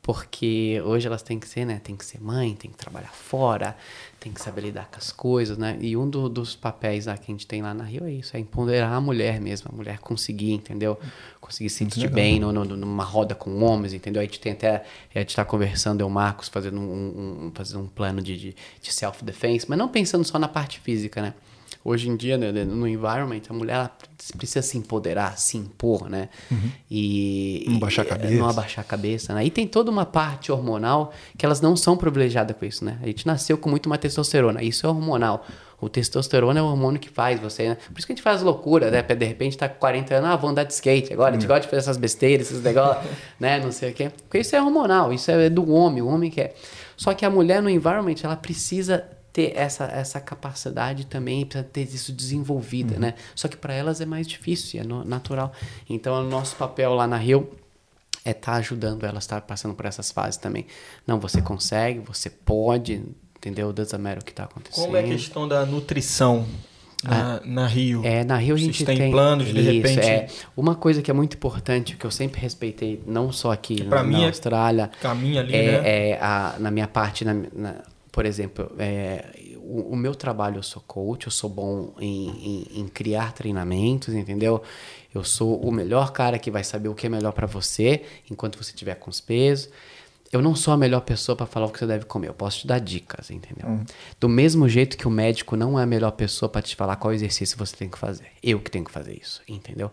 [0.02, 1.80] Porque hoje elas têm que ser, né?
[1.82, 3.76] Tem que ser mãe, tem que trabalhar fora,
[4.18, 5.78] tem que saber lidar com as coisas, né?
[5.80, 8.36] E um do, dos papéis lá que a gente tem lá na Rio é isso,
[8.36, 10.98] é empoderar a mulher mesmo, a mulher conseguir, entendeu?
[11.40, 14.20] Conseguir se sentir bem no, no, numa roda com homens, entendeu?
[14.20, 14.84] A gente tem até,
[15.14, 18.92] a gente tá conversando, eu Marcos, fazendo um, um, fazendo um plano de, de, de
[18.92, 21.32] self-defense, mas não pensando só na parte física, né?
[21.84, 23.90] Hoje em dia, né, no environment, a mulher
[24.36, 26.28] precisa se empoderar, se impor, né?
[26.50, 26.70] Uhum.
[26.90, 28.34] E, não baixar a cabeça.
[28.34, 29.44] Não abaixar a cabeça, né?
[29.44, 32.98] E tem toda uma parte hormonal que elas não são privilegiadas com isso, né?
[33.02, 35.44] A gente nasceu com muito uma testosterona, isso é hormonal.
[35.80, 37.74] O testosterona é o hormônio que faz você, né?
[37.74, 39.02] Por isso que a gente faz loucura, né?
[39.02, 41.48] De repente tá com 40 anos, ah, vou andar de skate agora, a gente uhum.
[41.48, 43.04] gosta de fazer essas besteiras, esses negócios,
[43.40, 43.58] né?
[43.58, 44.12] Não sei o quê.
[44.28, 46.54] Porque isso é hormonal, isso é do homem, o homem quer.
[46.96, 51.82] Só que a mulher no environment, ela precisa ter essa, essa capacidade também, precisa ter
[51.82, 53.00] isso desenvolvida, uhum.
[53.00, 53.14] né?
[53.34, 55.52] Só que para elas é mais difícil, é no, natural.
[55.88, 57.50] Então, o nosso papel lá na Rio
[58.24, 60.66] é estar tá ajudando elas a estar tá passando por essas fases também.
[61.06, 63.02] Não, você consegue, você pode,
[63.36, 63.72] entendeu?
[63.72, 64.84] Doesn't matter o que está acontecendo.
[64.84, 66.46] Como é a questão da nutrição?
[67.02, 68.00] Na, ah, na, Rio.
[68.04, 70.08] É, na Rio a gente tem, tem planos de isso, repente.
[70.08, 70.28] É.
[70.56, 74.18] Uma coisa que é muito importante, que eu sempre respeitei, não só aqui na, mim
[74.18, 74.90] na é Austrália.
[75.00, 75.90] Caminho ali, é, né?
[76.10, 77.74] É a, na minha parte, na, na,
[78.12, 79.24] por exemplo, é,
[79.56, 84.12] o, o, meu trabalho, eu sou coach, eu sou bom em, em, em, criar treinamentos,
[84.12, 84.62] entendeu?
[85.14, 88.62] Eu sou o melhor cara que vai saber o que é melhor para você enquanto
[88.62, 89.70] você estiver com os pesos.
[90.30, 92.28] Eu não sou a melhor pessoa para falar o que você deve comer.
[92.28, 93.66] Eu posso te dar dicas, entendeu?
[93.66, 93.84] Uhum.
[94.20, 97.14] Do mesmo jeito que o médico não é a melhor pessoa para te falar qual
[97.14, 98.26] exercício você tem que fazer.
[98.42, 99.90] Eu que tenho que fazer isso, entendeu?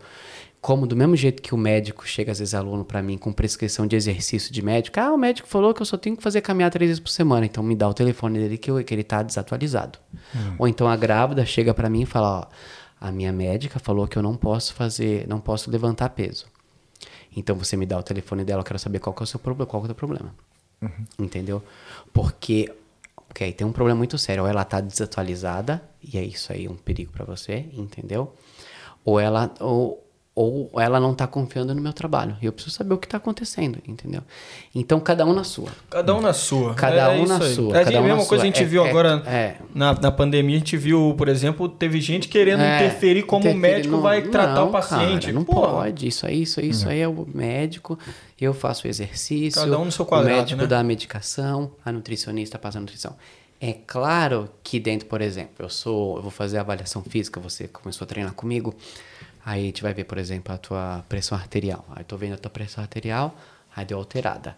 [0.60, 3.86] Como do mesmo jeito que o médico chega às vezes aluno para mim com prescrição
[3.86, 6.70] de exercício de médico, ah, o médico falou que eu só tenho que fazer caminhar
[6.70, 9.22] três vezes por semana, então me dá o telefone dele que, eu, que ele tá
[9.22, 9.98] desatualizado.
[10.34, 10.56] Hum.
[10.58, 12.46] Ou então a grávida chega para mim e fala, ó,
[13.00, 16.44] a minha médica falou que eu não posso fazer, não posso levantar peso.
[17.34, 19.40] Então você me dá o telefone dela, eu quero saber qual que é o seu
[19.40, 20.34] problema, qual que é o teu problema.
[20.82, 21.24] Uhum.
[21.24, 21.62] Entendeu?
[22.12, 22.70] Porque
[23.30, 26.66] porque aí tem um problema muito sério, ou ela tá desatualizada, e é isso aí
[26.66, 28.34] um perigo para você, entendeu?
[29.04, 30.04] Ou ela ou
[30.34, 32.36] ou ela não está confiando no meu trabalho.
[32.40, 34.22] E eu preciso saber o que está acontecendo, entendeu?
[34.74, 35.70] Então, cada um na sua.
[35.90, 36.74] Cada um na sua.
[36.74, 37.76] Cada é um na sua.
[37.76, 40.56] É a um mesma coisa a gente é, viu é, agora é, na, na pandemia,
[40.56, 44.22] a gente viu, por exemplo, teve gente querendo é, interferir como o médico não, vai
[44.22, 45.26] tratar não, o paciente.
[45.26, 45.60] Cara, não Pô.
[45.62, 46.06] pode.
[46.06, 47.98] Isso aí, isso, isso aí é o médico.
[48.40, 49.60] Eu faço o exercício.
[49.60, 50.66] Cada um no seu quadrado, O médico né?
[50.68, 53.16] dá a medicação, a nutricionista passa a nutrição.
[53.60, 57.68] É claro que dentro, por exemplo, eu sou, eu vou fazer a avaliação física, você
[57.68, 58.74] começou a treinar comigo.
[59.44, 61.84] Aí a gente vai ver, por exemplo, a tua pressão arterial.
[61.90, 63.36] Aí eu tô vendo a tua pressão arterial,
[63.74, 64.56] aí deu alterada.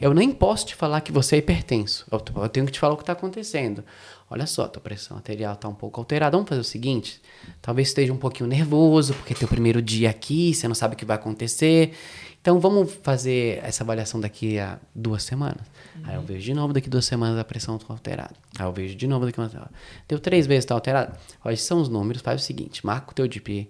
[0.00, 2.06] Eu nem posso te falar que você é hipertenso.
[2.10, 3.82] Eu, eu tenho que te falar o que está acontecendo.
[4.30, 6.36] Olha só, tua pressão arterial está um pouco alterada.
[6.36, 7.20] Vamos fazer o seguinte:
[7.60, 10.96] talvez esteja um pouquinho nervoso, porque é teu primeiro dia aqui, você não sabe o
[10.96, 11.94] que vai acontecer.
[12.40, 15.66] Então vamos fazer essa avaliação daqui a duas semanas.
[15.96, 16.02] Uhum.
[16.04, 18.34] Aí eu vejo de novo daqui duas semanas a pressão está alterada.
[18.56, 19.70] Aí eu vejo de novo daqui uma semana.
[20.06, 21.18] Deu três vezes está alterada.
[21.44, 22.22] Olha, esses são os números.
[22.22, 23.68] Faz o seguinte: marca o teu GP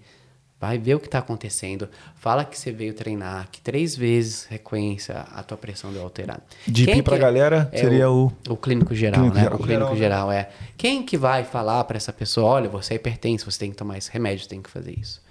[0.60, 1.88] Vai ver o que está acontecendo.
[2.16, 6.42] Fala que você veio treinar, que três vezes frequência a tua pressão deu alterada.
[6.66, 9.42] DP para a galera é seria o, o, clínico geral, clínico né?
[9.44, 9.58] Geral.
[9.58, 10.48] O clínico geral, é.
[10.76, 13.98] Quem que vai falar para essa pessoa, olha, você é hipertenso, você tem que tomar
[13.98, 15.22] esse remédio, tem que fazer isso.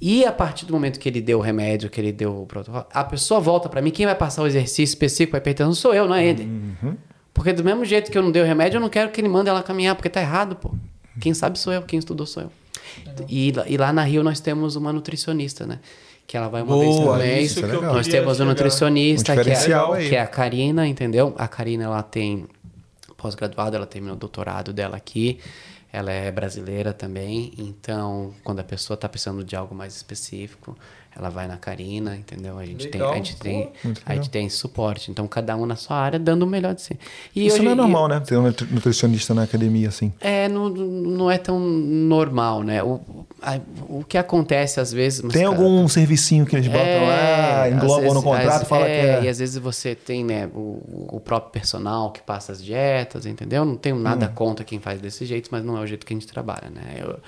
[0.00, 2.84] E a partir do momento que ele deu o remédio, que ele deu o protocolo,
[2.92, 6.06] a pessoa volta para mim, quem vai passar o exercício específico para hipertensão sou eu,
[6.06, 6.42] não é ele.
[6.42, 6.96] Uhum.
[7.32, 9.28] Porque do mesmo jeito que eu não dei o remédio, eu não quero que ele
[9.28, 10.74] mande ela caminhar, porque tá errado, pô.
[11.20, 12.52] Quem sabe sou eu, quem estudou sou eu.
[13.28, 15.80] E, e, lá na Rio nós temos uma nutricionista, né?
[16.26, 17.74] Que ela vai uma Boa, vez por mês.
[17.76, 21.34] É nós temos uma nutricionista um que, é, que é a Karina, entendeu?
[21.38, 22.46] A Karina ela tem
[23.16, 25.38] pós-graduado, ela terminou o doutorado dela aqui.
[25.92, 30.76] Ela é brasileira também, então quando a pessoa está precisando de algo mais específico,
[31.18, 32.58] ela vai na Karina, entendeu?
[32.58, 33.72] A gente Legal, tem, a gente tem,
[34.04, 35.10] a gente tem suporte.
[35.10, 36.98] Então cada um na sua área dando o melhor de si.
[37.34, 38.20] E Isso hoje- não é e- normal, né?
[38.20, 40.12] Ter um nutri- nutricionista na academia, assim.
[40.20, 42.82] É, não, não é tão normal, né?
[42.82, 43.00] O,
[43.42, 45.20] a- o que acontece às vezes.
[45.20, 48.86] Tem cara, algum servicinho que eles botam lá, às englobam vezes- no contrato, às- fala
[48.88, 49.22] é, que é...
[49.24, 53.64] E às vezes você tem, né, o, o próprio personal que passa as dietas, entendeu?
[53.64, 54.00] Não tenho Hum.
[54.00, 56.68] nada contra quem faz desse jeito, mas não é o jeito que a gente trabalha,
[56.70, 56.96] né?
[57.00, 57.18] Eu,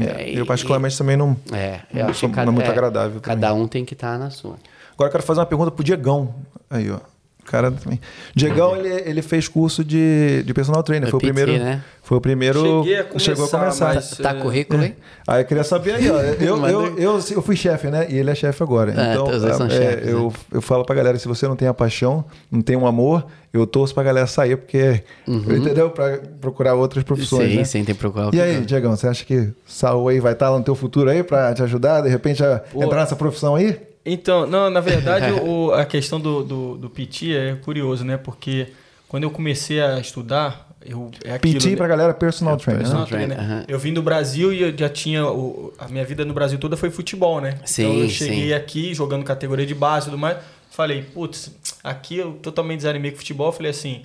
[0.00, 1.36] É, e- eu particularmente também não...
[1.52, 4.56] É, não sou- não é muito é, agradável Cada um tem que estar na sua.
[4.94, 6.34] Agora eu quero fazer uma pergunta pro Diegão.
[6.70, 6.98] Aí, ó.
[7.46, 8.00] O cara também.
[8.34, 11.10] Diegão, ele, ele fez curso de, de personal trainer.
[11.10, 11.62] Foi o PT, primeiro.
[11.62, 11.82] né?
[12.02, 12.60] Foi o primeiro.
[12.82, 13.94] Cheguei a começar, chegou a começar.
[13.94, 14.96] mas- Tá currículo, hein?
[15.26, 16.14] Aí eu queria saber aí, ó.
[16.40, 17.02] Eu, eu, aí.
[17.02, 18.06] eu, eu fui chefe, né?
[18.10, 18.90] E ele é chefe agora.
[18.92, 21.68] É, então, dois são é, chefes, eu, eu falo pra galera: se você não tem
[21.68, 25.02] a paixão, não tem um amor, eu torço pra galera sair, porque.
[25.28, 25.90] Entendeu?
[25.90, 27.42] Pra procurar outras profissões.
[27.44, 27.50] Uhum.
[27.50, 27.64] Sim, né?
[27.64, 28.60] sim, tem que procurar o E aí.
[28.62, 31.62] Diegão, você acha que Saúl aí vai estar lá no teu futuro aí pra te
[31.62, 32.00] ajudar?
[32.00, 32.82] De repente, a Pô.
[32.82, 33.78] entrar nessa profissão aí?
[34.04, 38.16] Então, não, na verdade, o- a questão do, do, do PT é curioso, né?
[38.16, 38.68] Porque
[39.08, 41.76] quando eu comecei a estudar, eu, é aquilo, PT né?
[41.76, 42.82] pra galera personal trainer.
[42.82, 43.08] Personal né?
[43.08, 43.36] trainer.
[43.36, 43.64] trainer, aham.
[43.66, 45.26] Eu vim do Brasil e eu já tinha.
[45.26, 47.58] o- a minha vida no Brasil toda foi futebol, né?
[47.64, 48.52] Sim, então eu cheguei sim.
[48.52, 50.36] aqui jogando categoria de base e tudo mais.
[50.70, 51.52] Falei, putz,
[51.82, 53.52] aqui eu totalmente desanimei com futebol.
[53.52, 54.02] Falei assim,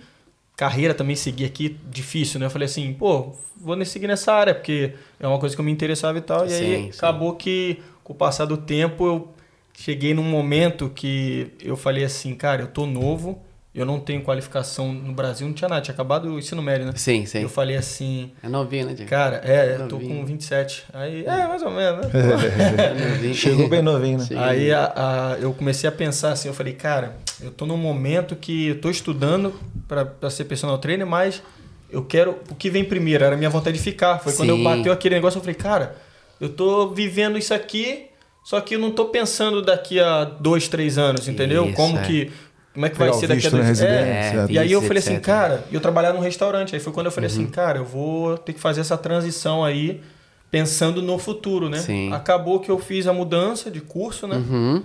[0.56, 2.46] carreira também seguir aqui, difícil, né?
[2.46, 5.72] Eu falei assim, pô, vou seguir nessa área, porque é uma coisa que eu me
[5.72, 6.48] interessava e tal.
[6.48, 6.98] E aí Sim, sim.
[6.98, 9.34] acabou que, com o passar do tempo, eu
[9.80, 13.42] cheguei num momento que eu falei assim, cara, eu tô novo,
[13.74, 16.92] eu não tenho qualificação no Brasil, não tinha nada, tinha acabado o ensino médio, né?
[16.98, 17.40] Sim, sim.
[17.44, 19.10] Eu falei assim, É novinho, né, Diego?
[19.10, 20.84] Cara, é, eu tô com 27.
[20.94, 22.12] Aí, é, mais ou menos, né?
[23.30, 23.34] É.
[23.34, 24.26] Chegou bem novinho, né?
[24.26, 24.36] Sim.
[24.38, 28.36] Aí a- a- eu comecei a pensar assim, eu falei, cara, eu tô num momento
[28.36, 29.54] que eu tô estudando
[29.88, 31.42] pra pra ser personal trainer, mas
[31.90, 32.36] eu quero.
[32.50, 33.24] O que vem primeiro?
[33.24, 34.20] Era a minha vontade de ficar.
[34.20, 34.64] Foi quando eu Sim.
[34.64, 35.96] bateu aquele negócio, eu falei, cara,
[36.42, 38.08] eu tô vivendo isso aqui,
[38.44, 41.66] só que eu não tô pensando daqui a dois, três anos, entendeu?
[41.66, 42.02] Isso, Como é.
[42.04, 42.32] que.
[42.74, 44.50] Como é que vai ser daqui a na dois residência, é, etc.
[44.52, 45.26] E aí eu falei assim, etc.
[45.26, 46.76] cara, e eu trabalhava num restaurante.
[46.76, 47.36] Aí foi quando eu falei Uhum.
[47.36, 50.02] assim, cara, eu vou ter que fazer essa transição aí,
[50.50, 51.80] pensando no futuro, né?
[51.80, 52.14] Sim.
[52.14, 54.36] Acabou que eu fiz a mudança de curso, né?
[54.38, 54.84] Uhum.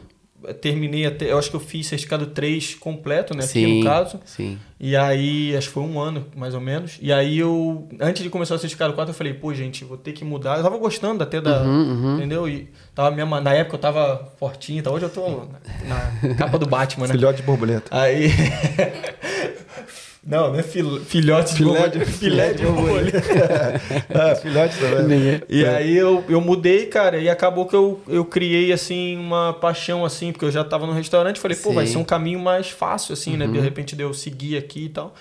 [0.60, 3.44] Terminei até, eu acho que eu fiz certificado 3 completo, né?
[3.44, 4.20] Aqui Sim, no caso.
[4.24, 4.58] sim.
[4.78, 6.98] E aí, acho que foi um ano, mais ou menos.
[7.00, 10.12] E aí eu, antes de começar o certificado 4, eu falei, pô, gente, vou ter
[10.12, 10.58] que mudar.
[10.58, 11.62] Eu tava gostando até da.
[11.62, 12.46] Uhum, Entendeu?
[12.46, 14.90] E tava mesmo, na época eu tava fortinho, tá?
[14.90, 17.14] Hoje eu tô na, na capa do Batman, né?
[17.14, 17.88] Filhote de borboleta.
[17.90, 18.30] Aí.
[20.26, 21.00] Não, não é fil...
[21.04, 23.22] filhote de Filé de- Filé de borboleta.
[24.14, 25.42] ah, filhote também.
[25.48, 30.04] E aí eu, eu mudei, cara, e acabou que eu, eu criei, assim, uma paixão,
[30.04, 31.92] assim, porque eu já tava no restaurante, falei, pô, vai Sim.
[31.92, 33.46] ser um caminho mais fácil, assim, né?
[33.46, 35.14] De repente de eu seguir aqui e tal.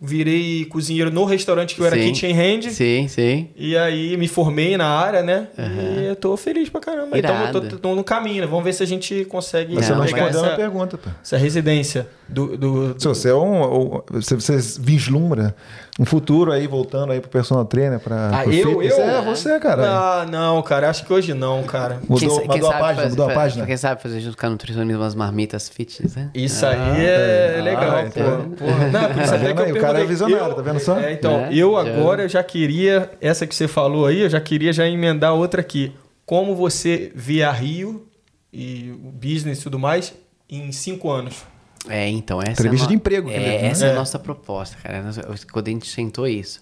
[0.00, 2.12] Virei cozinheiro no restaurante que eu era Sim.
[2.12, 2.70] kitchen hand.
[2.70, 3.48] Sim, sim.
[3.56, 5.48] E aí me formei na área, né?
[5.58, 6.00] Aham.
[6.02, 7.18] E eu tô feliz pra caramba.
[7.18, 7.78] Então eu tô, Irado.
[7.80, 8.46] tô no caminho, né?
[8.46, 10.96] Vamos ver se a gente consegue Mas você não Não, pegar respondeu a essa, pergunta,
[10.98, 11.10] pô.
[11.20, 15.56] essa residência do, do, Se você é um, um- você, você vislumbra
[15.98, 18.80] um futuro aí voltando aí pro personal trainer para Ah, eu?
[18.80, 19.00] Eu?
[19.02, 19.82] É, você, cara.
[19.84, 20.88] Ah, não, cara.
[20.88, 22.00] Acho que hoje não, cara.
[22.08, 23.66] Mudou, sa- mudou a página, fazer- mudou a página.
[23.66, 26.30] Quem sabe fazer junto com a nutricionismo umas marmitas fitness, né?
[26.34, 27.62] Isso Ah, aí é é.
[27.62, 28.06] legal, Ah, pô.
[28.06, 28.50] então.
[28.50, 28.86] Porra.
[28.88, 29.72] Não, por isso Tá até vendo que eu aí?
[29.72, 30.98] O cara é visionário, Eu- tá vendo só?
[31.00, 31.48] É, então, Né?
[31.52, 35.34] eu Já- agora já queria, essa que você falou aí, eu já queria já emendar
[35.34, 35.92] outra aqui.
[36.24, 38.06] Como você via Rio
[38.52, 40.14] e o business e tudo mais
[40.48, 41.42] em cinco anos?
[41.88, 43.66] É, então, essa Entrevista é a de emprego, É, dizer, né?
[43.68, 43.92] essa é É.
[43.92, 45.04] a nossa proposta, cara.
[45.52, 46.60] Quando a gente sentou isso.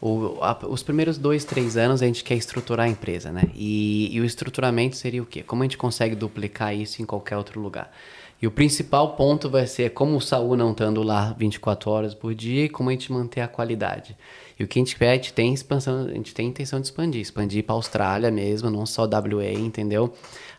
[0.00, 3.44] O- a- os primeiros dois, três anos a gente quer estruturar a empresa, né?
[3.54, 5.42] E, e o estruturamento seria o quê?
[5.42, 7.90] Como a gente consegue duplicar isso em qualquer outro lugar?
[8.42, 12.34] E o principal ponto vai ser como o Saúl não estando lá 24 horas por
[12.34, 14.14] dia e como a gente manter a qualidade.
[14.58, 16.86] E o que a gente quer, a gente tem expansão, a gente tem intenção de
[16.86, 20.12] expandir, expandir para Austrália mesmo, não só WA, entendeu?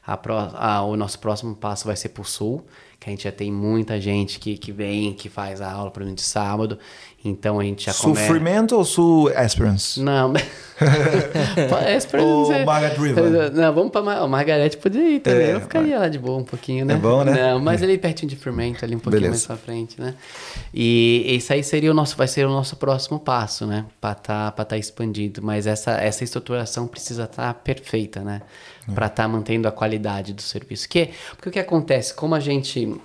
[0.08, 2.66] A pró- a- o nosso próximo passo vai ser para o Sul,
[3.06, 6.04] que a gente já tem muita gente que, que vem, que faz a aula para
[6.04, 6.80] mim de sábado.
[7.24, 8.22] Então a gente já começa.
[8.22, 10.02] Sofrimento ou Sul Esperance?
[10.02, 10.34] Não,
[10.78, 13.52] é Ou Margaret River?
[13.54, 14.24] Não, vamos pra Mar...
[14.24, 15.48] o Margarete podia ir também.
[15.48, 16.96] É, eu ficaria lá de boa um pouquinho, né?
[16.96, 17.34] É bom, né?
[17.34, 19.48] Não, mas ali pertinho de Fermento, ali um pouquinho Beleza.
[19.48, 20.16] mais pra frente, né?
[20.74, 23.86] E isso aí seria o nosso, vai ser o nosso próximo passo, né?
[24.02, 25.42] Pra tá, pra tá expandido.
[25.44, 28.42] Mas essa, essa estruturação precisa estar perfeita, né?
[28.88, 28.92] É.
[28.94, 30.88] Pra estar mantendo a qualidade do serviço.
[30.88, 32.96] Que, porque o que acontece, como a gente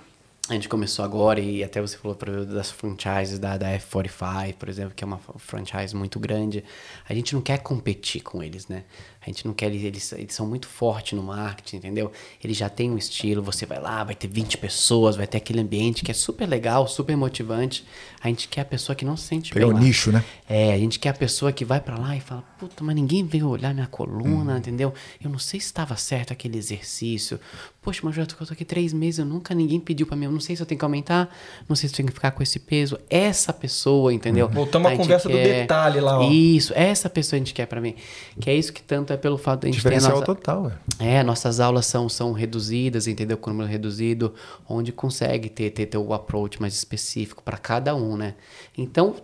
[0.49, 4.93] A gente começou agora e até você falou das franchises da, da F45, por exemplo,
[4.93, 6.63] que é uma franchise muito grande.
[7.07, 8.83] A gente não quer competir com eles, né?
[9.23, 12.11] A gente não quer, eles, eles, são muito fortes no marketing, entendeu?
[12.43, 15.61] Eles já têm um estilo, você vai lá, vai ter 20 pessoas, vai ter aquele
[15.61, 17.85] ambiente que é super legal, super motivante.
[18.19, 19.83] A gente quer a pessoa que não se sente Pegar bem o lá.
[19.83, 20.23] nicho, né?
[20.49, 23.23] É, a gente quer a pessoa que vai pra lá e fala, puta, mas ninguém
[23.23, 24.91] veio olhar minha coluna, entendeu?
[25.23, 27.39] Eu não sei se estava certo aquele exercício.
[27.79, 30.39] Poxa, mas eu tô aqui três meses, eu nunca ninguém pediu pra mim, eu não
[30.39, 31.35] sei se eu tenho que aumentar,
[31.69, 32.99] não sei se eu tenho que ficar com esse peso.
[33.09, 34.49] Essa pessoa, entendeu?
[34.49, 36.31] Voltamos à conversa do detalhe lá, ó.
[36.31, 37.95] Isso, essa pessoa a gente quer pra mim.
[38.39, 40.25] Que é isso que tanto é pelo fato de a gente ter Diferencial nossa...
[40.25, 40.71] total, ué.
[40.99, 43.37] É, nossas aulas são, são reduzidas, entendeu?
[43.37, 44.33] Com número reduzido,
[44.67, 48.35] onde consegue ter, ter, ter o approach mais específico para cada um, né?
[48.77, 49.15] Então,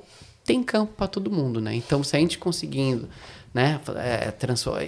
[0.45, 1.73] tem campo para todo mundo, né?
[1.75, 3.09] Então, se a gente conseguindo,
[3.53, 3.79] né?
[3.97, 4.33] é,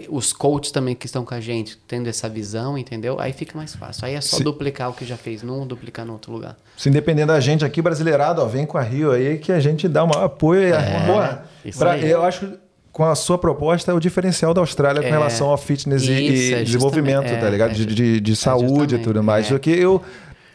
[0.10, 3.20] os coaches também que estão com a gente, tendo essa visão, entendeu?
[3.20, 4.06] Aí fica mais fácil.
[4.06, 6.56] Aí é só Se- duplicar o que já fez num, duplicar no outro lugar.
[6.78, 9.88] Se dependendo da gente aqui, brasileirado, ó, vem com a Rio aí que a gente
[9.90, 10.70] dá maior apoio.
[10.70, 12.54] e Porra, isso pra- eu acho
[12.92, 16.12] com a sua proposta é o diferencial da Austrália com É, relação ao fitness e-
[16.12, 17.72] isso, e, é desenvolvimento, tá é, ligado?
[17.72, 19.46] é de, de, de é saúde e tudo mais.
[19.46, 19.50] é.
[19.50, 20.02] Porque eu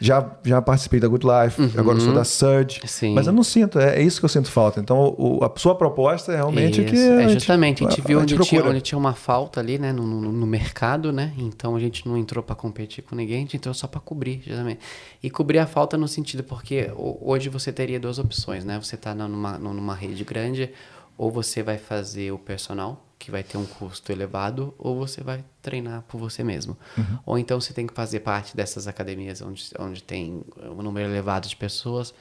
[0.01, 2.87] já, já participei da Good Life, agora eu sou da Surge, Uhum.
[2.87, 3.13] Sim.
[3.13, 4.81] mas eu não sinto, é, é isso que eu sinto falta.
[4.81, 6.93] Então, o- a sua proposta é realmente que.
[6.93, 8.69] Isso, a é gente- justamente, a gente viu onde, tinha, procura.
[8.69, 12.17] onde tinha uma falta ali, né, no, no, no mercado, né, então a gente não
[12.17, 14.79] entrou para competir com ninguém, a gente entrou só para cobrir, justamente.
[15.23, 18.97] E cobrir a falta no sentido, porque ho- hoje você teria duas opções, né, você
[18.97, 20.69] tá na- numa, numa rede grande,
[21.17, 25.43] ou você vai fazer o personal, que vai ter um custo elevado, ou você vai
[25.61, 26.77] treinar por você mesmo.
[27.25, 31.47] Ou então você tem que fazer parte dessas academias onde, onde tem um número elevado
[31.47, 32.13] de pessoas,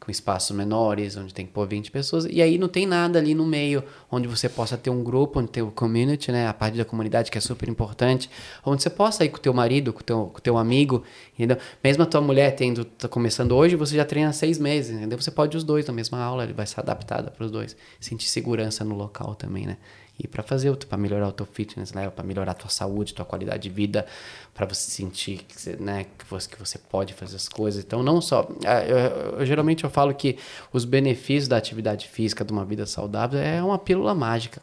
[0.00, 3.34] com espaços menores, onde tem que pôr 20 pessoas, e aí não tem nada ali
[3.34, 6.78] no meio, onde você possa ter um grupo, onde tem o community, né, a parte
[6.78, 8.30] da comunidade que é super importante,
[8.64, 11.04] onde você possa ir com o teu marido, com o teu, com teu amigo,
[11.34, 11.58] entendeu?
[11.84, 15.20] Mesmo a tua mulher tendo, tá começando hoje, você já treina seis meses, entendeu?
[15.20, 18.28] Você pode os dois na mesma aula, ele vai ser adaptada para os dois, sentir
[18.28, 19.76] segurança no local também, né?
[20.22, 22.10] E para fazer, para melhorar o teu fitness, né?
[22.10, 24.04] Para melhorar a tua saúde, tua qualidade de vida,
[24.52, 27.82] para você sentir que você, né, que você, que você pode fazer as coisas.
[27.82, 28.46] Então, não só.
[28.66, 30.36] ah, Eu, eu- eu- geralmente eu falo que
[30.72, 34.60] os benefícios da atividade física, de uma vida saudável, é uma pílula mágica.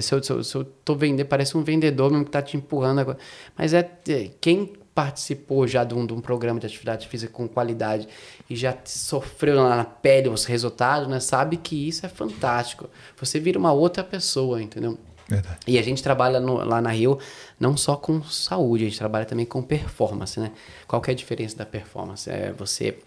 [0.00, 2.56] Se, eu, se, eu, se eu tô vendendo, parece um vendedor mesmo que tá te
[2.56, 3.18] empurrando agora.
[3.58, 4.72] Mas é é, quem
[5.04, 8.06] participou já de um, de um programa de atividade física com qualidade
[8.48, 11.18] e já sofreu lá na pele os resultados, né?
[11.20, 12.88] Sabe que isso é fantástico.
[13.18, 14.98] Você vira uma outra pessoa, entendeu?
[15.26, 15.58] Verdade.
[15.66, 17.18] E a gente trabalha no- lá na Rio
[17.58, 20.50] não só com saúde, a gente trabalha também com performance, né?
[20.88, 22.28] Qual que é a diferença da performance?
[22.28, 22.98] É você,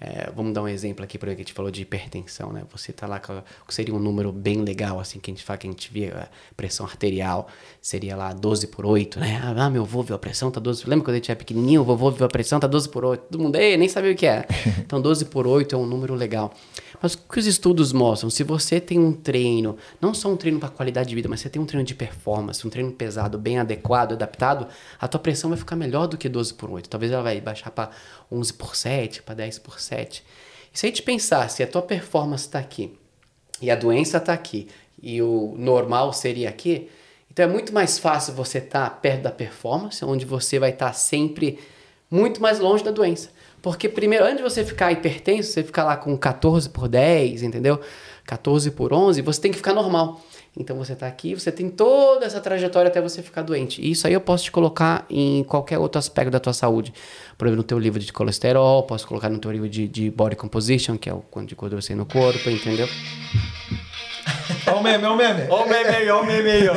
[0.00, 2.62] é, vamos dar um exemplo aqui, por exemplo, que a gente falou de hipertensão, né?
[2.72, 5.44] Você tá lá com o que seria um número bem legal, assim, que a gente
[5.44, 7.48] fala, que a gente vê a pressão arterial,
[7.82, 9.38] seria lá 12 por 8, né?
[9.42, 11.84] Ah, meu avô viu a pressão, tá 12 Lembra quando a gente era pequenininho, o
[11.84, 13.20] vovô viu a pressão, tá 12 por 8.
[13.30, 14.46] Todo mundo, ei, nem sabia o que era.
[14.90, 16.52] Então, 12 por 8 é um número legal.
[17.00, 18.28] Mas o que os estudos mostram?
[18.28, 21.48] Se você tem um treino, não só um treino para qualidade de vida, mas você
[21.48, 24.66] tem um treino de performance, um treino pesado, bem adequado, adaptado,
[24.98, 26.88] a tua pressão vai ficar melhor do que 12 por 8.
[26.88, 27.90] Talvez ela vai baixar para
[28.30, 29.89] 11 por 7, para 10 por 7.
[30.72, 32.96] E se a gente pensar, se a tua performance está aqui
[33.60, 34.68] e a doença está aqui
[35.02, 36.88] e o normal seria aqui,
[37.30, 41.58] então é muito mais fácil você estar perto da performance, onde você vai estar sempre
[42.10, 43.30] muito mais longe da doença.
[43.62, 47.80] Porque primeiro, antes de você ficar hipertenso, você ficar lá com 14 por 10, entendeu?
[48.26, 50.20] 14 por 11, você tem que ficar normal.
[50.60, 53.80] Então você está aqui, você tem toda essa trajetória até você ficar doente.
[53.80, 56.92] E isso aí eu posso te colocar em qualquer outro aspecto da tua saúde.
[57.38, 60.36] Por exemplo, no teu livro de colesterol, posso colocar no teu livro de, de body
[60.36, 62.86] composition, que é o quanto de gordura você tem no corpo, entendeu?
[64.66, 65.46] Olha o meme, olha o meme.
[65.48, 66.68] Ó o meme aí, ó o meme aí.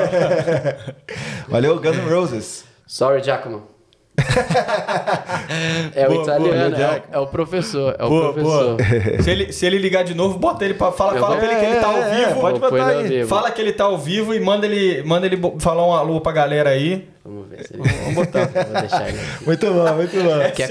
[1.49, 2.63] Valeu, Guns N' Roses.
[2.87, 3.72] Sorry, Giacomo.
[5.95, 8.77] é o Boa, italiano, boa, é, o, é o professor, é o Boa, professor.
[8.77, 9.21] boa.
[9.23, 10.91] Se ele, se ele ligar de novo, bota ele pra.
[10.91, 12.39] Fala, Eu fala vou- pra ele que ele tá ao É, é, vivo.
[12.41, 13.25] pode botar aí.
[13.25, 16.31] Fala que ele tá ao vivo e manda ele, manda ele falar um alô pra
[16.31, 17.07] galera aí.
[17.25, 17.83] Vamos ver se ele...
[17.83, 18.49] Vamos botar.
[18.53, 19.45] Eu vou deixar ele aqui.
[19.45, 20.37] Muito bom, muito bom.
[20.45, 20.63] O que,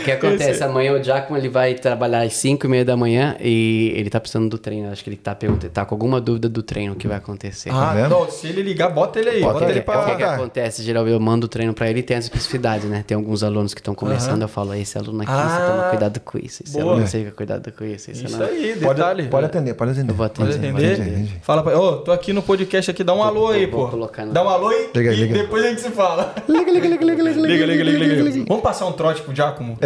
[0.00, 0.64] o que acontece?
[0.64, 4.18] Amanhã o Giacomo ele vai trabalhar às 5 e meia da manhã e ele tá
[4.18, 4.90] precisando do treino.
[4.90, 7.68] Acho que ele tá, perguntando, tá com alguma dúvida do treino que vai acontecer.
[7.70, 8.08] Ah, vendo?
[8.08, 9.40] não, se ele ligar, bota ele aí.
[9.42, 10.00] Bota Bota, O que, ele pra.
[10.00, 10.82] o que que acontece?
[10.82, 13.04] Geralmente eu mando o treino pra ele e tem as especificidades, né?
[13.06, 16.20] Tem alguns alunos que estão começando, eu falo, esse aluno aqui, você Ah, toma cuidado
[16.20, 16.62] com isso.
[16.64, 16.92] Esse boa.
[16.92, 18.10] aluno você fica cuidado com isso.
[18.10, 18.46] Esse Isso não.
[18.46, 19.28] aí, Pode, detalhe.
[19.28, 20.12] pode atender, pode atender.
[20.12, 20.68] Eu vou Pode atender.
[20.70, 20.92] atender?
[20.94, 21.34] Entendi, entendi.
[21.42, 23.90] Fala pra Ô, tô aqui no podcast aqui, dá um alô aí, vou pô.
[23.90, 25.34] colocar no- Dá um alô e, Liga, e liga.
[25.34, 26.34] depois a gente se fala.
[26.48, 28.44] Liga, liga, liga, liga, liga, Liga, liga, liga, liga.
[28.48, 29.78] Vamos passar um trote pro Giacomo?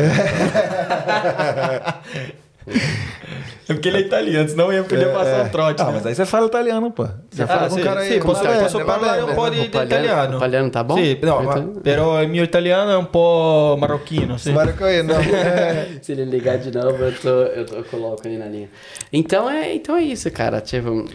[3.67, 5.81] É porque ele é italiano, senão eu podia passar um trote.
[5.81, 5.93] Ah, né?
[5.95, 7.07] mas aí você fala italiano, pô.
[7.31, 8.21] Você Ah, fala com sì, um cara aí.
[8.21, 9.35] como posso, você posso é, parlare un né?
[9.35, 10.37] po' di, di Italiano- italiano.
[10.37, 10.97] italiano tá bom?
[10.97, 14.37] Sì, no, ma- Então- però il mio italiano è un po' marocchino.
[14.37, 14.53] Sì.
[14.53, 14.61] Com
[15.05, 15.17] não.
[15.35, 15.87] É.
[16.03, 18.69] Se ele ligar de novo, eu, tô, eu, tô- eu coloco ele na linha.
[19.11, 20.61] Então é, então é isso, cara.
[20.61, 21.07] Tipo,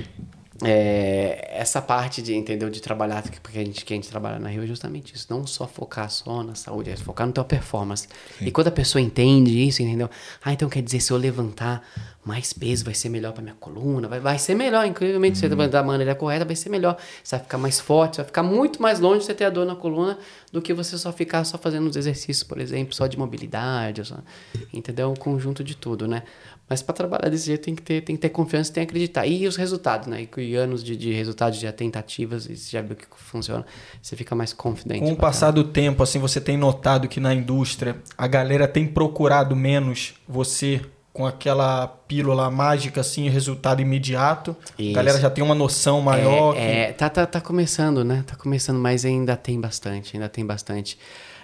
[0.62, 4.50] é, essa parte de, entendeu, de trabalhar, porque a gente, que a gente trabalha na
[4.50, 5.28] Rio é justamente isso.
[5.30, 8.08] Não só focar só na saúde, é focar no teu performance.
[8.42, 10.10] E quando a pessoa entende isso, entendeu?
[10.44, 11.82] Ah, então quer dizer, se eu levantar
[12.26, 15.48] mais peso, vai ser melhor pra minha coluna, vai, vai ser melhor, incrivelmente, se você
[15.48, 16.98] levantar da maneira correta, vai ser melhor.
[17.24, 19.50] Você vai ficar mais forte, você vai ficar muito mais longe de você ter a
[19.50, 20.18] dor na coluna
[20.52, 24.18] do que você só ficar só fazendo os exercícios, por exemplo, só de mobilidade, só,
[24.74, 25.10] entendeu?
[25.10, 26.24] Um conjunto de tudo, né?
[26.70, 29.26] Mas para trabalhar desse jeito tem que ter, tem que ter confiança, tem que acreditar.
[29.26, 30.28] E os resultados, né?
[30.38, 33.66] E anos de, de resultados, de tentativas, e você já viu que funciona,
[34.02, 35.00] você fica mais confidente.
[35.00, 38.86] Com o passar do tempo, assim, você tem notado que na indústria a galera tem
[38.88, 40.80] procurado menos você
[41.12, 44.56] com aquela pílula mágica, assim, resultado imediato.
[44.78, 44.92] Isso.
[44.92, 46.54] A galera já tem uma noção maior.
[46.54, 48.24] que- É, é, tá, tá, tá começando, né?
[48.28, 50.98] Tá começando, mas ainda tem bastante, ainda tem bastante.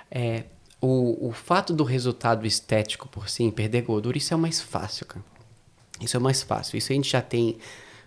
[0.09, 0.43] É,
[0.85, 5.05] o, o fato do resultado estético por si, perder gordura, isso é o mais fácil,
[5.05, 5.25] cara.
[5.99, 6.77] Isso é o mais fácil.
[6.77, 7.57] Isso a gente já tem,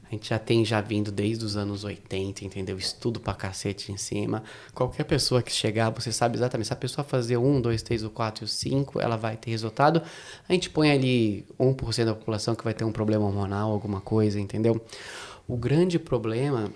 [0.04, 2.76] a gente já tem já vindo desde os anos 80, entendeu?
[2.78, 4.42] Estudo pra cacete em cima.
[4.74, 6.66] Qualquer pessoa que chegar, você sabe exatamente.
[6.66, 9.50] Se a pessoa fazer 1, 2, 3, o 4 e o 5, ela vai ter
[9.50, 10.02] resultado.
[10.48, 14.38] A gente põe ali 1% da população que vai ter um problema hormonal, alguma coisa,
[14.38, 14.80] entendeu?
[15.46, 16.70] O grande problema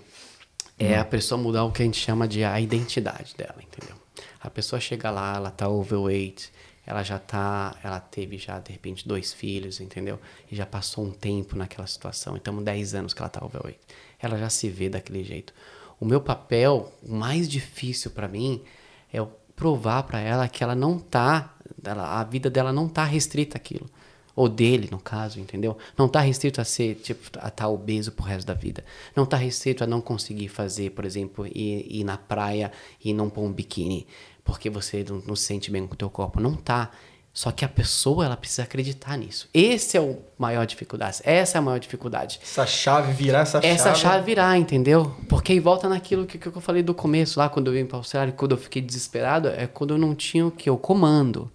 [0.79, 4.02] é a pessoa mudar o que a gente chama de a identidade dela, entendeu?
[4.43, 6.51] A pessoa chega lá, ela tá overweight,
[6.85, 10.19] ela já tá, ela teve já de repente dois filhos, entendeu?
[10.51, 13.79] E já passou um tempo naquela situação, então 10 anos que ela tá overweight.
[14.19, 15.53] Ela já se vê daquele jeito.
[15.97, 18.61] O meu papel, o mais difícil pra mim
[19.13, 23.05] é eu provar pra ela que ela não tá, ela, a vida dela não tá
[23.05, 23.89] restrita àquilo
[24.35, 25.77] ou dele, no caso, entendeu?
[25.97, 28.83] Não tá restrito a ser, tipo, a estar obeso pro resto da vida.
[29.15, 32.71] Não tá restrito a não conseguir fazer, por exemplo, ir, ir na praia
[33.03, 34.07] e não pôr um biquíni,
[34.43, 36.39] porque você não, não se sente bem com o teu corpo.
[36.39, 36.91] Não tá.
[37.33, 39.49] Só que a pessoa, ela precisa acreditar nisso.
[39.51, 41.19] Esse é o maior dificuldade.
[41.23, 42.39] Essa é a maior dificuldade.
[42.43, 43.99] Essa chave, virar essa, Essa chave.
[44.01, 45.15] chave virar, entendeu?
[45.27, 47.97] Porque aí volta naquilo que, que eu falei do começo, lá quando eu vim para
[47.97, 50.69] Austrália, quando eu fiquei desesperado, é quando eu não tinha o que?
[50.69, 51.51] O comando.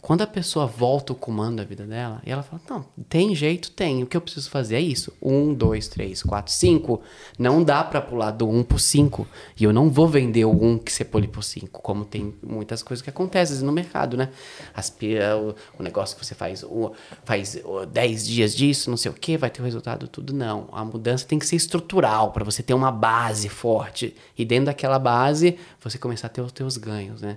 [0.00, 3.70] Quando a pessoa volta o comando da vida dela, e ela fala, não, tem jeito,
[3.70, 4.02] tem.
[4.02, 5.12] O que eu preciso fazer é isso.
[5.20, 7.02] Um, dois, três, quatro, cinco.
[7.38, 9.28] Não dá para pular do um pro cinco.
[9.58, 12.82] E eu não vou vender o um que você pule pro cinco, como tem muitas
[12.82, 14.30] coisas que acontecem no mercado, né?
[14.74, 16.92] As, pi- o, o negócio que você faz, o,
[17.24, 20.32] faz o, 10 dias disso, não sei o que, vai ter o resultado tudo.
[20.32, 20.68] Não.
[20.72, 24.16] A mudança tem que ser estrutural, para você ter uma base forte.
[24.36, 27.36] E dentro daquela base, você começar a ter os teus ganhos, né?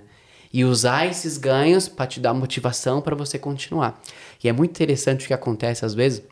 [0.54, 4.00] E usar esses ganhos para te dar motivação para você continuar.
[4.42, 6.22] E é muito interessante o que acontece às vezes.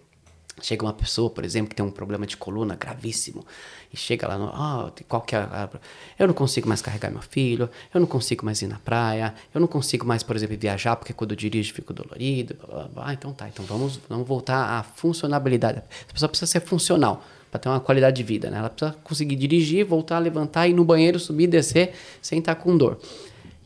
[0.62, 3.44] Chega uma pessoa, por exemplo, que tem um problema de coluna gravíssimo
[3.93, 5.69] e chega lá, ah, qual que é
[6.16, 9.61] eu não consigo mais carregar meu filho, eu não consigo mais ir na praia, eu
[9.61, 12.55] não consigo mais, por exemplo, viajar porque quando eu dirijo fico dolorido.
[12.94, 15.78] Ah, então tá, então vamos, vamos voltar à funcionalidade.
[15.78, 18.59] A pessoa precisa ser funcional para ter uma qualidade de vida, né?
[18.59, 21.93] Ela precisa conseguir dirigir, voltar, levantar, ir no banheiro, subir, descer
[22.23, 23.01] sem estar com dor.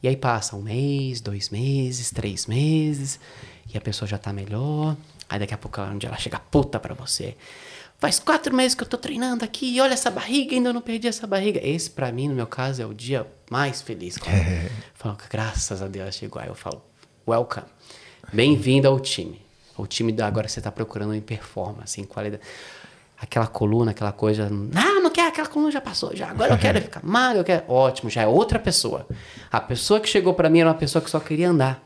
[0.06, 3.18] E aí passa um mês, dois meses, três meses,
[3.74, 4.96] e a pessoa já tá melhor.
[5.28, 7.36] Aí daqui a pouco um dia ela chega puta pra você.
[7.98, 11.08] Faz quatro meses que eu tô treinando aqui, e olha essa barriga, ainda não perdi
[11.08, 11.58] essa barriga.
[11.60, 14.16] Esse pra mim, no meu caso, é o dia mais feliz.
[14.16, 14.36] Cara.
[14.38, 16.40] Eu falo, graças a Deus chegou.
[16.40, 16.80] Aí eu falo,
[17.26, 17.66] welcome.
[18.32, 19.42] Bem-vindo ao time.
[19.76, 22.44] O time da agora você tá procurando em performance, em qualidade
[23.18, 24.48] aquela coluna, aquela coisa.
[24.50, 26.30] Não, não aquela coluna já passou, já.
[26.30, 27.70] Agora eu quero ficar magro, eu quero.
[27.70, 29.06] Ótimo, já é outra pessoa.
[29.52, 31.82] A pessoa que chegou pra mim era uma pessoa que só queria andar.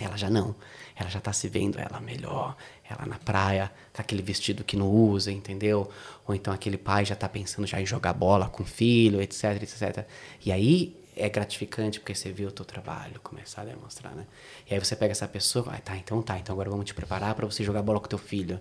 [0.00, 0.54] Ela já não.
[0.96, 2.56] Ela já tá se vendo ela melhor,
[2.90, 5.88] ela na praia, com aquele vestido que não usa, entendeu?
[6.26, 9.62] Ou então aquele pai já tá pensando já em jogar bola com o filho, etc,
[9.62, 10.04] etc.
[10.44, 14.26] E aí é gratificante porque você viu o teu trabalho começar a demonstrar, né?
[14.68, 17.32] E aí você pega essa pessoa, ah, tá, então tá, então agora vamos te preparar
[17.36, 18.58] para você jogar bola com teu filho.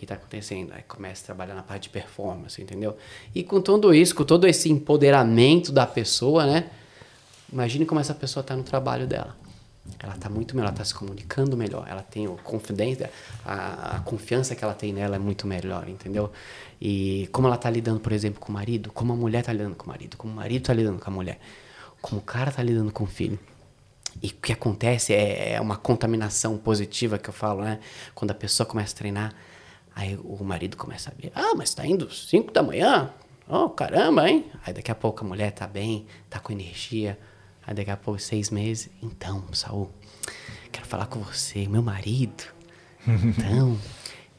[0.00, 0.72] Que tá acontecendo?
[0.72, 2.96] Aí começa a trabalhar na parte de performance, entendeu?
[3.34, 6.70] E com tudo isso, com todo esse empoderamento da pessoa, né?
[7.52, 9.36] Imagine como essa pessoa tá no trabalho dela.
[9.98, 13.10] Ela tá muito melhor, ela tá se comunicando melhor, ela tem o confidência,
[13.44, 16.32] a, a confiança que ela tem nela é muito melhor, entendeu?
[16.80, 19.74] E como ela tá lidando, por exemplo, com o marido, como a mulher tá lidando
[19.74, 21.38] com o marido, como o marido tá lidando com a mulher,
[22.00, 23.38] como o cara tá lidando com o filho.
[24.22, 27.80] E o que acontece é, é uma contaminação positiva que eu falo, né?
[28.14, 29.34] Quando a pessoa começa a treinar,
[30.00, 33.12] aí o marido começa a ver, ah, mas tá indo 5 da manhã?
[33.46, 34.46] Oh, caramba, hein?
[34.64, 37.18] Aí daqui a pouco a mulher tá bem, tá com energia.
[37.66, 39.90] Aí daqui a pouco, seis meses, então, Saul,
[40.72, 42.44] quero falar com você, meu marido.
[43.06, 43.78] Então,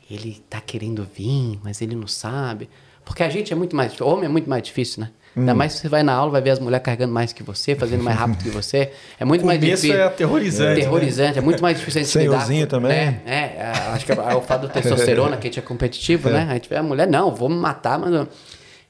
[0.09, 2.69] ele tá querendo vir, mas ele não sabe.
[3.05, 3.99] Porque a gente é muito mais.
[4.01, 5.11] Homem é muito mais difícil, né?
[5.35, 7.73] Ainda mais se você vai na aula, vai ver as mulheres carregando mais que você,
[7.73, 8.91] fazendo mais rápido que você.
[9.17, 9.93] É muito O mais difícil.
[9.95, 10.81] é aterrorizante, né?
[10.81, 12.11] Aterrorizante, é muito mais difícil a gente.
[12.13, 12.91] Senhorzinho também.
[12.91, 13.21] né?
[13.25, 16.47] É, é, acho que é o fato do testosterona, que a gente é competitivo, né?
[16.51, 18.27] A gente vê a mulher, não, vou me matar, mas.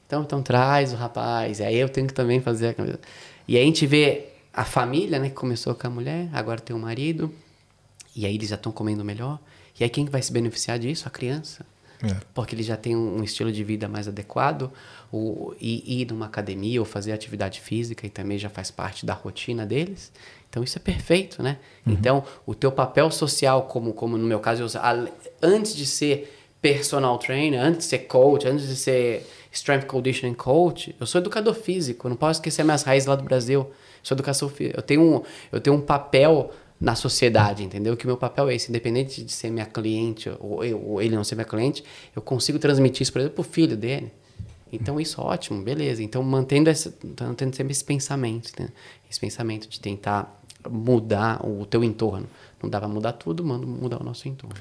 [0.06, 1.60] Então, então traz o rapaz.
[1.60, 2.98] E aí eu tenho que também fazer a camisa.
[3.46, 5.28] E aí a gente vê a família, né?
[5.28, 7.32] Que começou com a mulher, agora tem o marido.
[8.16, 9.38] E aí eles já estão comendo melhor.
[9.78, 11.04] E aí quem que vai se beneficiar disso?
[11.06, 11.64] A criança.
[12.02, 12.16] É.
[12.34, 14.70] Porque ele já tem um, estilo de vida mais adequado.
[15.12, 19.12] O, e ir numa academia ou fazer atividade física e também já faz parte da
[19.12, 20.10] rotina deles.
[20.48, 21.58] Então isso é perfeito, né?
[21.86, 25.08] Então o teu papel social, como, como no meu caso, eu,
[25.42, 30.94] antes de ser personal trainer, antes de ser coach, antes de ser strength conditioning coach,
[30.98, 32.08] eu sou educador físico.
[32.08, 33.60] Não posso esquecer minhas raízes lá do Brasil.
[33.60, 34.78] Eu sou educação física.
[34.78, 36.52] Eu tenho um, eu tenho um papel
[36.82, 37.96] na sociedade, entendeu?
[37.96, 41.14] Que o meu papel é esse, independente de ser minha cliente ou, eu, ou ele
[41.14, 44.10] não ser minha cliente, eu consigo transmitir isso, por exemplo, pro filho dele.
[44.72, 46.02] Então isso é ótimo, beleza.
[46.02, 48.68] Então mantendo essa, mantendo sempre esse pensamento, né?
[49.08, 52.26] esse pensamento de tentar mudar o teu entorno.
[52.62, 54.56] Não dá pra mudar tudo, manda mudar o nosso entorno.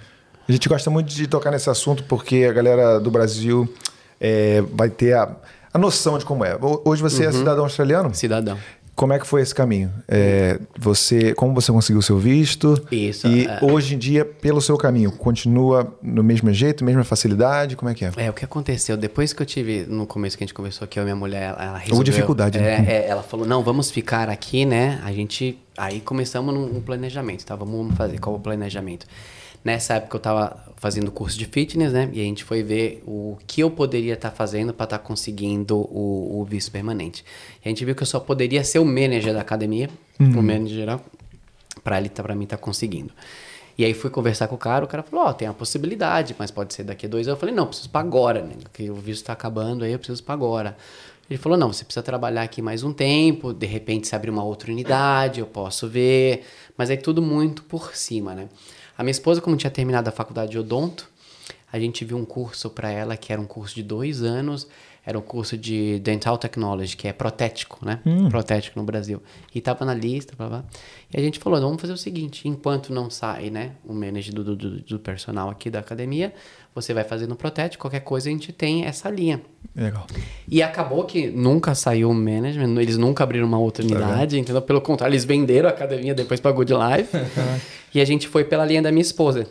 [0.47, 3.71] A gente gosta muito de tocar nesse assunto porque a galera do Brasil
[4.19, 5.35] é, vai ter a,
[5.73, 6.55] a noção de como é.
[6.55, 7.29] Ho- Hoje você Uhum.
[7.29, 8.13] é cidadão australiano?
[8.13, 8.57] Cidadão.
[9.01, 9.91] Como é que foi esse caminho?
[10.07, 12.79] É, você, como você conseguiu o seu visto?
[12.91, 13.57] Isso, E é.
[13.59, 17.75] hoje em dia, pelo seu caminho, continua no mesmo jeito, mesma facilidade?
[17.75, 18.11] Como é que é?
[18.15, 18.95] É, o que aconteceu?
[18.95, 21.49] Depois que eu tive, no começo que a gente conversou aqui, eu e minha mulher,
[21.49, 22.03] ela, ela resolveu...
[22.03, 22.85] dificuldade, é, né?
[22.87, 25.01] é, ela falou, não, vamos ficar aqui, né?
[25.03, 25.57] A gente...
[25.75, 27.55] Aí começamos num, um planejamento, tá?
[27.55, 29.07] Vamos fazer, qual é o planejamento?
[29.63, 32.09] Nessa época eu tava fazendo curso de fitness, né?
[32.11, 36.41] E a gente foi ver o que eu poderia estar fazendo para estar conseguindo o,
[36.41, 37.23] o visto permanente.
[37.63, 40.77] E a gente viu que eu só poderia ser o manager da academia, o manager
[40.77, 41.01] geral,
[41.83, 43.13] para ele tá, para mim tá conseguindo.
[43.77, 46.51] E aí fui conversar com o cara, o cara falou, ó, tem a possibilidade, mas
[46.51, 47.37] pode ser daqui a dois anos.
[47.37, 48.55] Eu falei, não, preciso para agora, né?
[48.61, 50.77] Porque o visto tá acabando, aí eu preciso para agora.
[51.29, 54.43] Ele falou, não, você precisa trabalhar aqui mais um tempo, de repente se abrir uma
[54.43, 56.43] outra unidade, eu posso ver,
[56.75, 58.49] mas é tudo muito por cima, né?
[59.01, 61.09] A minha esposa, como tinha terminado a faculdade de odonto,
[61.73, 64.67] a gente viu um curso para ela que era um curso de dois anos,
[65.03, 67.99] era um curso de Dental Technology, que é protético, né?
[68.29, 69.19] Protético no Brasil.
[69.55, 70.63] E tava na lista, blá, blá.
[71.11, 74.35] E a gente falou, "Não, vamos fazer o seguinte, enquanto não sai, né, o manager
[74.35, 76.31] do, do, do personal aqui da academia,
[76.73, 79.41] você vai fazer no protético, qualquer coisa a gente tem essa linha.
[79.75, 80.07] Legal.
[80.47, 84.61] E acabou que nunca saiu o management, eles nunca abriram uma outra unidade, entendeu?
[84.61, 87.09] Pelo contrário, eles venderam a academia depois pra Good Life.
[87.93, 89.47] e a gente foi pela linha da minha esposa.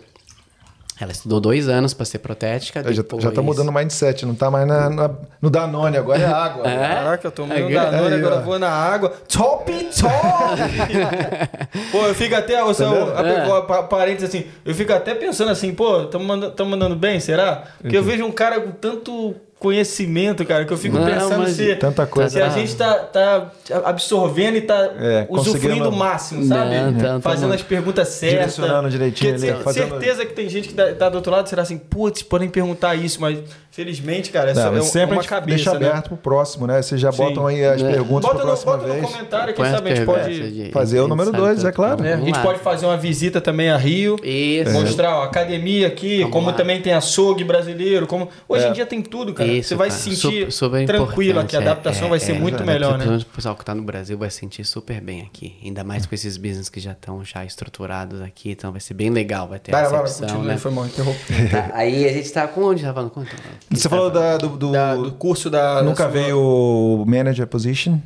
[1.01, 2.83] Ela estudou dois anos pra ser protética.
[2.93, 3.23] Já, depois...
[3.23, 6.69] já tá mudando o mindset, não tá mais na, na- no Danone, agora é água.
[6.71, 6.77] É?
[6.95, 8.41] Caraca, eu tô meio Aí, Danone, aí, agora ó.
[8.43, 9.13] vou na água.
[9.27, 10.61] Top, top!
[11.91, 13.13] pô, eu fico até, vendo?
[13.17, 13.83] a- É.
[13.85, 17.65] parênteses assim, eu fico até pensando assim, pô, estamos mandando, mandando bem, será?
[17.81, 21.77] Porque eu vejo um cara com tanto conhecimento, cara, que eu fico Não, pensando se,
[21.77, 22.31] tanta coisa.
[22.31, 23.51] se a gente tá, tá
[23.85, 26.75] absorvendo e tá É, usufruindo o máximo, sabe?
[26.81, 28.55] Não, tá- Fazendo tá- as perguntas certas.
[28.57, 31.47] Direcionando direitinho Porque ali, fazendo- certeza que tem gente que tá, tá do outro lado
[31.49, 33.39] será assim, putz, podem perguntar isso, mas
[33.85, 35.89] felizmente, cara, é, só- Não, é um- sempre uma a gente cabeça, deixa né?
[35.89, 36.83] aberto pro próximo, né?
[36.83, 37.19] Vocês já Sim.
[37.19, 37.91] botam aí as É.
[37.93, 39.07] perguntas Bota pra no, próxima bota no vez.
[39.07, 40.53] comentário, quem sabe a gente pode...
[40.65, 42.05] de- fazer o número sabe dois, tanto é claro.
[42.05, 42.43] É, a gente lá.
[42.43, 44.71] pode fazer uma visita também a Rio, Isso.
[44.73, 46.53] mostrar ó, a academia aqui, Vamos como lá.
[46.53, 48.69] também tem açougue brasileiro, como hoje É.
[48.69, 49.49] em dia tem tudo, cara.
[49.51, 50.01] Isso, Você vai cara.
[50.01, 52.67] se sentir Super- super tranquilo aqui, a importante, adaptação é, vai ser é, muito é,
[52.67, 53.17] melhor, né?
[53.17, 55.57] O pessoal que tá no Brasil vai se sentir super bem aqui.
[55.65, 59.11] Ainda mais com esses business que já estão já estruturados aqui, então vai ser bem
[59.11, 60.57] legal, vai ter Vai, vai, continua, né?
[60.59, 61.19] foi mal, interrompo.
[61.51, 63.11] Tá, aí a gente tá com onde tava falando?
[63.11, 63.31] Conta.
[63.71, 65.83] Você falou da, do, do- Da- do curso da...
[65.83, 67.99] Nunca da sua- veio o manager position?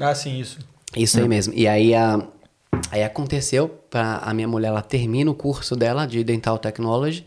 [0.00, 0.58] Ah, sim, isso.
[0.96, 1.52] Isso aí mesmo.
[1.54, 2.24] E aí, a,
[2.90, 7.24] aí aconteceu, pra, a minha mulher, ela termina o curso dela de Dental Technology.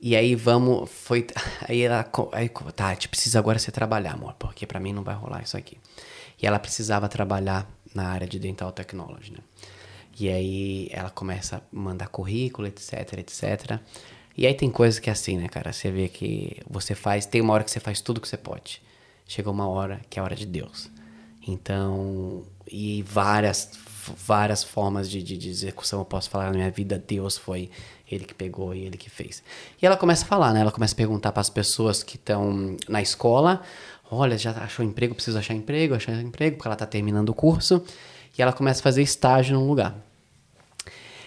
[0.00, 1.26] E aí vamos, foi,
[1.68, 5.02] aí ela, aí, tá, a gente precisa agora você trabalhar, amor, porque pra mim não
[5.02, 5.76] vai rolar isso aqui.
[6.40, 9.38] E ela precisava trabalhar na área de Dental Technology, né?
[10.20, 13.78] E aí ela começa a mandar currículo, etc, etc.
[14.38, 15.72] E aí tem coisas que é assim, né, cara?
[15.72, 18.80] Você vê que você faz, tem uma hora que você faz tudo que você pode.
[19.26, 20.88] Chega uma hora que é a hora de Deus.
[21.44, 23.68] Então, e várias,
[24.16, 27.02] várias formas de, de, de execução eu posso falar na minha vida.
[27.04, 27.68] Deus foi
[28.08, 29.42] ele que pegou e ele que fez.
[29.82, 30.60] E ela começa a falar, né?
[30.60, 33.60] Ela começa a perguntar para as pessoas que estão na escola:
[34.08, 35.16] olha, já achou emprego?
[35.16, 37.82] Preciso achar emprego, achar emprego, porque ela está terminando o curso.
[38.38, 39.96] E ela começa a fazer estágio num lugar.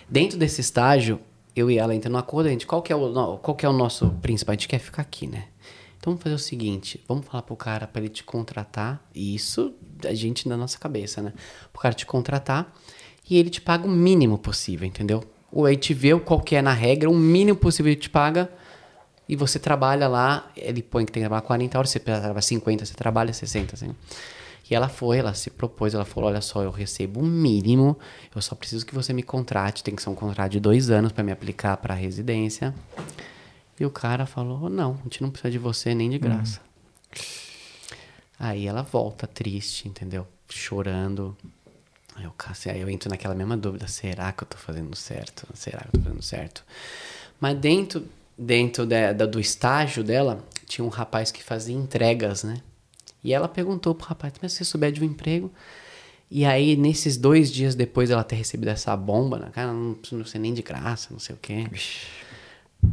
[0.07, 1.19] Dentro desse estágio,
[1.55, 3.69] eu e ela entrando no acordo, a gente, qual que é o, qual que é
[3.69, 4.53] o nosso principal?
[4.53, 5.45] A gente quer ficar aqui, né?
[5.97, 9.73] Então vamos fazer o seguinte, vamos falar pro cara para ele te contratar, e isso
[10.03, 11.33] a gente na nossa cabeça, né?
[11.71, 12.73] Pro cara te contratar
[13.29, 15.23] e ele te paga o mínimo possível, entendeu?
[15.51, 18.49] ou a gente vê qual que é na regra, o mínimo possível te paga,
[19.27, 22.85] e você trabalha lá, ele põe que tem que trabalhar 40 horas, você trabalha 50,
[22.85, 23.95] você trabalha 60, assim.
[24.71, 27.99] E ela foi, ela se propôs, ela falou: Olha só, eu recebo o um mínimo,
[28.33, 31.11] eu só preciso que você me contrate, tem que ser um contrato de dois anos
[31.11, 32.73] para me aplicar para residência.
[33.77, 36.61] E o cara falou: Não, a gente não precisa de você nem de graça.
[36.61, 37.21] Uhum.
[38.39, 40.25] Aí ela volta triste, entendeu?
[40.49, 41.35] Chorando.
[42.15, 42.33] Aí eu,
[42.71, 45.45] aí eu entro naquela mesma dúvida: será que eu tô fazendo certo?
[45.53, 46.63] Será que eu tô fazendo certo?
[47.41, 52.61] Mas dentro dentro de, da, do estágio dela, tinha um rapaz que fazia entregas, né?
[53.23, 55.51] E ela perguntou pro rapaz, mas se você souber de um emprego...
[56.33, 59.49] E aí, nesses dois dias depois dela ter recebido essa bomba, né?
[59.51, 61.67] cara, não precisa ser nem de graça, não sei o quê.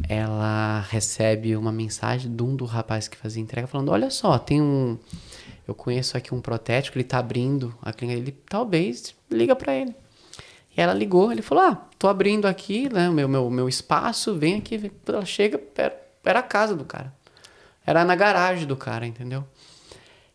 [0.08, 4.60] Ela recebe uma mensagem de um do rapaz que fazia entrega, falando, olha só, tem
[4.60, 4.98] um...
[5.68, 9.94] Eu conheço aqui um protético, ele tá abrindo a clínica, ele talvez liga para ele.
[10.76, 14.56] E ela ligou, ele falou: Ah, tô abrindo aqui, né, meu, meu, meu espaço, vem
[14.56, 14.90] aqui.
[15.06, 17.12] Ela chega, era, era a casa do cara.
[17.86, 19.44] Era na garagem do cara, entendeu?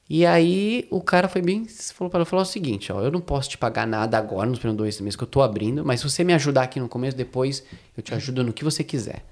[0.10, 3.22] E aí o cara foi bem, falou para ela, falou o seguinte, ó, eu não
[3.22, 6.10] posso te pagar nada agora nos primeiros dois meses que eu tô abrindo, mas se
[6.10, 7.64] você me ajudar aqui no começo, depois
[7.96, 9.24] eu te ajudo no que você quiser.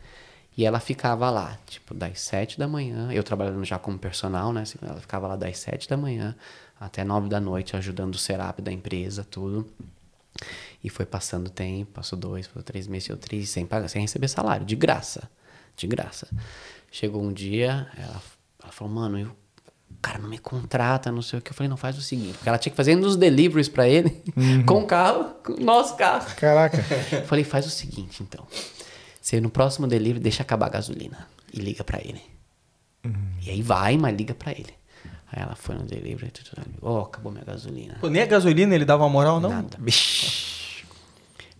[0.58, 4.62] E ela ficava lá, tipo, das sete da manhã, eu trabalhando já como personal, né?
[4.62, 6.36] Assim, ela ficava lá das sete da manhã
[6.80, 9.68] até nove da noite, ajudando o Serap da empresa, tudo.
[10.84, 14.28] E foi passando tempo, passou dois, passou três meses, eu três, sem pagar, sem receber
[14.28, 15.30] salário, de graça.
[15.76, 16.28] De graça.
[16.92, 18.22] Chegou um dia, ela,
[18.62, 19.36] ela falou, mano, eu,
[20.02, 21.52] cara não me contrata, não sei o que.
[21.52, 22.34] Eu falei, não, faz o seguinte.
[22.34, 24.64] Porque ela tinha que fazer uns deliveries para ele, uhum.
[24.66, 26.36] com o carro, com o nosso carro.
[26.36, 26.78] Caraca.
[27.12, 28.46] Eu falei, faz o seguinte, então.
[29.22, 32.22] Você no próximo delivery deixa acabar a gasolina e liga para ele.
[33.06, 33.14] Uhum.
[33.42, 34.74] E aí vai, mas liga para ele.
[35.32, 37.98] Aí ela foi no delivery, tudo, oh, acabou minha gasolina.
[38.02, 39.50] Pô, nem a gasolina ele dava moral, não?
[39.50, 39.78] Nada.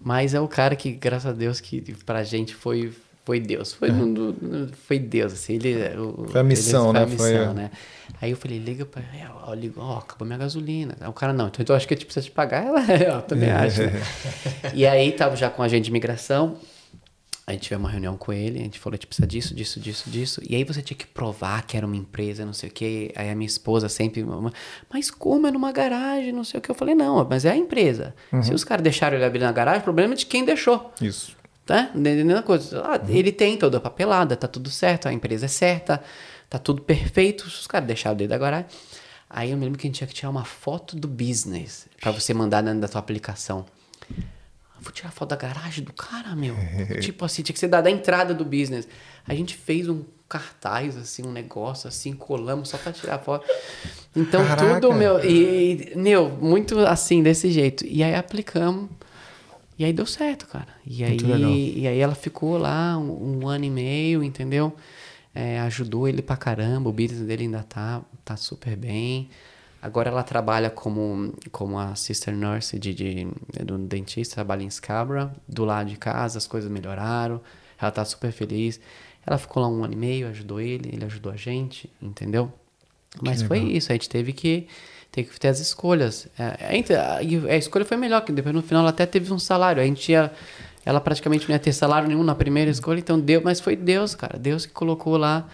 [0.04, 2.92] Mas é o cara que, graças a Deus, que pra gente foi,
[3.24, 3.74] foi Deus.
[3.74, 4.68] Foi, uhum.
[4.88, 5.54] foi Deus, assim.
[5.54, 7.02] Ele, o, foi a missão, ele, foi né?
[7.02, 7.54] A missão, foi...
[7.54, 7.72] né?
[8.22, 9.02] Aí eu falei, liga pra
[9.46, 10.96] ó, liga, ó, acabou minha gasolina.
[11.00, 12.66] Aí o cara, não, então eu acho que a gente precisa te pagar.
[12.92, 13.82] Ela, eu também acho.
[14.74, 16.58] e aí tava já com a agente de imigração,
[17.48, 19.80] a gente teve uma reunião com ele, a gente falou, a gente precisa disso, disso,
[19.80, 20.42] disso, disso.
[20.48, 23.12] E aí você tinha que provar que era uma empresa, não sei o quê.
[23.16, 24.26] Aí a minha esposa sempre,
[24.92, 26.70] mas como é numa garagem, não sei o que.
[26.70, 28.16] Eu falei, não, mas é a empresa.
[28.32, 28.44] Uhum.
[28.44, 30.94] Se os caras deixaram ele abrir na garagem, o problema é de quem deixou.
[31.02, 31.36] Isso.
[31.66, 31.92] Tá?
[31.96, 32.82] Entendendo coisa.
[32.82, 33.10] Ah, uhum.
[33.10, 36.04] Ele tem toda a papelada, tá tudo certo, a empresa é certa,
[36.50, 37.42] tá tudo perfeito.
[37.46, 38.68] Os caras deixaram dentro da garagem.
[39.30, 42.12] Aí eu me lembro que a gente tinha que tirar uma foto do business para
[42.12, 43.66] você mandar dentro da tua aplicação
[44.82, 46.56] vou tirar foto da garagem do cara, meu.
[47.00, 48.88] tipo assim, tinha que ser da, da entrada do business.
[49.28, 53.46] A gente fez um cartaz, assim, um negócio, assim, colamos só pra tirar foto.
[54.16, 54.80] Então, Caraca.
[54.80, 57.86] tudo, meu, e, meu, muito assim, desse jeito.
[57.86, 58.90] E aí aplicamos.
[59.82, 60.68] E aí deu certo, cara.
[60.86, 64.76] E aí, e aí ela ficou lá um, um ano e meio, entendeu?
[65.34, 69.28] É, ajudou ele pra caramba, o business dele ainda tá, tá super bem.
[69.82, 74.70] Agora ela trabalha como, como a sister nurse de, de, de um dentista, trabalha em
[74.70, 77.42] Scarborough, do lado de casa, as coisas melhoraram,
[77.82, 78.80] ela tá super feliz.
[79.26, 82.54] Ela ficou lá um ano e meio, ajudou ele, ele ajudou a gente, entendeu?
[83.20, 84.68] Mas foi isso, a gente teve que,
[85.12, 86.28] teve que ter as escolhas.
[86.40, 89.82] É, a, a, escolha foi melhor, que depois no final ela até teve um salário.
[89.82, 90.32] A gente ia,
[90.86, 94.16] ela praticamente não ia ter salário nenhum na primeira escolha, então deu, mas foi Deus,
[94.16, 94.40] cara.
[94.40, 95.46] Deus que colocou lá,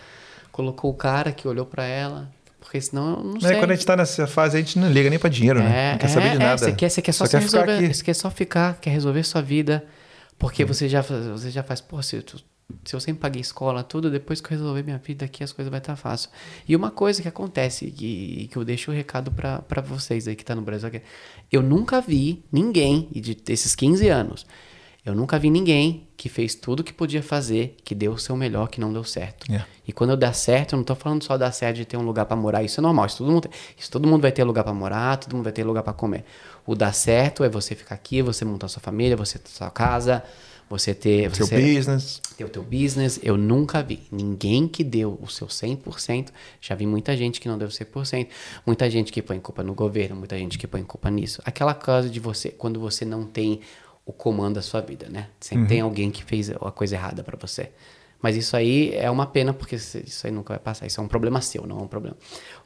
[0.51, 2.29] colocou o cara que olhou para ela,
[2.59, 3.57] porque senão eu não Mas sei.
[3.57, 5.93] quando a gente tá nessa fase, a gente não liga nem pra dinheiro, né?
[5.93, 6.57] Não quer é, saber de é, nada.
[6.57, 7.93] Você quer, você quer só, só quer resolver.
[7.93, 9.83] Você quer só ficar, quer resolver sua vida.
[10.37, 12.23] Porque você, já, você já faz, pô, se,
[12.85, 15.69] se eu sempre paguei escola, tudo, depois que eu resolver minha vida aqui, as coisas
[15.69, 16.29] vai estar tá fácil.
[16.67, 20.35] E uma coisa que acontece, que, que eu deixo o um recado para vocês aí
[20.35, 21.01] que tá no Brasil, é
[21.51, 24.45] eu nunca vi ninguém, e de, desses 15 anos,
[25.07, 28.67] eu nunca vi ninguém que fez tudo que podia fazer, que deu o seu melhor,
[28.67, 29.47] que não deu certo.
[29.47, 29.65] Yeah.
[29.87, 32.01] E quando eu der certo, eu não estou falando só dar certo de ter um
[32.01, 34.65] lugar para morar, isso é normal, isso todo mundo, isso todo mundo vai ter lugar
[34.65, 36.25] para morar, todo mundo vai ter lugar para comer.
[36.67, 40.21] O dar certo é você ficar aqui, você montar sua família, você ter sua casa,
[40.69, 42.21] você ter seu business.
[42.35, 43.19] Ter o teu business.
[43.23, 46.27] Eu nunca vi ninguém que deu o seu 100%.
[46.59, 48.27] Já vi muita gente que não deu 100%.
[48.65, 51.41] Muita gente que põe culpa no governo, muita gente que põe culpa nisso.
[51.45, 53.61] Aquela coisa de você, quando você não tem
[54.05, 55.29] o comando da sua vida, né?
[55.39, 55.67] Sempre uhum.
[55.69, 57.71] tem alguém que fez a coisa errada para você.
[58.21, 60.87] Mas isso aí é uma pena, porque isso aí nunca vai passar.
[60.87, 62.17] Isso é um problema seu, não é um problema.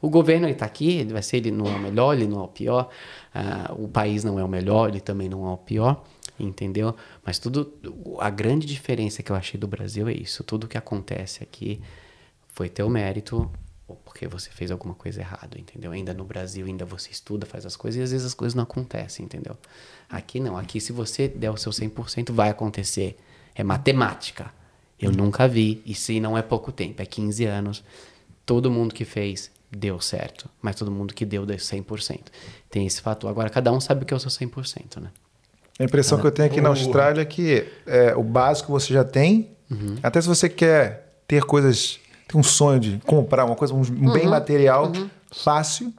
[0.01, 2.43] O governo está aqui, ele vai ser, ele não é o melhor, ele não é
[2.43, 2.89] o pior.
[3.35, 6.03] Uh, o país não é o melhor, ele também não é o pior,
[6.39, 6.95] entendeu?
[7.25, 7.73] Mas tudo,
[8.19, 10.43] a grande diferença que eu achei do Brasil é isso.
[10.43, 11.81] Tudo que acontece aqui
[12.47, 13.51] foi teu mérito,
[14.05, 15.91] porque você fez alguma coisa errada, entendeu?
[15.91, 18.63] Ainda no Brasil, ainda você estuda, faz as coisas e às vezes as coisas não
[18.63, 19.57] acontecem, entendeu?
[20.09, 23.17] Aqui não, aqui se você der o seu 100% vai acontecer.
[23.53, 24.60] É matemática.
[25.01, 27.83] Eu nunca vi, e se não é pouco tempo, é 15 anos.
[28.45, 32.19] Todo mundo que fez deu certo, mas todo mundo que deu deu 100%.
[32.69, 33.29] Tem esse fator.
[33.29, 35.09] Agora cada um sabe o que é o seu 100%, né?
[35.79, 39.03] A impressão que eu tenho aqui na Austrália é que é, o básico você já
[39.03, 39.49] tem.
[40.03, 44.11] Até se você quer ter coisas, tem um sonho de comprar uma coisa, um, um
[44.11, 44.91] bem material
[45.31, 45.93] fácil.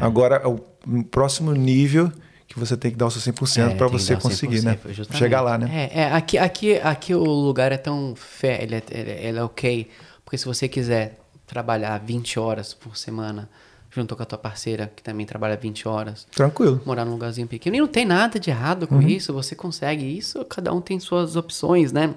[0.00, 0.58] Agora, é o
[1.04, 2.12] próximo nível
[2.54, 4.78] que você tem que dar o seu 100% É, para você conseguir, 100%, né?
[4.94, 5.18] justamente.
[5.18, 5.90] Chegar lá, né?
[5.92, 9.42] É, é, aqui, aqui, aqui o lugar é tão fé, ele é, ele, é- é
[9.42, 9.88] ok,
[10.24, 13.48] porque se você quiser trabalhar 20 horas por semana,
[13.90, 16.80] junto com a tua parceira, que também trabalha 20 horas, Tranquilo.
[16.86, 19.00] morar num lugarzinho pequeno, e não tem nada de errado Uhum.
[19.00, 22.14] com isso, você consegue isso, cada um tem suas opções, né?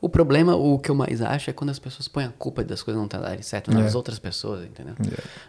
[0.00, 2.82] O problema, o que eu mais acho, é quando as pessoas põem a culpa das
[2.82, 3.96] coisas não darem certo nas É.
[3.96, 4.94] outras pessoas, entendeu?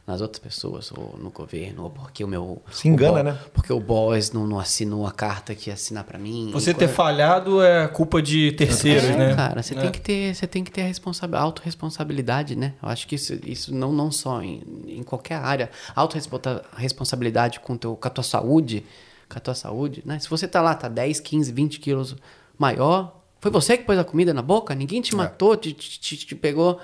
[0.05, 2.61] Nas outras pessoas, ou no governo, ou porque o meu...
[2.71, 3.39] Se engana, o bo- né?
[3.51, 6.51] Porque o boss não, não assinou a carta que ia assinar pra mim.
[6.53, 9.35] Você ter quando- falhado é culpa de terceiros, é, né?
[9.35, 9.81] cara, você É.
[9.81, 12.75] tem que ter, você tem que ter a responsa- autorresponsabilidade, né?
[12.83, 17.95] Eu acho que isso, isso não, não só em, em qualquer área, autorresponsabilidade com, teu,
[17.95, 18.85] com a tua saúde,
[19.27, 20.19] com a tua saúde, né?
[20.19, 22.15] Se você tá lá, tá 10, 15, 20 quilos
[22.57, 26.17] maior, foi você que pôs a comida na boca, ninguém te matou, te, te, te-
[26.17, 26.79] te pegou.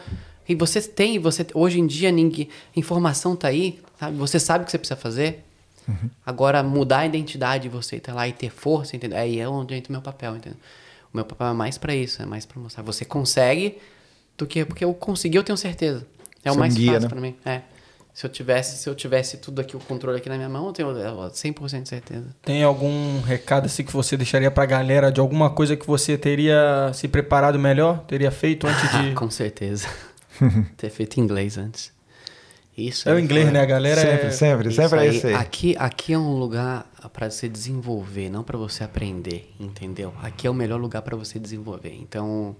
[0.48, 4.18] E você tem, você hoje em dia ninguém, informação tá aí, sabe?
[4.18, 5.46] Você sabe o que você precisa fazer.
[6.26, 9.18] Agora, mudar a identidade de você tá lá e ter força, entendeu?
[9.18, 10.60] Aí é onde entra o meu papel, entendeu?
[11.14, 12.84] O meu papel é mais pra isso, é mais pra mostrar.
[12.84, 13.78] Você consegue
[14.38, 14.64] do que.
[14.66, 16.06] Porque eu consegui, eu tenho certeza.
[16.44, 17.10] É o Você é mais guia, fácil né?
[17.10, 17.36] pra mim.
[17.46, 17.62] É.
[18.20, 20.74] Se eu tivesse, se eu tivesse tudo aqui, o controle aqui na minha mão, eu
[20.74, 22.26] tenho é, 100% de certeza.
[22.42, 26.92] Tem algum recado assim que você deixaria pra galera de alguma coisa que você teria
[26.94, 28.00] se preparado melhor?
[28.00, 29.12] Teria feito antes de.
[29.16, 29.88] Com certeza.
[30.76, 31.94] Ter feito inglês antes.
[32.78, 33.62] Isso É o inglês, foi- né?
[33.62, 34.32] A galera Sempre, é...
[34.32, 35.34] sempre, sempre é isso aí.
[35.36, 40.14] Aqui, aqui é um lugar para você desenvolver, não para você aprender, entendeu?
[40.22, 41.96] Aqui é o melhor lugar para você desenvolver.
[41.98, 42.54] Então,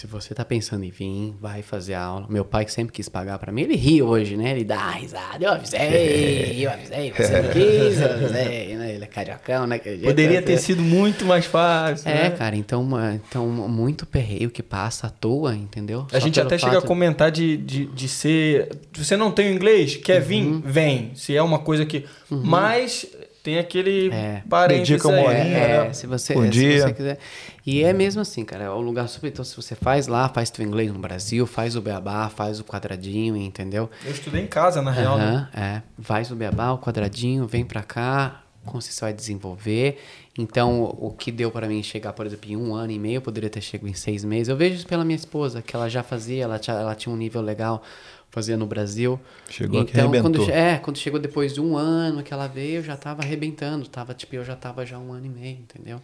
[0.00, 2.24] se você tá pensando em vir, vai fazer aula.
[2.30, 4.52] Meu pai que sempre quis pagar para mim, ele ri hoje, né?
[4.52, 5.44] Ele dá risada.
[5.44, 8.94] Eu avisei, eu avisei, você não quis, eu avisei, né?
[8.94, 9.78] Ele é cariocão, né?
[9.78, 10.46] Poderia né?
[10.46, 12.08] ter sido muito mais fácil.
[12.08, 12.30] É, né?
[12.30, 16.06] cara, então, então muito perreio que passa à toa, entendeu?
[16.10, 18.70] A Só gente até chega a comentar de, de, de ser.
[18.94, 20.46] Se você não tem o inglês, quer vir?
[20.46, 20.62] Uhum.
[20.64, 21.10] Vem.
[21.14, 22.06] Se é uma coisa que.
[22.30, 23.06] Mas
[23.42, 24.42] tem aquele É.
[24.48, 25.24] parênteses Dedica uma aí.
[25.26, 25.92] horinha, É, né?
[25.92, 26.82] se você, Por se dia.
[26.82, 27.18] você quiser.
[27.66, 28.64] E é mesmo assim, cara.
[28.64, 29.28] É um lugar super.
[29.28, 32.64] Então, se você faz lá, faz teu inglês no Brasil, faz o beabá, faz o
[32.64, 33.88] quadradinho, entendeu?
[34.04, 35.18] Eu estudei em casa, na real.
[35.18, 35.48] né?
[35.54, 35.82] É.
[36.02, 39.98] Faz o beabá, o quadradinho, vem pra cá, como você vai desenvolver.
[40.38, 43.22] Então, o que deu pra mim chegar, por exemplo, em um ano e meio, eu
[43.22, 44.48] poderia ter chegado em seis meses.
[44.48, 47.16] Eu vejo isso pela minha esposa, que ela já fazia, ela tinha, ela tinha um
[47.16, 47.82] nível legal,
[48.30, 49.20] fazia no Brasil.
[49.48, 50.46] Chegou aqui, então, quando, arrebentou.
[50.46, 53.86] che- é, quando chegou depois de um ano que ela veio, eu já tava arrebentando.
[53.88, 56.00] Tava, tipo, eu já tava já um ano e meio, entendeu?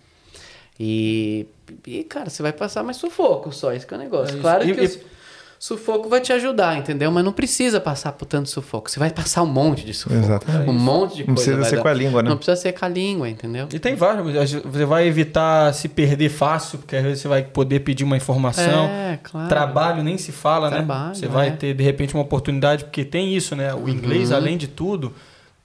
[0.79, 1.47] E,
[1.87, 4.37] e cara, você vai passar mais sufoco só, esse que é o negócio.
[4.37, 5.01] É claro E- que e- o su-
[5.67, 7.11] sufoco vai te ajudar, entendeu?
[7.11, 8.89] Mas não precisa passar por tanto sufoco.
[8.89, 10.21] Você vai passar um monte de sufoco.
[10.21, 10.71] Exatamente.
[10.71, 11.51] Um monte de Não coisa.
[11.51, 11.83] precisa vai ser dar.
[11.83, 12.31] com a língua, né?
[12.31, 13.69] Não precisa ser com a língua, entendeu?
[13.73, 14.53] E tem vários.
[14.63, 18.85] Você vai evitar se perder fácil, porque às vezes você vai poder pedir uma informação.
[18.87, 19.49] É, claro.
[19.49, 21.15] Trabalho nem se fala, Trabalho, né?
[21.15, 21.51] Você vai é.
[21.51, 21.57] Uhum.
[21.57, 23.75] ter, de repente, uma oportunidade, porque tem isso, né?
[23.75, 25.13] O inglês, além de tudo,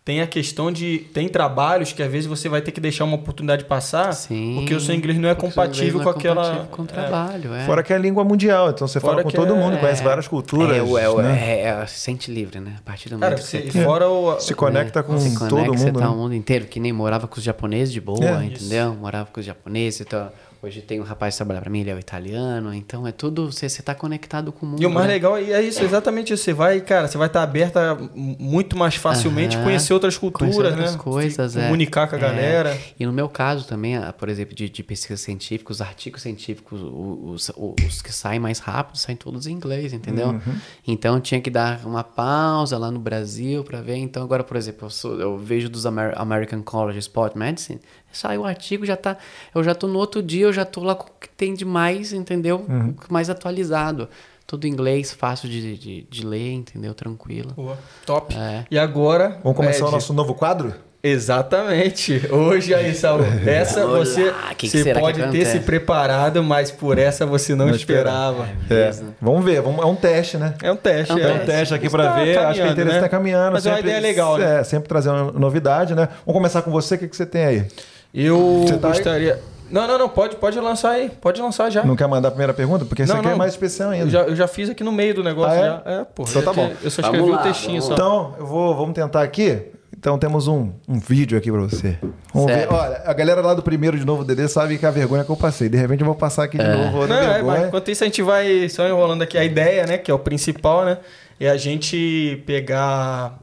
[0.04, 0.98] tem a questão de.
[1.14, 4.56] Tem trabalhos que às vezes você vai ter que deixar uma oportunidade passar, Sim.
[4.56, 6.36] porque o seu inglês não é compatível não com é aquela.
[6.42, 7.66] compatível com o trabalho, é.
[7.66, 9.80] Fora que é língua mundial, então você Fora fala com todo é- mundo, é.
[9.80, 10.76] conhece várias culturas.
[10.76, 11.40] É, é, né?
[11.44, 12.78] é, é, se sente livre, né?
[12.80, 14.40] A partir do Cara, momento que você, você fora o.
[14.40, 16.00] Se conecta com se todo conecta, você mundo.
[16.00, 16.12] tá né?
[16.12, 18.46] o mundo inteiro, que nem morava com os japoneses de boa, É.
[18.46, 18.96] entendeu?
[18.96, 20.30] Morava com os japoneses, então,
[20.64, 23.52] hoje tem um rapaz que trabalha pra mim, ele é o italiano, então é tudo,
[23.52, 24.82] você, você tá conectado com o mundo.
[24.82, 25.14] E o mais né?
[25.14, 26.44] legal é isso, exatamente isso.
[26.44, 29.64] Você vai, cara, você vai estar aberta muito mais facilmente, Aham.
[29.66, 30.98] conhecer outras culturas, Conhecer outras né?
[31.02, 31.64] coisas, é.
[31.64, 32.22] Comunicar com a É.
[32.22, 32.78] galera.
[33.00, 36.80] E no meu caso também, ah, por exemplo, de, de pesquisa científica, os artigos científicos,
[36.82, 40.28] os, o- os que saem mais rápido, saem todos em inglês, entendeu?
[40.30, 40.56] Uhum.
[40.88, 43.96] Então tinha que dar uma pausa lá no Brasil para ver.
[43.96, 47.80] Então agora, por exemplo, eu, sou- eu vejo dos Amer- American College of Sport Medicine,
[48.12, 49.18] sai o artigo, já tá,
[49.54, 51.66] eu já tô no outro dia, eu já tô lá com o que tem de
[51.66, 52.66] mais, entendeu?
[52.68, 52.96] Uhum.
[53.10, 54.10] Mais atualizado.
[54.46, 56.94] Tudo em inglês, fácil de, de, de ler, entendeu?
[56.94, 57.54] Tranquilo.
[57.56, 57.72] Pô,
[58.06, 58.36] top.
[58.36, 58.66] É.
[58.70, 59.40] E agora.
[59.44, 60.74] Vamos começar o nosso novo quadro?
[61.04, 62.28] Exatamente.
[62.32, 63.24] Hoje aí, Saul.
[63.46, 67.68] Essa Vamos você, que que você pode ter se preparado, mas por essa você não,
[67.68, 68.48] Não esperava.
[68.70, 68.92] É.
[69.20, 70.54] Vamos ver, vamos, é um teste, né?
[70.62, 71.12] É um teste.
[71.14, 72.22] É um É um teste aqui pra Está ver.
[72.22, 72.98] Acho que é caminhando, interessante né?
[72.98, 73.52] estar caminhando.
[73.54, 74.60] Mas é uma sempre, ideia legal, né?
[74.60, 76.08] É, sempre trazer uma novidade, né?
[76.26, 76.96] Vamos começar com você.
[76.96, 77.66] O que, que você tem aí?
[78.14, 78.94] Eu Você tá aí?
[78.94, 79.40] gostaria.
[79.70, 81.10] Não, não, não, pode, pode lançar aí.
[81.10, 81.82] Pode lançar já.
[81.84, 82.84] Não quer mandar a primeira pergunta?
[82.84, 83.38] Porque essa Não, aqui é não.
[83.38, 84.06] mais especial ainda.
[84.06, 85.62] Eu já, eu já fiz aqui no meio do negócio Ah, é?
[85.66, 85.82] já.
[86.02, 86.26] É, pô.
[86.28, 86.74] Então tá É que bom.
[86.84, 87.94] Eu só Vamos escrevi lá, o textinho só.
[87.94, 89.62] Então, eu vou, vamos tentar aqui.
[89.98, 91.98] Então temos um, um vídeo aqui pra você.
[92.34, 92.60] Vamos ver.
[92.62, 92.74] Sério?
[92.76, 95.30] Olha, a galera lá do primeiro de novo DD sabe que é a vergonha que
[95.30, 95.70] eu passei.
[95.70, 97.58] De repente eu vou passar aqui de novo outra Não, é, vergonha.
[97.60, 99.98] mas enquanto isso a gente vai só enrolando aqui a ideia, né?
[99.98, 100.98] Que é o principal, né?
[101.40, 103.40] É a gente pegar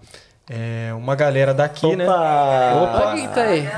[0.51, 2.05] é, uma galera daqui, né?
[2.07, 3.03] Opa!
[3.07, 3.69] Olha quem tá aí.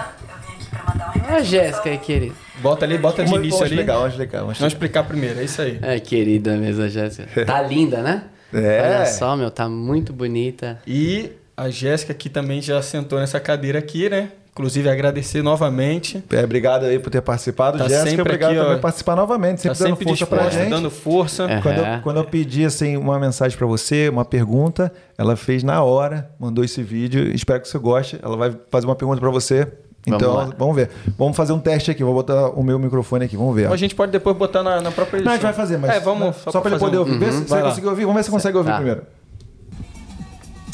[1.27, 2.35] Olha a Jéssica aí, querida.
[2.61, 3.71] Bota ali, bota de início ali.
[3.75, 4.41] explicar, vamos explicar.
[4.41, 5.01] Vamos Vamos explicar.
[5.01, 5.79] explicar primeiro, é isso aí.
[5.81, 7.29] É, querida mesmo, a Jéssica.
[7.47, 8.25] Tá linda, né?
[8.53, 8.83] É.
[8.97, 10.79] Olha só, meu, tá muito bonita.
[10.87, 14.31] E a Jéssica aqui também já sentou nessa cadeira aqui, né?
[14.53, 16.23] Inclusive agradecer novamente.
[16.31, 17.79] É, obrigado aí por ter participado.
[17.79, 19.63] Tá Jéssica, sempre obrigado aqui, por participar novamente.
[19.63, 20.69] Tá Sempre dando sempre força pra gente.
[20.71, 21.45] dando força.
[21.45, 21.61] É.
[21.61, 25.83] Quando, eu, quando eu pedi assim, uma mensagem pra você, uma pergunta, ela fez na
[25.85, 27.33] hora, mandou esse vídeo.
[27.33, 28.19] Espero que você goste.
[28.21, 29.69] Ela vai fazer uma pergunta pra você.
[30.07, 30.51] Vamos Então, lá.
[30.59, 30.91] vamos ver.
[31.19, 32.03] Vamos fazer um teste aqui.
[32.03, 33.37] Vou botar o meu microfone aqui.
[33.37, 33.69] Vamos ver.
[33.69, 33.73] ó.
[33.73, 35.51] A gente pode depois botar na, na própria Não, a edição.
[35.51, 36.29] gente vai fazer, mas É, vamos.
[36.29, 37.19] né, só, pra ele fazer poder um- ouvir.
[37.19, 38.03] Vê se Vai você conseguiu ouvir.
[38.05, 38.77] Vamos ver se você consegue ouvir Tá.
[38.77, 39.03] primeiro.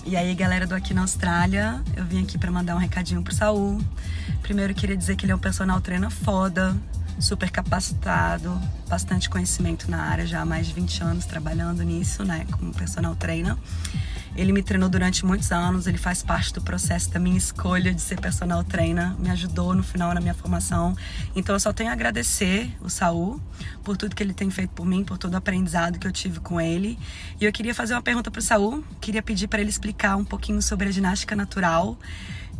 [0.04, 3.34] E aí, galera do Aqui na Austrália, eu vim aqui pra mandar um recadinho pro
[3.34, 3.80] Saul.
[4.42, 6.76] Primeiro, queria dizer que ele é um personal trainer foda,
[7.18, 12.46] super capacitado, bastante conhecimento na área, já há mais de 20 anos trabalhando nisso, né,
[12.50, 13.56] como personal trainer.
[14.36, 18.02] Ele me treinou durante muitos anos, ele faz parte do processo da minha escolha de
[18.02, 20.94] ser personal trainer, me ajudou no final na minha formação.
[21.34, 23.40] Então eu só tenho a agradecer o Saul
[23.82, 26.38] por tudo que ele tem feito por mim, por todo o aprendizado que eu tive
[26.38, 26.98] com ele.
[27.40, 30.24] E eu queria fazer uma pergunta para o Saul, queria pedir para ele explicar um
[30.24, 31.98] pouquinho sobre a ginástica natural,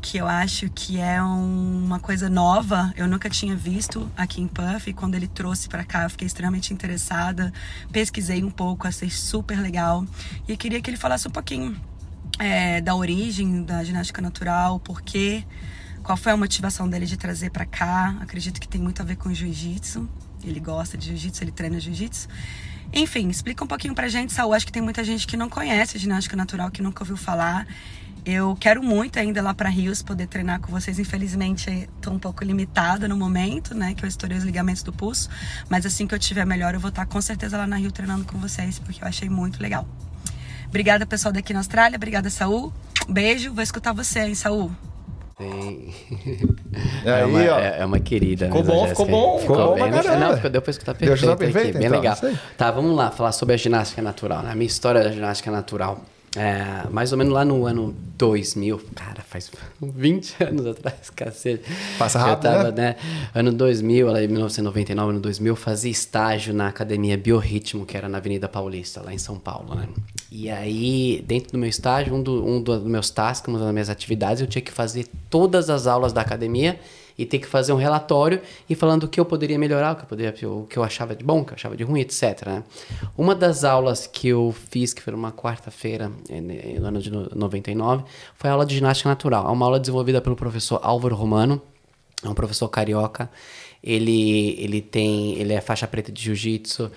[0.09, 4.47] que eu acho que é um- uma coisa nova, eu nunca tinha visto aqui em
[4.47, 7.53] Puff, e quando ele trouxe para cá eu fiquei extremamente interessada,
[7.91, 10.07] pesquisei um pouco, achei super legal,
[10.47, 11.77] e queria que ele falasse um pouquinho
[12.39, 15.45] é, da origem da ginástica natural, por quê,
[16.05, 19.17] qual foi a motivação dele de trazer para cá, acredito que tem muito a ver
[19.17, 20.09] com jiu-jitsu,
[20.45, 22.29] ele gosta de jiu-jitsu, ele treina jiu-jitsu,
[22.93, 24.55] enfim, explica um pouquinho pra gente, Saul.
[24.55, 27.67] Acho que tem muita gente que não conhece ginástica natural, que nunca ouviu falar.
[28.27, 30.99] Eu quero muito ainda lá para Rios poder treinar com vocês.
[30.99, 33.95] Infelizmente, estou um pouco limitada no momento, né?
[33.95, 35.29] Que eu estourei os ligamentos do pulso.
[35.69, 38.25] Mas assim que eu tiver melhor, eu vou estar com certeza lá na Rio treinando
[38.25, 39.87] com vocês, porque eu achei muito legal.
[40.67, 41.95] Obrigada, pessoal daqui na Austrália.
[41.97, 42.73] Obrigada, Saul.
[43.09, 43.55] Beijo.
[43.55, 44.73] Vou escutar você, hein, Saul.
[45.39, 45.95] Sim.
[47.05, 47.59] É É, aí, uma, ó.
[47.61, 48.47] é, é uma querida.
[48.47, 49.39] Ficou mesmo, a bom, ficou bom.
[49.39, 50.03] Ficou bom bem, né?
[50.03, 50.27] caramba.
[50.27, 52.15] Não, ficou, deu pra escutar Deu pra perfeito, escutar perfeito, aqui, bem então, legal.
[52.15, 52.39] isso aí.
[52.59, 54.51] Tá, vamos lá, falar sobre a ginástica natural, né?
[54.51, 56.05] A minha história da ginástica natural.
[56.37, 59.51] É, mais ou menos lá no ano 2000, cara, faz
[59.81, 61.65] 20 anos atrás, cacete.
[61.99, 62.73] Passa rápido, Eu tava, né?
[62.73, 62.97] né?
[63.35, 68.09] Ano 2000, lá em 1999, ano 2000, eu fazia estágio na academia Biorritmo, que era
[68.09, 69.89] na Avenida Paulista, lá em São Paulo, né?
[70.31, 73.89] E aí, dentro do meu estágio, um, do- um dos meus tasks, uma das minhas
[73.89, 76.79] atividades, eu tinha que fazer todas as aulas da academia
[77.19, 80.03] e ter que fazer um relatório e falando o que eu poderia melhorar, o que
[80.03, 82.47] eu, poderia, o que eu achava de bom, o que eu achava de ruim, etc.
[82.47, 82.65] né?
[83.17, 87.11] Uma das aulas que eu fiz, que foi uma quarta-feira, eh, ne- no ano de
[87.11, 88.05] no- 99,
[88.35, 89.47] foi a aula de ginástica natural.
[89.49, 91.61] É uma aula desenvolvida pelo professor Álvaro Romano,
[92.23, 93.31] é um professor carioca.
[93.83, 96.91] Ele, ele tem, ele é faixa preta de jiu-jitsu,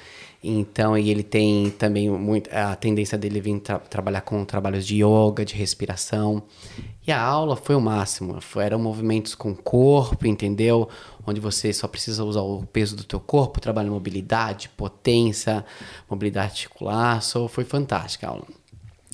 [0.44, 5.04] então e ele tem também muito a tendência dele vir tra- trabalhar com trabalhos de
[5.04, 6.42] yoga, de respiração.
[7.10, 10.88] E a aula foi o máximo, foi, eram movimentos com o corpo, entendeu?
[11.26, 15.66] Onde você só precisa usar o peso do teu corpo, trabalha mobilidade, potência,
[16.08, 18.44] mobilidade articular, so, foi fantástica a aula.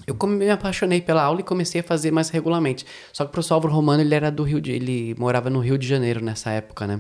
[0.06, 2.86] Eu me apaixonei pela aula e comecei a fazer mais regularmente.
[3.14, 5.78] Só que o professor Álvaro Romano, ele era do Rio de, ele morava no Rio
[5.78, 7.00] de Janeiro nessa época, né?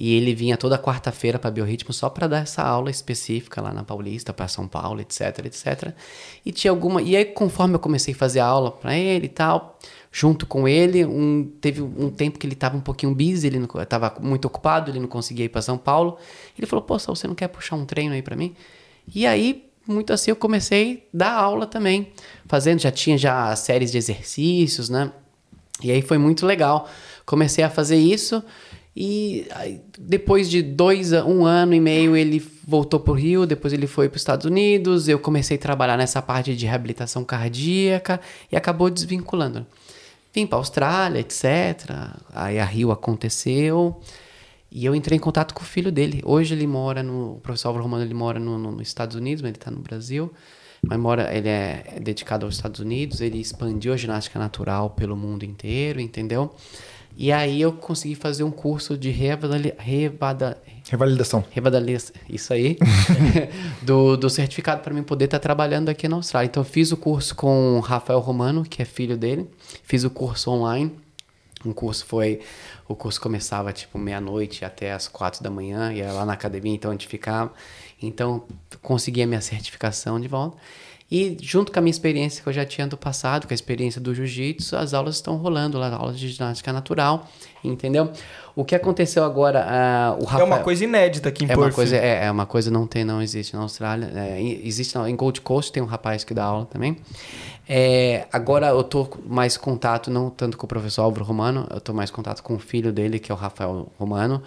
[0.00, 3.82] E ele vinha toda quarta-feira para Biorritmo só para dar essa aula específica lá na
[3.82, 5.92] Paulista, para São Paulo, etc, etc.
[6.46, 9.76] E tinha alguma, e aí conforme eu comecei a fazer aula para ele e tal,
[10.10, 14.14] junto com ele, um, teve um tempo que ele estava um pouquinho busy, ele estava
[14.20, 16.16] muito ocupado, ele não conseguia ir para São Paulo.
[16.56, 18.54] Ele falou: "Pô, você não quer puxar um treino aí para mim?"
[19.14, 22.12] E aí muito assim eu comecei a dar aula também,
[22.46, 25.10] fazendo, já tinha já séries de exercícios, né?
[25.82, 26.88] E aí foi muito legal.
[27.24, 28.42] Comecei a fazer isso
[29.00, 29.46] e
[29.96, 34.08] depois de dois, um ano e meio ele voltou para o Rio, depois ele foi
[34.08, 38.20] para os Estados Unidos, eu comecei a trabalhar nessa parte de reabilitação cardíaca
[38.50, 39.64] e acabou desvinculando.
[40.32, 41.90] Vim para a Austrália, etc.
[42.32, 44.00] Aí a Rio aconteceu.
[44.70, 46.20] E eu entrei em contato com o filho dele.
[46.24, 47.34] Hoje ele mora no.
[47.36, 49.80] O professor Álvaro Romano ele mora no, no- nos Estados Unidos, mas ele está no
[49.80, 50.30] Brasil.
[50.86, 53.20] Mas mora, ele é, é dedicado aos Estados Unidos.
[53.20, 56.54] Ele expandiu a ginástica natural pelo mundo inteiro, entendeu?
[57.16, 60.56] E aí eu consegui fazer um curso de revadali, revada,
[60.90, 61.44] Revalidação.
[61.50, 62.78] revadalização, isso aí,
[63.82, 66.46] do, do certificado para mim poder estar trabalhando aqui na Austrália.
[66.46, 69.48] Então eu fiz o curso com o Rafael Romano, que é filho dele.
[69.84, 70.90] Fiz o curso online.
[71.64, 72.40] Um curso foi.
[72.88, 76.74] O curso começava tipo meia-noite até as quatro da manhã, e era lá na academia,
[76.74, 77.52] então a gente ficava.
[78.00, 78.44] Então,
[78.80, 80.56] consegui a minha certificação de volta.
[81.10, 83.98] E junto com a minha experiência que eu já tinha do passado, com a experiência
[83.98, 87.26] do jiu-jitsu, as aulas estão rolando lá, aulas de ginástica natural,
[87.64, 88.12] entendeu?
[88.58, 90.40] O que aconteceu agora, uh, o Rafael...
[90.40, 91.60] É uma coisa inédita aqui em é Perth.
[91.60, 94.10] uma coisa É, é uma coisa não tem, não existe na Austrália.
[94.12, 96.96] É, existe não, em Gold Coast, tem um rapaz que dá aula também.
[97.68, 101.94] É, agora eu tô mais contato, não tanto com o professor Álvaro Romano, eu tô
[101.94, 104.42] mais contato com o filho dele, que é o Rafael Romano,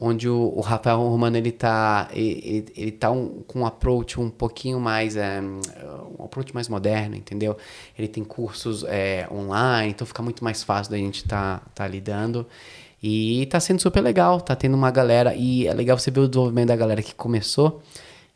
[0.00, 4.28] onde o, o Rafael Romano ele tá ele, ele tá um, com um approach um
[4.28, 7.56] pouquinho mais é, um approach mais moderno entendeu
[7.96, 12.44] ele tem cursos é, online então fica muito mais fácil da gente tá, tá lidando
[13.02, 16.28] e tá sendo super legal tá tendo uma galera e é legal você ver o
[16.28, 17.82] desenvolvimento da galera que começou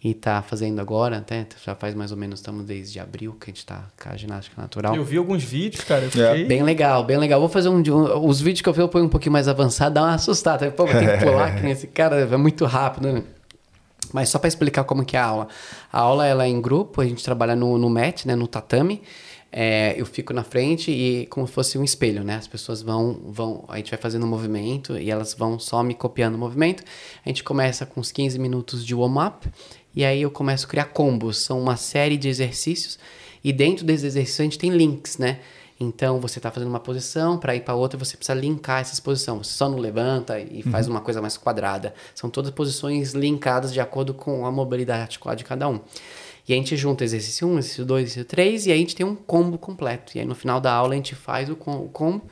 [0.02, 3.52] e tá fazendo agora, até já faz mais ou menos, estamos desde abril que a
[3.52, 4.94] gente tá com a ginástica natural.
[4.94, 6.42] Eu vi alguns vídeos, cara, eu fiquei...
[6.42, 6.44] É.
[6.44, 7.40] Bem legal, bem legal.
[7.40, 9.94] Vou fazer um, um os vídeos que eu vi eu ponho um pouquinho mais avançado,
[9.94, 10.70] dá uma assustada.
[10.70, 13.22] Pô, tem que pular, que esse cara é muito rápido, né?
[14.12, 15.48] Mas só para explicar como que é a aula.
[15.92, 19.02] A aula ela é em grupo, a gente trabalha no, no mat, né, no tatame.
[19.50, 22.34] É, eu fico na frente e como se fosse um espelho, né?
[22.34, 25.94] As pessoas vão, vão, a gente vai fazendo um movimento e elas vão só me
[25.94, 26.82] copiando o movimento.
[27.24, 29.48] A gente começa com uns 15 minutos de warm-up
[29.94, 31.38] e aí eu começo a criar combos.
[31.38, 32.98] São uma série de exercícios
[33.42, 35.38] e dentro desses exercícios a gente tem links, né?
[35.78, 39.46] Então você está fazendo uma posição, para ir para outra você precisa linkar essas posições.
[39.46, 40.70] Você só não levanta e uhum.
[40.70, 41.94] faz uma coisa mais quadrada.
[42.14, 45.80] São todas posições linkadas de acordo com a mobilidade articular de cada um.
[46.48, 49.04] E a gente junta exercício 1, exercício 2, exercício 3 e aí a gente tem
[49.04, 50.16] um combo completo.
[50.16, 52.22] E aí no final da aula a gente faz o combo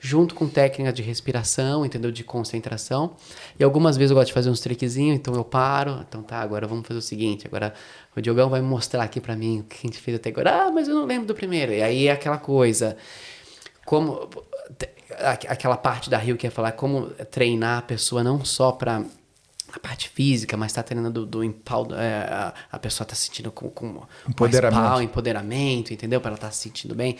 [0.00, 2.10] junto com técnicas de respiração, entendeu?
[2.10, 3.14] De concentração.
[3.58, 6.04] E algumas vezes eu gosto de fazer uns triquezinhos, então eu paro.
[6.08, 7.74] Então tá, agora vamos fazer o seguinte, agora
[8.16, 10.64] o Diogão vai mostrar aqui para mim o que a gente fez até agora.
[10.64, 11.72] Ah, mas eu não lembro do primeiro.
[11.72, 12.96] E aí é aquela coisa,
[13.84, 14.30] como
[15.48, 19.02] aquela parte da Rio que ia falar como treinar a pessoa não só para
[19.72, 23.68] a parte física, mas está treinando do, do é, a, pessoa está se sentindo com,
[23.70, 24.80] com empoderamento.
[24.80, 26.20] Pau, empoderamento, entendeu?
[26.20, 27.16] Para ela estar tá se sentindo bem.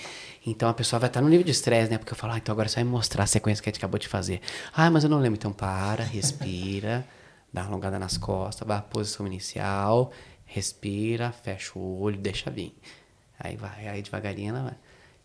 [0.47, 1.99] Então a pessoa vai estar tá no nível de estresse, né?
[1.99, 3.99] Porque eu falo, ah, então agora você vai mostrar a sequência que a gente acabou
[3.99, 4.41] de fazer.
[4.75, 5.37] Ah, mas eu não lembro.
[5.37, 7.07] Então para, respira,
[7.53, 10.11] dá uma alongada nas costas, vai à posição inicial,
[10.47, 12.75] respira, fecha o olho, deixa vir.
[13.39, 14.75] Aí vai, aí devagarinho ela vai.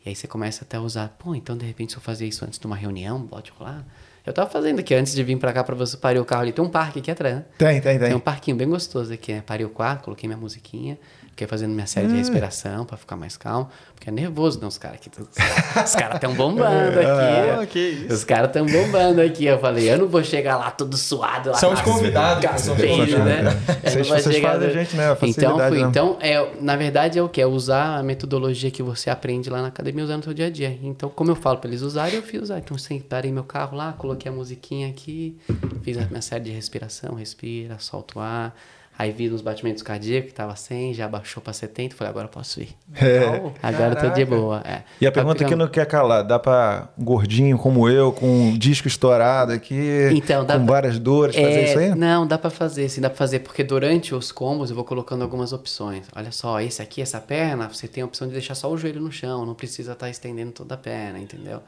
[0.05, 2.43] E aí você começa até a usar, pô, então de repente se eu fazer isso
[2.43, 3.85] antes de uma reunião, pode rolar?
[4.25, 6.53] Eu tava fazendo aqui antes de vir pra cá pra você parir o carro ali.
[6.53, 7.45] Tem um parque aqui atrás, né?
[7.57, 8.07] Tem, tem, tem.
[8.07, 9.43] Tem um parquinho bem gostoso aqui, né?
[9.45, 10.97] Parei o quarto, coloquei minha musiquinha.
[11.33, 12.17] Fiquei fazendo minha série de hum.
[12.17, 13.67] respiração para ficar mais calmo.
[13.95, 15.09] Porque é nervoso, não, os caras aqui.
[15.19, 17.59] Os caras estão bombando aqui.
[17.59, 18.13] Ah, que isso.
[18.13, 19.45] Os caras estão bombando aqui.
[19.45, 21.49] Eu falei, eu não vou chegar lá todo suado.
[21.49, 22.43] Lá são os convidados.
[22.43, 23.45] Caspeiro, né?
[23.83, 25.09] Vocês, vocês fazem a gente, né?
[25.09, 25.87] A então, fui, né?
[25.87, 27.41] então é, na verdade, é o que?
[27.41, 30.51] É usar a metodologia que você aprende lá na academia usando no seu dia a
[30.51, 30.77] dia.
[30.83, 32.59] Então, como eu falo para eles usarem, eu fiz usar.
[32.59, 32.77] Então,
[33.09, 35.35] parei meu carro lá, coloquei a musiquinha aqui,
[35.81, 38.55] fiz a minha série de respiração, respira, solta o ar
[38.97, 42.29] Aí vi nos batimentos cardíacos que tava 100, já baixou para 70, falei, agora eu
[42.29, 42.69] posso ir.
[42.95, 43.25] É.
[43.61, 44.09] Agora Caraca.
[44.09, 44.61] tô de boa.
[44.63, 44.83] É.
[45.01, 48.87] E a pergunta que não quer calar, dá para gordinho como eu, com um disco
[48.87, 50.57] estourado aqui, então, com pra...
[50.57, 51.63] várias dores, fazer é...
[51.63, 51.95] isso aí?
[51.95, 55.23] Não, dá para fazer, sim, dá para fazer, porque durante os combos eu vou colocando
[55.23, 56.05] algumas opções.
[56.15, 59.01] Olha só, esse aqui, essa perna, você tem a opção de deixar só o joelho
[59.01, 61.61] no chão, não precisa estar tá estendendo toda a perna, entendeu?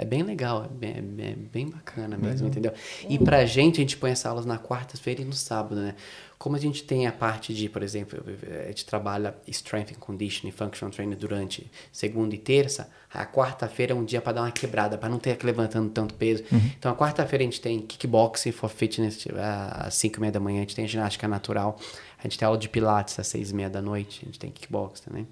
[0.00, 2.72] É bem legal, é bem, é bem bacana mesmo, entendeu?
[3.06, 5.94] E pra gente, a gente põe essas aulas na quarta-feira e no sábado, né?
[6.40, 8.18] Como a gente tem a parte de, por exemplo,
[8.64, 13.94] a gente trabalha Strength and Conditioning, Functional Training durante segunda e terça, a quarta-feira é
[13.94, 16.42] um dia para dar uma quebrada, para não ter que levantando tanto peso.
[16.50, 16.70] Uhum.
[16.78, 20.56] Então, a quarta-feira a gente tem kickboxing for fitness às 5 e meia da manhã,
[20.56, 21.78] a gente tem ginástica natural,
[22.18, 24.50] a gente tem aula de pilates às 6 e meia da noite, a gente tem
[24.50, 25.28] kickbox também.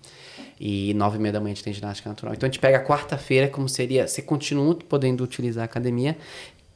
[0.61, 2.35] E 9 e meia da manhã a gente tem ginástica natural.
[2.35, 6.19] Então, a gente pega a quarta-feira como seria, você continua podendo utilizar a academia,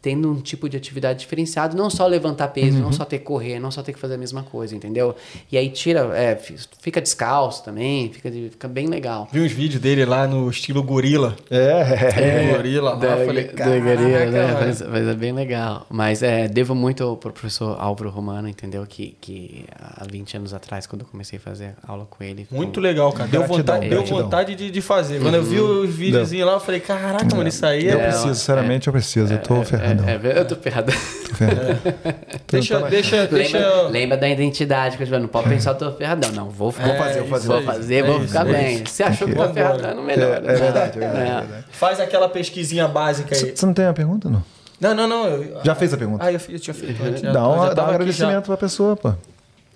[0.03, 2.83] tendo um tipo de atividade diferenciado, não só levantar peso, uhum.
[2.83, 5.15] não só ter que correr, não só ter que fazer a mesma coisa, entendeu?
[5.51, 6.35] E aí tira, é,
[6.81, 9.29] fica descalço também, fica, fica bem legal.
[9.33, 11.37] Vi uns vídeos dele lá no estilo gorila.
[11.49, 14.59] É, é gorila lá, da, falei, da gorila, né?
[14.61, 15.87] Mas, mas, é bem legal.
[15.89, 18.85] Mas é, devo muito pro professor Álvaro Romano, entendeu?
[18.85, 22.49] Que, que há 20 anos atrás, quando eu comecei a fazer aula com ele.
[22.51, 23.29] Muito legal, cara.
[23.29, 25.21] Deu vontade, deu vontade de, de fazer.
[25.21, 25.83] Quando eu vi uhum.
[25.83, 27.95] os videozinhos lá, eu falei, caraca, mano, isso aí é...
[27.95, 29.33] Eu preciso, sinceramente, eu preciso.
[29.33, 30.95] Eu tô é, ferrado É, é, eu tô ferradão.
[30.95, 32.15] É.
[32.51, 33.59] deixa, deixa, deixa.
[33.59, 36.31] Lembra, lembra, da identidade que eu não pode pensar, eu tô ferradão.
[36.33, 37.49] Não, vou, vou fazer, vou fazer.
[37.49, 38.85] Vou fazer, vou ficar bem.
[38.85, 40.37] Você achou que tô ferradão, melhor.
[40.37, 43.57] É, verdade, é verdade, Faz aquela pesquisinha básica aí.
[43.57, 44.43] Você não tem a pergunta, não?
[44.81, 45.27] Não, não, não.
[45.27, 46.25] Eu, já fez a pergunta?
[46.25, 47.01] Ah, eu, eu tinha feito.
[47.33, 48.43] dá um, dá um agradecimento já.
[48.43, 49.12] pra pessoa, pô.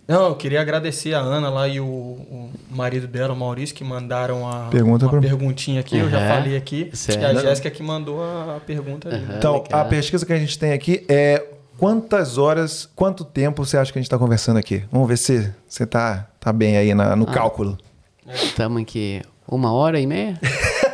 [0.09, 3.83] Não, eu queria agradecer a Ana lá e o, o marido dela, o Maurício, que
[3.83, 5.97] mandaram a Pergunta uma pra- perguntinha aqui.
[5.99, 6.29] Eu já Uhum.
[6.29, 6.91] falei aqui.
[6.93, 7.21] Certo.
[7.21, 9.25] E a Jéssica que mandou a pergunta ali.
[9.25, 9.37] Uhum.
[9.37, 9.81] Então, legal.
[9.81, 11.45] a pesquisa que a gente tem aqui é
[11.77, 14.85] quantas horas, quanto tempo você acha que a gente está conversando aqui?
[14.93, 17.17] Vamos ver se você tá, tá bem aí na- Ah.
[17.17, 17.77] no cálculo.
[18.29, 20.39] Estamos aqui uma hora e meia?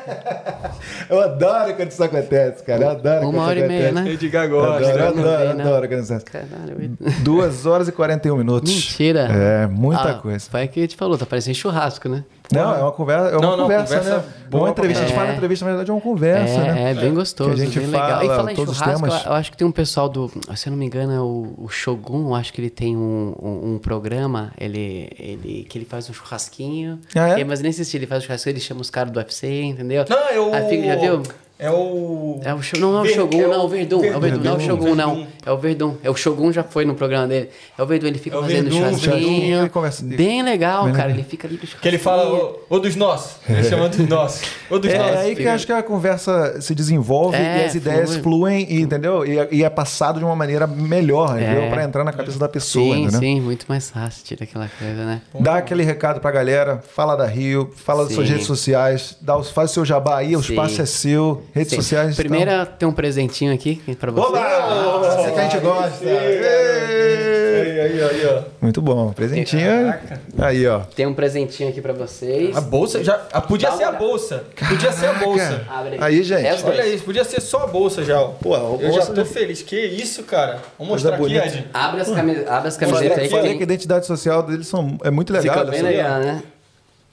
[1.09, 2.83] Eu adoro quando isso acontece, cara.
[2.85, 4.11] Eu adoro Uma quando hora e meia, né?
[4.11, 4.77] Edgar Eu gosta.
[4.89, 5.65] adoro, eu Não adoro, vem, né?
[5.65, 6.47] adoro quando isso acontece.
[6.49, 6.99] Caralho.
[7.23, 8.73] Duas horas e 41 minutos.
[8.73, 9.29] Mentira.
[9.31, 10.47] É, muita Ah, coisa.
[10.51, 12.25] Foi o que a gente falou, tá parecendo churrasco, né?
[12.53, 14.25] Não, é uma conversa, é uma Não, não, conversa, conversa né?
[14.51, 15.35] boa uma entrevista, a gente fala É.
[15.35, 16.91] entrevista, na verdade é uma conversa, é, né?
[16.91, 18.23] é bem gostoso, Que a gente bem fala legal.
[18.25, 19.25] E falar em todos os churrasco, temas.
[19.25, 21.55] eu, eu acho que tem um pessoal do, se eu não me engano, é o,
[21.59, 25.85] o Shogun, eu acho que ele tem um, um, um programa, ele, ele, que ele
[25.85, 26.99] faz um churrasquinho.
[27.15, 27.41] Ah, é?
[27.41, 30.05] É, Mas nesse estilo, ele faz um churrasquinho, ele chama os caras do UFC, entendeu?
[30.09, 30.53] Não, é o.
[30.55, 31.23] Aí já viu?
[31.63, 32.41] É o.
[32.43, 34.05] É o Shogun, não, não é o Shogun, é o não, é o Verdun.
[34.05, 34.67] É o Verdun, não é o Verdun.
[34.67, 35.27] Shogun, não.
[35.47, 35.95] É o Verdun.
[36.03, 37.51] É o Shogun já foi no programa dele.
[37.79, 39.71] É o Verdun, ele fica É o fazendo Verdun, churrasquinho
[40.17, 41.07] Bem legal, Bem cara.
[41.09, 41.21] legal.
[41.21, 43.37] Ele fica ali Que ele fala, ô, ô dos nossos.
[43.49, 44.43] Ele chama dos nossos.
[44.69, 45.17] Ô dos É nossos.
[45.19, 48.81] aí que eu acho que a conversa se desenvolve É, e as ideias fluem, e,
[48.81, 49.25] entendeu?
[49.25, 51.69] E, e é passado de uma maneira melhor, entendeu?
[51.71, 53.21] Pra entrar na cabeça da pessoa, Sim, entendeu?
[53.21, 55.23] sim, muito mais fácil, tira aquela coisa, né?
[55.39, 58.33] Dá aquele recado pra galera, fala da Rio, fala das suas Sim.
[58.33, 60.53] redes sociais, dá os, faz o seu jabá aí, o Sim.
[60.53, 61.77] espaço é seu, redes Sim.
[61.77, 62.17] sociais.
[62.17, 64.27] Primeiro tem um presentinho aqui pra você.
[64.27, 65.07] Oba!
[65.07, 66.05] Essa que a gente gosta.
[66.05, 68.43] Aí, aí, aí, ó.
[68.61, 69.85] Muito bom, presentinho.
[69.87, 70.21] Caraca.
[70.39, 70.81] Aí, ó.
[70.81, 72.57] Tem um presentinho aqui pra vocês.
[72.57, 73.21] A bolsa já.
[73.33, 74.45] ah, podia Dá ser a bolsa.
[74.69, 75.67] Podia ser a bolsa.
[75.69, 76.47] Abre Aí, gente.
[76.47, 76.59] É.
[76.65, 78.21] Olha isso, podia ser só a bolsa já.
[78.21, 78.29] ó.
[78.29, 79.63] Pô, a Eu bolsa já tô feliz.
[79.63, 80.61] Que isso, cara?
[80.79, 81.57] Vamos Coisa mostrar aqui.
[81.57, 81.67] Ed.
[81.73, 82.49] Abre as, camis...
[82.49, 85.55] Abre as camisetas aí que falei que a identidade social deles são, é muito legal.
[85.55, 85.87] Fica olha bem só.
[85.87, 86.43] legal, né?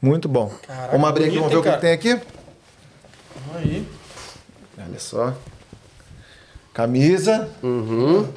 [0.02, 0.52] Muito bom.
[0.66, 2.20] Caraca, vamos abrir aqui, vamos ver o que, que tem aqui.
[3.56, 3.86] Aí.
[4.90, 5.34] Olha só.
[6.74, 7.50] Camisa.
[7.64, 8.28] Uhum.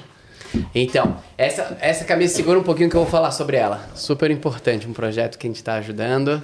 [0.74, 3.88] Então, essa, essa camisa segura um pouquinho que eu vou falar sobre ela.
[3.94, 6.42] Super importante, um projeto que a gente está ajudando.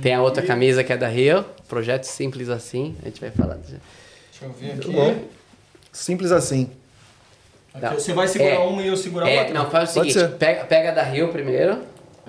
[0.00, 3.54] Tem a outra camisa que é da Rio, projeto simples assim, a gente vai falar.
[3.56, 3.78] Deixa
[4.42, 4.92] eu ver aqui.
[4.92, 5.24] bom.
[5.92, 6.70] Simples assim.
[7.74, 7.94] Aqui, Não.
[7.94, 8.58] Você vai segurar É.
[8.58, 9.54] uma e eu segurar a É, outra.
[9.54, 11.78] não, faz o seguinte, pega, pega a da Rio primeiro,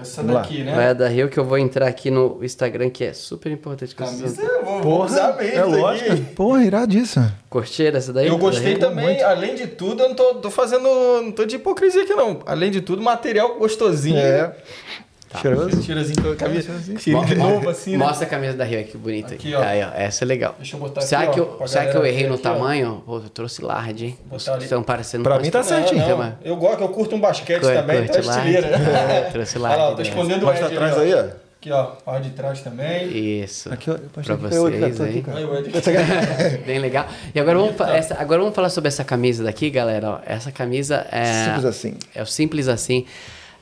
[0.01, 0.41] Essa Vamos lá.
[0.41, 0.75] daqui, né?
[0.75, 3.93] vai a da Rio que eu vou entrar aqui no Instagram, que é super importante.
[3.95, 6.11] Camisa, eu vou, vou usar bem é isso lógico.
[6.13, 6.21] aqui.
[6.35, 7.33] Porra, iradíssima.
[7.49, 8.27] Curtiram essa daí?
[8.27, 8.79] Eu Da gostei Rio?
[8.79, 10.83] também, além de tudo, eu não tô, tô fazendo.
[11.21, 12.39] Não tô de hipocrisia aqui, não.
[12.45, 14.17] Além de tudo, material gostosinho.
[14.17, 14.55] É.
[15.37, 16.61] Cheirozinho com a camisa.
[16.63, 16.99] cheirosinho.
[16.99, 17.97] Cheirinho de novo, assim, né?
[17.97, 19.33] Mostra a camisa da Rio aqui, que bonita.
[19.35, 19.61] Aqui, ó.
[19.61, 19.89] Aí, ó.
[19.93, 20.55] Essa é legal.
[20.57, 22.53] Deixa eu botar Será aqui, que eu, será que eu errei ver no aqui, ó.
[22.53, 23.03] tamanho?
[23.05, 24.17] Pô, eu trouxe large, hein?
[24.59, 25.23] Estão parecendo...
[25.23, 25.99] Pra mim tá certinho.
[25.99, 28.69] Não, Então, eu gosto, eu curto um basquete Curte, também, então é curte estileira.
[28.71, 29.29] lá.
[29.31, 29.69] Trouxe lá.
[29.71, 31.49] Olha lá, tô escondendo o Mostra atrás aí, ó.
[31.61, 33.41] Aqui, ó, parte de trás também.
[33.43, 33.71] Isso.
[33.71, 33.95] Aqui, ó.
[33.95, 35.17] Pra vocês aí.
[35.17, 36.63] Ed.
[36.65, 37.05] Bem legal.
[37.35, 40.09] E agora vamos, essa- agora vamos falar sobre essa camisa daqui, galera.
[40.09, 40.19] ó.
[40.25, 41.45] Essa camisa é...
[41.45, 41.93] Simples assim.
[42.15, 43.05] É o simples assim.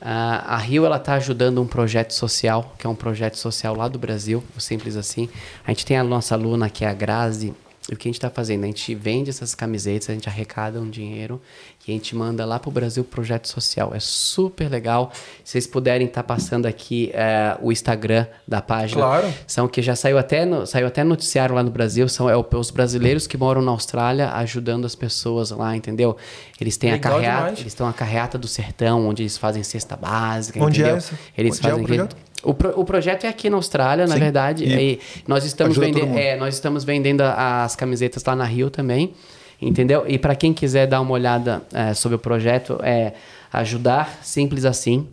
[0.00, 3.98] A Rio ela está ajudando um projeto social, que é um projeto social lá do
[3.98, 5.28] Brasil, simples assim.
[5.66, 7.52] A gente tem a nossa aluna que é a Grazi.
[7.90, 8.64] E o que a gente está fazendo?
[8.64, 11.40] A gente vende essas camisetas, a gente arrecada um dinheiro
[11.88, 13.92] e a gente manda lá para o Brasil projeto social.
[13.94, 15.10] É super legal.
[15.42, 19.00] Se vocês puderem estar passando aqui eh, o Instagram da página.
[19.00, 19.32] Claro.
[19.46, 22.06] São que já saiu até, no, saiu até noticiário lá no Brasil.
[22.08, 26.16] São é, os brasileiros que moram na Austrália ajudando as pessoas lá, entendeu?
[26.60, 27.60] Eles têm Legal a carreata, demais.
[27.60, 30.96] eles estão a carreata do sertão, onde eles fazem cesta básica, Onde entendeu?
[30.96, 31.14] é isso?
[31.38, 32.16] Eles Onde é o fazem projeto?
[32.42, 34.20] O, pro- o projeto é aqui na Austrália, na Sim.
[34.20, 34.64] verdade.
[34.64, 39.12] E nós estamos vendendo, é, nós estamos vendendo as camisetas lá na Rio também,
[39.60, 40.04] entendeu?
[40.06, 43.14] E para quem quiser dar uma olhada é, sobre o projeto, é
[43.52, 45.08] ajudar simples assim.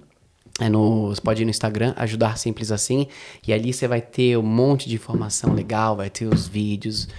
[0.58, 3.08] É no, você pode ir no Instagram, ajudar simples assim,
[3.46, 7.10] e ali você vai ter um monte de informação legal, vai ter os vídeos,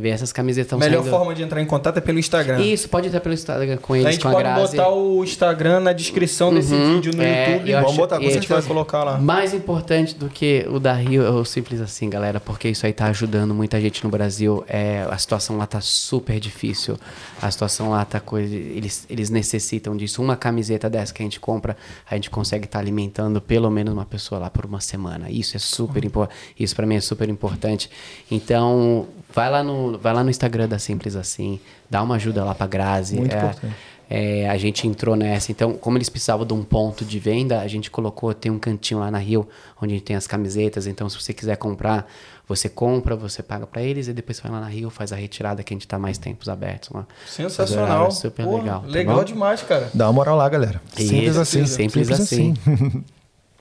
[0.00, 1.16] ver essas camisetas A melhor saindo...
[1.16, 2.60] forma de entrar em contato é pelo Instagram.
[2.60, 4.76] Isso, pode entrar pelo Instagram com a eles, gente com a pode Grazi.
[4.76, 7.72] botar o Instagram na descrição desse Uhum, vídeo no é, YouTube.
[7.72, 8.68] Vamos acho- botar, com e a a gente gente vai certeza.
[8.74, 9.18] colocar lá.
[9.18, 12.92] Mais importante do que o da Rio é o simples assim, galera, porque isso aí
[12.92, 14.64] tá ajudando muita gente no Brasil.
[14.68, 16.96] É, a situação lá tá super difícil.
[17.40, 18.54] A situação lá tá coisa.
[18.54, 20.20] Eles, eles necessitam disso.
[20.22, 21.76] Uma camiseta dessa que a gente compra,
[22.10, 25.30] a gente consegue estar alimentando pelo menos uma pessoa lá por uma semana.
[25.30, 26.36] Isso é super importante.
[26.58, 27.88] Isso para mim é super importante.
[28.30, 31.58] Então, vai lá no, vai lá no Instagram da Simples Assim,
[31.90, 33.16] dá uma ajuda lá pra Grazi.
[33.16, 33.74] Muito é, importante.
[34.08, 35.50] é, a gente entrou nessa.
[35.50, 39.00] Então, como eles precisavam de um ponto de venda, a gente colocou, tem um cantinho
[39.00, 39.48] lá na Rio,
[39.82, 40.86] onde a gente tem as camisetas.
[40.86, 42.08] Então, se você quiser comprar,
[42.46, 45.62] você compra, você paga pra eles e depois vai lá na Rio, faz a retirada
[45.62, 47.06] que a gente tá mais tempos abertos lá.
[47.26, 48.10] Sensacional.
[48.10, 48.80] Super Porra, legal.
[48.82, 49.24] tá legal bom?
[49.24, 49.90] demais, cara.
[49.92, 50.80] Dá uma moral lá, galera.
[50.94, 51.66] Simples Isso, assim.
[51.66, 52.54] simples assim.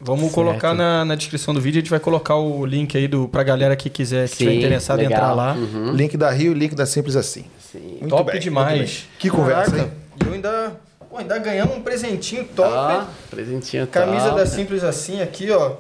[0.04, 0.36] Vamos Certo.
[0.36, 3.42] colocar na, na descrição do vídeo, a gente vai colocar o link aí do, pra
[3.44, 5.54] galera que quiser, que estiver interessado em entrar lá.
[5.54, 5.92] Uhum.
[5.94, 7.46] Link da Rio, link da Simples assim.
[7.72, 7.98] Sim.
[8.02, 9.06] Muito Top bem, demais.
[9.18, 9.92] Que conversa, Caraca, hein?
[10.28, 10.74] Eu ainda
[11.10, 12.70] Pô, ainda ganhamos um presentinho top.
[12.74, 14.40] Ó, presentinho Camisa top.
[14.40, 15.74] da Simples Assim aqui, ó.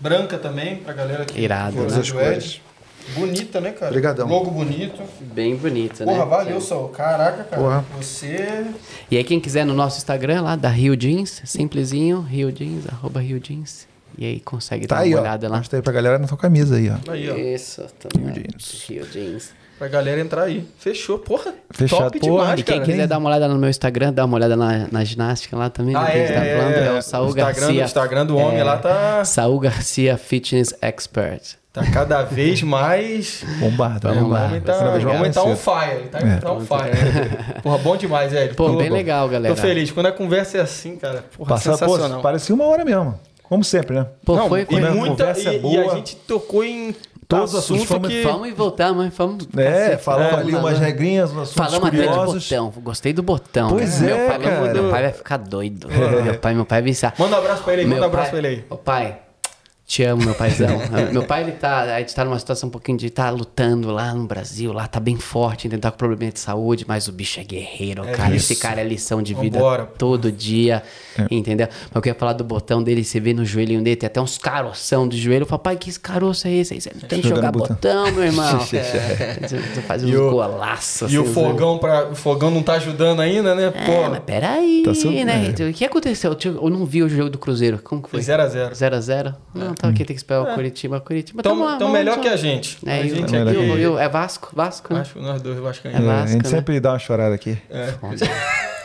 [0.00, 1.86] Branca também, pra galera que Irado, né?
[1.86, 2.62] usa o Ed.
[3.14, 3.86] Bonita, né, cara?
[3.90, 4.28] Obrigadão.
[4.28, 5.00] Logo bonito.
[5.20, 6.12] Bem bonito, né?
[6.12, 6.88] Porra, valeu, Saul.
[6.88, 7.62] Caraca, cara.
[7.62, 7.84] Porra.
[7.96, 8.66] Você.
[9.10, 13.20] E aí quem quiser no nosso Instagram lá, da Rio Jeans, simplesinho, Rio Jeans, arroba
[13.20, 13.86] Rio Jeans.
[14.18, 15.20] E aí consegue Tá dar aí, uma ó.
[15.22, 15.58] olhada lá.
[15.58, 17.12] Mostrei pra galera na sua camisa aí, ó.
[17.12, 17.36] Aí, ó.
[17.36, 18.26] Isso, também.
[18.32, 18.84] Rio Jeans.
[18.88, 19.50] Rio Jeans.
[19.78, 20.66] Pra galera entrar aí.
[20.78, 21.18] Fechou.
[21.18, 22.04] Porra, Fechado.
[22.04, 22.86] top Porra, demais, E quem cara.
[22.90, 25.92] quiser dar uma olhada no meu Instagram, dá uma olhada na, na ginástica lá também,
[25.94, 26.86] né, Ah, que a é, tá é, falando, é.
[26.86, 27.82] é o Saul Instagram, Garcia.
[27.82, 31.42] O Instagram do homem É, lá tá, Saul Garcia Fitness Expert.
[31.74, 33.44] tá cada vez mais...
[33.60, 34.60] Bombado, É, o bombado.
[34.62, 35.58] tá, Cada vez o homem tá on cedo.
[35.58, 35.96] fire.
[36.00, 36.36] Ele tá, É.
[36.36, 37.60] tá fire.
[37.62, 38.54] Porra, bom demais, Ed.
[38.54, 39.54] Pô, bem legal, galera.
[39.54, 39.90] Tô feliz.
[39.90, 42.22] Quando a conversa é assim, cara, porra, Passar, pô, sensacional.
[42.22, 43.18] parecia uma hora mesmo.
[43.48, 44.06] Como sempre, né?
[44.24, 44.96] Pô, Não, foi, e foi mesmo.
[44.96, 45.74] muita, e, boa.
[45.74, 46.94] e a gente tocou em
[47.28, 48.22] Todos os assunto assuntos, que...
[48.22, 49.48] Vamos e voltar, mas vamos.
[49.56, 50.38] É, cacete, falamos né?
[50.38, 52.48] ali Falando- umas regrinhas, assuntos Falamos até de curiosos.
[52.48, 52.72] botão.
[52.82, 53.68] Gostei do botão.
[53.70, 54.72] Pois meu é, pai, meu- cara.
[54.74, 55.88] Meu pai vai ficar doido.
[55.88, 57.14] Meu pai, meu pai vai viciar.
[57.18, 58.64] Manda um abraço pra ele aí, Meu manda um abraço pai- pra ele aí.
[58.70, 59.18] Ô pai,
[59.86, 60.80] te amo, meu paizão.
[61.12, 61.82] meu pai, ele tá.
[61.94, 64.98] A gente tá numa situação um pouquinho de tá lutando lá no Brasil, lá tá
[64.98, 65.82] bem forte, entendeu?
[65.82, 68.34] Tá com problema de saúde, mas o bicho é guerreiro, É cara.
[68.34, 68.52] isso.
[68.52, 69.86] Esse cara é lição de vida Vambora.
[69.96, 70.82] todo dia,
[71.16, 71.26] É.
[71.30, 71.68] entendeu?
[71.70, 74.36] Mas eu queria falar do botão dele, você vê no joelhinho dele, tem até uns
[74.38, 75.42] caroção do joelho.
[75.42, 76.74] Eu falo, pai, que esse caroço é esse?
[76.74, 77.76] Aí você não tem que jogar botão.
[77.76, 78.56] botão, meu irmão.
[78.76, 81.12] É, Você faz uns E o- golaços.
[81.12, 83.66] E o assim, fogão, pra, o fogão não tá ajudando ainda, né?
[83.66, 85.54] É, Pô, mas peraí, Tá sendo- né?
[85.58, 85.62] é.
[85.68, 86.36] O que aconteceu?
[86.44, 87.78] Eu não vi o jogo do Cruzeiro.
[87.82, 88.20] Como que foi?
[88.20, 88.72] 0x0.
[88.72, 89.34] 0x0?
[89.54, 91.00] Não, tá aqui, tem que esperar o Curitiba.
[91.00, 92.78] Curitiba, Então, tamo lá, então vamos melhor que a gente.
[92.86, 93.56] É, a o- gente Melhor aqui...
[93.58, 94.50] que e o- e o- é Vasco?
[94.54, 95.00] Vasco, né?
[95.00, 96.00] Acho nós dois É vascaínos.
[96.00, 96.50] É, a Vasco, gente né?
[96.50, 97.58] sempre dá uma chorada aqui.
[97.70, 97.86] É.
[98.00, 98.16] Foda.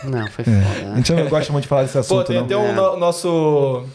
[0.03, 0.57] Não, foi É.
[0.59, 0.89] A foda.
[0.89, 0.95] né?
[0.97, 2.45] gente não gosta muito de falar desse Pô, assunto, tem não.
[2.45, 2.71] até um É.
[2.73, 3.85] no- nosso...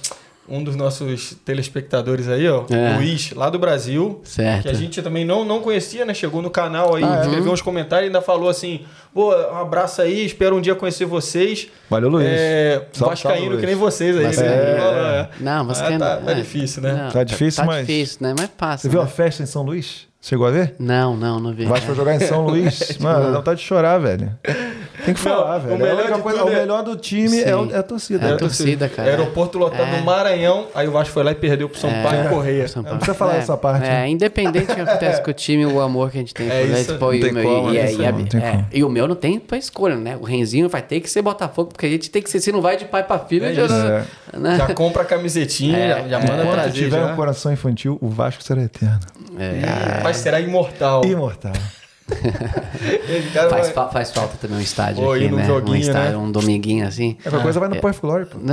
[0.49, 2.65] Um dos nossos telespectadores aí, ó.
[2.71, 2.97] É.
[2.97, 4.21] Luiz, lá do Brasil.
[4.25, 4.63] Certo.
[4.63, 6.15] Que a gente também não, não conhecia, né?
[6.15, 7.21] Chegou no canal aí, Ah, é?
[7.27, 11.05] escreveu uns comentários e ainda falou assim: pô, um abraço aí, espero um dia conhecer
[11.05, 11.69] vocês.
[11.91, 12.27] Valeu, Luiz.
[12.29, 13.79] É, Salve, Vascaíno salve, que nem Luiz.
[13.95, 14.25] vocês aí.
[14.27, 14.61] Vascaíno, né?
[14.61, 15.21] é.
[15.21, 15.29] É.
[15.41, 16.35] Não, mas Ah, tá, tá é.
[16.35, 16.93] difícil, né?
[16.93, 18.35] Não, Tá difícil, tá mas- difícil, né?
[18.39, 18.83] Mas passa.
[18.83, 19.11] Você viu a né?
[19.11, 20.07] festa em São Luís?
[20.29, 20.75] Chegou a ver?
[20.77, 21.67] Não, não, não vi.
[21.67, 22.99] O Vasco vai jogar em São Luís.
[22.99, 24.33] Mano, dá vontade de chorar, velho.
[25.05, 25.73] Tem que Não, falar, o velho.
[25.73, 27.83] É a melhor de coisa- tudo o é- melhor do time é, o- é a
[27.85, 28.25] torcida.
[28.25, 29.09] É a Não torcida, cara.
[29.09, 29.99] Aeroporto lotado É.
[30.01, 32.67] no Maranhão, aí o Vasco foi lá e perdeu pro São Paulo Correia.
[32.67, 32.99] São Não Paulo.
[32.99, 33.87] precisa falar É, dessa parte.
[33.87, 34.09] É, né?
[34.09, 36.99] independente do que acontece com o time, o amor que a gente tem É isso,
[36.99, 39.39] não e, o meu, como, e, e- e Não é, e o meu não tem
[39.39, 40.17] pra escolha, né?
[40.21, 42.61] O Renzinho vai ter que ser Botafogo, porque a gente tem que ser, se não
[42.61, 43.63] vai de pai pra filho, É já.
[43.63, 44.05] É.
[44.37, 44.57] né?
[44.57, 46.73] Já compra a camisetinha, É, já, manda Enquanto trazer.
[46.73, 47.13] tiver já.
[47.13, 48.99] um coração infantil, o Vasco será eterno.
[49.39, 51.05] É, Mas será imortal.
[51.05, 51.53] Imortal.
[53.33, 55.45] Faz, vai- fa- faz falta também um estádio Pô, aqui, né?
[55.45, 56.17] joguinho, um estádio, né?
[56.19, 57.15] um dominguinho assim.
[57.23, 58.39] Qualquer coisa vai no Puff Glory, pô.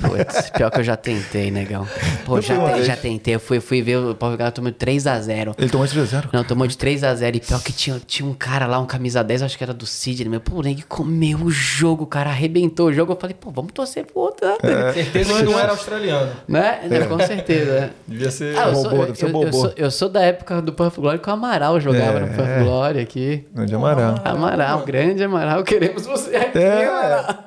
[0.00, 1.86] Putz, pior que eu já tentei, negão.
[2.24, 3.36] Pô, já, te- já tentei.
[3.36, 5.54] Eu fui, fui ver o Paulo Galo tomou 3x0.
[5.56, 7.36] Ele tomou de 0 Não, tomou de 3x0.
[7.36, 9.86] E pior que tinha, tinha um cara lá, um camisa 10, acho que era do
[9.86, 10.28] Sidney.
[10.28, 13.12] Meu, pô, ele comeu o jogo, o cara arrebentou o jogo.
[13.12, 14.56] Eu falei, pô, vamos torcer pro outro, né?
[14.62, 14.92] É.
[14.92, 16.32] Certeza que não era australiano.
[16.48, 16.80] Né?
[16.90, 17.80] Não, Com certeza.
[17.80, 17.90] né?
[18.08, 18.58] Devia ser.
[18.58, 19.46] Ah, eu, sou, Bobô, eu, deve ser eu- bobô.
[19.46, 22.20] eu sou, eu sou da época do Puff Glory que o Amaral jogava É.
[22.22, 23.46] no Puff Glory aqui.
[23.54, 24.14] Grande Amaral.
[24.24, 26.86] Amaral, grande Amaral, queremos você aqui, É.
[26.86, 27.44] Amaral.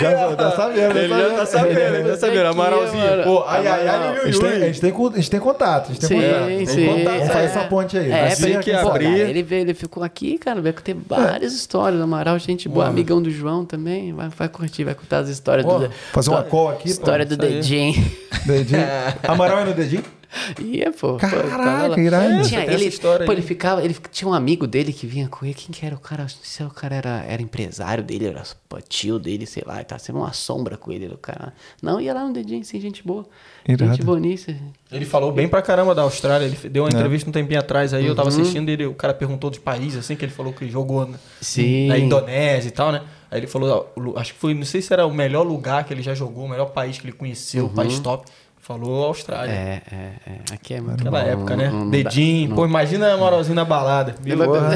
[0.00, 2.46] Já tá sabendo, Ele já tá sabendo, ele já sabendo.
[2.46, 3.04] Amaralzinho.
[3.04, 3.22] mano.
[3.24, 5.84] Pô, ai, ai, ai, A gente, tem, a, gente tem, con- a gente tem contato,
[5.90, 6.46] a gente tem Sim, contato.
[6.46, 6.86] Tem sim.
[6.86, 7.04] contato.
[7.04, 8.10] Vamos fazer essa ponte aí.
[8.10, 9.04] É, Assim que pô, abrir.
[9.06, 12.00] cara, ele, veio, ele ficou aqui, cara, vai ter várias histórias.
[12.00, 12.88] Amaral, gente boa, Porra.
[12.90, 14.12] amigão do João também.
[14.12, 15.88] Vai, vai curtir, vai contar as histórias Porra.
[15.88, 15.94] do.
[16.12, 16.88] Fazer uma história- call aqui, pô.
[16.90, 17.52] História do isso aí.
[17.54, 18.12] dedinho.
[18.46, 18.82] Dedinho.
[19.26, 20.04] Amaral é no dedinho?
[20.60, 21.12] Ia, pô.
[21.12, 21.98] pô, Caraca, lá.
[22.00, 22.42] irado.
[22.48, 23.38] Tinha, Tem essa ele, história pô, aí.
[23.38, 25.54] ele ficava, ele tinha um amigo dele que vinha com ele.
[25.54, 26.22] Quem que era o cara?
[26.22, 29.76] Não sei se o cara era, era empresário dele, era pô, tio dele, sei lá.
[29.76, 31.52] Ele tava sendo uma sombra com ele, o cara.
[31.82, 33.26] Não, ia lá no dedinho, assim, gente boa.
[33.68, 33.92] Irado.
[33.94, 34.58] Gente boníssima.
[34.90, 36.46] Ele falou bem pra caramba da Austrália.
[36.46, 36.94] Ele deu uma É.
[36.94, 38.06] entrevista um tempinho atrás aí.
[38.06, 38.40] Eu tava Uhum.
[38.40, 38.86] assistindo ele.
[38.86, 41.88] O cara perguntou dos países, assim, que ele falou que jogou na, Sim.
[41.88, 43.02] na Indonésia e tal, né?
[43.30, 46.02] Aí ele falou, acho que foi, não sei se era o melhor lugar que ele
[46.02, 48.26] já jogou, o melhor país que ele conheceu, o país top.
[48.62, 49.50] Falou Austrália.
[49.52, 50.54] É, é, é.
[50.54, 51.68] Aqui é muito Aquela bom, época, né?
[51.68, 52.48] não- não dá- Dedinho.
[52.50, 54.14] não- Pô, imagina a moralzinha na balada.
[54.44, 54.74] Porra.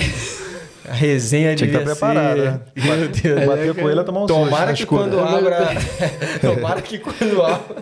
[0.88, 2.50] A resenha Tinha que estar preparado, ser...
[2.50, 2.60] né?
[2.76, 3.44] Meu Deus.
[3.46, 5.58] Bater com ele é tomar um susto Tomara na que quando abra.
[6.40, 7.76] Tomara que quando abra.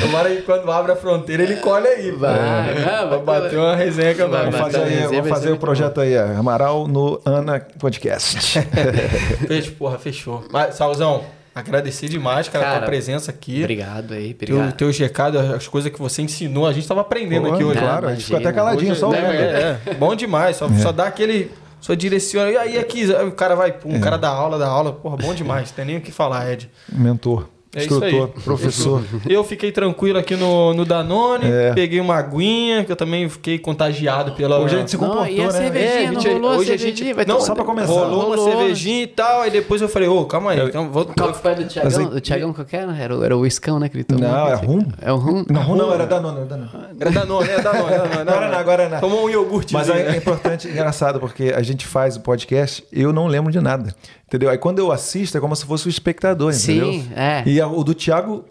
[0.00, 2.12] Tomara que quando abra a fronteira ele colhe aí.
[2.12, 2.18] pô.
[2.18, 4.54] Vai, vai, Vai bater uma resenha com Vai nós.
[4.54, 6.38] Vamos fazer, aí, resenha, vamos fazer o projeto aí, ó.
[6.38, 8.60] Amaral no Ana Podcast.
[9.46, 10.44] Fez, porra, fechou.
[10.50, 11.24] Mas, Salzão,
[11.54, 13.60] agradecer demais, cara, a Cara, tua presença aqui.
[13.60, 14.76] Obrigado aí, Teu, obrigado.
[14.76, 17.78] teu recado, as coisas que você ensinou, a gente tava aprendendo Pô, aqui hoje.
[17.78, 19.42] Claro, a gente ficou até caladinho, Hoje, só né, ouvindo.
[19.42, 19.94] é, é.
[19.94, 21.50] Bom demais, só, só dá aquele.
[21.80, 22.48] Só direciona.
[22.50, 24.92] E aí, aqui, o cara vai, pum, o cara dá aula, dá aula.
[24.92, 25.72] Porra, bom demais.
[25.72, 26.70] Tem nem o que falar, Ed.
[26.92, 27.48] Mentor.
[27.74, 28.12] É isso aí.
[28.14, 29.02] Instrutor, professor.
[29.26, 31.72] Eu fiquei tranquilo aqui no, no Danone, É.
[31.72, 34.58] peguei uma aguinha, que eu também fiquei contagiado pela.
[34.58, 35.50] Hoje a gente se Não, comportou, e a né?
[35.52, 36.96] cervejinha, É, não gente, rolou hoje a cervejinha?
[37.06, 37.92] gente- Vai não, tomar- só pra começar.
[37.92, 38.50] Rolou uma Rolou.
[38.50, 41.06] cervejinha e tal, aí depois eu falei, ô, calma aí, então vou.
[41.06, 41.88] Qual que foi do Tiagão?
[41.90, 42.94] Assim- Do Tiagão qual que era?
[42.96, 44.28] Era, o- era o uiscão, né, que ele tomou?
[44.28, 44.82] Não, é rum.
[45.00, 45.44] É o rum?
[45.48, 46.70] Não, não, era Danone, era Danone.
[47.00, 48.20] Era Danone, é Danone, é Danone.
[48.30, 49.00] Agora não, agora não.
[49.00, 49.72] Tomou um iogurte.
[49.72, 53.60] Mas é, é importante, engraçado, porque a gente faz o podcast, eu não lembro de
[53.60, 53.94] nada.
[54.28, 54.48] Entendeu?
[54.48, 56.90] Aí quando eu assisto, é como se fosse o espectador, entendeu?
[56.90, 57.42] Sim, é.
[57.44, 58.44] E a- o do Thiago,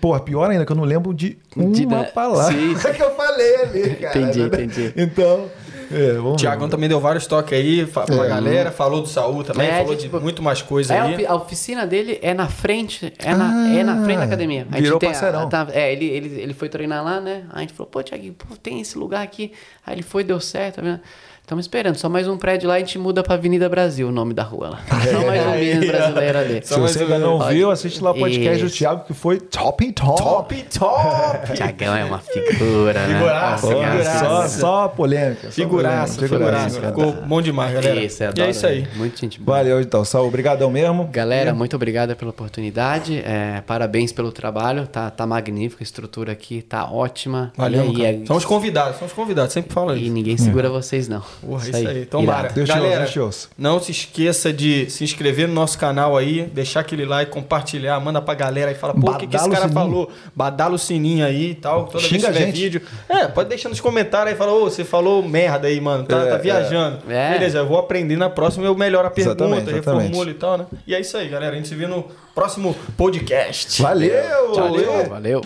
[0.00, 1.72] porra, pior ainda, que eu não lembro de uma
[2.04, 2.92] De palavra Sim, sim.
[2.94, 4.18] que eu falei ali, cara.
[4.18, 4.92] Entendi, entendi.
[4.96, 5.48] Então,
[5.92, 9.72] é, O Tiagão também deu vários toques aí pra galera, falou do Saúl também, É,
[9.78, 11.26] falou de, de tipo, muito mais coisa É, aí.
[11.26, 14.66] a oficina dele é na frente, é na, é na frente da academia.
[14.70, 15.48] A gente virou tem a- parceirão.
[15.48, 17.44] tá- é, ele, ele, ele foi treinar lá, né?
[17.50, 19.52] Aí a gente falou, pô, Thiago, pô, tem esse lugar aqui.
[19.86, 21.00] Aí ele foi, deu certo, tá vendo?
[21.44, 24.10] Estamos esperando, só mais um prédio lá e a gente muda pra Avenida Brasil, o
[24.10, 24.80] nome da rua lá.
[24.88, 26.60] Só mais um Minas brasileiro ali.
[26.64, 28.70] Se você ainda não viu, assiste lá o podcast do.
[28.70, 30.22] Thiago, que foi top top.
[30.22, 31.52] Top, top!
[31.54, 33.14] Tiagão é uma figura, né?
[33.18, 34.18] Figuraça, Nossa, figuraça.
[34.24, 35.48] Só, só polêmica.
[35.48, 36.80] só Figuraça, polêmica, figuraça.
[36.80, 38.00] Ficou bom demais, galera.
[38.02, 38.80] Isso, eu e adoro, é isso aí.
[38.80, 38.88] né?
[38.96, 39.58] Muito gente boa.
[39.58, 40.02] Valeu, então.
[40.02, 41.04] Saúl, obrigadão mesmo.
[41.12, 43.18] Galera, muito obrigada pela oportunidade.
[43.18, 44.86] é, parabéns pelo trabalho.
[44.86, 45.82] Tá, tá magnífico.
[45.82, 47.52] A estrutura aqui tá ótima.
[47.54, 48.08] Valeu, e, cara.
[48.22, 50.12] é- Somos convidados, somos convidados, sempre fala e isso.
[50.14, 51.22] ninguém segura vocês, não.
[51.40, 52.02] Porra, isso aí.
[52.02, 52.42] Então, Irado.
[52.42, 52.52] bora.
[52.54, 53.48] Deus Galera, te ouça.
[53.56, 58.20] não se esqueça de se inscrever no nosso canal aí, deixar aquele like, compartilhar, manda
[58.22, 59.74] pra galera e fala, pô, o que, que esse cara sininho.
[59.74, 60.10] falou?
[60.34, 61.84] Badala o sininho aí e tal.
[61.86, 62.82] Toda Xinga vez que tiver vídeo.
[63.08, 66.26] É, pode deixar nos comentários aí, fala, ô, você falou merda aí, mano, tá, É,
[66.30, 66.98] tá viajando.
[67.08, 67.32] é.
[67.32, 70.02] Beleza, eu vou aprender na próxima, eu melhoro a pergunta, Exatamente, exatamente.
[70.04, 70.66] reformulo e tal, né?
[70.86, 71.52] E é isso aí, galera.
[71.52, 72.04] A gente se vê no
[72.34, 73.82] próximo podcast.
[73.82, 74.54] Valeu!
[74.54, 75.40] Valeu, valeu.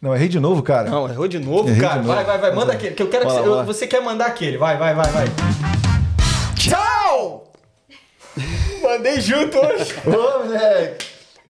[0.00, 0.88] Não, errei de novo, cara.
[0.88, 2.00] Não, errou de novo, Errei cara.
[2.00, 2.14] de novo.
[2.14, 2.54] Vai, vai, vai.
[2.54, 2.94] Manda aquele.
[2.94, 4.56] Que eu quero que você, você quer mandar aquele.
[4.56, 5.24] Vai, vai, vai, vai.
[6.56, 7.52] Tchau!
[8.82, 9.94] Mandei junto hoje.
[10.06, 11.17] Ô, moleque!